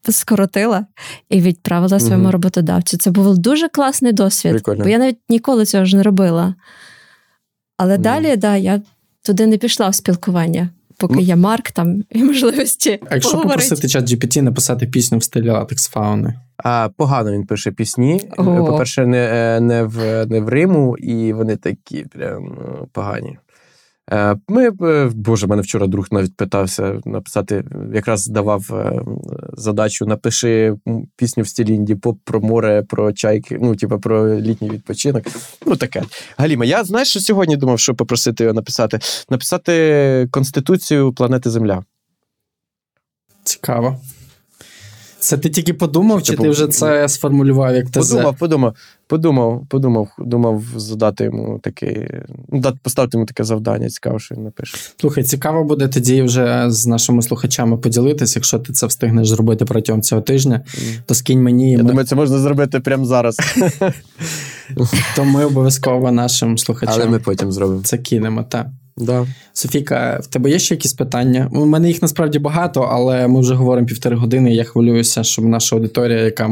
скоротила 0.09 0.87
і 1.31 1.41
відправила 1.41 2.01
своєму 2.01 2.23
Мгм. 2.23 2.33
роботодавцю. 2.33 2.97
Це 2.97 3.11
був 3.11 3.39
дуже 3.39 3.69
класний 3.69 4.13
досвід, 4.13 4.53
Прикольно. 4.53 4.85
бо 4.85 4.91
я 4.91 4.99
навіть 4.99 5.19
ніколи 5.29 5.65
цього 5.65 5.85
ж 5.85 5.97
не 5.97 6.03
робила. 6.03 6.55
Але 7.77 7.99
далі, 7.99 8.37
да, 8.37 8.57
я 8.57 8.81
туди 9.23 9.47
не 9.47 9.57
пішла 9.57 9.89
в 9.89 9.95
спілкування, 9.95 10.69
поки 10.99 11.21
є 11.21 11.37
Марк 11.37 11.71
там 11.71 12.05
і 12.11 12.25
можливості. 12.25 12.99
А 13.11 13.15
якщо 13.15 13.31
поговорити. 13.33 13.63
попросити 13.63 13.89
чат 13.89 14.11
GPT 14.11 14.43
написати 14.43 14.87
пісню 14.87 15.19
в 15.19 15.23
стилі 15.23 15.51
латекс 15.51 15.89
фауни. 15.89 16.35
А, 16.57 16.89
погано 16.97 17.33
він 17.33 17.47
пише 17.47 17.71
пісні. 17.71 18.21
О. 18.37 18.45
По-перше, 18.45 19.07
не, 19.07 19.31
е, 19.33 19.61
не, 19.61 19.83
в, 19.83 20.27
не 20.27 20.41
в 20.41 20.49
Риму, 20.49 20.97
і 20.97 21.33
вони 21.33 21.57
такі 21.57 22.05
прям 22.05 22.45
ну, 22.45 22.89
погані. 22.93 23.39
Е, 24.13 24.37
Ми, 24.49 24.71
е, 24.83 25.11
Боже, 25.15 25.47
мене 25.47 25.63
вчора 25.63 25.87
друг 25.87 26.07
навіть 26.11 26.37
питався 26.37 27.01
написати, 27.05 27.65
якраз 27.95 28.27
давав 28.27 28.71
е, 28.73 29.03
задачу: 29.53 30.07
напиши 30.07 30.75
пісню 31.17 31.43
в 31.43 31.49
стилі 31.49 31.79
інді-поп 31.79 32.17
про 32.25 32.41
море, 32.41 32.83
про 32.89 33.13
чайки, 33.13 33.59
ну, 33.61 33.77
типу, 33.77 34.01
про 34.01 34.41
літній 34.41 34.71
відпочинок. 34.71 35.25
Ну, 35.67 35.77
таке. 35.77 36.03
Галіма, 36.37 36.65
я 36.65 36.85
знаєш, 36.85 37.09
що 37.09 37.21
сьогодні 37.21 37.57
думав, 37.57 37.79
що 37.79 37.95
попросити 37.95 38.45
його 38.45 38.55
написати? 38.55 38.99
Написати 39.31 40.29
Конституцію 40.31 41.13
планети 41.13 41.51
Земля. 41.51 41.85
Цікаво. 43.45 44.01
Це 45.21 45.39
ти 45.39 45.51
тільки 45.51 45.75
подумав, 45.75 46.23
чи 46.23 46.33
Типу, 46.33 46.43
ти 46.43 46.49
вже 46.49 46.69
це 46.69 47.09
сформулював 47.09 47.75
як 47.75 47.91
ТЗ? 47.91 48.11
Подумав, 48.11 48.37
подумав, 48.37 48.75
подумав, 49.07 49.67
подумав, 49.69 50.09
думав 50.19 50.63
задати 50.77 51.25
йому 51.25 51.61
такий, 51.63 52.09
ну, 52.49 52.61
дати, 52.61 52.79
поставити 52.83 53.17
йому 53.17 53.27
таке 53.27 53.45
завдання, 53.45 53.89
цікаво, 53.89 54.19
що 54.19 54.35
він 54.35 54.45
напише. 54.45 54.77
Слухай, 55.01 55.25
цікаво 55.25 55.65
буде 55.65 55.89
тоді 55.89 56.23
вже 56.23 56.65
з 56.71 56.87
нашими 56.87 57.23
слухачами 57.23 57.77
поділитись, 57.77 58.37
якщо 58.37 58.59
ти 58.59 58.73
це 58.73 58.87
встигнеш 58.87 59.29
зробити 59.29 59.65
протягом 59.65 60.03
цього 60.03 60.21
тижня, 60.21 60.61
то 61.07 61.15
скинь 61.15 61.43
мені, 61.43 61.73
Я 61.73 61.79
ми, 61.79 61.85
думаю, 61.85 62.07
це 62.07 62.17
можна 62.17 62.39
зробити 62.39 62.81
прямо 62.81 63.05
зараз. 63.05 63.37
то 65.17 65.25
ми 65.25 65.45
обов'язково 65.45 66.13
нашим 66.13 66.59
слухачам 66.59 66.95
Але 66.95 67.07
ми 67.07 67.19
потім 67.19 67.53
зробимо. 67.53 67.83
це 67.83 67.99
кинемо. 67.99 68.43
Так. 68.43 68.67
Да. 69.01 69.27
Софіка, 69.53 70.21
в 70.23 70.27
тебе 70.27 70.51
є 70.51 70.59
ще 70.59 70.75
якісь 70.75 70.93
питання? 70.93 71.49
У 71.53 71.67
мене 71.67 71.89
їх 71.89 72.03
насправді 72.03 72.39
багато, 72.39 72.81
але 72.81 73.29
ми 73.29 73.41
вже 73.41 73.55
говоримо 73.55 73.87
півтори 73.87 74.17
години. 74.17 74.53
і 74.53 74.57
Я 74.57 74.65
хвилююся, 74.65 75.25
щоб 75.25 75.45
наша 75.45 75.77
аудиторія, 75.77 76.19
яка 76.19 76.49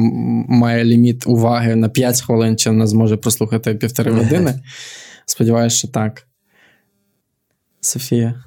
має 0.49 0.85
ліміт 0.85 1.27
уваги 1.27 1.77
на 1.77 1.89
5 1.89 2.21
хвилин, 2.21 2.57
чи 2.57 2.71
вона 2.71 2.87
зможе 2.87 3.17
прослухати 3.17 3.75
півтори 3.75 4.13
години. 4.13 4.61
Сподіваюся, 5.27 5.77
що 5.77 5.89
так. 5.89 6.27
Софія. 7.81 8.46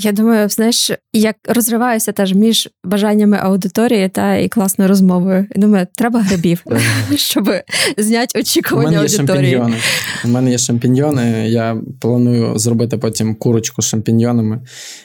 Я 0.00 0.12
думаю, 0.12 0.48
знаєш, 0.48 0.90
як 1.12 1.36
розриваюся 1.48 2.12
теж 2.12 2.34
між 2.34 2.68
бажаннями 2.84 3.38
аудиторії 3.40 4.08
та 4.08 4.36
і 4.36 4.48
класною 4.48 4.88
розмовою. 4.88 5.46
І 5.54 5.58
думаю, 5.58 5.86
треба 5.94 6.20
грибів, 6.20 6.64
щоб 7.16 7.50
зняти 7.96 8.40
очікування 8.40 8.98
аудиторії. 8.98 9.52
шампіньйони. 9.52 9.76
У 10.24 10.28
мене 10.28 10.50
є 10.50 10.58
шампіньйони. 10.58 11.48
Я 11.48 11.76
планую 12.00 12.58
зробити 12.58 12.98
потім 12.98 13.34
курочку 13.34 13.82
з 13.82 13.84
шампіньйонами 13.84 14.60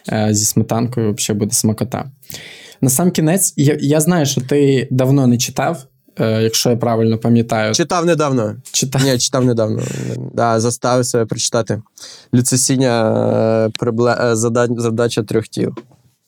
е, 0.09 0.27
зі 0.31 0.45
сметанкою. 0.45 1.13
Взагалі 1.13 1.39
буде 1.39 1.55
смакота. 1.55 2.11
На 2.81 2.89
сам 2.89 3.11
кінець, 3.11 3.53
я, 3.57 3.77
я 3.79 3.99
знаю, 3.99 4.25
що 4.25 4.41
ти 4.41 4.87
давно 4.91 5.27
не 5.27 5.37
читав, 5.37 5.77
е, 5.77 5.92
якщо 6.19 6.69
я 6.69 6.75
правильно 6.75 7.17
пам'ятаю. 7.17 7.73
Читав 7.73 8.05
недавно. 8.05 8.55
Читав. 8.71 9.01
Ні, 9.03 9.17
читав 9.17 9.45
недавно. 9.45 9.81
Да, 10.33 10.59
заставив 10.59 11.05
себе 11.05 11.25
прочитати. 11.25 11.81
Люцесіння 12.33 13.11
е, 13.83 13.85
е, 13.85 14.35
зада- 14.35 14.79
задача 14.79 15.23
трьох 15.23 15.47
тіл. 15.47 15.71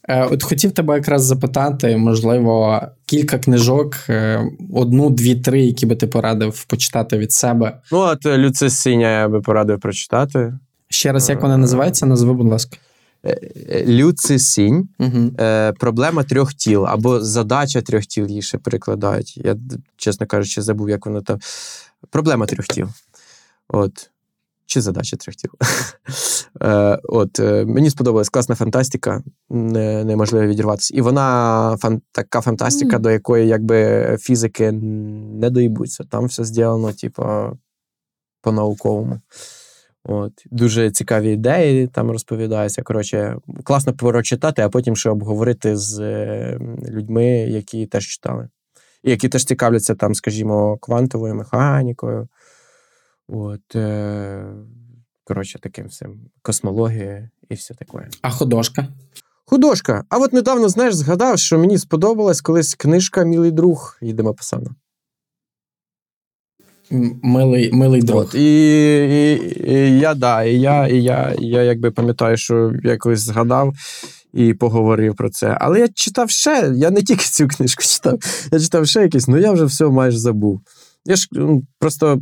Е, 0.09 0.23
От 0.31 0.43
хотів 0.43 0.71
тебе 0.71 0.95
якраз 0.95 1.23
запитати, 1.23 1.97
можливо, 1.97 2.81
кілька 3.05 3.39
книжок, 3.39 3.95
е, 4.09 4.45
одну, 4.73 5.09
дві, 5.09 5.35
три, 5.35 5.65
які 5.65 5.85
би 5.85 5.95
ти 5.95 6.07
порадив 6.07 6.65
почитати 6.65 7.17
від 7.17 7.31
себе. 7.31 7.77
Ну, 7.91 7.97
от 7.99 8.25
е, 8.25 8.37
Люце 8.37 8.69
Синя 8.69 9.19
я 9.19 9.27
би 9.27 9.41
порадив 9.41 9.79
прочитати. 9.79 10.53
Ще 10.89 11.11
раз, 11.11 11.29
як 11.29 11.41
вона 11.41 11.57
називається, 11.57 12.05
назви, 12.05 12.33
будь 12.33 12.47
ласка. 12.47 12.77
Е, 13.25 13.85
Люци 13.87 14.39
Сінь. 14.39 14.89
Угу. 14.99 15.31
Е, 15.39 15.73
проблема 15.73 16.23
трьох 16.23 16.53
тіл 16.53 16.85
або 16.87 17.21
задача 17.21 17.81
трьох 17.81 18.05
тіл 18.05 18.27
її 18.27 18.41
ще 18.41 18.57
перекладають. 18.57 19.37
Я, 19.37 19.55
чесно 19.97 20.27
кажучи, 20.27 20.61
забув, 20.61 20.89
як 20.89 21.05
воно 21.05 21.21
там. 21.21 21.39
Проблема 22.09 22.45
трьох 22.45 22.67
тіл. 22.67 22.87
От. 23.67 24.09
Чи 24.67 24.81
задача 24.81 25.17
трьох 25.17 25.35
тіл. 25.35 25.51
е, 26.61 26.99
от, 27.03 27.39
е, 27.39 27.65
мені 27.65 27.89
сподобалась 27.89 28.29
класна 28.29 28.55
фантастика, 28.55 29.23
не, 29.49 30.03
неможливо 30.03 30.47
відірватися. 30.47 30.93
І 30.97 31.01
вона 31.01 31.77
фан, 31.79 32.01
така 32.11 32.41
фантастика, 32.41 32.95
Мгм. 32.95 33.01
до 33.01 33.11
якої 33.11 33.47
якби 33.47 34.17
фізики 34.19 34.71
не 34.71 35.49
доїбуться. 35.49 36.03
Там 36.03 36.25
все 36.25 36.43
зроблено, 36.43 36.93
типу, 36.93 37.23
по-науковому. 38.41 39.19
От. 40.07 40.31
Дуже 40.51 40.91
цікаві 40.91 41.31
ідеї 41.31 41.87
там 41.87 42.11
розповідаються. 42.11 42.83
Коротше, 42.83 43.37
класно 43.63 43.93
прочитати, 43.93 44.61
а 44.61 44.69
потім 44.69 44.95
ще 44.95 45.09
обговорити 45.09 45.77
з 45.77 45.99
е, 45.99 46.59
людьми, 46.89 47.25
які 47.27 47.85
теж 47.85 48.07
читали. 48.07 48.49
І 49.03 49.09
які 49.09 49.29
теж 49.29 49.45
цікавляться, 49.45 49.95
там, 49.95 50.15
скажімо, 50.15 50.77
квантовою 50.77 51.35
механікою. 51.35 52.27
От, 53.27 53.75
е, 53.75 54.45
коротше, 55.23 55.59
таким 55.59 55.87
всім 55.87 56.19
космологією 56.41 57.29
і 57.49 57.53
все 57.53 57.73
таке. 57.73 58.09
А 58.21 58.29
художка? 58.29 58.87
Художка. 59.45 60.03
А 60.09 60.17
от 60.17 60.33
недавно, 60.33 60.69
знаєш, 60.69 60.95
згадав, 60.95 61.39
що 61.39 61.59
мені 61.59 61.77
сподобалась 61.77 62.41
колись 62.41 62.75
книжка 62.75 63.23
Мілий 63.23 63.51
друг 63.51 63.97
Їдемо 64.01 64.33
Писана. 64.33 64.75
Милий, 67.21 67.71
милий 67.71 68.01
друг. 68.01 68.21
От, 68.21 68.35
і, 68.35 68.39
і, 68.39 69.71
і 69.71 69.99
я, 69.99 70.13
да, 70.13 70.43
і 70.43 70.59
я, 70.59 70.87
і 70.87 71.03
я, 71.03 71.35
і 71.39 71.45
я 71.45 71.63
якби 71.63 71.91
пам'ятаю, 71.91 72.37
що 72.37 72.73
я 72.83 72.97
колись 72.97 73.19
згадав 73.19 73.73
і 74.33 74.53
поговорив 74.53 75.15
про 75.15 75.29
це. 75.29 75.57
Але 75.61 75.79
я 75.79 75.87
читав 75.87 76.29
ще, 76.29 76.73
я 76.75 76.91
не 76.91 77.03
тільки 77.03 77.25
цю 77.25 77.47
книжку 77.47 77.83
читав, 77.83 78.19
я 78.51 78.59
читав 78.59 78.87
ще 78.87 79.01
якісь, 79.01 79.27
ну 79.27 79.37
я 79.37 79.51
вже 79.51 79.65
все 79.65 79.85
майже 79.85 80.17
забув. 80.17 80.61
Я 81.05 81.15
ж 81.15 81.27
ну, 81.31 81.63
просто 81.79 82.19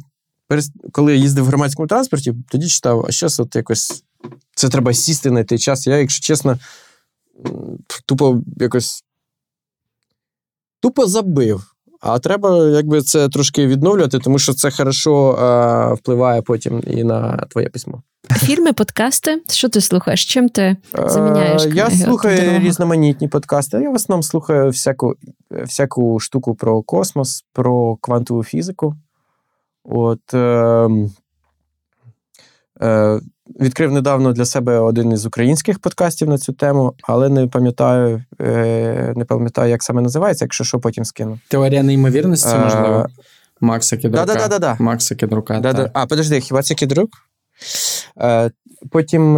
коли 0.92 1.18
їздив 1.18 1.44
в 1.44 1.48
громадському 1.48 1.88
транспорті, 1.88 2.34
тоді 2.50 2.68
читав, 2.68 3.06
а 3.08 3.12
зараз 3.12 3.40
от 3.40 3.56
якось 3.56 4.04
це 4.56 4.70
треба 4.70 4.94
сісти 4.94 5.32
на 5.32 5.44
той 5.44 5.58
час. 5.58 5.88
Я, 5.88 5.98
якщо 5.98 6.22
чесно, 6.22 6.60
тупо 8.06 8.42
якось 8.58 9.04
тупо 10.80 11.08
забив. 11.08 11.73
А 12.06 12.20
треба 12.20 12.68
якби 12.68 13.02
це 13.02 13.30
трошки 13.30 13.68
відновлювати, 13.68 14.20
тому 14.20 14.40
що 14.40 14.54
це 14.54 14.72
хорошо 14.72 15.32
е, 15.32 15.94
впливає 15.94 16.42
потім 16.42 16.84
і 16.88 17.04
на 17.04 17.38
твоє 17.50 17.70
письмо. 17.70 18.02
Фільми, 18.32 18.74
подкасти. 18.74 19.42
Що 19.50 19.70
ти 19.70 19.82
слухаєш? 19.82 20.26
Чим 20.26 20.50
ти 20.50 20.78
заміняєш 21.06 21.66
Е, 21.66 21.70
Я 21.74 21.90
слухаю 21.92 22.60
різноманітні 22.60 23.28
подкасти. 23.28 23.78
Я 23.78 23.90
в 23.90 23.94
основному 23.94 24.24
слухаю 24.24 24.70
всяку, 24.70 25.16
всяку 25.52 26.20
штуку 26.20 26.56
про 26.56 26.82
космос, 26.82 27.46
про 27.54 27.96
квантову 27.96 28.44
фізику. 28.44 28.96
От, 29.84 30.34
е, 30.34 30.90
е, 32.82 33.20
відкрив 33.60 33.92
недавно 33.92 34.34
для 34.34 34.46
себе 34.46 34.80
один 34.80 35.12
із 35.12 35.26
українських 35.26 35.80
подкастів 35.80 36.30
на 36.30 36.38
цю 36.38 36.54
тему, 36.54 36.94
але 37.04 37.30
не 37.30 37.48
пам'ятаю, 37.48 38.24
е, 38.42 39.14
не 39.16 39.26
пам'ятаю, 39.26 39.70
як 39.70 39.84
саме 39.84 40.02
називається, 40.02 40.46
якщо 40.46 40.64
що, 40.64 40.80
потім 40.80 41.06
скину. 41.06 41.40
Теорія 41.48 41.84
неймовірності, 41.84 42.56
Е, 42.56 42.60
можливо. 42.60 43.08
Макса 43.62 43.98
Кідрука. 43.98 44.26
Да-да-да-да-да. 44.26 44.76
Макса 44.80 45.16
Кідрука. 45.16 45.60
Да, 45.60 45.74
да. 45.74 45.90
А, 45.94 46.06
подожди, 46.06 46.40
хіба 46.40 46.62
це 46.62 46.74
кідрук? 46.76 47.10
Е, 48.22 48.52
потім, 48.92 49.34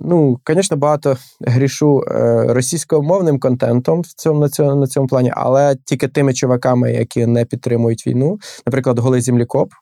ну, 0.00 0.40
звісно, 0.48 0.76
багато 0.76 1.16
грішу 1.40 2.04
російськомовним 2.48 3.40
контентом 3.40 4.00
в 4.00 4.06
цьому, 4.06 4.40
на, 4.40 4.48
цьому, 4.48 4.74
на 4.74 4.86
цьому 4.86 5.06
плані, 5.06 5.32
але 5.34 5.76
тільки 5.84 6.08
тими 6.08 6.34
чуваками, 6.34 6.92
які 6.92 7.26
не 7.26 7.44
підтримують 7.44 8.06
війну. 8.06 8.38
Наприклад, 8.66 8.98
Голий 8.98 9.20
землікоп. 9.20 9.72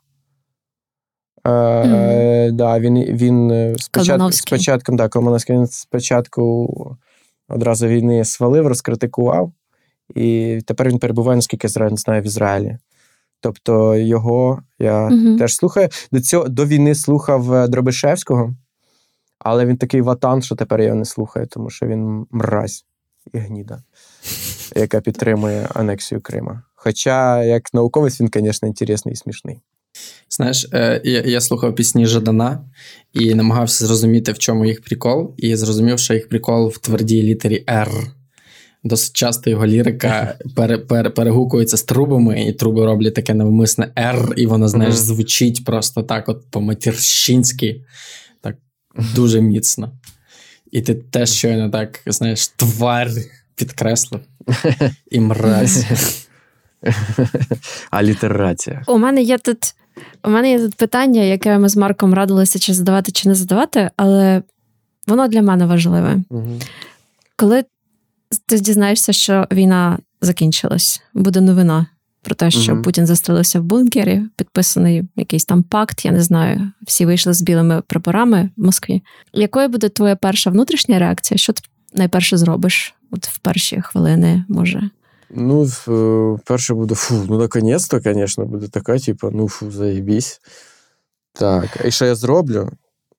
Е, 1.46 2.50
да, 2.52 2.78
він, 2.80 3.02
він 3.02 3.50
е, 3.50 3.74
спочатку, 3.78 4.32
спочатку, 4.32 4.96
да, 4.96 5.08
Колмановський, 5.08 5.56
він 5.56 5.66
спочатку 5.66 6.96
одразу 7.48 7.86
війни 7.86 8.24
свалив, 8.24 8.66
розкритикував, 8.66 9.52
і 10.14 10.58
тепер 10.66 10.88
він 10.88 10.98
перебуває, 10.98 11.36
наскільки 11.36 11.68
я 11.74 11.96
знаю, 11.96 12.22
в 12.22 12.26
Ізраїлі. 12.26 12.78
Тобто 13.40 13.96
його 13.96 14.62
я 14.78 15.08
Мгм. 15.08 15.38
теж 15.38 15.54
слухаю. 15.54 15.88
До 16.12 16.20
цього 16.20 16.48
до 16.48 16.66
війни 16.66 16.94
слухав 16.94 17.54
е, 17.54 17.68
Дробишевського, 17.68 18.54
але 19.38 19.66
він 19.66 19.76
такий 19.76 20.00
ватан, 20.00 20.42
що 20.42 20.54
тепер 20.54 20.80
я 20.80 20.86
його 20.86 20.98
не 20.98 21.04
слухаю, 21.04 21.46
тому 21.46 21.70
що 21.70 21.86
він 21.86 22.26
мразь 22.30 22.84
і 23.32 23.38
гніда, 23.38 23.82
яка 24.76 25.00
підтримує 25.00 25.68
анексію 25.74 26.20
Крима. 26.20 26.62
Хоча, 26.74 27.44
як 27.44 27.74
науковець, 27.74 28.20
він, 28.20 28.30
звісно, 28.34 28.68
інтересний 28.68 29.12
і 29.12 29.16
смішний. 29.16 29.60
Знаєш, 30.30 30.66
е, 30.72 31.00
я, 31.04 31.20
я 31.20 31.40
слухав 31.40 31.74
пісні 31.74 32.06
Жадана 32.06 32.64
і 33.12 33.34
намагався 33.34 33.86
зрозуміти, 33.86 34.32
в 34.32 34.38
чому 34.38 34.66
їх 34.66 34.82
прикол, 34.82 35.34
і 35.36 35.56
зрозумів, 35.56 35.98
що 35.98 36.14
їх 36.14 36.28
прикол 36.28 36.68
в 36.68 36.78
твердій 36.78 37.22
літері 37.22 37.64
R. 37.68 38.06
Досить 38.84 39.16
часто 39.16 39.50
його 39.50 39.66
лірика 39.66 40.38
пере, 40.56 40.78
пере, 40.78 41.10
перегукується 41.10 41.76
з 41.76 41.82
трубами, 41.82 42.44
і 42.44 42.52
труби 42.52 42.84
роблять 42.84 43.14
таке 43.14 43.34
навмисне 43.34 43.92
R, 43.96 44.34
і 44.34 44.46
воно, 44.46 44.68
знаєш, 44.68 44.94
звучить 44.94 45.64
просто 45.64 46.02
так, 46.02 46.28
от 46.28 46.50
по-матірщинськи, 46.50 47.84
так 48.40 48.56
дуже 49.14 49.40
міцно. 49.40 49.92
І 50.72 50.82
ти 50.82 50.94
теж 50.94 51.30
щойно 51.30 51.70
так, 51.70 52.00
знаєш, 52.06 52.48
тварь 52.48 53.10
підкреслив 53.54 54.20
і 55.10 55.20
мразь. 55.20 55.84
А 57.90 58.02
літерація. 58.02 58.82
У 58.86 58.98
мене 58.98 59.22
є 59.22 59.38
тут. 59.38 59.74
У 60.24 60.30
мене 60.30 60.50
є 60.50 60.58
тут 60.58 60.74
питання, 60.74 61.22
яке 61.22 61.58
ми 61.58 61.68
з 61.68 61.76
Марком 61.76 62.14
радилися, 62.14 62.58
чи 62.58 62.74
задавати, 62.74 63.12
чи 63.12 63.28
не 63.28 63.34
задавати, 63.34 63.90
але 63.96 64.42
воно 65.06 65.28
для 65.28 65.42
мене 65.42 65.66
важливе. 65.66 66.18
Угу. 66.30 66.60
Коли 67.36 67.64
ти 68.46 68.60
дізнаєшся, 68.60 69.12
що 69.12 69.46
війна 69.52 69.98
закінчилась, 70.20 71.02
буде 71.14 71.40
новина 71.40 71.86
про 72.22 72.34
те, 72.34 72.50
що 72.50 72.72
Мгм. 72.72 72.82
Путін 72.82 73.06
застрелився 73.06 73.60
в 73.60 73.62
бункері, 73.62 74.22
підписаний 74.36 75.02
якийсь 75.16 75.44
там 75.44 75.62
пакт, 75.62 76.04
я 76.04 76.12
не 76.12 76.22
знаю. 76.22 76.70
Всі 76.86 77.06
вийшли 77.06 77.32
з 77.32 77.42
білими 77.42 77.82
прапорами 77.86 78.50
в 78.56 78.64
Москві. 78.64 79.02
Якою 79.32 79.68
буде 79.68 79.88
твоя 79.88 80.16
перша 80.16 80.50
внутрішня 80.50 80.98
реакція? 80.98 81.38
Що 81.38 81.52
ти 81.52 81.62
найперше 81.94 82.36
зробиш? 82.36 82.94
От 83.10 83.26
в 83.26 83.38
перші 83.38 83.80
хвилини, 83.80 84.44
може. 84.48 84.90
Ну, 85.30 85.66
е, 85.88 86.38
перше 86.44 86.74
буде 86.74 86.94
фу, 86.94 87.24
ну 87.28 87.38
наконець-то, 87.38 88.00
звісно, 88.00 88.46
буде 88.46 88.68
така, 88.68 88.98
типу, 88.98 89.30
ну 89.30 89.48
фу, 89.48 89.70
заєбісь. 89.70 90.40
Так, 91.32 91.78
і 91.84 91.90
що 91.90 92.04
я 92.04 92.14
зроблю? 92.14 92.70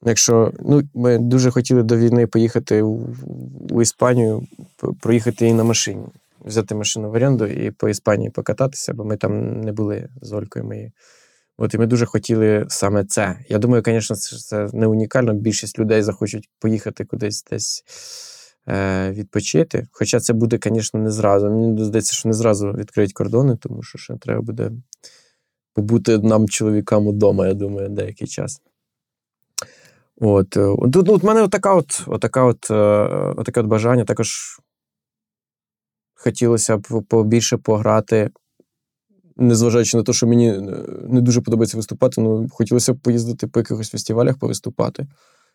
Якщо 0.06 0.52
ну, 0.60 0.82
ми 0.94 1.18
дуже 1.18 1.52
хотіли 1.52 1.84
до 1.84 1.98
війни 1.98 2.28
поїхати 2.28 2.82
у, 2.82 3.82
Іспанію, 3.82 4.48
проїхати 5.02 5.48
і 5.48 5.54
на 5.54 5.64
машині, 5.64 6.06
взяти 6.46 6.76
машину 6.76 7.12
в 7.12 7.14
оренду 7.14 7.46
і 7.46 7.72
по 7.72 7.90
Іспанії 7.90 8.30
покататися, 8.30 8.94
бо 8.94 9.06
ми 9.06 9.18
там 9.18 9.62
не 9.62 9.72
були 9.72 10.10
з 10.22 10.32
Олькою 10.32 10.66
моєю. 10.66 10.92
От 11.58 11.74
і 11.74 11.78
ми 11.78 11.86
дуже 11.88 12.06
хотіли 12.06 12.66
саме 12.70 13.06
це. 13.06 13.40
Я 13.50 13.58
думаю, 13.58 13.84
звісно, 13.86 14.16
це, 14.16 14.68
не 14.74 14.88
унікально. 14.88 15.34
Більшість 15.34 15.80
людей 15.80 16.02
захочуть 16.02 16.50
поїхати 16.60 17.06
кудись 17.06 17.44
десь 17.52 17.84
відпочити. 19.12 19.88
Хоча 19.92 20.20
це 20.20 20.34
буде, 20.34 20.60
звісно, 20.64 21.00
не 21.00 21.12
зразу. 21.12 21.50
Мені 21.50 21.84
здається, 21.84 22.14
що 22.14 22.30
не 22.30 22.34
зразу 22.34 22.72
відкриють 22.72 23.14
кордони, 23.14 23.58
тому 23.62 23.84
що 23.84 23.98
ще 23.98 24.18
треба 24.18 24.42
буде 24.42 24.72
побути 25.74 26.18
нам, 26.18 26.50
чоловікам, 26.50 27.08
удома, 27.08 27.48
я 27.48 27.54
думаю, 27.54 27.90
деякий 27.90 28.28
час. 28.28 28.62
От, 30.22 30.58
е, 30.58 30.76
тут 30.94 31.08
ну, 31.08 31.14
от 31.14 31.24
мене 31.24 31.42
отака 31.42 31.76
от, 31.76 32.04
отака 32.08 32.44
от, 32.44 32.72
е, 32.72 32.76
отаке 33.38 33.60
от 33.60 33.66
бажання. 33.66 34.06
Також 34.06 34.60
хотілося 36.16 36.78
б 36.78 37.04
побільше 37.10 37.58
пограти, 37.58 38.30
незважаючи 39.36 39.98
на 39.98 40.04
те, 40.04 40.14
що 40.14 40.28
мені 40.28 40.50
е, 40.50 40.62
не 41.10 41.22
дуже 41.22 41.42
подобається 41.42 41.78
виступати, 41.78 42.22
ну 42.22 42.48
хотілося 42.52 42.94
б 42.94 43.00
поїздити 43.00 43.48
по 43.48 43.60
якихось 43.60 43.90
фестивалях, 43.90 44.38
повиступати. 44.38 45.08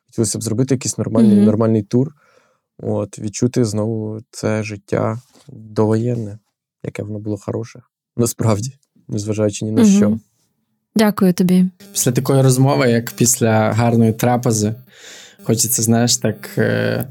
Хотілося 0.06 0.39
б 0.39 0.43
зробити 0.43 0.74
якийсь 0.74 0.98
нормальний, 0.98 1.36
Мгм. 1.36 1.44
нормальний 1.44 1.82
тур. 1.82 2.14
От, 2.82 3.18
відчути 3.18 3.64
знову 3.64 4.20
це 4.30 4.62
життя 4.62 5.18
довоєнне, 5.48 6.38
яке 6.84 7.02
воно 7.02 7.18
було 7.18 7.36
хороше. 7.36 7.80
Насправді, 8.16 8.72
незважаючи 9.09 9.64
ні 9.64 9.70
на 9.70 9.82
Мгм. 9.82 9.90
що. 9.96 10.18
Дякую 10.96 11.32
тобі. 11.32 11.64
Після 11.92 12.12
такої 12.12 12.42
розмови, 12.42 12.90
як 12.90 13.10
після 13.12 13.72
гарної 13.72 14.12
трапези, 14.12 14.74
хочеться, 15.42 15.82
знаєш, 15.82 16.16
так 16.16 16.50
е, 16.59 17.09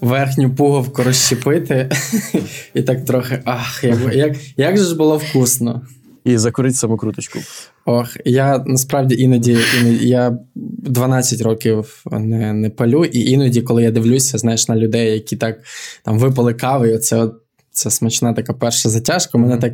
верхню 0.00 0.54
пуговку 0.54 1.02
розщепити 1.02 1.90
і 2.74 2.82
так 2.82 3.04
трохи. 3.04 3.42
Ах, 3.44 3.84
як, 3.84 4.14
як, 4.14 4.36
як 4.56 4.76
же 4.78 4.84
ж 4.84 4.96
було 4.96 5.16
вкусно. 5.16 5.86
І 6.24 6.38
закурити 6.38 6.74
самокруточку. 6.74 7.38
Ох, 7.84 8.16
я 8.24 8.64
насправді 8.66 9.14
іноді, 9.14 9.58
іноді 9.80 10.08
я 10.08 10.38
12 10.54 11.40
років 11.40 12.04
не, 12.12 12.52
не 12.52 12.70
палю, 12.70 13.04
і 13.04 13.30
іноді, 13.30 13.62
коли 13.62 13.82
я 13.82 13.90
дивлюся, 13.90 14.38
знаєш, 14.38 14.68
на 14.68 14.76
людей, 14.76 15.12
які 15.12 15.36
так 15.36 15.58
там 16.04 16.18
випали 16.18 16.54
кави, 16.54 16.88
і 16.88 16.92
оце 16.92 17.16
от, 17.16 17.41
це 17.72 17.90
смачна 17.90 18.32
така 18.32 18.52
перша 18.52 18.88
затяжка, 18.88 19.38
у 19.38 19.40
мене 19.40 19.56
так 19.56 19.72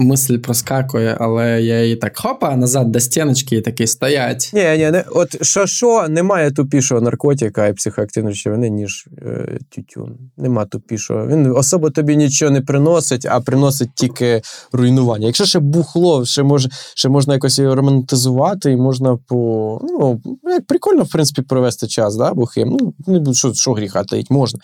мисль 0.00 0.36
проскакує, 0.36 1.16
але 1.20 1.62
я 1.62 1.82
її 1.82 1.96
так 1.96 2.18
хопа 2.18 2.56
назад 2.56 2.92
до 2.92 3.00
стіночки 3.00 3.56
і 3.56 3.60
такий 3.60 3.86
стоять. 3.86 4.50
Ні, 4.54 4.64
ні, 4.78 4.90
не. 4.90 5.04
От 5.10 5.44
що, 5.44 5.66
що 5.66 6.08
немає 6.08 6.50
тупішого 6.50 7.00
наркотика 7.00 7.66
і 7.66 7.72
психоактивної 7.72 8.34
речовини, 8.34 8.70
ніж 8.70 9.08
е, 9.18 9.58
тютюн. 9.68 10.18
Нема 10.36 10.64
тупішого. 10.64 11.26
Він 11.26 11.46
особо 11.46 11.90
тобі 11.90 12.16
нічого 12.16 12.50
не 12.50 12.60
приносить, 12.60 13.26
а 13.26 13.40
приносить 13.40 13.90
тільки 13.94 14.42
руйнування. 14.72 15.26
Якщо 15.26 15.44
ще 15.44 15.58
бухло, 15.58 16.24
ще 16.24 16.42
може, 16.42 16.68
ще 16.94 17.08
можна 17.08 17.34
якось 17.34 17.58
його 17.58 17.74
романтизувати, 17.74 18.72
і 18.72 18.76
можна 18.76 19.18
по 19.26 19.80
ну 19.82 20.20
як 20.44 20.66
прикольно, 20.66 21.02
в 21.02 21.10
принципі, 21.10 21.42
провести 21.42 21.86
час, 21.86 22.16
да, 22.16 22.34
бухим. 22.34 22.76
Ну, 23.06 23.20
не 23.20 23.34
що, 23.34 23.54
що 23.54 23.72
гріха 23.72 24.04
таїть, 24.04 24.30
можна. 24.30 24.60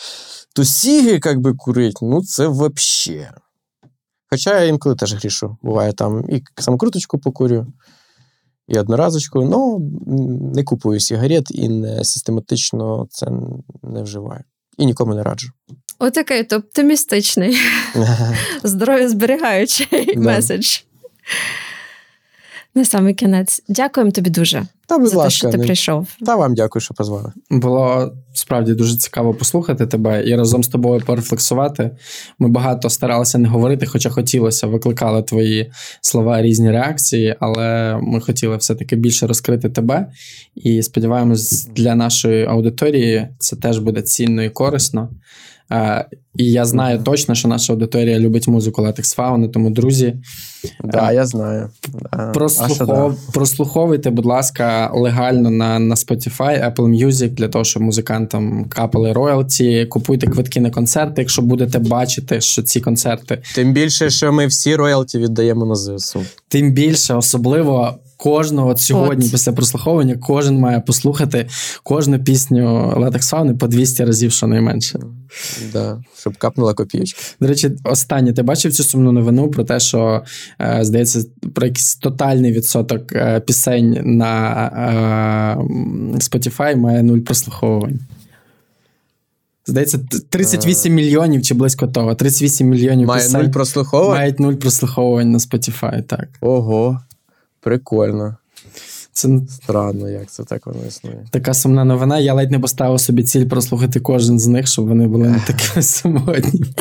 То 0.56 0.64
сіги, 0.64 1.20
як 1.24 1.40
би 1.40 1.54
курить, 1.54 1.98
ну 2.02 2.22
це 2.22 2.46
вообще. 2.46 3.30
Хоча 4.30 4.60
я 4.60 4.66
інколи 4.66 4.94
теж 4.94 5.14
грішу. 5.14 5.56
Буває 5.62 5.92
там 5.92 6.24
і 6.28 6.42
самокруточку 6.58 7.18
покурю, 7.18 7.66
і 8.68 8.78
одноразочку, 8.78 9.44
ну 9.44 9.78
не 10.54 10.64
купую 10.64 11.00
сигарет 11.00 11.50
і 11.50 11.68
не 11.68 12.04
систематично 12.04 13.06
це 13.10 13.26
не 13.82 14.02
вживаю. 14.02 14.44
І 14.78 14.86
нікому 14.86 15.14
не 15.14 15.22
раджу. 15.22 15.48
Отакий 15.98 16.44
то 16.44 16.56
оптимістичний, 16.56 17.56
здоров'я 18.62 19.08
зберігаючий 19.08 20.16
меседж. 20.16 20.78
На 22.76 22.84
самий 22.84 23.14
кінець. 23.14 23.62
Дякуємо 23.68 24.10
тобі 24.10 24.30
дуже 24.30 24.66
Та, 24.86 24.98
будь 24.98 25.08
за 25.08 25.24
те, 25.24 25.30
що 25.30 25.50
ти 25.50 25.58
не- 25.58 25.64
прийшов. 25.64 26.06
та 26.26 26.36
вам 26.36 26.54
дякую, 26.54 26.80
що 26.80 26.94
позвали. 26.94 27.32
Було 27.50 28.12
справді 28.34 28.74
дуже 28.74 28.96
цікаво 28.96 29.34
послухати 29.34 29.86
тебе 29.86 30.28
і 30.28 30.36
разом 30.36 30.64
з 30.64 30.68
тобою 30.68 31.00
порефлексувати. 31.06 31.90
Ми 32.38 32.48
багато 32.48 32.90
старалися 32.90 33.38
не 33.38 33.48
говорити, 33.48 33.86
хоча 33.86 34.10
хотілося, 34.10 34.66
викликали 34.66 35.22
твої 35.22 35.70
слова 36.00 36.42
різні 36.42 36.70
реакції, 36.70 37.36
але 37.40 37.98
ми 38.02 38.20
хотіли 38.20 38.56
все-таки 38.56 38.96
більше 38.96 39.26
розкрити 39.26 39.70
тебе. 39.70 40.06
І 40.54 40.82
сподіваємось, 40.82 41.66
для 41.76 41.94
нашої 41.94 42.44
аудиторії 42.46 43.28
це 43.38 43.56
теж 43.56 43.78
буде 43.78 44.02
цінно 44.02 44.42
і 44.42 44.50
корисно. 44.50 45.10
Е, 45.72 46.06
І 46.36 46.44
я 46.44 46.64
знаю 46.64 47.02
точно, 47.02 47.34
що 47.34 47.48
наша 47.48 47.72
аудиторія 47.72 48.18
любить 48.18 48.48
музику 48.48 48.82
Latex 48.82 49.18
Fauna, 49.18 49.50
тому, 49.50 49.70
друзі, 49.70 50.16
Да, 50.84 51.12
я 51.12 51.26
знаю. 51.26 51.70
Да. 52.12 52.30
Прослухов... 52.34 52.90
А 52.90 53.14
що, 53.14 53.14
Прослуховуйте, 53.32 54.10
будь 54.10 54.26
ласка, 54.26 54.90
легально 54.94 55.50
на, 55.50 55.78
на 55.78 55.94
Spotify, 55.94 56.74
Apple 56.74 57.06
Music 57.06 57.28
для 57.28 57.48
того, 57.48 57.64
щоб 57.64 57.82
музикантам 57.82 58.64
капали 58.64 59.12
роялті. 59.12 59.86
Купуйте 59.86 60.26
квитки 60.26 60.60
на 60.60 60.70
концерти, 60.70 61.14
якщо 61.22 61.42
будете 61.42 61.78
бачити, 61.78 62.40
що 62.40 62.62
ці 62.62 62.80
концерти. 62.80 63.42
Тим 63.54 63.72
більше, 63.72 64.10
що 64.10 64.32
ми 64.32 64.46
всі 64.46 64.76
роялті 64.76 65.18
віддаємо 65.18 65.66
на 65.66 65.74
ЗСУ. 65.74 66.20
Тим 66.48 66.72
більше, 66.72 67.14
особливо 67.14 67.98
кожного 68.30 68.68
от 68.68 68.78
сьогодні, 68.80 69.24
От. 69.26 69.32
після 69.32 69.52
прослуховування, 69.52 70.16
кожен 70.22 70.58
має 70.58 70.80
послухати 70.80 71.46
кожну 71.82 72.18
пісню 72.24 72.92
Latex 72.96 73.32
Fauna 73.32 73.56
по 73.58 73.66
200 73.68 74.04
разів, 74.04 74.32
щонайменше. 74.32 74.98
Да. 75.72 76.02
Щоб 76.20 76.36
капнула 76.36 76.74
копійочка. 76.74 77.20
До 77.40 77.46
речі, 77.46 77.70
останнє, 77.84 78.32
ти 78.32 78.42
бачив 78.42 78.72
цю 78.72 78.82
сумну 78.84 79.12
новину 79.12 79.50
про 79.50 79.64
те, 79.64 79.80
що 79.80 80.22
е, 80.60 80.78
здається, 80.82 81.24
про 81.54 81.66
якийсь 81.66 81.94
тотальний 81.96 82.52
відсоток 82.52 83.12
е, 83.12 83.40
пісень 83.40 84.00
на 84.04 84.52
е, 86.14 86.18
Spotify 86.18 86.76
має 86.76 87.02
нуль 87.02 87.18
прослуховувань. 87.18 87.98
Здається, 89.66 89.98
т- 89.98 90.18
38 90.30 90.94
мільйонів 90.94 91.42
чи 91.42 91.54
близько 91.54 91.86
того. 91.86 92.14
38 92.14 92.68
мільйонів 92.68 93.08
Має 93.08 93.22
пісень 93.22 93.42
нуль 93.42 93.48
прослуховувань? 93.50 94.18
мають 94.18 94.40
нуль 94.40 94.54
прослуховувань 94.54 95.30
на 95.30 95.38
Spotify. 95.38 96.02
Так. 96.02 96.28
Ого. 96.40 97.00
Прикольно. 97.66 98.36
Це 99.12 99.28
Странно, 99.48 100.08
як 100.08 100.30
це 100.30 100.44
так 100.44 100.66
воно 100.66 100.86
існує. 100.88 101.26
така 101.30 101.54
сумна 101.54 101.84
новина. 101.84 102.18
Я 102.18 102.34
ледь 102.34 102.50
не 102.50 102.58
поставив 102.58 103.00
собі 103.00 103.22
ціль 103.22 103.44
прослухати 103.44 104.00
кожен 104.00 104.38
з 104.38 104.46
них, 104.46 104.68
щоб 104.68 104.88
вони 104.88 105.06
були 105.06 105.28
не 105.28 105.40
такими 105.46 105.82
самотні. 105.82 106.74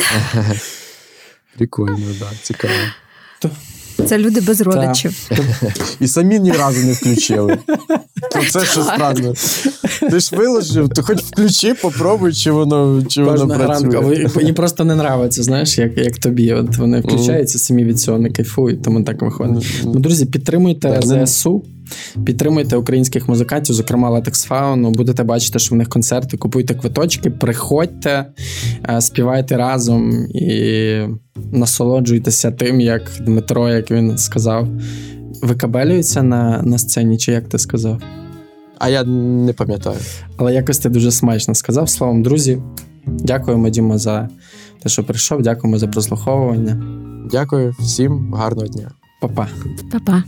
Прикольно, 1.56 2.06
да, 2.20 2.30
цікаво. 2.42 2.74
Це 4.06 4.18
люди 4.18 4.40
без 4.40 4.60
родичів. 4.60 5.30
І 6.00 6.06
самі 6.06 6.40
ні 6.40 6.52
разу 6.52 6.86
не 6.86 6.92
включили. 6.92 7.58
То 8.32 8.40
це 8.50 8.64
що 8.64 8.82
странно. 8.82 9.34
Ти 10.10 10.20
ж 10.20 10.36
виложив, 10.36 10.88
то 10.88 11.02
хоч 11.02 11.18
включи, 11.22 11.74
попробуй, 11.74 12.32
чи 12.32 12.50
воно, 12.50 13.02
чи 13.08 13.22
воно 13.22 13.48
працює. 13.48 14.26
Їм 14.42 14.54
просто 14.54 14.84
не 14.84 14.92
нравиться, 14.92 15.42
знаєш, 15.42 15.78
як, 15.78 15.98
як 15.98 16.18
тобі. 16.18 16.52
От 16.52 16.76
вони 16.76 17.00
включаються, 17.00 17.58
самі 17.58 17.84
від 17.84 18.00
цього 18.00 18.18
не 18.18 18.30
кайфують, 18.30 18.82
тому 18.82 19.02
так 19.02 19.22
виходить. 19.22 19.80
Ну, 19.84 19.94
друзі, 19.94 20.26
підтримуйте 20.26 20.90
Так, 20.90 21.02
ну- 21.06 21.26
ЗСУ, 21.26 21.64
підтримуйте 22.24 22.76
українських 22.76 23.28
музикантів, 23.28 23.74
зокрема 23.74 24.10
Latex 24.10 24.48
Faunu. 24.48 24.90
Будете 24.90 25.22
бачити, 25.22 25.58
що 25.58 25.74
в 25.74 25.78
них 25.78 25.88
концерти, 25.88 26.36
купуйте 26.36 26.74
квиточки, 26.74 27.30
приходьте, 27.30 28.26
е, 28.90 29.00
співайте 29.00 29.56
разом 29.56 30.26
і 30.34 31.00
насолоджуйтеся 31.52 32.50
тим, 32.50 32.80
як 32.80 33.02
Дмитро, 33.20 33.68
як 33.68 33.90
він 33.90 34.18
сказав, 34.18 34.68
викабелюється 35.42 36.22
на, 36.22 36.62
на 36.62 36.78
сцені, 36.78 37.18
чи 37.18 37.32
як 37.32 37.48
ти 37.48 37.58
сказав? 37.58 38.02
А 38.78 38.88
я 38.88 39.04
не 39.04 39.52
пам'ятаю. 39.52 39.98
Але 40.36 40.54
якось 40.54 40.78
ти 40.78 40.88
дуже 40.88 41.10
смачно 41.10 41.54
сказав. 41.54 41.88
Словом, 41.88 42.22
друзі, 42.22 42.62
дякуємо, 43.06 43.68
Дімо, 43.68 43.98
за 43.98 44.28
те, 44.82 44.88
що 44.88 45.04
прийшов. 45.04 45.42
Дякуємо 45.42 45.78
за 45.78 45.88
прослуховування. 45.88 46.82
Дякую 47.30 47.74
всім, 47.80 48.34
гарного 48.34 48.66
дня. 48.66 48.90
Па-па. 49.20 49.48
Па-па. 49.92 50.22